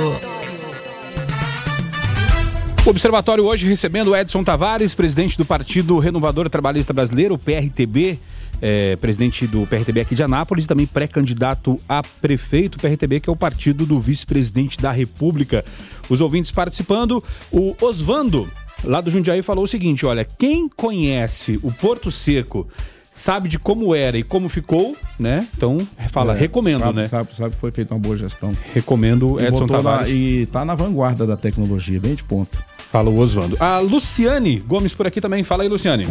O 2.86 2.90
Observatório 2.90 3.44
hoje 3.46 3.68
recebendo 3.68 4.16
Edson 4.16 4.44
Tavares, 4.44 4.94
presidente 4.94 5.38
do 5.38 5.44
Partido 5.46 5.98
Renovador 5.98 6.50
Trabalhista 6.50 6.94
Brasileiro, 6.94 7.38
PRTB 7.38 8.20
é, 8.62 8.96
presidente 8.96 9.46
do 9.48 9.66
PRTB 9.68 10.00
aqui 10.02 10.16
de 10.16 10.24
Anápolis, 10.24 10.66
também 10.66 10.86
pré-candidato 10.86 11.78
a 11.90 12.02
prefeito 12.22 12.78
PRTB, 12.80 13.20
que 13.20 13.30
é 13.30 13.34
o 13.34 13.36
partido 13.36 13.86
do 13.86 14.00
vice-presidente 14.00 14.78
da 14.80 14.92
República. 14.92 15.66
Os 16.10 16.22
ouvintes 16.22 16.52
participando, 16.52 17.22
o 17.52 17.76
Osvando 17.82 18.48
lá 18.84 19.02
do 19.02 19.10
Jundiaí, 19.12 19.42
falou 19.42 19.66
o 19.66 19.68
seguinte: 19.68 20.06
olha, 20.06 20.24
quem 20.24 20.70
conhece 20.70 21.60
o 21.64 21.72
Porto 21.72 22.10
Seco 22.10 22.66
sabe 23.12 23.50
de 23.50 23.60
como 23.60 23.94
era 23.94 24.18
e 24.18 24.24
como 24.24 24.48
ficou, 24.48 24.96
né? 25.20 25.46
Então, 25.58 25.86
fala, 26.12 26.34
É, 26.34 26.40
recomendo, 26.40 26.80
sabe, 26.80 26.96
né? 26.96 27.08
Sabe, 27.10 27.36
sabe 27.36 27.56
que 27.56 27.60
foi 27.60 27.72
feita 27.72 27.94
uma 27.94 28.00
boa 28.00 28.16
gestão. 28.18 28.56
Recomendo 28.74 29.38
Edson 29.40 29.52
botou 29.68 29.68
na- 29.68 29.84
Tavares. 29.84 30.14
e 30.14 30.48
tá 30.50 30.64
na 30.64 30.76
vanguarda 30.76 31.26
da 31.28 31.36
tecnologia, 31.36 32.00
bem 32.00 32.16
de 32.16 32.24
ponta. 32.24 32.58
Fala 32.96 33.10
o 33.10 33.20
Oswaldo. 33.20 33.58
A 33.60 33.80
Luciane 33.80 34.58
Gomes 34.60 34.94
por 34.94 35.06
aqui 35.06 35.20
também. 35.20 35.44
Fala 35.44 35.64
aí, 35.64 35.68
Luciane. 35.68 36.08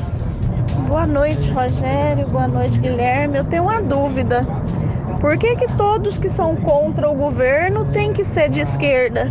Boa 0.87 1.07
noite, 1.07 1.51
Rogério. 1.51 2.29
Boa 2.29 2.47
noite, 2.47 2.79
Guilherme. 2.79 3.39
Eu 3.39 3.45
tenho 3.47 3.63
uma 3.63 3.81
dúvida. 3.81 4.47
Por 5.19 5.39
que, 5.39 5.57
que 5.57 5.67
todos 5.79 6.19
que 6.19 6.29
são 6.29 6.55
contra 6.57 7.09
o 7.09 7.15
governo 7.15 7.87
têm 7.87 8.13
que 8.13 8.23
ser 8.23 8.51
de 8.51 8.61
esquerda? 8.61 9.31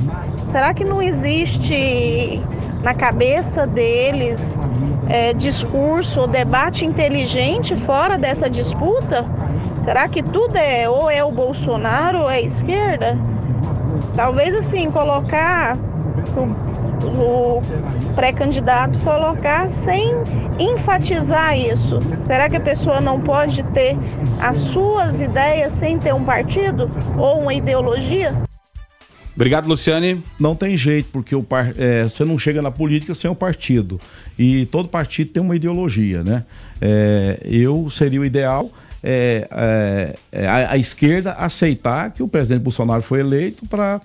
Será 0.50 0.74
que 0.74 0.84
não 0.84 1.00
existe 1.00 2.42
na 2.82 2.96
cabeça 2.96 3.68
deles 3.68 4.58
é, 5.08 5.32
discurso 5.32 6.22
ou 6.22 6.28
debate 6.28 6.88
inteligente 6.88 7.76
fora 7.76 8.18
dessa 8.18 8.50
disputa? 8.50 9.28
Será 9.78 10.08
que 10.08 10.24
tudo 10.24 10.58
é 10.58 10.90
ou 10.90 11.08
é 11.08 11.24
o 11.24 11.32
Bolsonaro 11.32 12.22
ou 12.22 12.32
é 12.32 12.38
a 12.38 12.42
esquerda? 12.42 13.16
Talvez 14.16 14.56
assim, 14.56 14.90
colocar 14.90 15.78
o, 17.06 17.62
pré-candidato 18.16 18.98
colocar 19.00 19.68
sem 19.68 20.14
enfatizar 20.60 21.58
isso. 21.58 22.00
Será 22.22 22.50
que 22.50 22.56
a 22.56 22.62
pessoa 22.62 23.02
não 23.02 23.20
pode 23.20 23.64
ter 23.74 23.98
as 24.40 24.58
suas 24.58 25.20
ideias 25.20 25.74
sem 25.74 25.98
ter 25.98 26.14
um 26.14 26.24
partido 26.24 26.90
ou 27.18 27.42
uma 27.42 27.54
ideologia? 27.54 28.34
Obrigado, 29.36 29.68
Luciane. 29.68 30.24
Não 30.40 30.56
tem 30.56 30.78
jeito, 30.78 31.10
porque 31.12 31.36
o 31.36 31.42
par- 31.42 31.74
é, 31.76 32.04
você 32.04 32.24
não 32.24 32.38
chega 32.38 32.62
na 32.62 32.70
política 32.70 33.16
sem 33.16 33.32
o 33.32 33.36
partido. 33.36 34.00
E 34.38 34.68
todo 34.68 34.88
partido 34.88 35.32
tem 35.32 35.42
uma 35.42 35.56
ideologia, 35.56 36.24
né? 36.24 36.44
É, 36.80 37.40
eu 37.44 37.90
seria 37.90 38.22
o 38.22 38.26
ideal 38.26 38.70
é, 39.04 39.48
é, 39.52 40.16
é, 40.32 40.48
a, 40.48 40.72
a 40.72 40.78
esquerda 40.78 41.34
aceitar 41.34 42.12
que 42.12 42.24
o 42.24 42.28
presidente 42.28 42.62
Bolsonaro 42.62 43.02
foi 43.02 43.20
eleito 43.20 43.66
para 43.66 44.00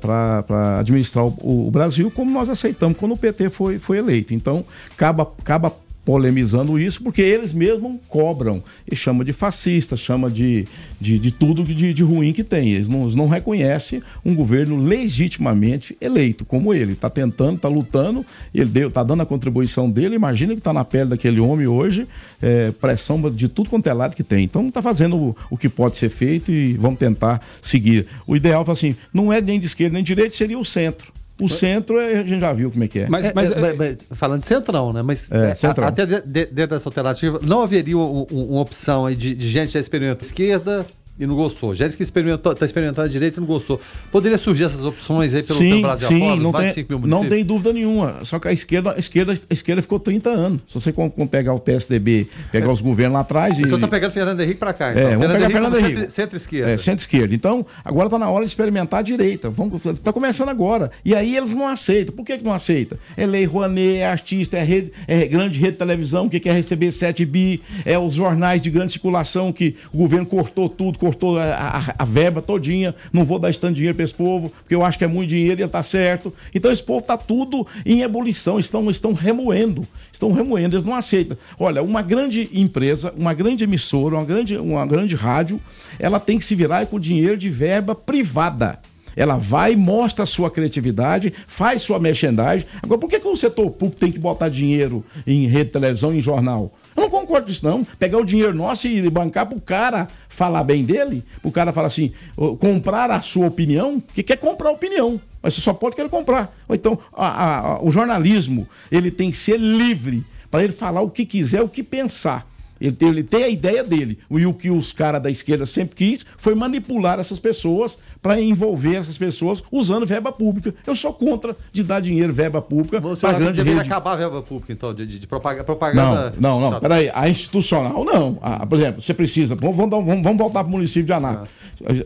para 0.00 0.78
administrar 0.78 1.24
o, 1.24 1.68
o 1.68 1.70
Brasil 1.70 2.10
como 2.10 2.30
nós 2.30 2.48
aceitamos 2.48 2.98
quando 2.98 3.12
o 3.12 3.16
PT 3.16 3.50
foi, 3.50 3.78
foi 3.78 3.98
eleito. 3.98 4.34
Então, 4.34 4.64
acaba 4.96 5.72
polemizando 6.04 6.78
isso 6.78 7.02
porque 7.02 7.22
eles 7.22 7.54
mesmos 7.54 7.96
cobram 8.08 8.62
e 8.90 8.94
chama 8.94 9.24
de 9.24 9.32
fascista, 9.32 9.96
chama 9.96 10.30
de, 10.30 10.66
de, 11.00 11.18
de 11.18 11.30
tudo 11.30 11.64
de, 11.64 11.94
de 11.94 12.02
ruim 12.02 12.32
que 12.32 12.44
tem. 12.44 12.72
Eles 12.72 12.88
não, 12.88 13.08
não 13.08 13.28
reconhecem 13.28 14.02
um 14.24 14.34
governo 14.34 14.76
legitimamente 14.76 15.96
eleito 16.00 16.44
como 16.44 16.74
ele. 16.74 16.92
Está 16.92 17.08
tentando, 17.08 17.56
está 17.56 17.68
lutando, 17.68 18.24
ele 18.54 18.86
está 18.86 19.02
dando 19.02 19.22
a 19.22 19.26
contribuição 19.26 19.90
dele. 19.90 20.14
Imagina 20.14 20.52
que 20.52 20.60
está 20.60 20.72
na 20.72 20.84
pele 20.84 21.10
daquele 21.10 21.40
homem 21.40 21.66
hoje, 21.66 22.06
é, 22.42 22.70
pressão 22.72 23.20
de 23.30 23.48
tudo 23.48 23.70
quanto 23.70 23.86
é 23.86 23.92
lado 23.92 24.14
que 24.14 24.22
tem. 24.22 24.44
Então 24.44 24.66
está 24.66 24.82
fazendo 24.82 25.16
o, 25.16 25.36
o 25.50 25.56
que 25.56 25.68
pode 25.68 25.96
ser 25.96 26.10
feito 26.10 26.52
e 26.52 26.74
vamos 26.74 26.98
tentar 26.98 27.40
seguir. 27.62 28.06
O 28.26 28.36
ideal 28.36 28.64
assim, 28.68 28.94
não 29.12 29.32
é 29.32 29.40
nem 29.40 29.58
de 29.58 29.66
esquerda 29.66 29.94
nem 29.94 30.02
de 30.02 30.14
direita, 30.14 30.34
seria 30.34 30.58
o 30.58 30.64
centro. 30.64 31.12
O 31.40 31.48
centro 31.48 31.98
é- 31.98 32.18
a 32.20 32.22
gente 32.24 32.38
já 32.40 32.52
viu 32.52 32.70
como 32.70 32.84
é 32.84 32.88
que 32.88 33.00
é. 33.00 33.02
É, 33.02 33.04
é, 33.04 33.32
mas, 33.34 33.50
mas, 33.76 33.96
falando 34.12 34.40
de 34.40 34.46
centrão, 34.46 34.92
né? 34.92 35.02
Mas 35.02 35.30
É, 35.32 35.50
é, 35.50 35.54
centrão. 35.54 35.84
a- 35.86 35.88
até 35.88 36.06
de- 36.06 36.20
de- 36.22 36.46
dentro 36.46 36.76
dessa 36.76 36.88
alternativa, 36.88 37.40
não 37.42 37.60
haveria 37.60 37.98
um- 37.98 38.26
um- 38.30 38.44
uma 38.52 38.60
opção 38.60 39.04
aí 39.06 39.14
de, 39.16 39.34
de 39.34 39.48
gente 39.48 39.66
que 39.68 39.74
já 39.74 39.80
experimentou 39.80 40.18
a 40.22 40.24
esquerda 40.24 40.86
e 41.18 41.26
não 41.26 41.36
gostou. 41.36 41.74
Gente 41.74 41.96
que 41.96 42.02
experimentou, 42.02 42.52
está 42.52 42.66
experimentando 42.66 43.06
a 43.06 43.10
direita 43.10 43.38
e 43.38 43.40
não 43.40 43.46
gostou. 43.46 43.80
Poderia 44.10 44.36
surgir 44.36 44.64
essas 44.64 44.84
opções 44.84 45.32
aí 45.32 45.42
pelo, 45.42 45.58
pelo 45.58 45.82
Brasil 45.82 46.16
afora, 46.16 46.40
não 46.40 46.52
tem, 46.52 46.66
de 46.68 46.74
5 46.74 46.98
mil 46.98 47.08
não 47.08 47.24
tem 47.28 47.44
dúvida 47.44 47.72
nenhuma. 47.72 48.24
Só 48.24 48.38
que 48.38 48.48
a 48.48 48.52
esquerda, 48.52 48.92
a 48.94 48.98
esquerda, 48.98 49.32
a 49.32 49.54
esquerda 49.54 49.80
ficou 49.82 50.00
30 50.00 50.30
anos. 50.30 50.60
Se 50.66 50.74
você 50.74 50.92
com, 50.92 51.08
com 51.10 51.26
pegar 51.26 51.54
o 51.54 51.60
PSDB, 51.60 52.26
pegar 52.50 52.70
os 52.72 52.80
governos 52.80 53.14
lá 53.14 53.20
atrás. 53.20 53.52
O 53.58 53.62
senhor 53.62 53.76
está 53.76 53.88
pegando 53.88 54.10
Fernando 54.12 54.40
Henrique 54.40 54.58
para 54.58 54.72
cá, 54.72 54.90
então. 54.90 55.02
É, 55.02 55.16
vamos 55.16 55.32
pegar 55.32 55.50
Fernando 55.50 55.72
como 55.74 55.84
Henrique. 55.86 56.00
centro- 56.00 56.10
centro-esquerda. 56.14 56.70
É, 56.72 56.78
centro-esquerda. 56.78 57.34
Então, 57.34 57.64
agora 57.84 58.06
está 58.06 58.18
na 58.18 58.28
hora 58.28 58.44
de 58.44 58.50
experimentar 58.50 59.00
a 59.00 59.02
direita. 59.02 59.52
Está 59.92 60.12
começando 60.12 60.48
agora. 60.48 60.90
E 61.04 61.14
aí 61.14 61.36
eles 61.36 61.54
não 61.54 61.68
aceitam. 61.68 62.14
Por 62.14 62.24
que, 62.24 62.38
que 62.38 62.44
não 62.44 62.52
aceita? 62.52 62.98
É 63.16 63.24
lei 63.24 63.44
Rouanet, 63.44 63.98
é 63.98 64.06
artista, 64.06 64.56
é, 64.56 64.64
rede, 64.64 64.92
é 65.06 65.26
grande 65.26 65.58
rede 65.58 65.72
de 65.72 65.78
televisão 65.78 66.28
que 66.28 66.40
quer 66.40 66.54
receber 66.54 66.90
7 66.90 67.24
bi, 67.24 67.62
é 67.84 67.98
os 67.98 68.14
jornais 68.14 68.60
de 68.60 68.70
grande 68.70 68.92
circulação 68.92 69.52
que 69.52 69.76
o 69.92 69.98
governo 69.98 70.26
cortou 70.26 70.68
tudo, 70.68 70.98
cortou 71.04 71.38
a, 71.38 71.44
a- 71.44 71.94
a 71.98 72.04
verba 72.04 72.40
todinha. 72.40 72.94
Não 73.12 73.24
vou 73.24 73.38
dar 73.38 73.50
esse 73.50 73.60
tanto 73.60 73.74
dinheiro 73.74 73.94
para 73.94 74.04
esse 74.04 74.14
povo, 74.14 74.48
porque 74.60 74.74
eu 74.74 74.84
acho 74.84 74.96
que 74.96 75.04
é 75.04 75.06
muito 75.06 75.28
dinheiro 75.28 75.60
e 75.60 75.64
está 75.64 75.82
certo. 75.82 76.32
Então 76.54 76.72
esse 76.72 76.82
povo 76.82 77.00
está 77.00 77.16
tudo 77.16 77.66
em 77.84 78.00
ebulição, 78.02 78.58
estão, 78.58 78.90
estão 78.90 79.12
remoendo. 79.12 79.86
Estão 80.12 80.32
remoendo, 80.32 80.76
eles 80.76 80.84
não 80.84 80.94
aceitam. 80.94 81.36
Olha, 81.58 81.82
uma 81.82 82.00
grande 82.00 82.48
empresa, 82.52 83.12
uma 83.18 83.34
grande 83.34 83.64
emissora, 83.64 84.14
uma 84.14 84.24
grande, 84.24 84.56
uma 84.56 84.86
grande 84.86 85.14
rádio, 85.14 85.60
ela 85.98 86.18
tem 86.18 86.38
que 86.38 86.44
se 86.44 86.54
virar 86.54 86.86
com 86.86 86.98
dinheiro 86.98 87.36
de 87.36 87.50
verba 87.50 87.94
privada. 87.94 88.78
Ela 89.16 89.36
vai, 89.36 89.76
mostra 89.76 90.24
a 90.24 90.26
sua 90.26 90.50
criatividade, 90.50 91.32
faz 91.46 91.82
sua 91.82 92.00
merchandising. 92.00 92.66
Agora, 92.82 93.00
por 93.00 93.08
que, 93.08 93.20
que 93.20 93.28
o 93.28 93.36
setor 93.36 93.70
público 93.70 94.00
tem 94.00 94.10
que 94.10 94.18
botar 94.18 94.48
dinheiro 94.48 95.04
em 95.26 95.46
rede 95.46 95.66
de 95.66 95.70
televisão, 95.72 96.12
em 96.12 96.20
jornal? 96.20 96.72
Eu 96.96 97.02
não 97.02 97.10
concordo 97.10 97.46
com 97.46 97.50
isso, 97.52 97.64
não. 97.66 97.84
Pegar 97.98 98.18
o 98.18 98.24
dinheiro 98.24 98.54
nosso 98.54 98.86
e 98.86 99.08
bancar 99.10 99.46
pro 99.46 99.60
cara 99.60 100.06
falar 100.28 100.62
bem 100.64 100.84
dele, 100.84 101.24
pro 101.42 101.50
cara 101.50 101.72
falar 101.72 101.88
assim, 101.88 102.12
comprar 102.60 103.10
a 103.10 103.20
sua 103.20 103.46
opinião, 103.46 104.00
que 104.14 104.22
quer 104.22 104.36
comprar 104.36 104.70
opinião. 104.70 105.20
Mas 105.42 105.54
você 105.54 105.60
só 105.60 105.74
pode 105.74 105.96
querer 105.96 106.08
comprar. 106.08 106.54
Ou 106.68 106.74
então, 106.74 106.98
a- 107.12 107.58
a- 107.74 107.82
o 107.84 107.90
jornalismo, 107.90 108.68
ele 108.90 109.10
tem 109.10 109.30
que 109.30 109.36
ser 109.36 109.58
livre 109.58 110.24
para 110.50 110.62
ele 110.64 110.72
falar 110.72 111.00
o 111.02 111.10
que 111.10 111.26
quiser, 111.26 111.60
o 111.62 111.68
que 111.68 111.82
pensar. 111.82 112.46
Ele 112.80 112.92
tem, 112.92 113.08
ele 113.08 113.22
tem 113.22 113.44
a 113.44 113.48
ideia 113.48 113.82
dele. 113.84 114.18
E 114.30 114.46
o 114.46 114.52
que 114.54 114.70
os 114.70 114.92
caras 114.92 115.22
da 115.22 115.30
esquerda 115.30 115.64
sempre 115.66 115.94
quis 115.96 116.24
foi 116.36 116.54
manipular 116.54 117.18
essas 117.20 117.38
pessoas 117.38 117.98
para 118.24 118.40
envolver 118.40 118.94
essas 118.94 119.18
pessoas 119.18 119.62
usando 119.70 120.06
verba 120.06 120.32
pública. 120.32 120.74
Eu 120.86 120.96
sou 120.96 121.12
contra 121.12 121.54
de 121.70 121.82
dar 121.82 122.00
dinheiro, 122.00 122.32
verba 122.32 122.62
pública, 122.62 122.98
para 123.20 123.32
grande 123.34 123.58
deveria 123.58 123.80
rede. 123.82 123.90
acabar 123.92 124.12
a 124.12 124.16
verba 124.16 124.40
pública, 124.40 124.72
então, 124.72 124.94
de, 124.94 125.06
de, 125.06 125.18
de 125.18 125.26
propaga- 125.26 125.58
Não, 125.58 125.64
propaganda. 125.66 126.32
não, 126.40 126.58
não. 126.58 126.68
Exato. 126.68 126.80
Peraí, 126.80 127.10
a 127.12 127.28
institucional 127.28 128.02
não. 128.02 128.38
Ah, 128.40 128.64
por 128.64 128.78
exemplo, 128.78 129.02
você 129.02 129.12
precisa. 129.12 129.54
Vamos, 129.54 129.76
vamos, 129.76 130.06
vamos- 130.22 130.36
voltar 130.38 130.60
para 130.64 130.68
o 130.68 130.70
município 130.70 131.04
de 131.04 131.12
Anápolis. 131.12 131.50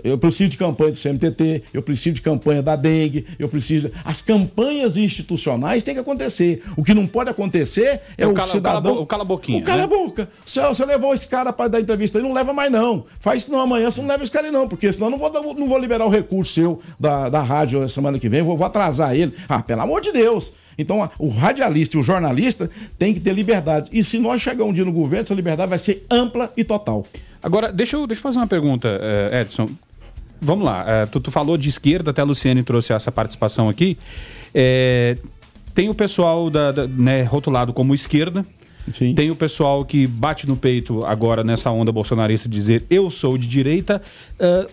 Eu 0.02 0.18
preciso 0.18 0.48
de 0.50 0.56
campanha 0.56 0.90
do 0.90 0.96
CMTT, 0.98 1.62
eu 1.72 1.82
preciso 1.82 2.16
de 2.16 2.22
campanha 2.22 2.60
da 2.62 2.74
dengue, 2.74 3.24
eu 3.38 3.48
preciso. 3.48 3.88
As 4.04 4.20
campanhas 4.20 4.96
institucionais 4.96 5.84
têm 5.84 5.94
que 5.94 6.00
acontecer. 6.00 6.64
O 6.76 6.82
que 6.82 6.92
não 6.94 7.06
pode 7.06 7.30
acontecer 7.30 7.84
é, 7.84 8.02
É 8.18 8.26
o 8.26 8.30
o, 8.30 8.34
cala- 8.34 8.48
o 8.48 8.50
cidadão. 8.50 8.92
cala- 8.92 9.00
o 9.02 9.06
cala-boquinha, 9.06 9.60
O 9.60 9.62
cala 9.64 9.78
né? 9.78 9.84
a 9.84 9.86
boca. 9.86 10.28
Se 10.44 10.60
você 10.60 10.84
levou 10.84 11.14
esse 11.14 11.28
cara 11.28 11.52
para 11.52 11.68
dar 11.68 11.80
entrevista 11.80 12.18
aí, 12.18 12.24
não 12.24 12.32
leva 12.32 12.52
mais 12.52 12.72
não. 12.72 13.04
Faz 13.20 13.42
isso 13.42 13.52
não 13.52 13.60
amanhã, 13.60 13.90
você 13.90 14.00
não 14.00 14.08
leva 14.08 14.22
esse 14.22 14.32
cara 14.32 14.46
aí 14.46 14.52
não, 14.52 14.66
porque 14.66 14.92
senão 14.92 15.06
eu 15.08 15.10
não 15.12 15.18
vou, 15.18 15.54
não 15.54 15.68
vou 15.68 15.78
liberar 15.78 16.07
o 16.08 16.10
recurso 16.10 16.52
seu 16.52 16.80
da, 16.98 17.28
da 17.28 17.42
rádio 17.42 17.88
semana 17.88 18.18
que 18.18 18.28
vem, 18.28 18.42
vou, 18.42 18.56
vou 18.56 18.66
atrasar 18.66 19.14
ele. 19.14 19.32
Ah, 19.48 19.62
pelo 19.62 19.82
amor 19.82 20.00
de 20.00 20.12
Deus. 20.12 20.52
Então, 20.80 21.08
o 21.18 21.28
radialista 21.28 21.96
e 21.96 22.00
o 22.00 22.02
jornalista 22.04 22.70
tem 22.98 23.12
que 23.12 23.18
ter 23.20 23.32
liberdade. 23.32 23.90
E 23.92 24.04
se 24.04 24.18
nós 24.18 24.40
chegar 24.40 24.64
um 24.64 24.72
dia 24.72 24.84
no 24.84 24.92
governo, 24.92 25.20
essa 25.22 25.34
liberdade 25.34 25.68
vai 25.68 25.78
ser 25.78 26.06
ampla 26.10 26.52
e 26.56 26.62
total. 26.62 27.04
Agora, 27.42 27.72
deixa 27.72 27.96
eu, 27.96 28.06
deixa 28.06 28.20
eu 28.20 28.22
fazer 28.22 28.38
uma 28.38 28.46
pergunta, 28.46 28.88
eh, 29.00 29.40
Edson. 29.40 29.68
Vamos 30.40 30.64
lá, 30.64 30.84
eh, 30.86 31.06
tu, 31.06 31.18
tu 31.18 31.32
falou 31.32 31.56
de 31.58 31.68
esquerda, 31.68 32.12
até 32.12 32.20
a 32.20 32.24
Luciane 32.24 32.62
trouxe 32.62 32.92
essa 32.92 33.10
participação 33.10 33.68
aqui. 33.68 33.98
Eh, 34.54 35.16
tem 35.74 35.88
o 35.88 35.94
pessoal 35.94 36.48
da, 36.48 36.70
da- 36.70 36.86
né, 36.86 37.22
rotulado 37.24 37.72
como 37.72 37.92
esquerda. 37.92 38.46
Tem 39.14 39.30
o 39.30 39.36
pessoal 39.36 39.84
que 39.84 40.06
bate 40.06 40.48
no 40.48 40.56
peito 40.56 41.04
agora 41.04 41.44
nessa 41.44 41.70
onda 41.70 41.92
bolsonarista 41.92 42.48
dizer 42.48 42.84
eu 42.88 43.10
sou 43.10 43.36
de 43.36 43.46
direita. 43.48 44.00
Eh, 44.38 44.66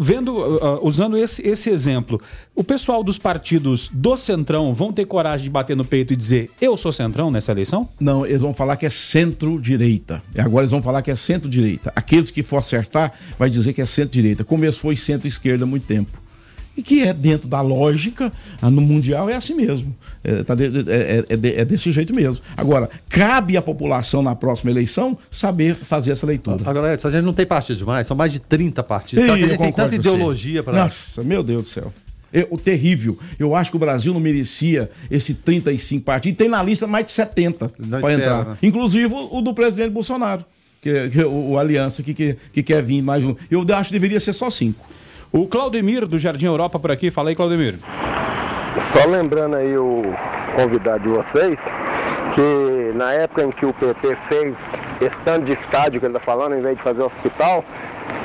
vendo, 0.00 0.34
uh, 0.34 0.80
usando 0.82 1.18
esse, 1.18 1.46
esse 1.46 1.68
exemplo, 1.68 2.18
o 2.54 2.64
pessoal 2.64 3.04
dos 3.04 3.18
partidos 3.18 3.90
do 3.92 4.16
Centrão 4.16 4.72
vão 4.72 4.90
ter 4.90 5.04
coragem 5.04 5.44
de 5.44 5.50
bater 5.50 5.76
no 5.76 5.84
peito 5.84 6.14
e 6.14 6.16
dizer 6.16 6.50
eu 6.58 6.74
sou 6.76 6.90
Centrão 6.90 7.30
nessa 7.30 7.52
eleição? 7.52 7.86
Não, 8.00 8.24
eles 8.24 8.40
vão 8.40 8.54
falar 8.54 8.78
que 8.78 8.86
é 8.86 8.90
centro-direita. 8.90 10.22
Agora 10.38 10.62
eles 10.62 10.70
vão 10.70 10.82
falar 10.82 11.02
que 11.02 11.10
é 11.10 11.16
centro-direita. 11.16 11.92
Aqueles 11.94 12.30
que 12.30 12.42
for 12.42 12.56
acertar, 12.56 13.12
vai 13.38 13.50
dizer 13.50 13.74
que 13.74 13.82
é 13.82 13.86
centro-direita. 13.86 14.42
Como 14.42 14.64
esse 14.64 14.78
foi 14.78 14.96
centro-esquerda 14.96 15.64
há 15.64 15.66
muito 15.66 15.86
tempo. 15.86 16.10
E 16.80 16.82
que 16.82 17.02
é 17.02 17.12
dentro 17.12 17.46
da 17.46 17.60
lógica, 17.60 18.32
ah, 18.62 18.70
no 18.70 18.80
Mundial 18.80 19.28
é 19.28 19.34
assim 19.36 19.54
mesmo. 19.54 19.94
É, 20.24 20.42
tá 20.42 20.54
de- 20.54 20.64
é- 20.90 21.24
é- 21.28 21.34
é 21.34 21.60
é 21.60 21.64
desse 21.64 21.90
jeito 21.92 22.14
mesmo. 22.14 22.42
Agora, 22.56 22.88
cabe 23.06 23.54
à 23.54 23.60
população 23.60 24.22
na 24.22 24.34
próxima 24.34 24.70
eleição 24.70 25.16
saber 25.30 25.74
fazer 25.74 26.12
essa 26.12 26.26
leitura. 26.26 26.62
Agora, 26.64 26.94
Edson, 26.94 27.08
a 27.08 27.10
gente 27.10 27.24
não 27.24 27.34
tem 27.34 27.44
partido 27.44 27.76
demais, 27.76 28.06
são 28.06 28.16
mais 28.16 28.32
de 28.32 28.38
30 28.38 28.82
partidos. 28.82 29.28
A 29.28 29.36
gente 29.36 29.58
tem 29.58 29.72
tanta 29.72 29.94
ideologia 29.94 30.62
para. 30.62 30.84
Nossa, 30.84 31.22
meu 31.22 31.42
Deus 31.42 31.62
do 31.64 31.68
céu. 31.68 31.92
É, 32.32 32.46
o 32.48 32.56
terrível. 32.56 33.18
Eu 33.38 33.54
acho 33.54 33.70
que 33.72 33.76
o 33.76 33.80
Brasil 33.80 34.14
não 34.14 34.20
merecia 34.20 34.88
esse 35.10 35.34
35 35.34 36.02
partidos. 36.04 36.38
Tem 36.38 36.48
na 36.48 36.62
lista 36.62 36.86
mais 36.86 37.04
de 37.04 37.10
70 37.10 37.70
Não 37.78 38.00
para 38.00 38.14
entrar. 38.14 38.44
né? 38.46 38.56
Inclusive 38.62 39.12
o, 39.12 39.36
o 39.38 39.42
do 39.42 39.52
presidente 39.52 39.90
Bolsonaro. 39.90 40.44
Que, 40.80 41.10
que 41.10 41.22
o, 41.24 41.50
o 41.50 41.58
Aliança 41.58 42.02
que, 42.02 42.14
que, 42.14 42.36
que 42.54 42.62
quer 42.62 42.82
vir 42.82 43.02
mais 43.02 43.22
um. 43.24 43.34
Eu 43.50 43.66
acho 43.74 43.88
que 43.90 43.92
deveria 43.92 44.18
ser 44.18 44.32
só 44.32 44.48
cinco. 44.48 44.88
O 45.32 45.46
Claudemir 45.46 46.06
do 46.06 46.18
Jardim 46.18 46.46
Europa 46.46 46.78
por 46.78 46.90
aqui. 46.90 47.10
Fala 47.10 47.28
aí, 47.28 47.36
Claudemir. 47.36 47.76
Só 48.78 49.04
lembrando 49.06 49.56
aí 49.56 49.76
o, 49.78 50.02
convidado 50.56 51.04
de 51.04 51.08
vocês, 51.08 51.60
que 52.34 52.92
na 52.96 53.12
época 53.12 53.44
em 53.44 53.50
que 53.50 53.64
o 53.64 53.72
PT 53.72 54.16
fez 54.28 54.56
esse 55.00 55.16
tanto 55.20 55.44
de 55.44 55.52
estádio 55.52 56.00
que 56.00 56.06
ele 56.06 56.16
está 56.16 56.24
falando, 56.24 56.56
em 56.56 56.60
vez 56.60 56.76
de 56.76 56.82
fazer 56.82 57.02
hospital, 57.02 57.64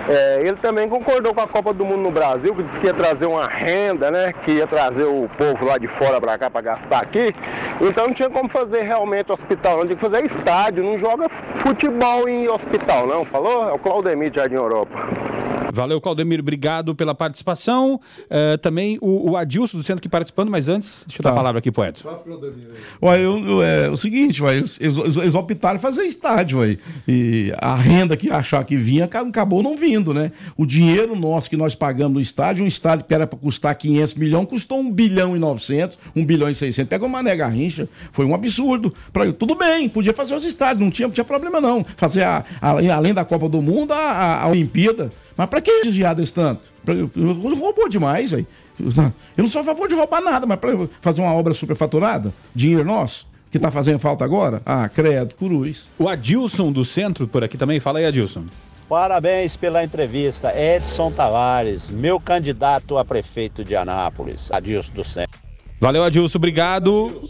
é, 0.10 0.42
ele 0.42 0.58
também 0.58 0.90
concordou 0.90 1.34
com 1.34 1.42
a 1.42 1.48
Copa 1.48 1.74
do 1.74 1.86
Mundo 1.86 2.02
no 2.02 2.12
Brasil, 2.12 2.56
que 2.56 2.64
disse 2.64 2.80
que 2.80 2.88
ia 2.88 2.94
trazer 2.94 3.26
uma 3.26 3.48
renda, 3.48 4.10
né? 4.10 4.34
Que 4.44 4.54
ia 4.54 4.68
trazer 4.68 5.04
o 5.04 5.30
povo 5.38 5.66
lá 5.66 5.78
de 5.78 5.88
fora 5.88 6.20
para 6.20 6.38
cá 6.38 6.50
para 6.50 6.62
gastar 6.62 7.02
aqui. 7.02 7.36
Então 7.82 8.08
não 8.08 8.14
tinha 8.14 8.30
como 8.30 8.50
fazer 8.50 8.82
realmente 8.82 9.32
hospital, 9.32 9.78
não 9.78 9.86
tinha 9.86 9.96
que 9.96 10.02
fazer 10.02 10.26
estádio, 10.26 10.84
não 10.84 10.98
joga 10.98 11.30
futebol 11.30 12.28
em 12.28 12.48
hospital, 12.50 13.06
não. 13.06 13.26
Falou? 13.26 13.70
É 13.70 13.74
o 13.74 13.80
Claudemir 13.80 14.30
de 14.32 14.38
Jardim 14.38 14.56
Europa. 14.56 15.08
Valeu, 15.74 16.00
Claudemir, 16.00 16.40
obrigado 16.40 16.96
pela 16.96 17.14
participação. 17.14 18.00
Eh, 18.30 18.58
também 18.58 18.98
o, 19.02 19.32
o 19.32 19.38
Adilson 19.38 19.78
do 19.78 19.84
Centro 19.84 20.00
aqui 20.00 20.10
participando, 20.10 20.50
mas 20.50 20.70
antes, 20.70 21.04
deixa 21.08 21.22
eu 21.22 21.24
dar 21.24 21.30
a 21.30 21.34
Tá. 21.34 21.38
palavra 21.38 21.60
aqui 21.60 21.72
pro 21.72 21.84
Edson. 21.86 22.08
Ué, 23.02 23.18
eu, 23.20 23.38
eu- 23.46 23.64
é 23.64 23.90
o 23.90 23.98
seguinte, 23.98 24.42
ué, 24.44 24.56
eles, 24.58 24.80
eles- 24.80 24.98
eles 25.18 25.36
optaram 25.36 25.76
em 25.78 25.82
fazer 25.82 26.04
estádio, 26.04 26.60
ué, 26.60 26.78
e 27.08 27.54
a 27.58 27.76
renda 27.76 28.16
que 28.16 28.30
achar 28.32 28.64
que 28.64 28.76
vinha 28.78 29.06
aca- 29.06 29.22
acabou 29.22 29.62
não 29.62 29.76
vindo, 29.76 30.14
né? 30.14 30.32
O 30.56 30.66
dinheiro 30.66 31.16
nosso 31.16 31.50
que 31.50 31.58
nós 31.58 31.76
pagamos 31.76 32.14
no 32.14 32.22
estádio, 32.22 32.64
um 32.64 32.68
estádio 32.68 33.06
que 33.06 33.14
era 33.14 33.28
para 33.28 33.38
custar 33.38 33.76
500 33.76 34.16
milhões, 34.16 34.48
custou 34.48 34.80
1 34.80 34.92
bilhão 34.92 35.36
e 35.36 35.40
900, 35.40 36.00
1 36.16 36.26
bilhão 36.26 36.50
e 36.50 36.56
600. 36.56 36.90
Pegou 36.90 37.08
uma 37.08 37.22
nega 37.22 37.48
rincha, 37.48 37.90
foi 38.12 38.26
um 38.26 38.34
absurdo. 38.34 38.94
Pra, 39.12 39.32
tudo 39.34 39.56
bem, 39.56 39.90
podia 39.90 40.14
fazer 40.14 40.36
os 40.36 40.46
estádios, 40.46 40.82
não 40.84 40.92
tinha, 40.92 41.08
não 41.08 41.14
tinha 41.14 41.26
problema 41.26 41.60
não. 41.60 41.86
Fazer, 41.98 42.24
a, 42.24 42.44
a- 42.62 42.94
além 42.96 43.14
da 43.14 43.26
Copa 43.26 43.50
do 43.50 43.62
Mundo, 43.62 43.92
a, 43.94 43.98
a- 43.98 44.42
a 44.44 44.48
Olimpíada. 44.48 45.12
Mas 45.38 45.48
para 45.48 45.62
que 45.62 45.82
desviar 45.82 46.16
desse 46.16 46.34
tanto? 46.34 46.62
Roubou 47.60 47.90
demais, 47.90 48.34
aí. 48.34 48.46
Eu 48.80 49.44
não 49.44 49.50
sou 49.50 49.62
a 49.62 49.64
favor 49.64 49.88
de 49.88 49.96
roubar 49.96 50.22
nada, 50.22 50.46
mas 50.46 50.60
para 50.60 50.72
fazer 51.02 51.22
uma 51.22 51.34
obra 51.34 51.54
superfaturada, 51.54 52.34
dinheiro 52.54 52.84
nosso, 52.84 53.28
que 53.50 53.58
tá 53.58 53.72
fazendo 53.72 54.00
falta 54.00 54.26
agora? 54.26 54.62
Ah, 54.66 54.90
credo, 54.90 55.34
cruz. 55.36 55.90
O 55.98 56.10
Adilson 56.10 56.72
do 56.72 56.84
Centro 56.84 57.28
por 57.28 57.44
aqui 57.44 57.58
também. 57.58 57.80
Fala 57.80 58.00
aí, 58.00 58.06
Adilson. 58.06 58.46
Parabéns 58.88 59.56
pela 59.58 59.84
entrevista, 59.84 60.54
Edson 60.56 61.12
Tavares, 61.12 61.90
meu 61.90 62.20
candidato 62.20 62.98
a 62.98 63.06
prefeito 63.06 63.64
de 63.64 63.76
Anápolis, 63.76 64.52
Adilson 64.52 64.94
do 64.94 65.04
Centro. 65.04 65.40
Valeu, 65.80 66.04
Adilson, 66.04 66.38
obrigado. 66.38 67.22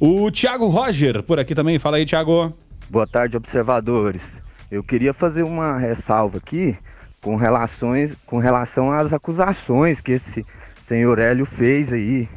O 0.00 0.30
Thiago 0.30 0.68
Roger 0.68 1.22
por 1.22 1.38
aqui 1.38 1.54
também. 1.54 1.78
Fala 1.78 1.98
aí, 1.98 2.04
Thiago. 2.04 2.56
Boa 2.88 3.06
tarde, 3.06 3.36
observadores. 3.36 4.22
Eu 4.70 4.82
queria 4.82 5.12
fazer 5.12 5.42
uma 5.42 5.78
ressalva 5.78 6.38
aqui 6.38 6.76
com, 7.24 7.36
relações, 7.36 8.12
com 8.26 8.36
relação 8.36 8.92
às 8.92 9.10
acusações 9.10 9.98
que 9.98 10.12
esse 10.12 10.44
senhor 10.86 11.18
Hélio 11.18 11.46
fez 11.46 11.90
aí. 11.90 12.28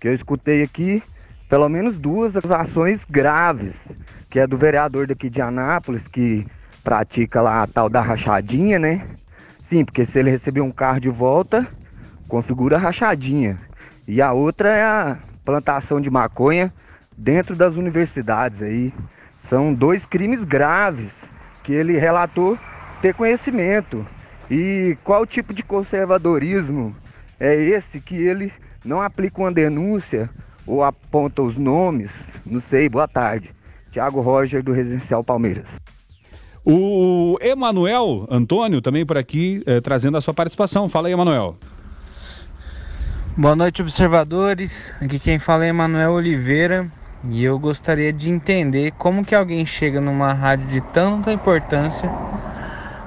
Que 0.00 0.06
eu 0.06 0.14
escutei 0.14 0.62
aqui 0.62 1.02
pelo 1.48 1.68
menos 1.68 1.98
duas 1.98 2.36
acusações 2.36 3.04
graves, 3.04 3.88
que 4.30 4.38
é 4.38 4.46
do 4.46 4.56
vereador 4.56 5.08
daqui 5.08 5.28
de 5.28 5.42
Anápolis, 5.42 6.06
que 6.06 6.46
pratica 6.84 7.40
lá 7.40 7.64
a 7.64 7.66
tal 7.66 7.88
da 7.88 8.00
rachadinha, 8.00 8.78
né? 8.78 9.04
Sim, 9.64 9.84
porque 9.84 10.06
se 10.06 10.16
ele 10.20 10.30
receber 10.30 10.60
um 10.60 10.70
carro 10.70 11.00
de 11.00 11.08
volta, 11.08 11.66
configura 12.28 12.78
rachadinha. 12.78 13.58
E 14.06 14.22
a 14.22 14.32
outra 14.32 14.68
é 14.68 14.84
a 14.84 15.18
plantação 15.44 16.00
de 16.00 16.08
maconha 16.08 16.72
dentro 17.18 17.56
das 17.56 17.74
universidades 17.74 18.62
aí. 18.62 18.94
São 19.42 19.74
dois 19.74 20.06
crimes 20.06 20.44
graves 20.44 21.24
que 21.64 21.72
ele 21.72 21.98
relatou 21.98 22.56
ter 23.02 23.12
conhecimento. 23.12 24.06
E 24.50 24.96
qual 25.02 25.26
tipo 25.26 25.52
de 25.52 25.62
conservadorismo 25.62 26.94
é 27.38 27.54
esse 27.54 28.00
que 28.00 28.16
ele 28.16 28.52
não 28.84 29.00
aplica 29.02 29.40
uma 29.40 29.52
denúncia 29.52 30.30
ou 30.66 30.84
aponta 30.84 31.42
os 31.42 31.56
nomes? 31.56 32.12
Não 32.44 32.60
sei, 32.60 32.88
boa 32.88 33.08
tarde. 33.08 33.50
Tiago 33.90 34.20
Roger 34.20 34.62
do 34.62 34.72
Residencial 34.72 35.24
Palmeiras. 35.24 35.66
O 36.64 37.38
Emanuel 37.40 38.26
Antônio 38.30 38.80
também 38.80 39.06
por 39.06 39.16
aqui 39.16 39.62
eh, 39.66 39.80
trazendo 39.80 40.16
a 40.16 40.20
sua 40.20 40.34
participação. 40.34 40.88
Fala 40.88 41.08
aí, 41.08 41.12
Emanuel. 41.12 41.56
Boa 43.36 43.54
noite, 43.54 43.82
observadores. 43.82 44.92
Aqui 45.00 45.18
quem 45.18 45.38
fala 45.38 45.64
é 45.64 45.68
Emanuel 45.68 46.12
Oliveira 46.12 46.90
e 47.24 47.44
eu 47.44 47.58
gostaria 47.58 48.12
de 48.12 48.30
entender 48.30 48.92
como 48.92 49.24
que 49.24 49.34
alguém 49.34 49.64
chega 49.66 50.00
numa 50.00 50.32
rádio 50.32 50.66
de 50.68 50.80
tanta 50.80 51.32
importância 51.32 52.10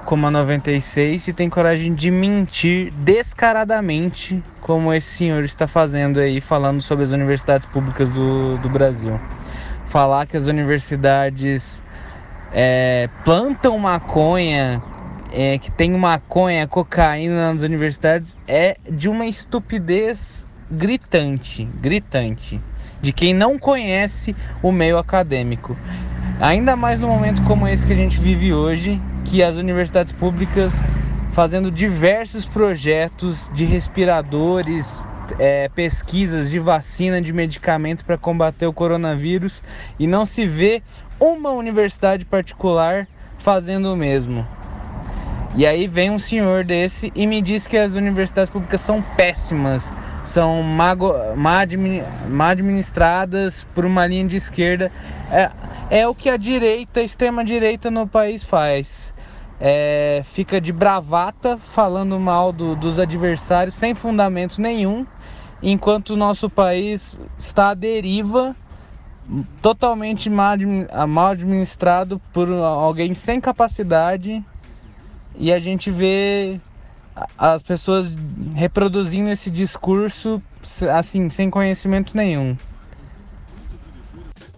como 0.10 0.26
a 0.26 0.32
96 0.32 1.28
e 1.28 1.34
tem 1.34 1.48
coragem 1.52 1.94
de 1.94 2.10
mentir 2.10 2.92
descaradamente 2.96 4.44
como 4.60 4.92
esse 4.92 5.06
senhor 5.06 5.44
está 5.44 5.68
fazendo 5.68 6.20
aí, 6.20 6.42
falando 6.42 6.82
sobre 6.82 7.04
as 7.04 7.12
universidades 7.12 7.68
públicas 7.68 8.12
do, 8.12 8.58
do 8.58 8.68
Brasil. 8.70 9.20
Falar 9.86 10.26
que 10.26 10.36
as 10.36 10.48
universidades 10.48 11.84
é, 12.52 13.08
plantam 13.24 13.78
maconha, 13.78 14.82
é, 15.32 15.60
que 15.60 15.70
tem 15.70 15.92
maconha, 15.92 16.68
cocaína 16.68 17.54
nas 17.54 17.62
universidades, 17.62 18.36
é 18.48 18.78
de 18.90 19.08
uma 19.08 19.28
estupidez 19.28 20.48
gritante, 20.72 21.66
gritante, 21.66 22.60
de 23.00 23.14
quem 23.14 23.32
não 23.32 23.60
conhece 23.60 24.36
o 24.64 24.72
meio 24.72 24.98
acadêmico. 24.98 25.78
Ainda 26.40 26.78
mais 26.78 26.98
no 27.00 27.10
momento 27.10 27.42
como 27.42 27.68
esse 27.68 27.86
que 27.86 27.92
a 27.92 27.96
gente 27.96 28.18
vive 28.18 28.54
hoje, 28.54 29.02
que 29.26 29.44
as 29.44 29.58
universidades 29.58 30.14
públicas 30.14 30.82
fazendo 31.34 31.70
diversos 31.70 32.46
projetos 32.46 33.52
de 33.54 33.66
respiradores, 33.66 35.06
é, 35.38 35.68
pesquisas 35.68 36.50
de 36.50 36.58
vacina, 36.58 37.22
de 37.22 37.34
medicamentos 37.34 38.04
para 38.04 38.18
combater 38.18 38.66
o 38.66 38.72
coronavírus 38.72 39.62
e 40.00 40.08
não 40.08 40.26
se 40.26 40.48
vê 40.48 40.82
uma 41.20 41.50
universidade 41.50 42.24
particular 42.24 43.06
fazendo 43.38 43.94
o 43.94 43.98
mesmo. 43.98 44.48
E 45.56 45.66
aí 45.66 45.88
vem 45.88 46.10
um 46.10 46.20
senhor 46.20 46.64
desse 46.64 47.12
e 47.16 47.28
me 47.28 47.42
diz 47.42 47.68
que 47.68 47.76
as 47.76 47.96
universidades 47.96 48.50
públicas 48.50 48.80
são 48.80 49.02
péssimas, 49.02 49.92
são 50.24 50.64
má 50.64 50.96
administradas 52.50 53.68
por 53.76 53.84
uma 53.84 54.08
linha 54.08 54.26
de 54.26 54.38
esquerda. 54.38 54.90
É, 55.30 55.50
é 55.90 56.08
o 56.08 56.14
que 56.14 56.30
a 56.30 56.38
direita, 56.38 57.00
a 57.00 57.04
extrema-direita 57.04 57.90
no 57.90 58.08
país 58.08 58.44
faz. 58.44 59.14
É, 59.60 60.22
fica 60.24 60.62
de 60.62 60.72
bravata 60.72 61.58
falando 61.58 62.18
mal 62.20 62.54
do- 62.54 62.76
dos 62.76 62.98
adversários 62.98 63.76
sem 63.76 63.94
fundamento 63.94 64.62
nenhum, 64.62 65.06
enquanto 65.62 66.12
o 66.12 66.16
nosso 66.16 66.50
país 66.50 67.20
está 67.38 67.72
à 67.72 67.74
deriva 67.74 68.56
totalmente 69.62 70.30
mal, 70.30 70.54
admi- 70.54 70.88
mal 71.08 71.28
administrado 71.28 72.22
por 72.32 72.50
alguém 72.50 73.14
sem 73.14 73.42
capacidade 73.42 74.44
e 75.38 75.52
a 75.52 75.60
gente 75.60 75.92
vê 75.92 76.60
as 77.38 77.62
pessoas 77.62 78.16
reproduzindo 78.56 79.30
esse 79.30 79.50
discurso 79.50 80.42
assim 80.90 81.30
sem 81.30 81.50
conhecimento 81.50 82.16
nenhum. 82.16 82.58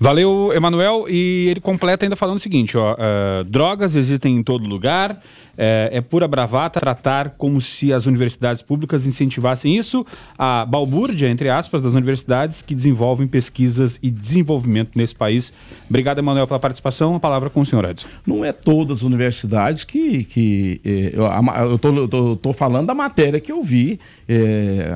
Valeu, 0.01 0.51
Emanuel. 0.51 1.05
E 1.07 1.49
ele 1.51 1.59
completa 1.59 2.03
ainda 2.03 2.15
falando 2.15 2.37
o 2.37 2.39
seguinte: 2.39 2.75
ó, 2.75 2.95
eh, 2.97 3.43
drogas 3.43 3.95
existem 3.95 4.35
em 4.35 4.41
todo 4.41 4.65
lugar, 4.65 5.21
eh, 5.55 5.89
é 5.93 6.01
pura 6.01 6.27
bravata 6.27 6.79
tratar 6.79 7.35
como 7.37 7.61
se 7.61 7.93
as 7.93 8.07
universidades 8.07 8.63
públicas 8.63 9.05
incentivassem 9.05 9.77
isso. 9.77 10.03
A 10.35 10.65
balbúrdia, 10.65 11.29
entre 11.29 11.51
aspas, 11.51 11.83
das 11.83 11.93
universidades 11.93 12.63
que 12.63 12.73
desenvolvem 12.73 13.27
pesquisas 13.27 13.99
e 14.01 14.09
desenvolvimento 14.09 14.89
nesse 14.95 15.13
país. 15.13 15.53
Obrigado, 15.87 16.17
Emanuel, 16.17 16.47
pela 16.47 16.59
participação. 16.59 17.13
A 17.13 17.19
palavra 17.19 17.51
com 17.51 17.61
o 17.61 17.65
senhor 17.65 17.85
Edson. 17.85 18.07
Não 18.25 18.43
é 18.43 18.51
todas 18.51 18.97
as 18.97 19.03
universidades 19.03 19.83
que. 19.83 20.23
que 20.23 20.81
eh, 20.83 21.13
eu, 21.13 22.37
tô 22.37 22.53
falando 22.53 22.87
da 22.87 22.95
matéria 22.95 23.39
que 23.39 23.51
eu 23.51 23.61
vi, 23.61 23.99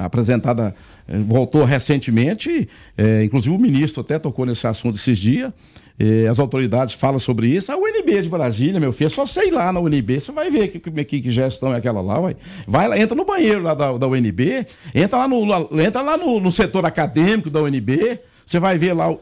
apresentada, 0.03 0.74
voltou 1.28 1.64
recentemente, 1.64 2.68
eh, 2.97 3.24
inclusive 3.24 3.56
o 3.56 3.60
ministro 3.60 4.01
até 4.01 4.18
tocou 4.18 4.45
nesse 4.45 4.66
assunto 4.68 4.95
esses 4.95 5.18
dias. 5.18 5.51
eh, 5.99 6.28
as 6.28 6.39
autoridades 6.39 6.93
falam 6.93 7.20
sobre 7.20 7.47
isso. 7.47 7.72
A 7.72 7.78
UNB 7.78 8.22
de 8.22 8.30
Brasília, 8.30 8.80
meu 8.80 8.91
filho, 8.91 9.08
é 9.08 9.10
só 9.10 9.26
sei 9.26 9.49
lá 9.51 9.72
na 9.72 9.80
UNB, 9.80 10.20
você 10.20 10.32
vai 10.32 10.49
ver 10.49 10.68
que, 10.68 10.80
que, 10.80 11.22
que 11.22 11.32
gestão 11.32 11.74
é 11.74 11.78
aquela 11.78 12.01
lá, 12.01 12.20
ué. 12.20 12.36
Vai 12.68 12.88
lá, 12.88 12.99
entra 12.99 13.16
no 13.16 13.24
banheiro 13.24 13.62
lá 13.62 13.74
da, 13.74 13.97
da 13.97 14.08
UNB, 14.08 14.66
entra 14.93 15.20
lá, 15.20 15.28
no, 15.28 15.82
entra 15.82 16.01
lá 16.01 16.18
no, 16.18 16.39
no 16.39 16.51
setor 16.51 16.86
acadêmico 16.86 17.50
da 17.50 17.62
UNB. 17.62 18.20
Você 18.46 18.59
vai 18.59 18.78
ver 18.78 18.93
lá 18.93 19.09
o, 19.12 19.20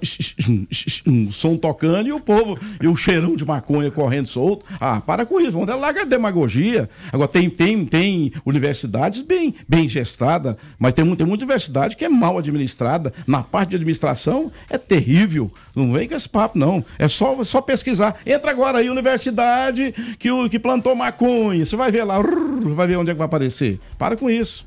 o 1.08 1.32
som 1.32 1.56
tocando 1.56 2.08
e 2.10 2.12
o 2.14 2.20
povo, 2.20 2.58
e 2.82 2.88
o 2.88 2.96
cheirão 2.96 3.36
de 3.36 3.46
maconha 3.46 3.90
correndo 3.90 4.26
solto. 4.26 4.66
Ah, 4.80 5.00
para 5.02 5.26
com 5.26 5.40
isso, 5.40 5.54
vamos 5.54 5.68
larga 5.74 6.02
a 6.02 6.06
demagogia. 6.06 6.90
Agora, 7.12 7.28
tem, 7.28 7.50
tem, 7.50 7.86
tem 7.86 8.32
universidades 8.46 9.22
bem, 9.22 9.54
bem 9.68 9.88
gestadas, 9.88 10.56
mas 10.78 10.94
tem, 10.94 11.04
tem 11.16 11.26
muita 11.26 11.44
universidade 11.44 11.96
que 11.96 12.04
é 12.06 12.10
mal 12.10 12.38
administrada. 12.38 13.14
Na 13.26 13.42
parte 13.44 13.70
de 13.70 13.76
administração 13.76 14.52
é 14.70 14.78
terrível. 14.78 15.52
Não 15.76 15.92
vem 15.94 16.08
com 16.08 16.16
esse 16.16 16.28
papo, 16.30 16.60
não. 16.60 16.84
É 17.00 17.08
só, 17.08 17.44
só 17.44 17.62
pesquisar. 17.62 18.16
Entra 18.26 18.52
agora 18.52 18.80
aí, 18.80 18.90
universidade 18.90 19.94
que, 20.20 20.30
o- 20.32 20.50
que 20.50 20.60
plantou 20.60 20.94
maconha. 20.96 21.66
Você 21.66 21.76
vai 21.76 21.92
ver 21.92 22.04
lá, 22.04 22.20
vai 22.22 22.88
ver 22.88 22.98
onde 22.98 23.12
é 23.12 23.14
que 23.14 23.18
vai 23.20 23.26
aparecer. 23.26 23.80
Para 23.98 24.16
com 24.18 24.30
isso. 24.30 24.66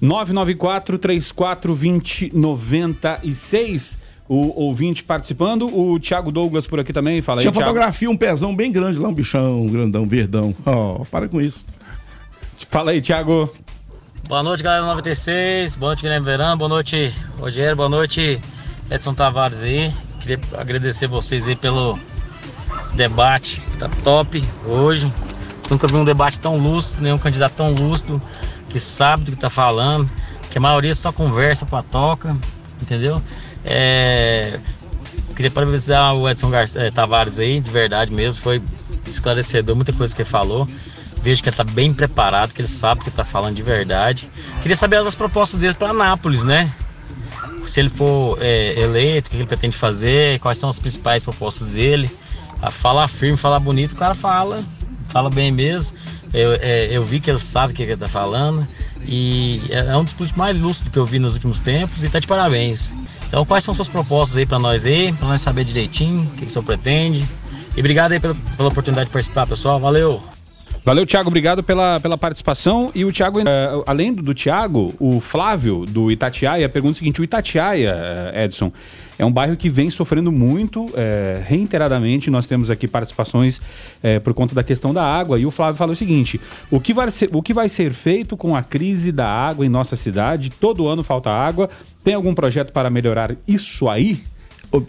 994 0.00 0.98
3420 0.98 2.30
96. 2.34 4.08
O 4.28 4.60
ouvinte 4.62 5.02
participando, 5.02 5.74
o 5.74 5.98
Thiago 5.98 6.30
Douglas 6.30 6.66
por 6.66 6.78
aqui 6.78 6.92
também, 6.92 7.22
fala 7.22 7.38
aí, 7.40 7.42
Tinha 7.42 7.50
Thiago. 7.52 7.64
fotografia, 7.66 8.10
um 8.10 8.16
pezão 8.16 8.54
bem 8.54 8.70
grande 8.70 8.98
lá, 8.98 9.08
um 9.08 9.14
bichão, 9.14 9.62
um 9.62 9.66
grandão, 9.66 10.06
verdão. 10.06 10.54
Ó, 10.66 11.02
para 11.10 11.26
com 11.30 11.40
isso. 11.40 11.64
Fala 12.68 12.90
aí, 12.90 13.00
Thiago. 13.00 13.50
Boa 14.28 14.42
noite, 14.42 14.62
galera 14.62 14.84
96. 14.84 15.76
Boa 15.78 15.90
noite, 15.92 16.02
Guilherme 16.02 16.26
Verão. 16.26 16.58
Boa 16.58 16.68
noite, 16.68 17.14
Rogério. 17.40 17.74
Boa 17.74 17.88
noite, 17.88 18.38
Edson 18.90 19.14
Tavares 19.14 19.62
aí. 19.62 19.90
Queria 20.20 20.38
agradecer 20.58 21.06
vocês 21.06 21.48
aí 21.48 21.56
pelo 21.56 21.98
debate. 22.94 23.62
Tá 23.78 23.88
top 24.04 24.44
hoje. 24.66 25.10
Nunca 25.70 25.86
vi 25.86 25.94
um 25.96 26.04
debate 26.04 26.38
tão 26.38 26.58
lúcido, 26.58 27.00
nenhum 27.00 27.16
candidato 27.16 27.54
tão 27.54 27.72
lúcido, 27.72 28.20
que 28.68 28.78
sabe 28.78 29.24
do 29.24 29.32
que 29.32 29.38
tá 29.38 29.50
falando, 29.50 30.10
que 30.50 30.58
a 30.58 30.60
maioria 30.60 30.94
só 30.94 31.12
conversa 31.12 31.66
pra 31.66 31.82
toca, 31.82 32.36
entendeu? 32.80 33.22
É, 33.64 34.58
Queria 35.38 35.52
parabenizar 35.52 36.16
o 36.16 36.28
Edson 36.28 36.50
Gar 36.50 36.64
eh, 36.74 36.90
Tavares 36.90 37.38
aí, 37.38 37.60
de 37.60 37.70
verdade 37.70 38.12
mesmo. 38.12 38.42
Foi 38.42 38.60
esclarecedor, 39.06 39.76
muita 39.76 39.92
coisa 39.92 40.12
que 40.12 40.22
ele 40.22 40.28
falou. 40.28 40.66
Vejo 41.22 41.40
que 41.44 41.48
ele 41.48 41.54
está 41.54 41.62
bem 41.62 41.94
preparado, 41.94 42.52
que 42.52 42.60
ele 42.60 42.66
sabe 42.66 43.00
o 43.00 43.04
que 43.04 43.08
está 43.08 43.24
falando 43.24 43.54
de 43.54 43.62
verdade. 43.62 44.28
Queria 44.60 44.74
saber 44.74 44.96
as 44.96 45.14
propostas 45.14 45.60
dele 45.60 45.74
para 45.74 45.90
Anápolis, 45.90 46.42
né? 46.42 46.68
Se 47.64 47.78
ele 47.78 47.88
for 47.88 48.36
é, 48.40 48.80
eleito, 48.80 49.28
o 49.28 49.30
que 49.30 49.36
ele 49.36 49.46
pretende 49.46 49.76
fazer, 49.76 50.40
quais 50.40 50.58
são 50.58 50.68
as 50.68 50.80
principais 50.80 51.22
propostas 51.22 51.68
dele. 51.68 52.10
A 52.60 52.68
falar 52.68 53.06
firme, 53.06 53.36
falar 53.36 53.60
bonito, 53.60 53.92
o 53.92 53.96
cara 53.96 54.16
fala, 54.16 54.64
fala 55.06 55.30
bem 55.30 55.52
mesmo. 55.52 55.96
Eu, 56.32 56.54
é, 56.54 56.88
eu 56.90 57.02
vi 57.02 57.20
que 57.20 57.30
ele 57.30 57.38
sabe 57.38 57.72
o 57.72 57.76
que 57.76 57.82
ele 57.82 57.92
está 57.92 58.08
falando. 58.08 58.66
E 59.06 59.62
é 59.70 59.78
é 59.78 59.96
um 59.96 60.04
dos 60.04 60.12
políticos 60.12 60.38
mais 60.38 60.60
lúcidos 60.60 60.92
que 60.92 60.98
eu 60.98 61.06
vi 61.06 61.18
nos 61.18 61.34
últimos 61.34 61.58
tempos 61.60 62.04
e 62.04 62.08
tá 62.08 62.18
de 62.18 62.26
parabéns. 62.26 62.92
Então, 63.26 63.44
quais 63.44 63.64
são 63.64 63.74
suas 63.74 63.88
propostas 63.88 64.36
aí 64.36 64.46
para 64.46 64.58
nós 64.58 64.84
aí, 64.84 65.12
para 65.12 65.28
nós 65.28 65.40
saber 65.40 65.64
direitinho 65.64 66.22
o 66.22 66.30
que, 66.32 66.42
que 66.42 66.46
o 66.46 66.50
senhor 66.50 66.64
pretende. 66.64 67.24
E 67.76 67.80
obrigado 67.80 68.12
aí 68.12 68.20
pela, 68.20 68.34
pela 68.56 68.68
oportunidade 68.68 69.06
de 69.06 69.12
participar, 69.12 69.46
pessoal. 69.46 69.78
Valeu! 69.78 70.37
Valeu, 70.84 71.04
Thiago, 71.04 71.28
obrigado 71.28 71.62
pela, 71.62 72.00
pela 72.00 72.16
participação. 72.16 72.90
E 72.94 73.04
o 73.04 73.12
Thiago, 73.12 73.40
eh, 73.40 73.44
além 73.86 74.12
do, 74.12 74.34
Thiago, 74.34 74.94
o 74.98 75.20
Flávio, 75.20 75.84
do 75.84 76.10
Itatiaia, 76.10 76.68
pergunta 76.68 76.94
o 76.94 76.96
seguinte: 76.96 77.20
o 77.20 77.24
Itatiaia, 77.24 77.94
eh, 78.34 78.44
Edson, 78.44 78.72
é 79.18 79.24
um 79.24 79.32
bairro 79.32 79.56
que 79.56 79.68
vem 79.68 79.90
sofrendo 79.90 80.30
muito, 80.30 80.88
eh, 80.94 81.42
reiteradamente. 81.44 82.30
Nós 82.30 82.46
temos 82.46 82.70
aqui 82.70 82.86
participações 82.86 83.60
eh, 84.02 84.20
por 84.20 84.32
conta 84.32 84.54
da 84.54 84.62
questão 84.62 84.94
da 84.94 85.04
água. 85.04 85.38
E 85.40 85.44
o 85.44 85.50
Flávio 85.50 85.76
falou 85.76 85.92
o 85.92 85.96
seguinte: 85.96 86.40
o 86.70 86.80
que, 86.80 86.94
vai 86.94 87.10
ser, 87.10 87.28
o 87.32 87.42
que 87.42 87.52
vai 87.52 87.68
ser 87.68 87.92
feito 87.92 88.36
com 88.36 88.54
a 88.54 88.62
crise 88.62 89.10
da 89.10 89.28
água 89.28 89.66
em 89.66 89.68
nossa 89.68 89.96
cidade? 89.96 90.50
Todo 90.50 90.86
ano 90.86 91.02
falta 91.02 91.30
água. 91.30 91.68
Tem 92.04 92.14
algum 92.14 92.32
projeto 92.32 92.72
para 92.72 92.88
melhorar 92.88 93.34
isso 93.46 93.88
aí? 93.88 94.20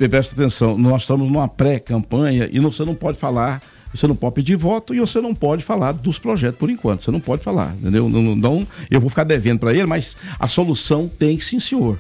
Presta 0.10 0.36
atenção, 0.36 0.78
nós 0.78 1.04
estamos 1.04 1.30
numa 1.32 1.48
pré-campanha 1.48 2.50
e 2.52 2.60
você 2.60 2.84
não 2.84 2.94
pode 2.94 3.18
falar, 3.18 3.62
você 3.94 4.08
não 4.08 4.16
pode 4.16 4.36
pedir 4.36 4.56
voto 4.56 4.94
e 4.94 5.00
você 5.00 5.20
não 5.22 5.34
pode 5.34 5.64
falar 5.64 5.92
dos 5.94 6.20
projetos 6.20 6.60
por 6.60 6.70
enquanto. 6.70 7.04
Você 7.04 7.12
não 7.12 7.20
pode 7.20 7.44
falar, 7.44 7.76
entendeu? 7.80 8.08
Não, 8.10 8.36
não- 8.36 8.68
eu 8.90 9.00
vou 9.00 9.10
ficar 9.10 9.24
devendo 9.24 9.60
para 9.60 9.72
ele, 9.74 9.86
mas 9.86 10.16
a 10.40 10.48
solução 10.48 11.08
tem 11.08 11.40
sim, 11.40 11.60
senhor. 11.60 12.00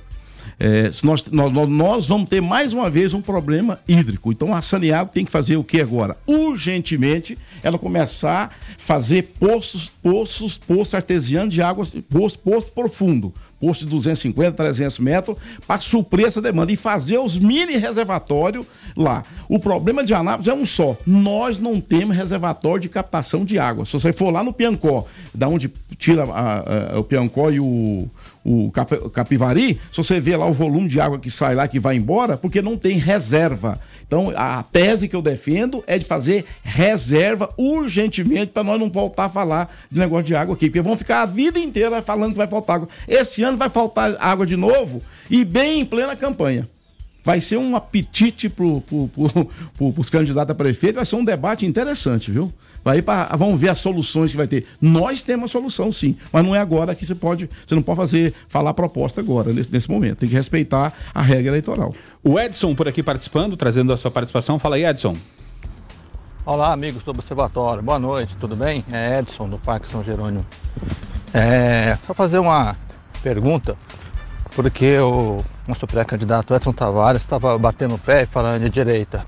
É, 0.61 0.91
nós, 1.03 1.25
nós, 1.31 1.53
nós- 1.69 2.07
vamos 2.09 2.27
ter 2.27 2.41
mais 2.41 2.73
uma 2.73 2.89
vez 2.89 3.13
um 3.13 3.21
problema 3.21 3.79
hídrico. 3.87 4.29
Então 4.31 4.53
a 4.53 4.61
Saneago 4.61 5.09
tem 5.13 5.23
que 5.23 5.31
fazer 5.31 5.55
o 5.55 5.63
que 5.63 5.79
agora? 5.79 6.17
Urgentemente, 6.27 7.37
ela 7.63 7.79
começar 7.79 8.47
a 8.47 8.49
fazer 8.77 9.33
poços, 9.39 9.89
poços, 10.03 10.57
poço 10.57 10.95
artesiano 10.97 11.49
de 11.49 11.61
água, 11.61 11.87
poço, 12.09 12.37
poço 12.39 12.71
profundo. 12.73 13.33
Poço 13.59 13.83
de 13.83 13.91
250, 13.91 14.51
300 14.53 14.99
metros, 14.99 15.37
para 15.67 15.79
suprir 15.79 16.25
essa 16.27 16.41
demanda 16.41 16.71
e 16.71 16.75
fazer 16.77 17.17
os 17.17 17.37
mini 17.37 17.75
reservatórios 17.77 18.65
lá. 18.95 19.23
O 19.49 19.59
problema 19.59 20.03
de 20.03 20.13
Anápolis 20.13 20.47
é 20.47 20.53
um 20.53 20.65
só: 20.65 20.95
nós 21.05 21.59
não 21.59 21.81
temos 21.81 22.15
reservatório 22.15 22.79
de 22.81 22.89
captação 22.89 23.43
de 23.43 23.59
água. 23.59 23.85
Se 23.85 23.93
você 23.93 24.13
for 24.13 24.31
lá 24.31 24.43
no 24.43 24.53
Piancó, 24.53 25.05
da 25.35 25.47
onde 25.47 25.69
tira 25.97 26.23
a- 26.23 26.93
a- 26.95 26.99
o 26.99 27.03
Piancó 27.03 27.49
e 27.51 27.59
o, 27.59 28.07
o 28.45 28.71
Cap- 28.71 29.09
Capivari, 29.11 29.79
se 29.91 29.97
você 29.97 30.19
vê 30.19 30.37
lá 30.37 30.45
o 30.45 30.53
volume 30.53 30.87
de 30.87 31.01
água 31.01 31.19
que 31.19 31.29
sai 31.29 31.53
lá, 31.55 31.67
que 31.67 31.79
vai 31.79 31.95
embora, 31.97 32.37
porque 32.37 32.61
não 32.61 32.77
tem 32.77 32.97
reserva. 32.97 33.77
Então, 34.09 34.33
a 34.35 34.63
tese 34.63 35.07
que 35.07 35.15
eu 35.15 35.21
defendo 35.21 35.83
é 35.85 35.95
de 35.99 36.03
fazer 36.03 36.43
reserva 36.63 37.53
urgentemente 37.55 38.47
para 38.47 38.63
nós 38.63 38.79
não 38.79 38.89
voltar 38.89 39.25
a 39.25 39.29
falar 39.29 39.71
de 39.89 39.99
negócio 39.99 40.25
de 40.25 40.35
água 40.35 40.55
aqui, 40.55 40.65
porque 40.65 40.81
vão 40.81 40.97
ficar 40.97 41.21
a 41.21 41.25
vida 41.27 41.59
inteira 41.59 42.01
falando 42.01 42.31
que 42.31 42.37
vai 42.37 42.47
faltar 42.47 42.77
água. 42.77 42.89
Esse 43.07 43.43
ano 43.43 43.55
vai 43.55 43.69
faltar 43.69 44.17
água 44.19 44.47
de 44.47 44.57
novo 44.57 45.03
e 45.29 45.45
bem 45.45 45.81
em 45.81 45.85
plena 45.85 46.15
campanha. 46.15 46.67
Vai 47.23 47.39
ser 47.39 47.57
um 47.57 47.75
apetite 47.75 48.49
para 48.49 48.65
pro, 48.65 48.81
pro, 48.81 49.09
pro, 49.77 49.93
os 49.95 50.09
candidatos 50.09 50.53
a 50.53 50.55
prefeito, 50.55 50.95
vai 50.95 51.05
ser 51.05 51.15
um 51.15 51.23
debate 51.23 51.67
interessante, 51.67 52.31
viu? 52.31 52.51
Vai 52.83 53.01
pra, 53.01 53.25
vamos 53.35 53.59
ver 53.59 53.69
as 53.69 53.79
soluções 53.79 54.31
que 54.31 54.37
vai 54.37 54.47
ter. 54.47 54.65
Nós 54.81 55.21
temos 55.21 55.51
a 55.51 55.53
solução, 55.53 55.91
sim, 55.91 56.17
mas 56.31 56.45
não 56.45 56.55
é 56.55 56.59
agora 56.59 56.95
que 56.95 57.05
você 57.05 57.15
pode, 57.15 57.49
você 57.65 57.75
não 57.75 57.81
pode 57.81 57.97
fazer, 57.97 58.33
falar 58.47 58.73
proposta 58.73 59.21
agora, 59.21 59.51
nesse, 59.53 59.71
nesse 59.71 59.89
momento. 59.89 60.19
Tem 60.19 60.29
que 60.29 60.35
respeitar 60.35 60.93
a 61.13 61.21
regra 61.21 61.49
eleitoral. 61.49 61.93
O 62.23 62.39
Edson 62.39 62.75
por 62.75 62.87
aqui 62.87 63.03
participando, 63.03 63.55
trazendo 63.55 63.93
a 63.93 63.97
sua 63.97 64.11
participação. 64.11 64.59
Fala 64.59 64.75
aí, 64.75 64.85
Edson. 64.85 65.15
Olá, 66.45 66.73
amigos 66.73 67.03
do 67.03 67.11
Observatório. 67.11 67.83
Boa 67.83 67.99
noite, 67.99 68.35
tudo 68.39 68.55
bem? 68.55 68.83
É 68.91 69.19
Edson, 69.19 69.47
do 69.47 69.59
Parque 69.59 69.91
São 69.91 70.03
Jerônimo. 70.03 70.45
É, 71.33 71.97
só 72.07 72.13
fazer 72.13 72.39
uma 72.39 72.75
pergunta, 73.21 73.77
porque 74.55 74.97
o 74.97 75.37
nosso 75.67 75.85
pré-candidato 75.85 76.55
Edson 76.55 76.73
Tavares 76.73 77.21
estava 77.21 77.55
batendo 77.57 77.95
o 77.95 77.99
pé 77.99 78.23
e 78.23 78.25
falando 78.25 78.63
de 78.63 78.69
direita, 78.69 79.25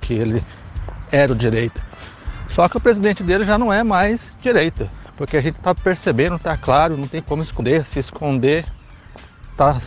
que 0.00 0.14
ele 0.14 0.42
era 1.10 1.32
o 1.32 1.34
direita. 1.34 1.82
Só 2.54 2.68
que 2.68 2.76
o 2.76 2.80
presidente 2.80 3.22
dele 3.22 3.44
já 3.44 3.56
não 3.56 3.72
é 3.72 3.82
mais 3.82 4.34
direita, 4.42 4.90
porque 5.16 5.36
a 5.36 5.40
gente 5.40 5.56
está 5.56 5.74
percebendo, 5.74 6.36
está 6.36 6.56
claro, 6.56 6.96
não 6.96 7.08
tem 7.08 7.22
como 7.22 7.42
esconder, 7.42 7.86
se 7.86 7.98
esconder 7.98 8.64
está 9.50 9.80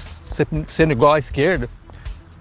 sendo 0.76 0.92
igual 0.92 1.14
à 1.14 1.20
esquerda. 1.20 1.70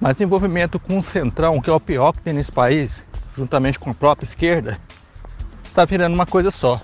Mas 0.00 0.18
o 0.18 0.22
envolvimento 0.22 0.78
com 0.78 0.98
o 0.98 1.02
Centrão, 1.02 1.60
que 1.60 1.70
é 1.70 1.72
o 1.72 1.80
pior 1.80 2.12
que 2.12 2.20
tem 2.20 2.32
nesse 2.32 2.52
país, 2.52 3.02
juntamente 3.36 3.78
com 3.78 3.90
a 3.90 3.94
própria 3.94 4.26
esquerda, 4.26 4.78
está 5.64 5.84
virando 5.84 6.14
uma 6.14 6.26
coisa 6.26 6.50
só. 6.50 6.80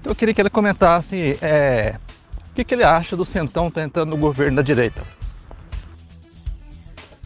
Então 0.00 0.12
eu 0.12 0.16
queria 0.16 0.34
que 0.34 0.40
ele 0.40 0.50
comentasse 0.50 1.38
é, 1.42 1.96
o 2.50 2.54
que, 2.54 2.64
que 2.64 2.74
ele 2.74 2.84
acha 2.84 3.16
do 3.16 3.24
Centrão 3.24 3.68
estar 3.68 3.82
entrando 3.82 4.10
no 4.10 4.16
governo 4.16 4.56
da 4.56 4.62
direita. 4.62 5.02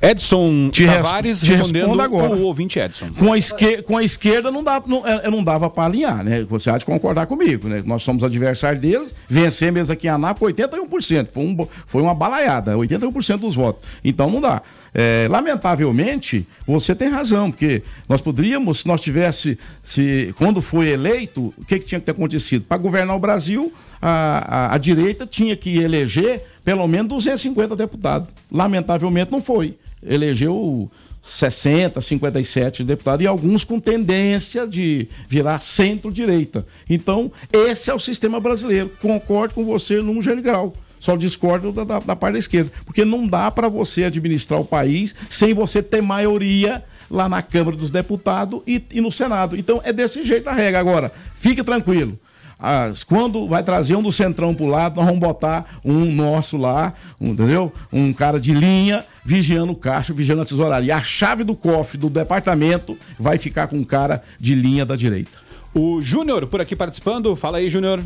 Edson 0.02 0.68
Te 0.70 0.84
res- 0.84 0.96
Tavares 1.04 1.40
te 1.40 1.46
respondendo 1.54 2.00
agora. 2.02 2.34
o 2.34 2.42
ouvinte 2.42 2.78
Edson. 2.80 3.10
Com 3.16 3.32
a, 3.32 3.38
esquer- 3.38 3.84
com 3.84 3.96
a 3.96 4.02
esquerda 4.02 4.50
não, 4.50 4.64
dá, 4.64 4.82
não, 4.84 5.06
é- 5.06 5.30
não 5.30 5.44
dava 5.44 5.70
para 5.70 5.84
alinhar, 5.84 6.24
né? 6.24 6.44
Você 6.50 6.68
há 6.68 6.76
de 6.76 6.84
concordar 6.84 7.26
comigo, 7.26 7.68
né? 7.68 7.82
Nós 7.86 8.02
somos 8.02 8.24
adversários 8.24 8.82
deles, 8.82 9.14
vencemos 9.28 9.90
aqui 9.90 10.08
em 10.08 10.10
Anápolis 10.10 10.56
81%. 10.56 11.28
Foi, 11.32 11.44
um, 11.44 11.56
foi 11.86 12.02
uma 12.02 12.14
balaiada, 12.14 12.76
81% 12.76 13.38
dos 13.38 13.54
votos. 13.54 13.80
Então 14.04 14.28
não 14.28 14.40
dá. 14.40 14.60
É, 14.94 15.26
lamentavelmente, 15.30 16.46
você 16.66 16.94
tem 16.94 17.08
razão, 17.08 17.50
porque 17.50 17.82
nós 18.08 18.20
poderíamos, 18.20 18.80
se 18.80 18.86
nós 18.88 19.00
tivesse, 19.00 19.58
se, 19.82 20.34
quando 20.36 20.60
foi 20.60 20.88
eleito, 20.90 21.54
o 21.56 21.64
que, 21.64 21.78
que 21.78 21.86
tinha 21.86 21.98
que 22.00 22.04
ter 22.04 22.12
acontecido? 22.12 22.64
Para 22.68 22.76
governar 22.76 23.16
o 23.16 23.20
Brasil, 23.20 23.72
a, 24.02 24.66
a, 24.72 24.74
a 24.74 24.78
direita 24.78 25.26
tinha 25.26 25.56
que 25.56 25.78
eleger 25.78 26.42
pelo 26.64 26.86
menos 26.86 27.08
250 27.08 27.74
deputados. 27.74 28.28
Lamentavelmente 28.50 29.32
não 29.32 29.40
foi. 29.42 29.76
Elegeu 30.04 30.90
60, 31.22 32.00
57 32.00 32.82
deputados 32.82 33.24
e 33.24 33.26
alguns 33.26 33.62
com 33.64 33.78
tendência 33.78 34.66
de 34.66 35.06
virar 35.28 35.58
centro-direita. 35.58 36.66
Então, 36.90 37.30
esse 37.52 37.90
é 37.90 37.94
o 37.94 37.98
sistema 37.98 38.40
brasileiro. 38.40 38.90
Concordo 39.00 39.54
com 39.54 39.64
você 39.64 40.00
num 40.00 40.20
geral. 40.20 40.74
Só 40.98 41.16
discordo 41.16 41.72
da, 41.72 41.84
da, 41.84 41.98
da 42.00 42.16
parte 42.16 42.34
da 42.34 42.38
esquerda. 42.38 42.72
Porque 42.84 43.04
não 43.04 43.26
dá 43.26 43.50
para 43.50 43.68
você 43.68 44.04
administrar 44.04 44.60
o 44.60 44.64
país 44.64 45.14
sem 45.30 45.54
você 45.54 45.82
ter 45.82 46.00
maioria 46.00 46.82
lá 47.10 47.28
na 47.28 47.42
Câmara 47.42 47.76
dos 47.76 47.90
Deputados 47.90 48.60
e, 48.66 48.82
e 48.90 49.00
no 49.00 49.12
Senado. 49.12 49.56
Então, 49.56 49.80
é 49.84 49.92
desse 49.92 50.24
jeito 50.24 50.48
a 50.48 50.52
regra. 50.52 50.80
Agora, 50.80 51.12
fique 51.34 51.62
tranquilo. 51.62 52.18
As- 52.64 53.02
quando 53.02 53.48
vai 53.48 53.60
trazer 53.64 53.96
um 53.96 54.02
do 54.02 54.12
centrão 54.12 54.54
pro 54.54 54.66
lado, 54.66 54.94
nós 54.94 55.04
vamos 55.04 55.18
botar 55.20 55.80
um 55.84 56.04
nosso 56.12 56.56
lá, 56.56 56.92
um, 57.20 57.30
entendeu? 57.30 57.72
Um 57.92 58.12
cara 58.12 58.38
de 58.38 58.54
linha 58.54 59.04
vigiando 59.24 59.72
o 59.72 59.76
caixa, 59.76 60.14
vigiando 60.14 60.42
a 60.42 60.44
tesouraria. 60.44 60.86
E 60.86 60.92
a 60.92 61.02
chave 61.02 61.42
do 61.42 61.56
cofre 61.56 61.98
do 61.98 62.08
departamento 62.08 62.96
vai 63.18 63.36
ficar 63.36 63.66
com 63.66 63.78
um 63.78 63.84
cara 63.84 64.22
de 64.38 64.54
linha 64.54 64.86
da 64.86 64.94
direita. 64.94 65.38
O 65.74 66.00
Júnior 66.00 66.46
por 66.46 66.60
aqui 66.60 66.76
participando. 66.76 67.34
Fala 67.34 67.58
aí, 67.58 67.68
Júnior. 67.68 68.00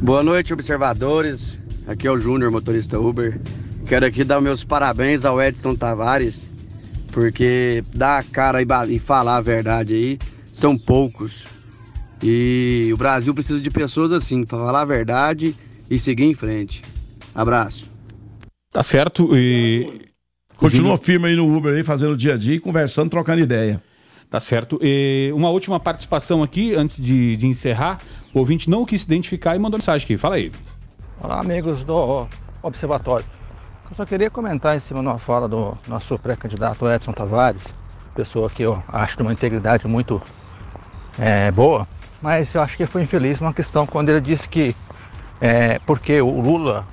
Boa 0.00 0.24
noite, 0.24 0.52
observadores. 0.52 1.56
Aqui 1.86 2.08
é 2.08 2.10
o 2.10 2.18
Júnior, 2.18 2.50
motorista 2.50 2.98
Uber. 2.98 3.40
Quero 3.86 4.06
aqui 4.06 4.24
dar 4.24 4.40
meus 4.40 4.64
parabéns 4.64 5.24
ao 5.24 5.40
Edson 5.40 5.74
Tavares, 5.76 6.48
porque 7.12 7.84
dar 7.94 8.18
a 8.18 8.22
cara 8.24 8.60
e, 8.62 8.66
e 8.88 8.98
falar 8.98 9.36
a 9.36 9.40
verdade 9.40 9.94
aí 9.94 10.18
são 10.52 10.76
poucos. 10.76 11.46
E 12.22 12.90
o 12.92 12.96
Brasil 12.96 13.34
precisa 13.34 13.60
de 13.60 13.70
pessoas 13.70 14.12
assim, 14.12 14.44
para 14.44 14.58
falar 14.58 14.82
a 14.82 14.84
verdade 14.84 15.56
e 15.90 15.98
seguir 15.98 16.24
em 16.24 16.34
frente. 16.34 16.82
Abraço. 17.34 17.90
Tá 18.70 18.82
certo. 18.82 19.36
E. 19.36 20.10
Continua 20.56 20.96
firme 20.96 21.26
aí 21.26 21.34
no 21.34 21.56
Uber 21.56 21.74
aí, 21.74 21.82
fazendo 21.82 22.12
o 22.12 22.16
dia 22.16 22.34
a 22.34 22.36
dia, 22.36 22.54
e 22.54 22.60
conversando, 22.60 23.10
trocando 23.10 23.40
ideia. 23.40 23.82
Tá 24.30 24.38
certo. 24.38 24.78
E 24.80 25.32
uma 25.34 25.50
última 25.50 25.80
participação 25.80 26.42
aqui, 26.42 26.74
antes 26.74 27.02
de, 27.02 27.36
de 27.36 27.46
encerrar. 27.46 27.98
O 28.32 28.38
ouvinte 28.38 28.70
não 28.70 28.86
quis 28.86 29.02
se 29.02 29.06
identificar 29.08 29.56
e 29.56 29.58
mandou 29.58 29.76
mensagem 29.76 30.04
aqui. 30.04 30.16
Fala 30.16 30.36
aí. 30.36 30.52
Olá, 31.20 31.40
amigos 31.40 31.82
do 31.82 32.26
Observatório. 32.62 33.26
Eu 33.90 33.96
só 33.96 34.06
queria 34.06 34.30
comentar 34.30 34.74
em 34.74 34.78
cima 34.78 35.00
de 35.00 35.06
uma 35.06 35.18
fala 35.18 35.46
do 35.46 35.76
nosso 35.86 36.18
pré-candidato 36.18 36.88
Edson 36.88 37.12
Tavares, 37.12 37.74
pessoa 38.14 38.48
que 38.48 38.62
eu 38.62 38.82
acho 38.88 39.16
de 39.16 39.22
uma 39.22 39.32
integridade 39.32 39.86
muito 39.86 40.22
é, 41.18 41.50
boa, 41.50 41.86
mas 42.22 42.54
eu 42.54 42.62
acho 42.62 42.76
que 42.76 42.86
foi 42.86 43.02
infeliz 43.02 43.40
numa 43.40 43.52
questão 43.52 43.86
quando 43.86 44.08
ele 44.08 44.20
disse 44.20 44.48
que 44.48 44.74
é, 45.40 45.80
porque 45.80 46.22
o 46.22 46.40
Lula, 46.40 46.86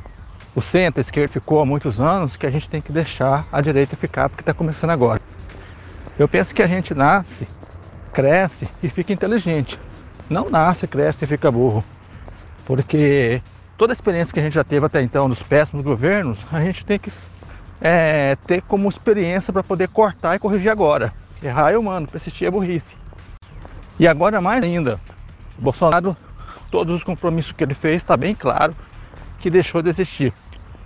o 0.56 0.62
centro, 0.62 1.00
a 1.00 1.02
esquerda 1.02 1.32
ficou 1.32 1.62
há 1.62 1.66
muitos 1.66 2.02
anos, 2.02 2.36
que 2.36 2.48
a 2.48 2.50
gente 2.50 2.68
tem 2.68 2.82
que 2.82 2.92
deixar 2.92 3.46
a 3.52 3.62
direita 3.62 3.96
ficar 3.96 4.28
porque 4.28 4.42
está 4.42 4.54
começando 4.54 4.90
agora. 4.90 5.22
Eu 6.18 6.28
penso 6.28 6.54
que 6.54 6.64
a 6.64 6.68
gente 6.68 6.96
nasce, 6.96 7.48
cresce 8.12 8.68
e 8.82 8.90
fica 8.90 9.14
inteligente. 9.14 9.80
Não 10.28 10.50
nasce, 10.50 10.88
cresce 10.88 11.24
e 11.24 11.28
fica 11.28 11.52
burro. 11.52 11.84
Porque 12.66 13.42
toda 13.78 13.94
a 13.94 13.96
experiência 13.96 14.34
que 14.34 14.40
a 14.40 14.44
gente 14.44 14.54
já 14.54 14.64
teve 14.64 14.86
até 14.86 15.02
então 15.02 15.28
nos 15.28 15.44
péssimos 15.44 15.86
governos, 15.86 16.40
a 16.52 16.60
gente 16.60 16.84
tem 16.84 16.98
que 16.98 17.12
é, 17.80 18.36
ter 18.48 18.62
como 18.64 18.90
experiência 18.90 19.54
para 19.54 19.64
poder 19.64 19.90
cortar 19.90 20.36
e 20.36 20.40
corrigir 20.40 20.72
agora. 20.72 21.14
Errar 21.42 21.72
é 21.72 21.78
humano, 21.78 22.08
persistir 22.08 22.48
é 22.48 22.52
burrice. 22.52 22.96
E 24.00 24.08
agora 24.08 24.42
mais 24.42 24.64
ainda, 24.64 25.00
Bolsonaro, 25.60 26.16
todos 26.72 26.96
os 26.96 27.04
compromissos 27.04 27.52
que 27.52 27.64
ele 27.64 27.74
fez, 27.74 27.98
está 27.98 28.16
bem 28.16 28.34
claro 28.36 28.74
que 29.40 29.50
deixou 29.50 29.82
de 29.82 29.90
existir. 29.90 30.34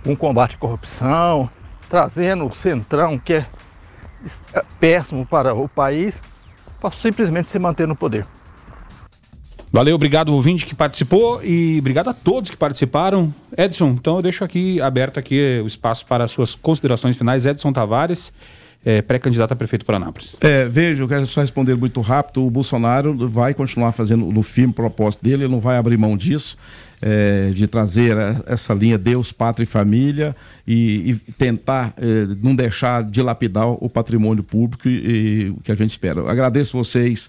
Um 0.06 0.14
combate 0.14 0.56
à 0.56 0.58
corrupção, 0.58 1.48
trazendo 1.88 2.46
o 2.46 2.54
centrão, 2.54 3.18
que 3.18 3.34
é 3.34 3.46
péssimo 4.78 5.26
para 5.26 5.54
o 5.54 5.68
país, 5.68 6.14
para 6.80 6.90
simplesmente 6.90 7.48
se 7.48 7.58
manter 7.58 7.88
no 7.88 7.96
poder. 7.96 8.26
Valeu, 9.74 9.96
obrigado 9.96 10.28
ouvinte 10.28 10.64
que 10.64 10.72
participou 10.72 11.42
e 11.42 11.78
obrigado 11.80 12.08
a 12.08 12.14
todos 12.14 12.48
que 12.48 12.56
participaram. 12.56 13.34
Edson, 13.58 13.88
então 13.88 14.16
eu 14.16 14.22
deixo 14.22 14.44
aqui 14.44 14.80
aberto 14.80 15.18
aqui 15.18 15.60
o 15.64 15.66
espaço 15.66 16.06
para 16.06 16.22
as 16.22 16.30
suas 16.30 16.54
considerações 16.54 17.18
finais. 17.18 17.44
Edson 17.44 17.72
Tavares, 17.72 18.32
é, 18.84 19.00
pré-candidato 19.00 19.52
a 19.52 19.56
prefeito 19.56 19.84
para 19.86 19.96
Anápolis. 19.96 20.36
É, 20.40 20.64
veja, 20.64 21.02
eu 21.02 21.08
quero 21.08 21.26
só 21.26 21.40
responder 21.40 21.74
muito 21.74 22.00
rápido. 22.00 22.44
O 22.44 22.50
Bolsonaro 22.50 23.28
vai 23.28 23.54
continuar 23.54 23.92
fazendo 23.92 24.26
no 24.26 24.42
firme 24.42 24.72
propósito 24.72 25.24
dele, 25.24 25.44
ele 25.44 25.52
não 25.52 25.60
vai 25.60 25.76
abrir 25.76 25.96
mão 25.96 26.16
disso. 26.16 26.56
É, 27.06 27.50
de 27.50 27.66
trazer 27.66 28.16
essa 28.46 28.72
linha 28.72 28.96
Deus, 28.96 29.30
Pátria 29.30 29.64
e 29.64 29.66
Família 29.66 30.34
e, 30.66 31.10
e 31.10 31.32
tentar 31.32 31.92
é, 31.98 32.34
não 32.42 32.56
deixar 32.56 33.02
dilapidar 33.02 33.68
o 33.68 33.90
patrimônio 33.90 34.42
público 34.42 34.88
e, 34.88 35.48
e, 35.48 35.50
o 35.50 35.60
que 35.62 35.70
a 35.70 35.74
gente 35.74 35.90
espera. 35.90 36.22
Agradeço 36.30 36.78
vocês 36.78 37.28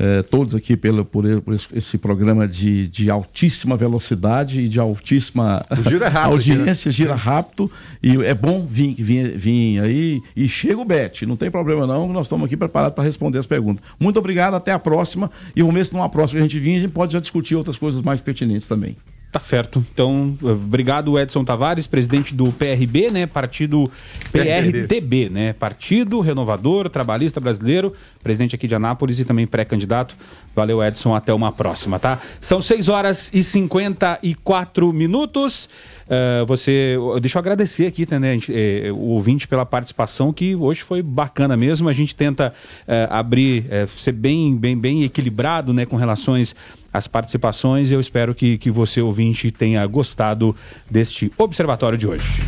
eh, 0.00 0.22
todos 0.22 0.54
aqui 0.54 0.76
pelo, 0.76 1.04
por, 1.04 1.24
por 1.42 1.54
esse 1.54 1.98
programa 1.98 2.46
de, 2.46 2.86
de 2.86 3.10
altíssima 3.10 3.76
velocidade 3.76 4.60
e 4.60 4.68
de 4.68 4.78
altíssima 4.78 5.64
gira 5.88 6.06
é 6.06 6.08
rápido, 6.08 6.32
audiência, 6.32 6.92
gira 6.92 7.16
rápido. 7.16 7.68
E 8.00 8.16
é 8.24 8.32
bom 8.32 8.64
vir, 8.64 8.94
vir, 8.94 9.36
vir 9.36 9.80
aí. 9.80 10.20
E 10.36 10.48
chega 10.48 10.80
o 10.80 10.84
Bet, 10.84 11.26
não 11.26 11.36
tem 11.36 11.50
problema 11.50 11.84
não, 11.84 12.12
nós 12.12 12.26
estamos 12.26 12.46
aqui 12.46 12.56
preparados 12.56 12.94
para 12.94 13.02
responder 13.02 13.38
as 13.38 13.46
perguntas. 13.46 13.84
Muito 13.98 14.20
obrigado, 14.20 14.54
até 14.54 14.70
a 14.70 14.78
próxima. 14.78 15.28
E 15.56 15.62
vamos 15.62 15.74
ver 15.74 15.84
se 15.84 15.94
numa 15.94 16.08
próxima 16.08 16.38
que 16.38 16.46
a 16.46 16.48
gente 16.48 16.60
vir, 16.60 16.76
a 16.76 16.80
gente 16.80 16.92
pode 16.92 17.12
já 17.12 17.18
discutir 17.18 17.56
outras 17.56 17.76
coisas 17.76 18.00
mais 18.00 18.20
pertinentes 18.20 18.68
também. 18.68 18.96
Tá 19.30 19.38
certo. 19.38 19.84
Então, 19.92 20.38
obrigado 20.40 21.18
Edson 21.18 21.44
Tavares, 21.44 21.86
presidente 21.86 22.34
do 22.34 22.50
PRB, 22.50 23.10
né? 23.10 23.26
Partido 23.26 23.90
PRTB, 24.32 25.28
né? 25.28 25.52
Partido 25.52 26.20
Renovador 26.20 26.88
Trabalhista 26.88 27.38
Brasileiro, 27.38 27.92
presidente 28.22 28.54
aqui 28.54 28.66
de 28.66 28.74
Anápolis 28.74 29.20
e 29.20 29.26
também 29.26 29.46
pré-candidato. 29.46 30.16
Valeu, 30.56 30.82
Edson. 30.82 31.14
Até 31.14 31.34
uma 31.34 31.52
próxima, 31.52 31.98
tá? 31.98 32.18
São 32.40 32.58
6 32.58 32.88
horas 32.88 33.30
e 33.34 33.44
54 33.44 34.92
minutos. 34.94 35.68
Uh, 36.06 36.46
você, 36.46 36.96
deixa 37.20 37.36
eu 37.36 37.40
agradecer 37.40 37.86
aqui, 37.86 38.06
né, 38.18 38.38
eh, 38.48 38.90
o 38.90 39.10
ouvinte 39.10 39.46
pela 39.46 39.66
participação, 39.66 40.32
que 40.32 40.56
hoje 40.56 40.80
foi 40.82 41.02
bacana 41.02 41.54
mesmo. 41.54 41.86
A 41.86 41.92
gente 41.92 42.16
tenta 42.16 42.50
uh, 42.88 43.12
abrir, 43.12 43.66
ser 43.94 44.12
bem, 44.12 44.56
bem, 44.56 44.76
bem 44.76 45.04
equilibrado, 45.04 45.74
né, 45.74 45.84
com 45.84 45.96
relações 45.96 46.56
às 46.98 47.08
participações. 47.08 47.90
Eu 47.90 48.00
espero 48.00 48.34
que, 48.34 48.58
que 48.58 48.70
você, 48.70 49.00
ouvinte, 49.00 49.50
tenha 49.50 49.86
gostado 49.86 50.54
deste 50.90 51.32
observatório 51.38 51.96
de 51.96 52.06
hoje. 52.06 52.42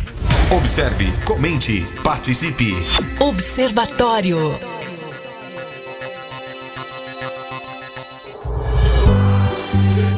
Observe, 0.51 1.11
comente, 1.25 1.83
participe. 2.03 2.73
Observatório. 3.19 4.80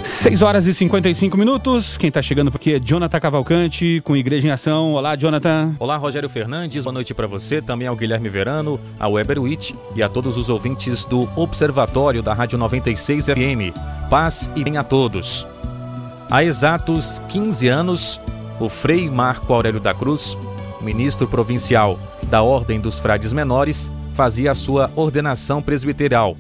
6 0.04 0.42
horas 0.42 0.68
e 0.68 0.74
55 0.74 1.38
minutos. 1.38 1.98
Quem 1.98 2.10
está 2.10 2.22
chegando 2.22 2.52
por 2.52 2.58
aqui 2.58 2.74
é 2.74 2.80
Jonathan 2.80 3.20
Cavalcante, 3.22 4.02
com 4.04 4.18
Igreja 4.18 4.50
em 4.50 4.52
Ação. 4.52 4.92
Olá, 4.92 5.16
Jonathan. 5.16 5.74
Olá, 5.80 5.96
Rogério 5.96 6.28
Fernandes. 6.28 6.84
Boa 6.84 6.94
noite 6.94 7.14
para 7.14 7.26
você, 7.26 7.62
também 7.62 7.88
ao 7.88 7.96
Guilherme 7.96 8.28
Verano, 8.28 8.78
ao 9.00 9.14
Weber 9.14 9.42
Witt 9.42 9.74
e 9.96 10.04
a 10.04 10.10
todos 10.10 10.36
os 10.36 10.50
ouvintes 10.50 11.06
do 11.06 11.30
Observatório 11.38 12.22
da 12.22 12.34
Rádio 12.34 12.58
96 12.58 13.28
FM. 13.28 13.74
Paz 14.10 14.50
e 14.58 14.64
bem 14.66 14.76
a 14.76 14.84
todos. 14.84 15.48
Há 16.30 16.44
exatos 16.44 17.22
15 17.30 17.70
anos, 17.70 18.20
o 18.60 18.68
Frei 18.68 19.10
Marco 19.10 19.54
Aurélio 19.54 19.80
da 19.80 19.94
Cruz, 19.94 20.36
ministro 20.82 21.30
provincial 21.30 21.98
da 22.28 22.42
Ordem 22.42 22.78
dos 22.78 23.00
Frades 23.00 23.32
Menores, 23.32 23.90
fazia 24.14 24.52
a 24.52 24.56
sua 24.56 24.92
ordenação 24.98 25.62
presbiterial 25.62 26.36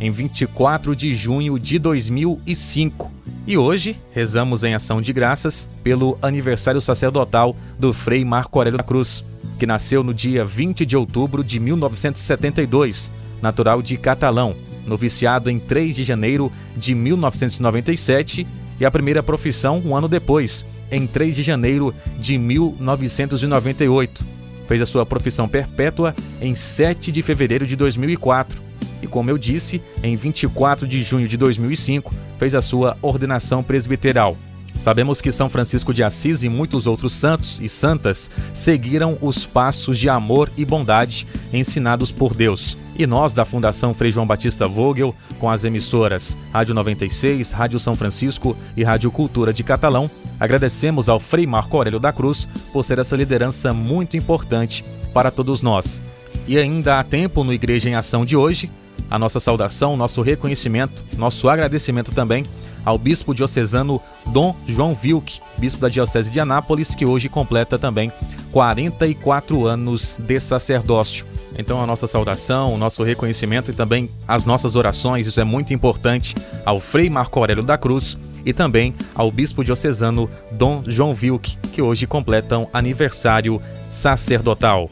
em 0.00 0.10
24 0.10 0.94
de 0.94 1.14
junho 1.14 1.58
de 1.58 1.78
2005. 1.78 3.10
E 3.46 3.56
hoje 3.56 3.96
rezamos 4.12 4.64
em 4.64 4.74
ação 4.74 5.00
de 5.00 5.12
graças 5.12 5.68
pelo 5.82 6.18
aniversário 6.20 6.80
sacerdotal 6.80 7.56
do 7.78 7.92
Frei 7.92 8.24
Marco 8.24 8.58
Aurélio 8.58 8.78
da 8.78 8.84
Cruz, 8.84 9.24
que 9.58 9.66
nasceu 9.66 10.02
no 10.02 10.12
dia 10.12 10.44
20 10.44 10.84
de 10.84 10.96
outubro 10.96 11.42
de 11.42 11.58
1972, 11.60 13.10
natural 13.40 13.80
de 13.80 13.96
Catalão, 13.96 14.54
noviciado 14.86 15.50
em 15.50 15.58
3 15.58 15.94
de 15.94 16.04
janeiro 16.04 16.52
de 16.76 16.94
1997 16.94 18.46
e 18.78 18.84
a 18.84 18.90
primeira 18.90 19.22
profissão 19.22 19.80
um 19.84 19.96
ano 19.96 20.08
depois, 20.08 20.66
em 20.90 21.06
3 21.06 21.36
de 21.36 21.42
janeiro 21.42 21.94
de 22.18 22.36
1998. 22.36 24.26
Fez 24.68 24.82
a 24.82 24.86
sua 24.86 25.06
profissão 25.06 25.48
perpétua 25.48 26.14
em 26.40 26.54
7 26.54 27.12
de 27.12 27.22
fevereiro 27.22 27.64
de 27.64 27.76
2004 27.76 28.65
e, 29.02 29.06
como 29.06 29.30
eu 29.30 29.38
disse, 29.38 29.82
em 30.02 30.16
24 30.16 30.86
de 30.86 31.02
junho 31.02 31.28
de 31.28 31.36
2005, 31.36 32.14
fez 32.38 32.54
a 32.54 32.60
sua 32.60 32.96
ordenação 33.02 33.62
presbiteral. 33.62 34.36
Sabemos 34.78 35.20
que 35.20 35.32
São 35.32 35.48
Francisco 35.48 35.92
de 35.92 36.02
Assis 36.02 36.42
e 36.42 36.48
muitos 36.48 36.86
outros 36.86 37.14
santos 37.14 37.60
e 37.60 37.68
santas 37.68 38.30
seguiram 38.52 39.16
os 39.20 39.46
passos 39.46 39.98
de 39.98 40.08
amor 40.08 40.50
e 40.56 40.64
bondade 40.64 41.26
ensinados 41.52 42.12
por 42.12 42.34
Deus. 42.34 42.76
E 42.98 43.06
nós, 43.06 43.34
da 43.34 43.44
Fundação 43.44 43.92
Frei 43.92 44.10
João 44.10 44.26
Batista 44.26 44.68
Vogel, 44.68 45.14
com 45.38 45.50
as 45.50 45.64
emissoras 45.64 46.36
Rádio 46.52 46.74
96, 46.74 47.52
Rádio 47.52 47.80
São 47.80 47.94
Francisco 47.94 48.56
e 48.76 48.82
Rádio 48.82 49.10
Cultura 49.10 49.52
de 49.52 49.62
Catalão, 49.62 50.10
agradecemos 50.38 51.08
ao 51.08 51.20
Frei 51.20 51.46
Marco 51.46 51.76
Aurélio 51.76 52.00
da 52.00 52.12
Cruz 52.12 52.48
por 52.72 52.84
ser 52.84 52.98
essa 52.98 53.16
liderança 53.16 53.72
muito 53.72 54.16
importante 54.16 54.84
para 55.12 55.30
todos 55.30 55.62
nós. 55.62 56.00
E 56.46 56.58
ainda 56.58 56.98
há 56.98 57.04
tempo 57.04 57.42
no 57.42 57.52
Igreja 57.52 57.88
em 57.88 57.94
Ação 57.94 58.24
de 58.24 58.36
hoje 58.36 58.70
a 59.10 59.18
nossa 59.18 59.40
saudação, 59.40 59.96
nosso 59.96 60.22
reconhecimento, 60.22 61.04
nosso 61.16 61.48
agradecimento 61.48 62.12
também 62.12 62.44
ao 62.84 62.96
bispo 62.96 63.34
diocesano 63.34 64.00
Dom 64.28 64.54
João 64.66 64.94
Vilk, 64.94 65.40
bispo 65.58 65.80
da 65.80 65.88
Diocese 65.88 66.30
de 66.30 66.38
Anápolis, 66.38 66.94
que 66.94 67.04
hoje 67.04 67.28
completa 67.28 67.76
também 67.78 68.12
44 68.52 69.66
anos 69.66 70.16
de 70.18 70.38
sacerdócio. 70.38 71.26
Então, 71.58 71.82
a 71.82 71.86
nossa 71.86 72.06
saudação, 72.06 72.72
o 72.72 72.78
nosso 72.78 73.02
reconhecimento 73.02 73.70
e 73.70 73.74
também 73.74 74.08
as 74.28 74.46
nossas 74.46 74.76
orações, 74.76 75.26
isso 75.26 75.40
é 75.40 75.44
muito 75.44 75.74
importante, 75.74 76.34
ao 76.64 76.78
Frei 76.78 77.10
Marco 77.10 77.40
Aurélio 77.40 77.62
da 77.62 77.76
Cruz 77.76 78.16
e 78.44 78.52
também 78.52 78.94
ao 79.14 79.32
bispo 79.32 79.64
diocesano 79.64 80.30
Dom 80.52 80.82
João 80.86 81.12
Vilk, 81.12 81.56
que 81.72 81.82
hoje 81.82 82.06
completam 82.06 82.68
aniversário 82.72 83.60
sacerdotal. 83.90 84.88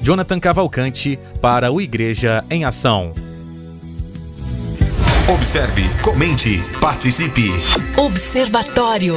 Jonathan 0.00 0.40
Cavalcante 0.40 1.18
para 1.40 1.70
o 1.70 1.80
Igreja 1.80 2.44
em 2.50 2.64
Ação. 2.64 3.12
Observe, 5.28 5.82
comente, 6.02 6.62
participe. 6.80 7.50
Observatório. 7.96 9.16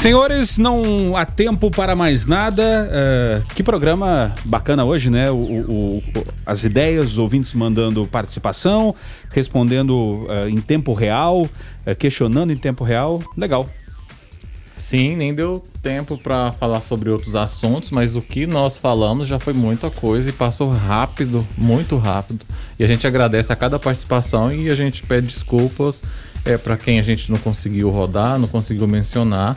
Senhores, 0.00 0.58
não 0.58 1.16
há 1.16 1.24
tempo 1.24 1.70
para 1.70 1.94
mais 1.94 2.26
nada. 2.26 2.90
Uh, 2.90 3.54
que 3.54 3.62
programa 3.62 4.34
bacana 4.44 4.84
hoje, 4.84 5.10
né? 5.10 5.30
O, 5.30 5.36
o, 5.36 5.96
o, 5.98 6.02
as 6.44 6.64
ideias, 6.64 7.12
os 7.12 7.18
ouvintes 7.18 7.54
mandando 7.54 8.04
participação, 8.08 8.96
respondendo 9.30 10.26
uh, 10.26 10.48
em 10.48 10.60
tempo 10.60 10.92
real, 10.92 11.42
uh, 11.42 11.94
questionando 11.96 12.52
em 12.52 12.56
tempo 12.56 12.82
real. 12.82 13.22
Legal. 13.36 13.68
Sim, 14.80 15.14
nem 15.14 15.34
deu 15.34 15.62
tempo 15.82 16.16
para 16.16 16.52
falar 16.52 16.80
sobre 16.80 17.10
outros 17.10 17.36
assuntos, 17.36 17.90
mas 17.90 18.16
o 18.16 18.22
que 18.22 18.46
nós 18.46 18.78
falamos 18.78 19.28
já 19.28 19.38
foi 19.38 19.52
muita 19.52 19.90
coisa 19.90 20.30
e 20.30 20.32
passou 20.32 20.72
rápido, 20.72 21.46
muito 21.54 21.98
rápido. 21.98 22.46
E 22.78 22.82
a 22.82 22.86
gente 22.86 23.06
agradece 23.06 23.52
a 23.52 23.56
cada 23.56 23.78
participação 23.78 24.50
e 24.50 24.70
a 24.70 24.74
gente 24.74 25.02
pede 25.02 25.26
desculpas 25.26 26.02
é, 26.46 26.56
para 26.56 26.78
quem 26.78 26.98
a 26.98 27.02
gente 27.02 27.30
não 27.30 27.36
conseguiu 27.36 27.90
rodar, 27.90 28.38
não 28.38 28.48
conseguiu 28.48 28.88
mencionar. 28.88 29.54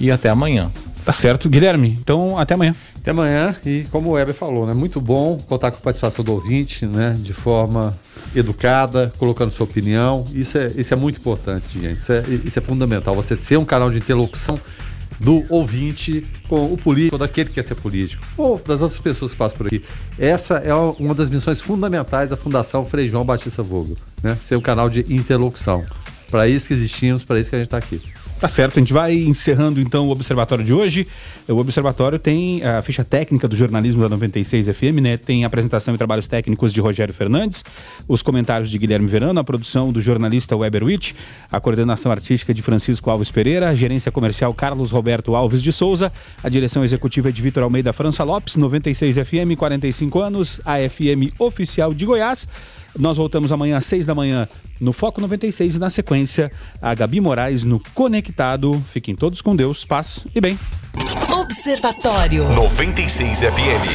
E 0.00 0.10
até 0.10 0.28
amanhã. 0.30 0.68
Tá 1.04 1.12
certo, 1.12 1.48
Guilherme. 1.48 1.96
Então, 2.00 2.36
até 2.36 2.54
amanhã. 2.54 2.74
Até 2.96 3.12
amanhã. 3.12 3.54
E 3.64 3.86
como 3.92 4.10
o 4.10 4.12
Weber 4.14 4.34
falou, 4.34 4.66
né? 4.66 4.74
Muito 4.74 5.00
bom 5.00 5.38
contar 5.46 5.70
com 5.70 5.76
a 5.76 5.80
participação 5.80 6.24
do 6.24 6.32
ouvinte, 6.32 6.86
né? 6.86 7.14
De 7.16 7.32
forma 7.32 7.96
educada, 8.38 9.12
colocando 9.18 9.50
sua 9.50 9.64
opinião. 9.64 10.24
Isso 10.32 10.58
é, 10.58 10.70
isso 10.76 10.92
é 10.92 10.96
muito 10.96 11.18
importante, 11.18 11.80
gente. 11.80 12.00
Isso 12.00 12.12
é, 12.12 12.22
isso 12.44 12.58
é 12.58 12.62
fundamental. 12.62 13.14
Você 13.14 13.36
ser 13.36 13.56
um 13.56 13.64
canal 13.64 13.90
de 13.90 13.98
interlocução 13.98 14.58
do 15.18 15.44
ouvinte 15.48 16.26
com 16.48 16.72
o 16.72 16.76
político, 16.76 17.16
daquele 17.16 17.48
que 17.48 17.54
quer 17.54 17.62
ser 17.62 17.74
político, 17.74 18.24
ou 18.36 18.60
das 18.64 18.82
outras 18.82 18.98
pessoas 18.98 19.32
que 19.32 19.38
passam 19.38 19.56
por 19.56 19.66
aqui. 19.66 19.82
Essa 20.18 20.56
é 20.56 20.74
uma 20.74 21.14
das 21.14 21.30
missões 21.30 21.60
fundamentais 21.60 22.30
da 22.30 22.36
Fundação 22.36 22.84
Frei 22.84 23.08
João 23.08 23.24
Batista 23.24 23.62
Vogel, 23.62 23.96
né? 24.22 24.36
Ser 24.40 24.56
um 24.56 24.60
canal 24.60 24.90
de 24.90 25.00
interlocução. 25.12 25.82
Para 26.30 26.48
isso 26.48 26.68
que 26.68 26.74
existimos, 26.74 27.24
para 27.24 27.38
isso 27.40 27.50
que 27.50 27.56
a 27.56 27.58
gente 27.58 27.68
está 27.68 27.78
aqui. 27.78 28.02
Tá 28.38 28.48
certo, 28.48 28.76
a 28.76 28.80
gente 28.80 28.92
vai 28.92 29.14
encerrando 29.14 29.80
então 29.80 30.08
o 30.08 30.10
observatório 30.10 30.62
de 30.62 30.70
hoje. 30.70 31.06
O 31.48 31.54
observatório 31.54 32.18
tem 32.18 32.62
a 32.62 32.82
ficha 32.82 33.02
técnica 33.02 33.48
do 33.48 33.56
jornalismo 33.56 34.02
da 34.02 34.10
96 34.10 34.68
FM, 34.68 35.00
né? 35.00 35.16
Tem 35.16 35.46
apresentação 35.46 35.94
e 35.94 35.98
trabalhos 35.98 36.26
técnicos 36.26 36.70
de 36.70 36.78
Rogério 36.78 37.14
Fernandes, 37.14 37.64
os 38.06 38.20
comentários 38.20 38.68
de 38.68 38.76
Guilherme 38.76 39.06
Verano, 39.06 39.40
a 39.40 39.44
produção 39.44 39.90
do 39.90 40.02
jornalista 40.02 40.54
Weber 40.54 40.84
Witt, 40.84 41.16
a 41.50 41.58
coordenação 41.58 42.12
artística 42.12 42.52
de 42.52 42.60
Francisco 42.60 43.08
Alves 43.08 43.30
Pereira, 43.30 43.70
a 43.70 43.74
gerência 43.74 44.12
comercial 44.12 44.52
Carlos 44.52 44.90
Roberto 44.90 45.34
Alves 45.34 45.62
de 45.62 45.72
Souza, 45.72 46.12
a 46.44 46.50
direção 46.50 46.84
executiva 46.84 47.32
de 47.32 47.40
Vitor 47.40 47.62
Almeida 47.62 47.90
França 47.90 48.22
Lopes, 48.22 48.56
96 48.56 49.16
FM, 49.16 49.56
45 49.56 50.20
anos, 50.20 50.60
a 50.62 50.76
FM 50.76 51.32
oficial 51.38 51.94
de 51.94 52.04
Goiás. 52.04 52.46
Nós 52.98 53.16
voltamos 53.16 53.52
amanhã 53.52 53.76
às 53.76 53.84
6 53.86 54.06
da 54.06 54.14
manhã 54.14 54.48
no 54.80 54.92
Foco 54.92 55.20
96 55.20 55.76
e 55.76 55.78
na 55.78 55.90
sequência 55.90 56.50
a 56.80 56.94
Gabi 56.94 57.20
Moraes 57.20 57.64
no 57.64 57.80
Conectado. 57.94 58.82
Fiquem 58.92 59.14
todos 59.14 59.40
com 59.40 59.54
Deus, 59.54 59.84
paz 59.84 60.26
e 60.34 60.40
bem. 60.40 60.58
Observatório 61.30 62.48
96 62.54 63.40
FM. 63.40 63.86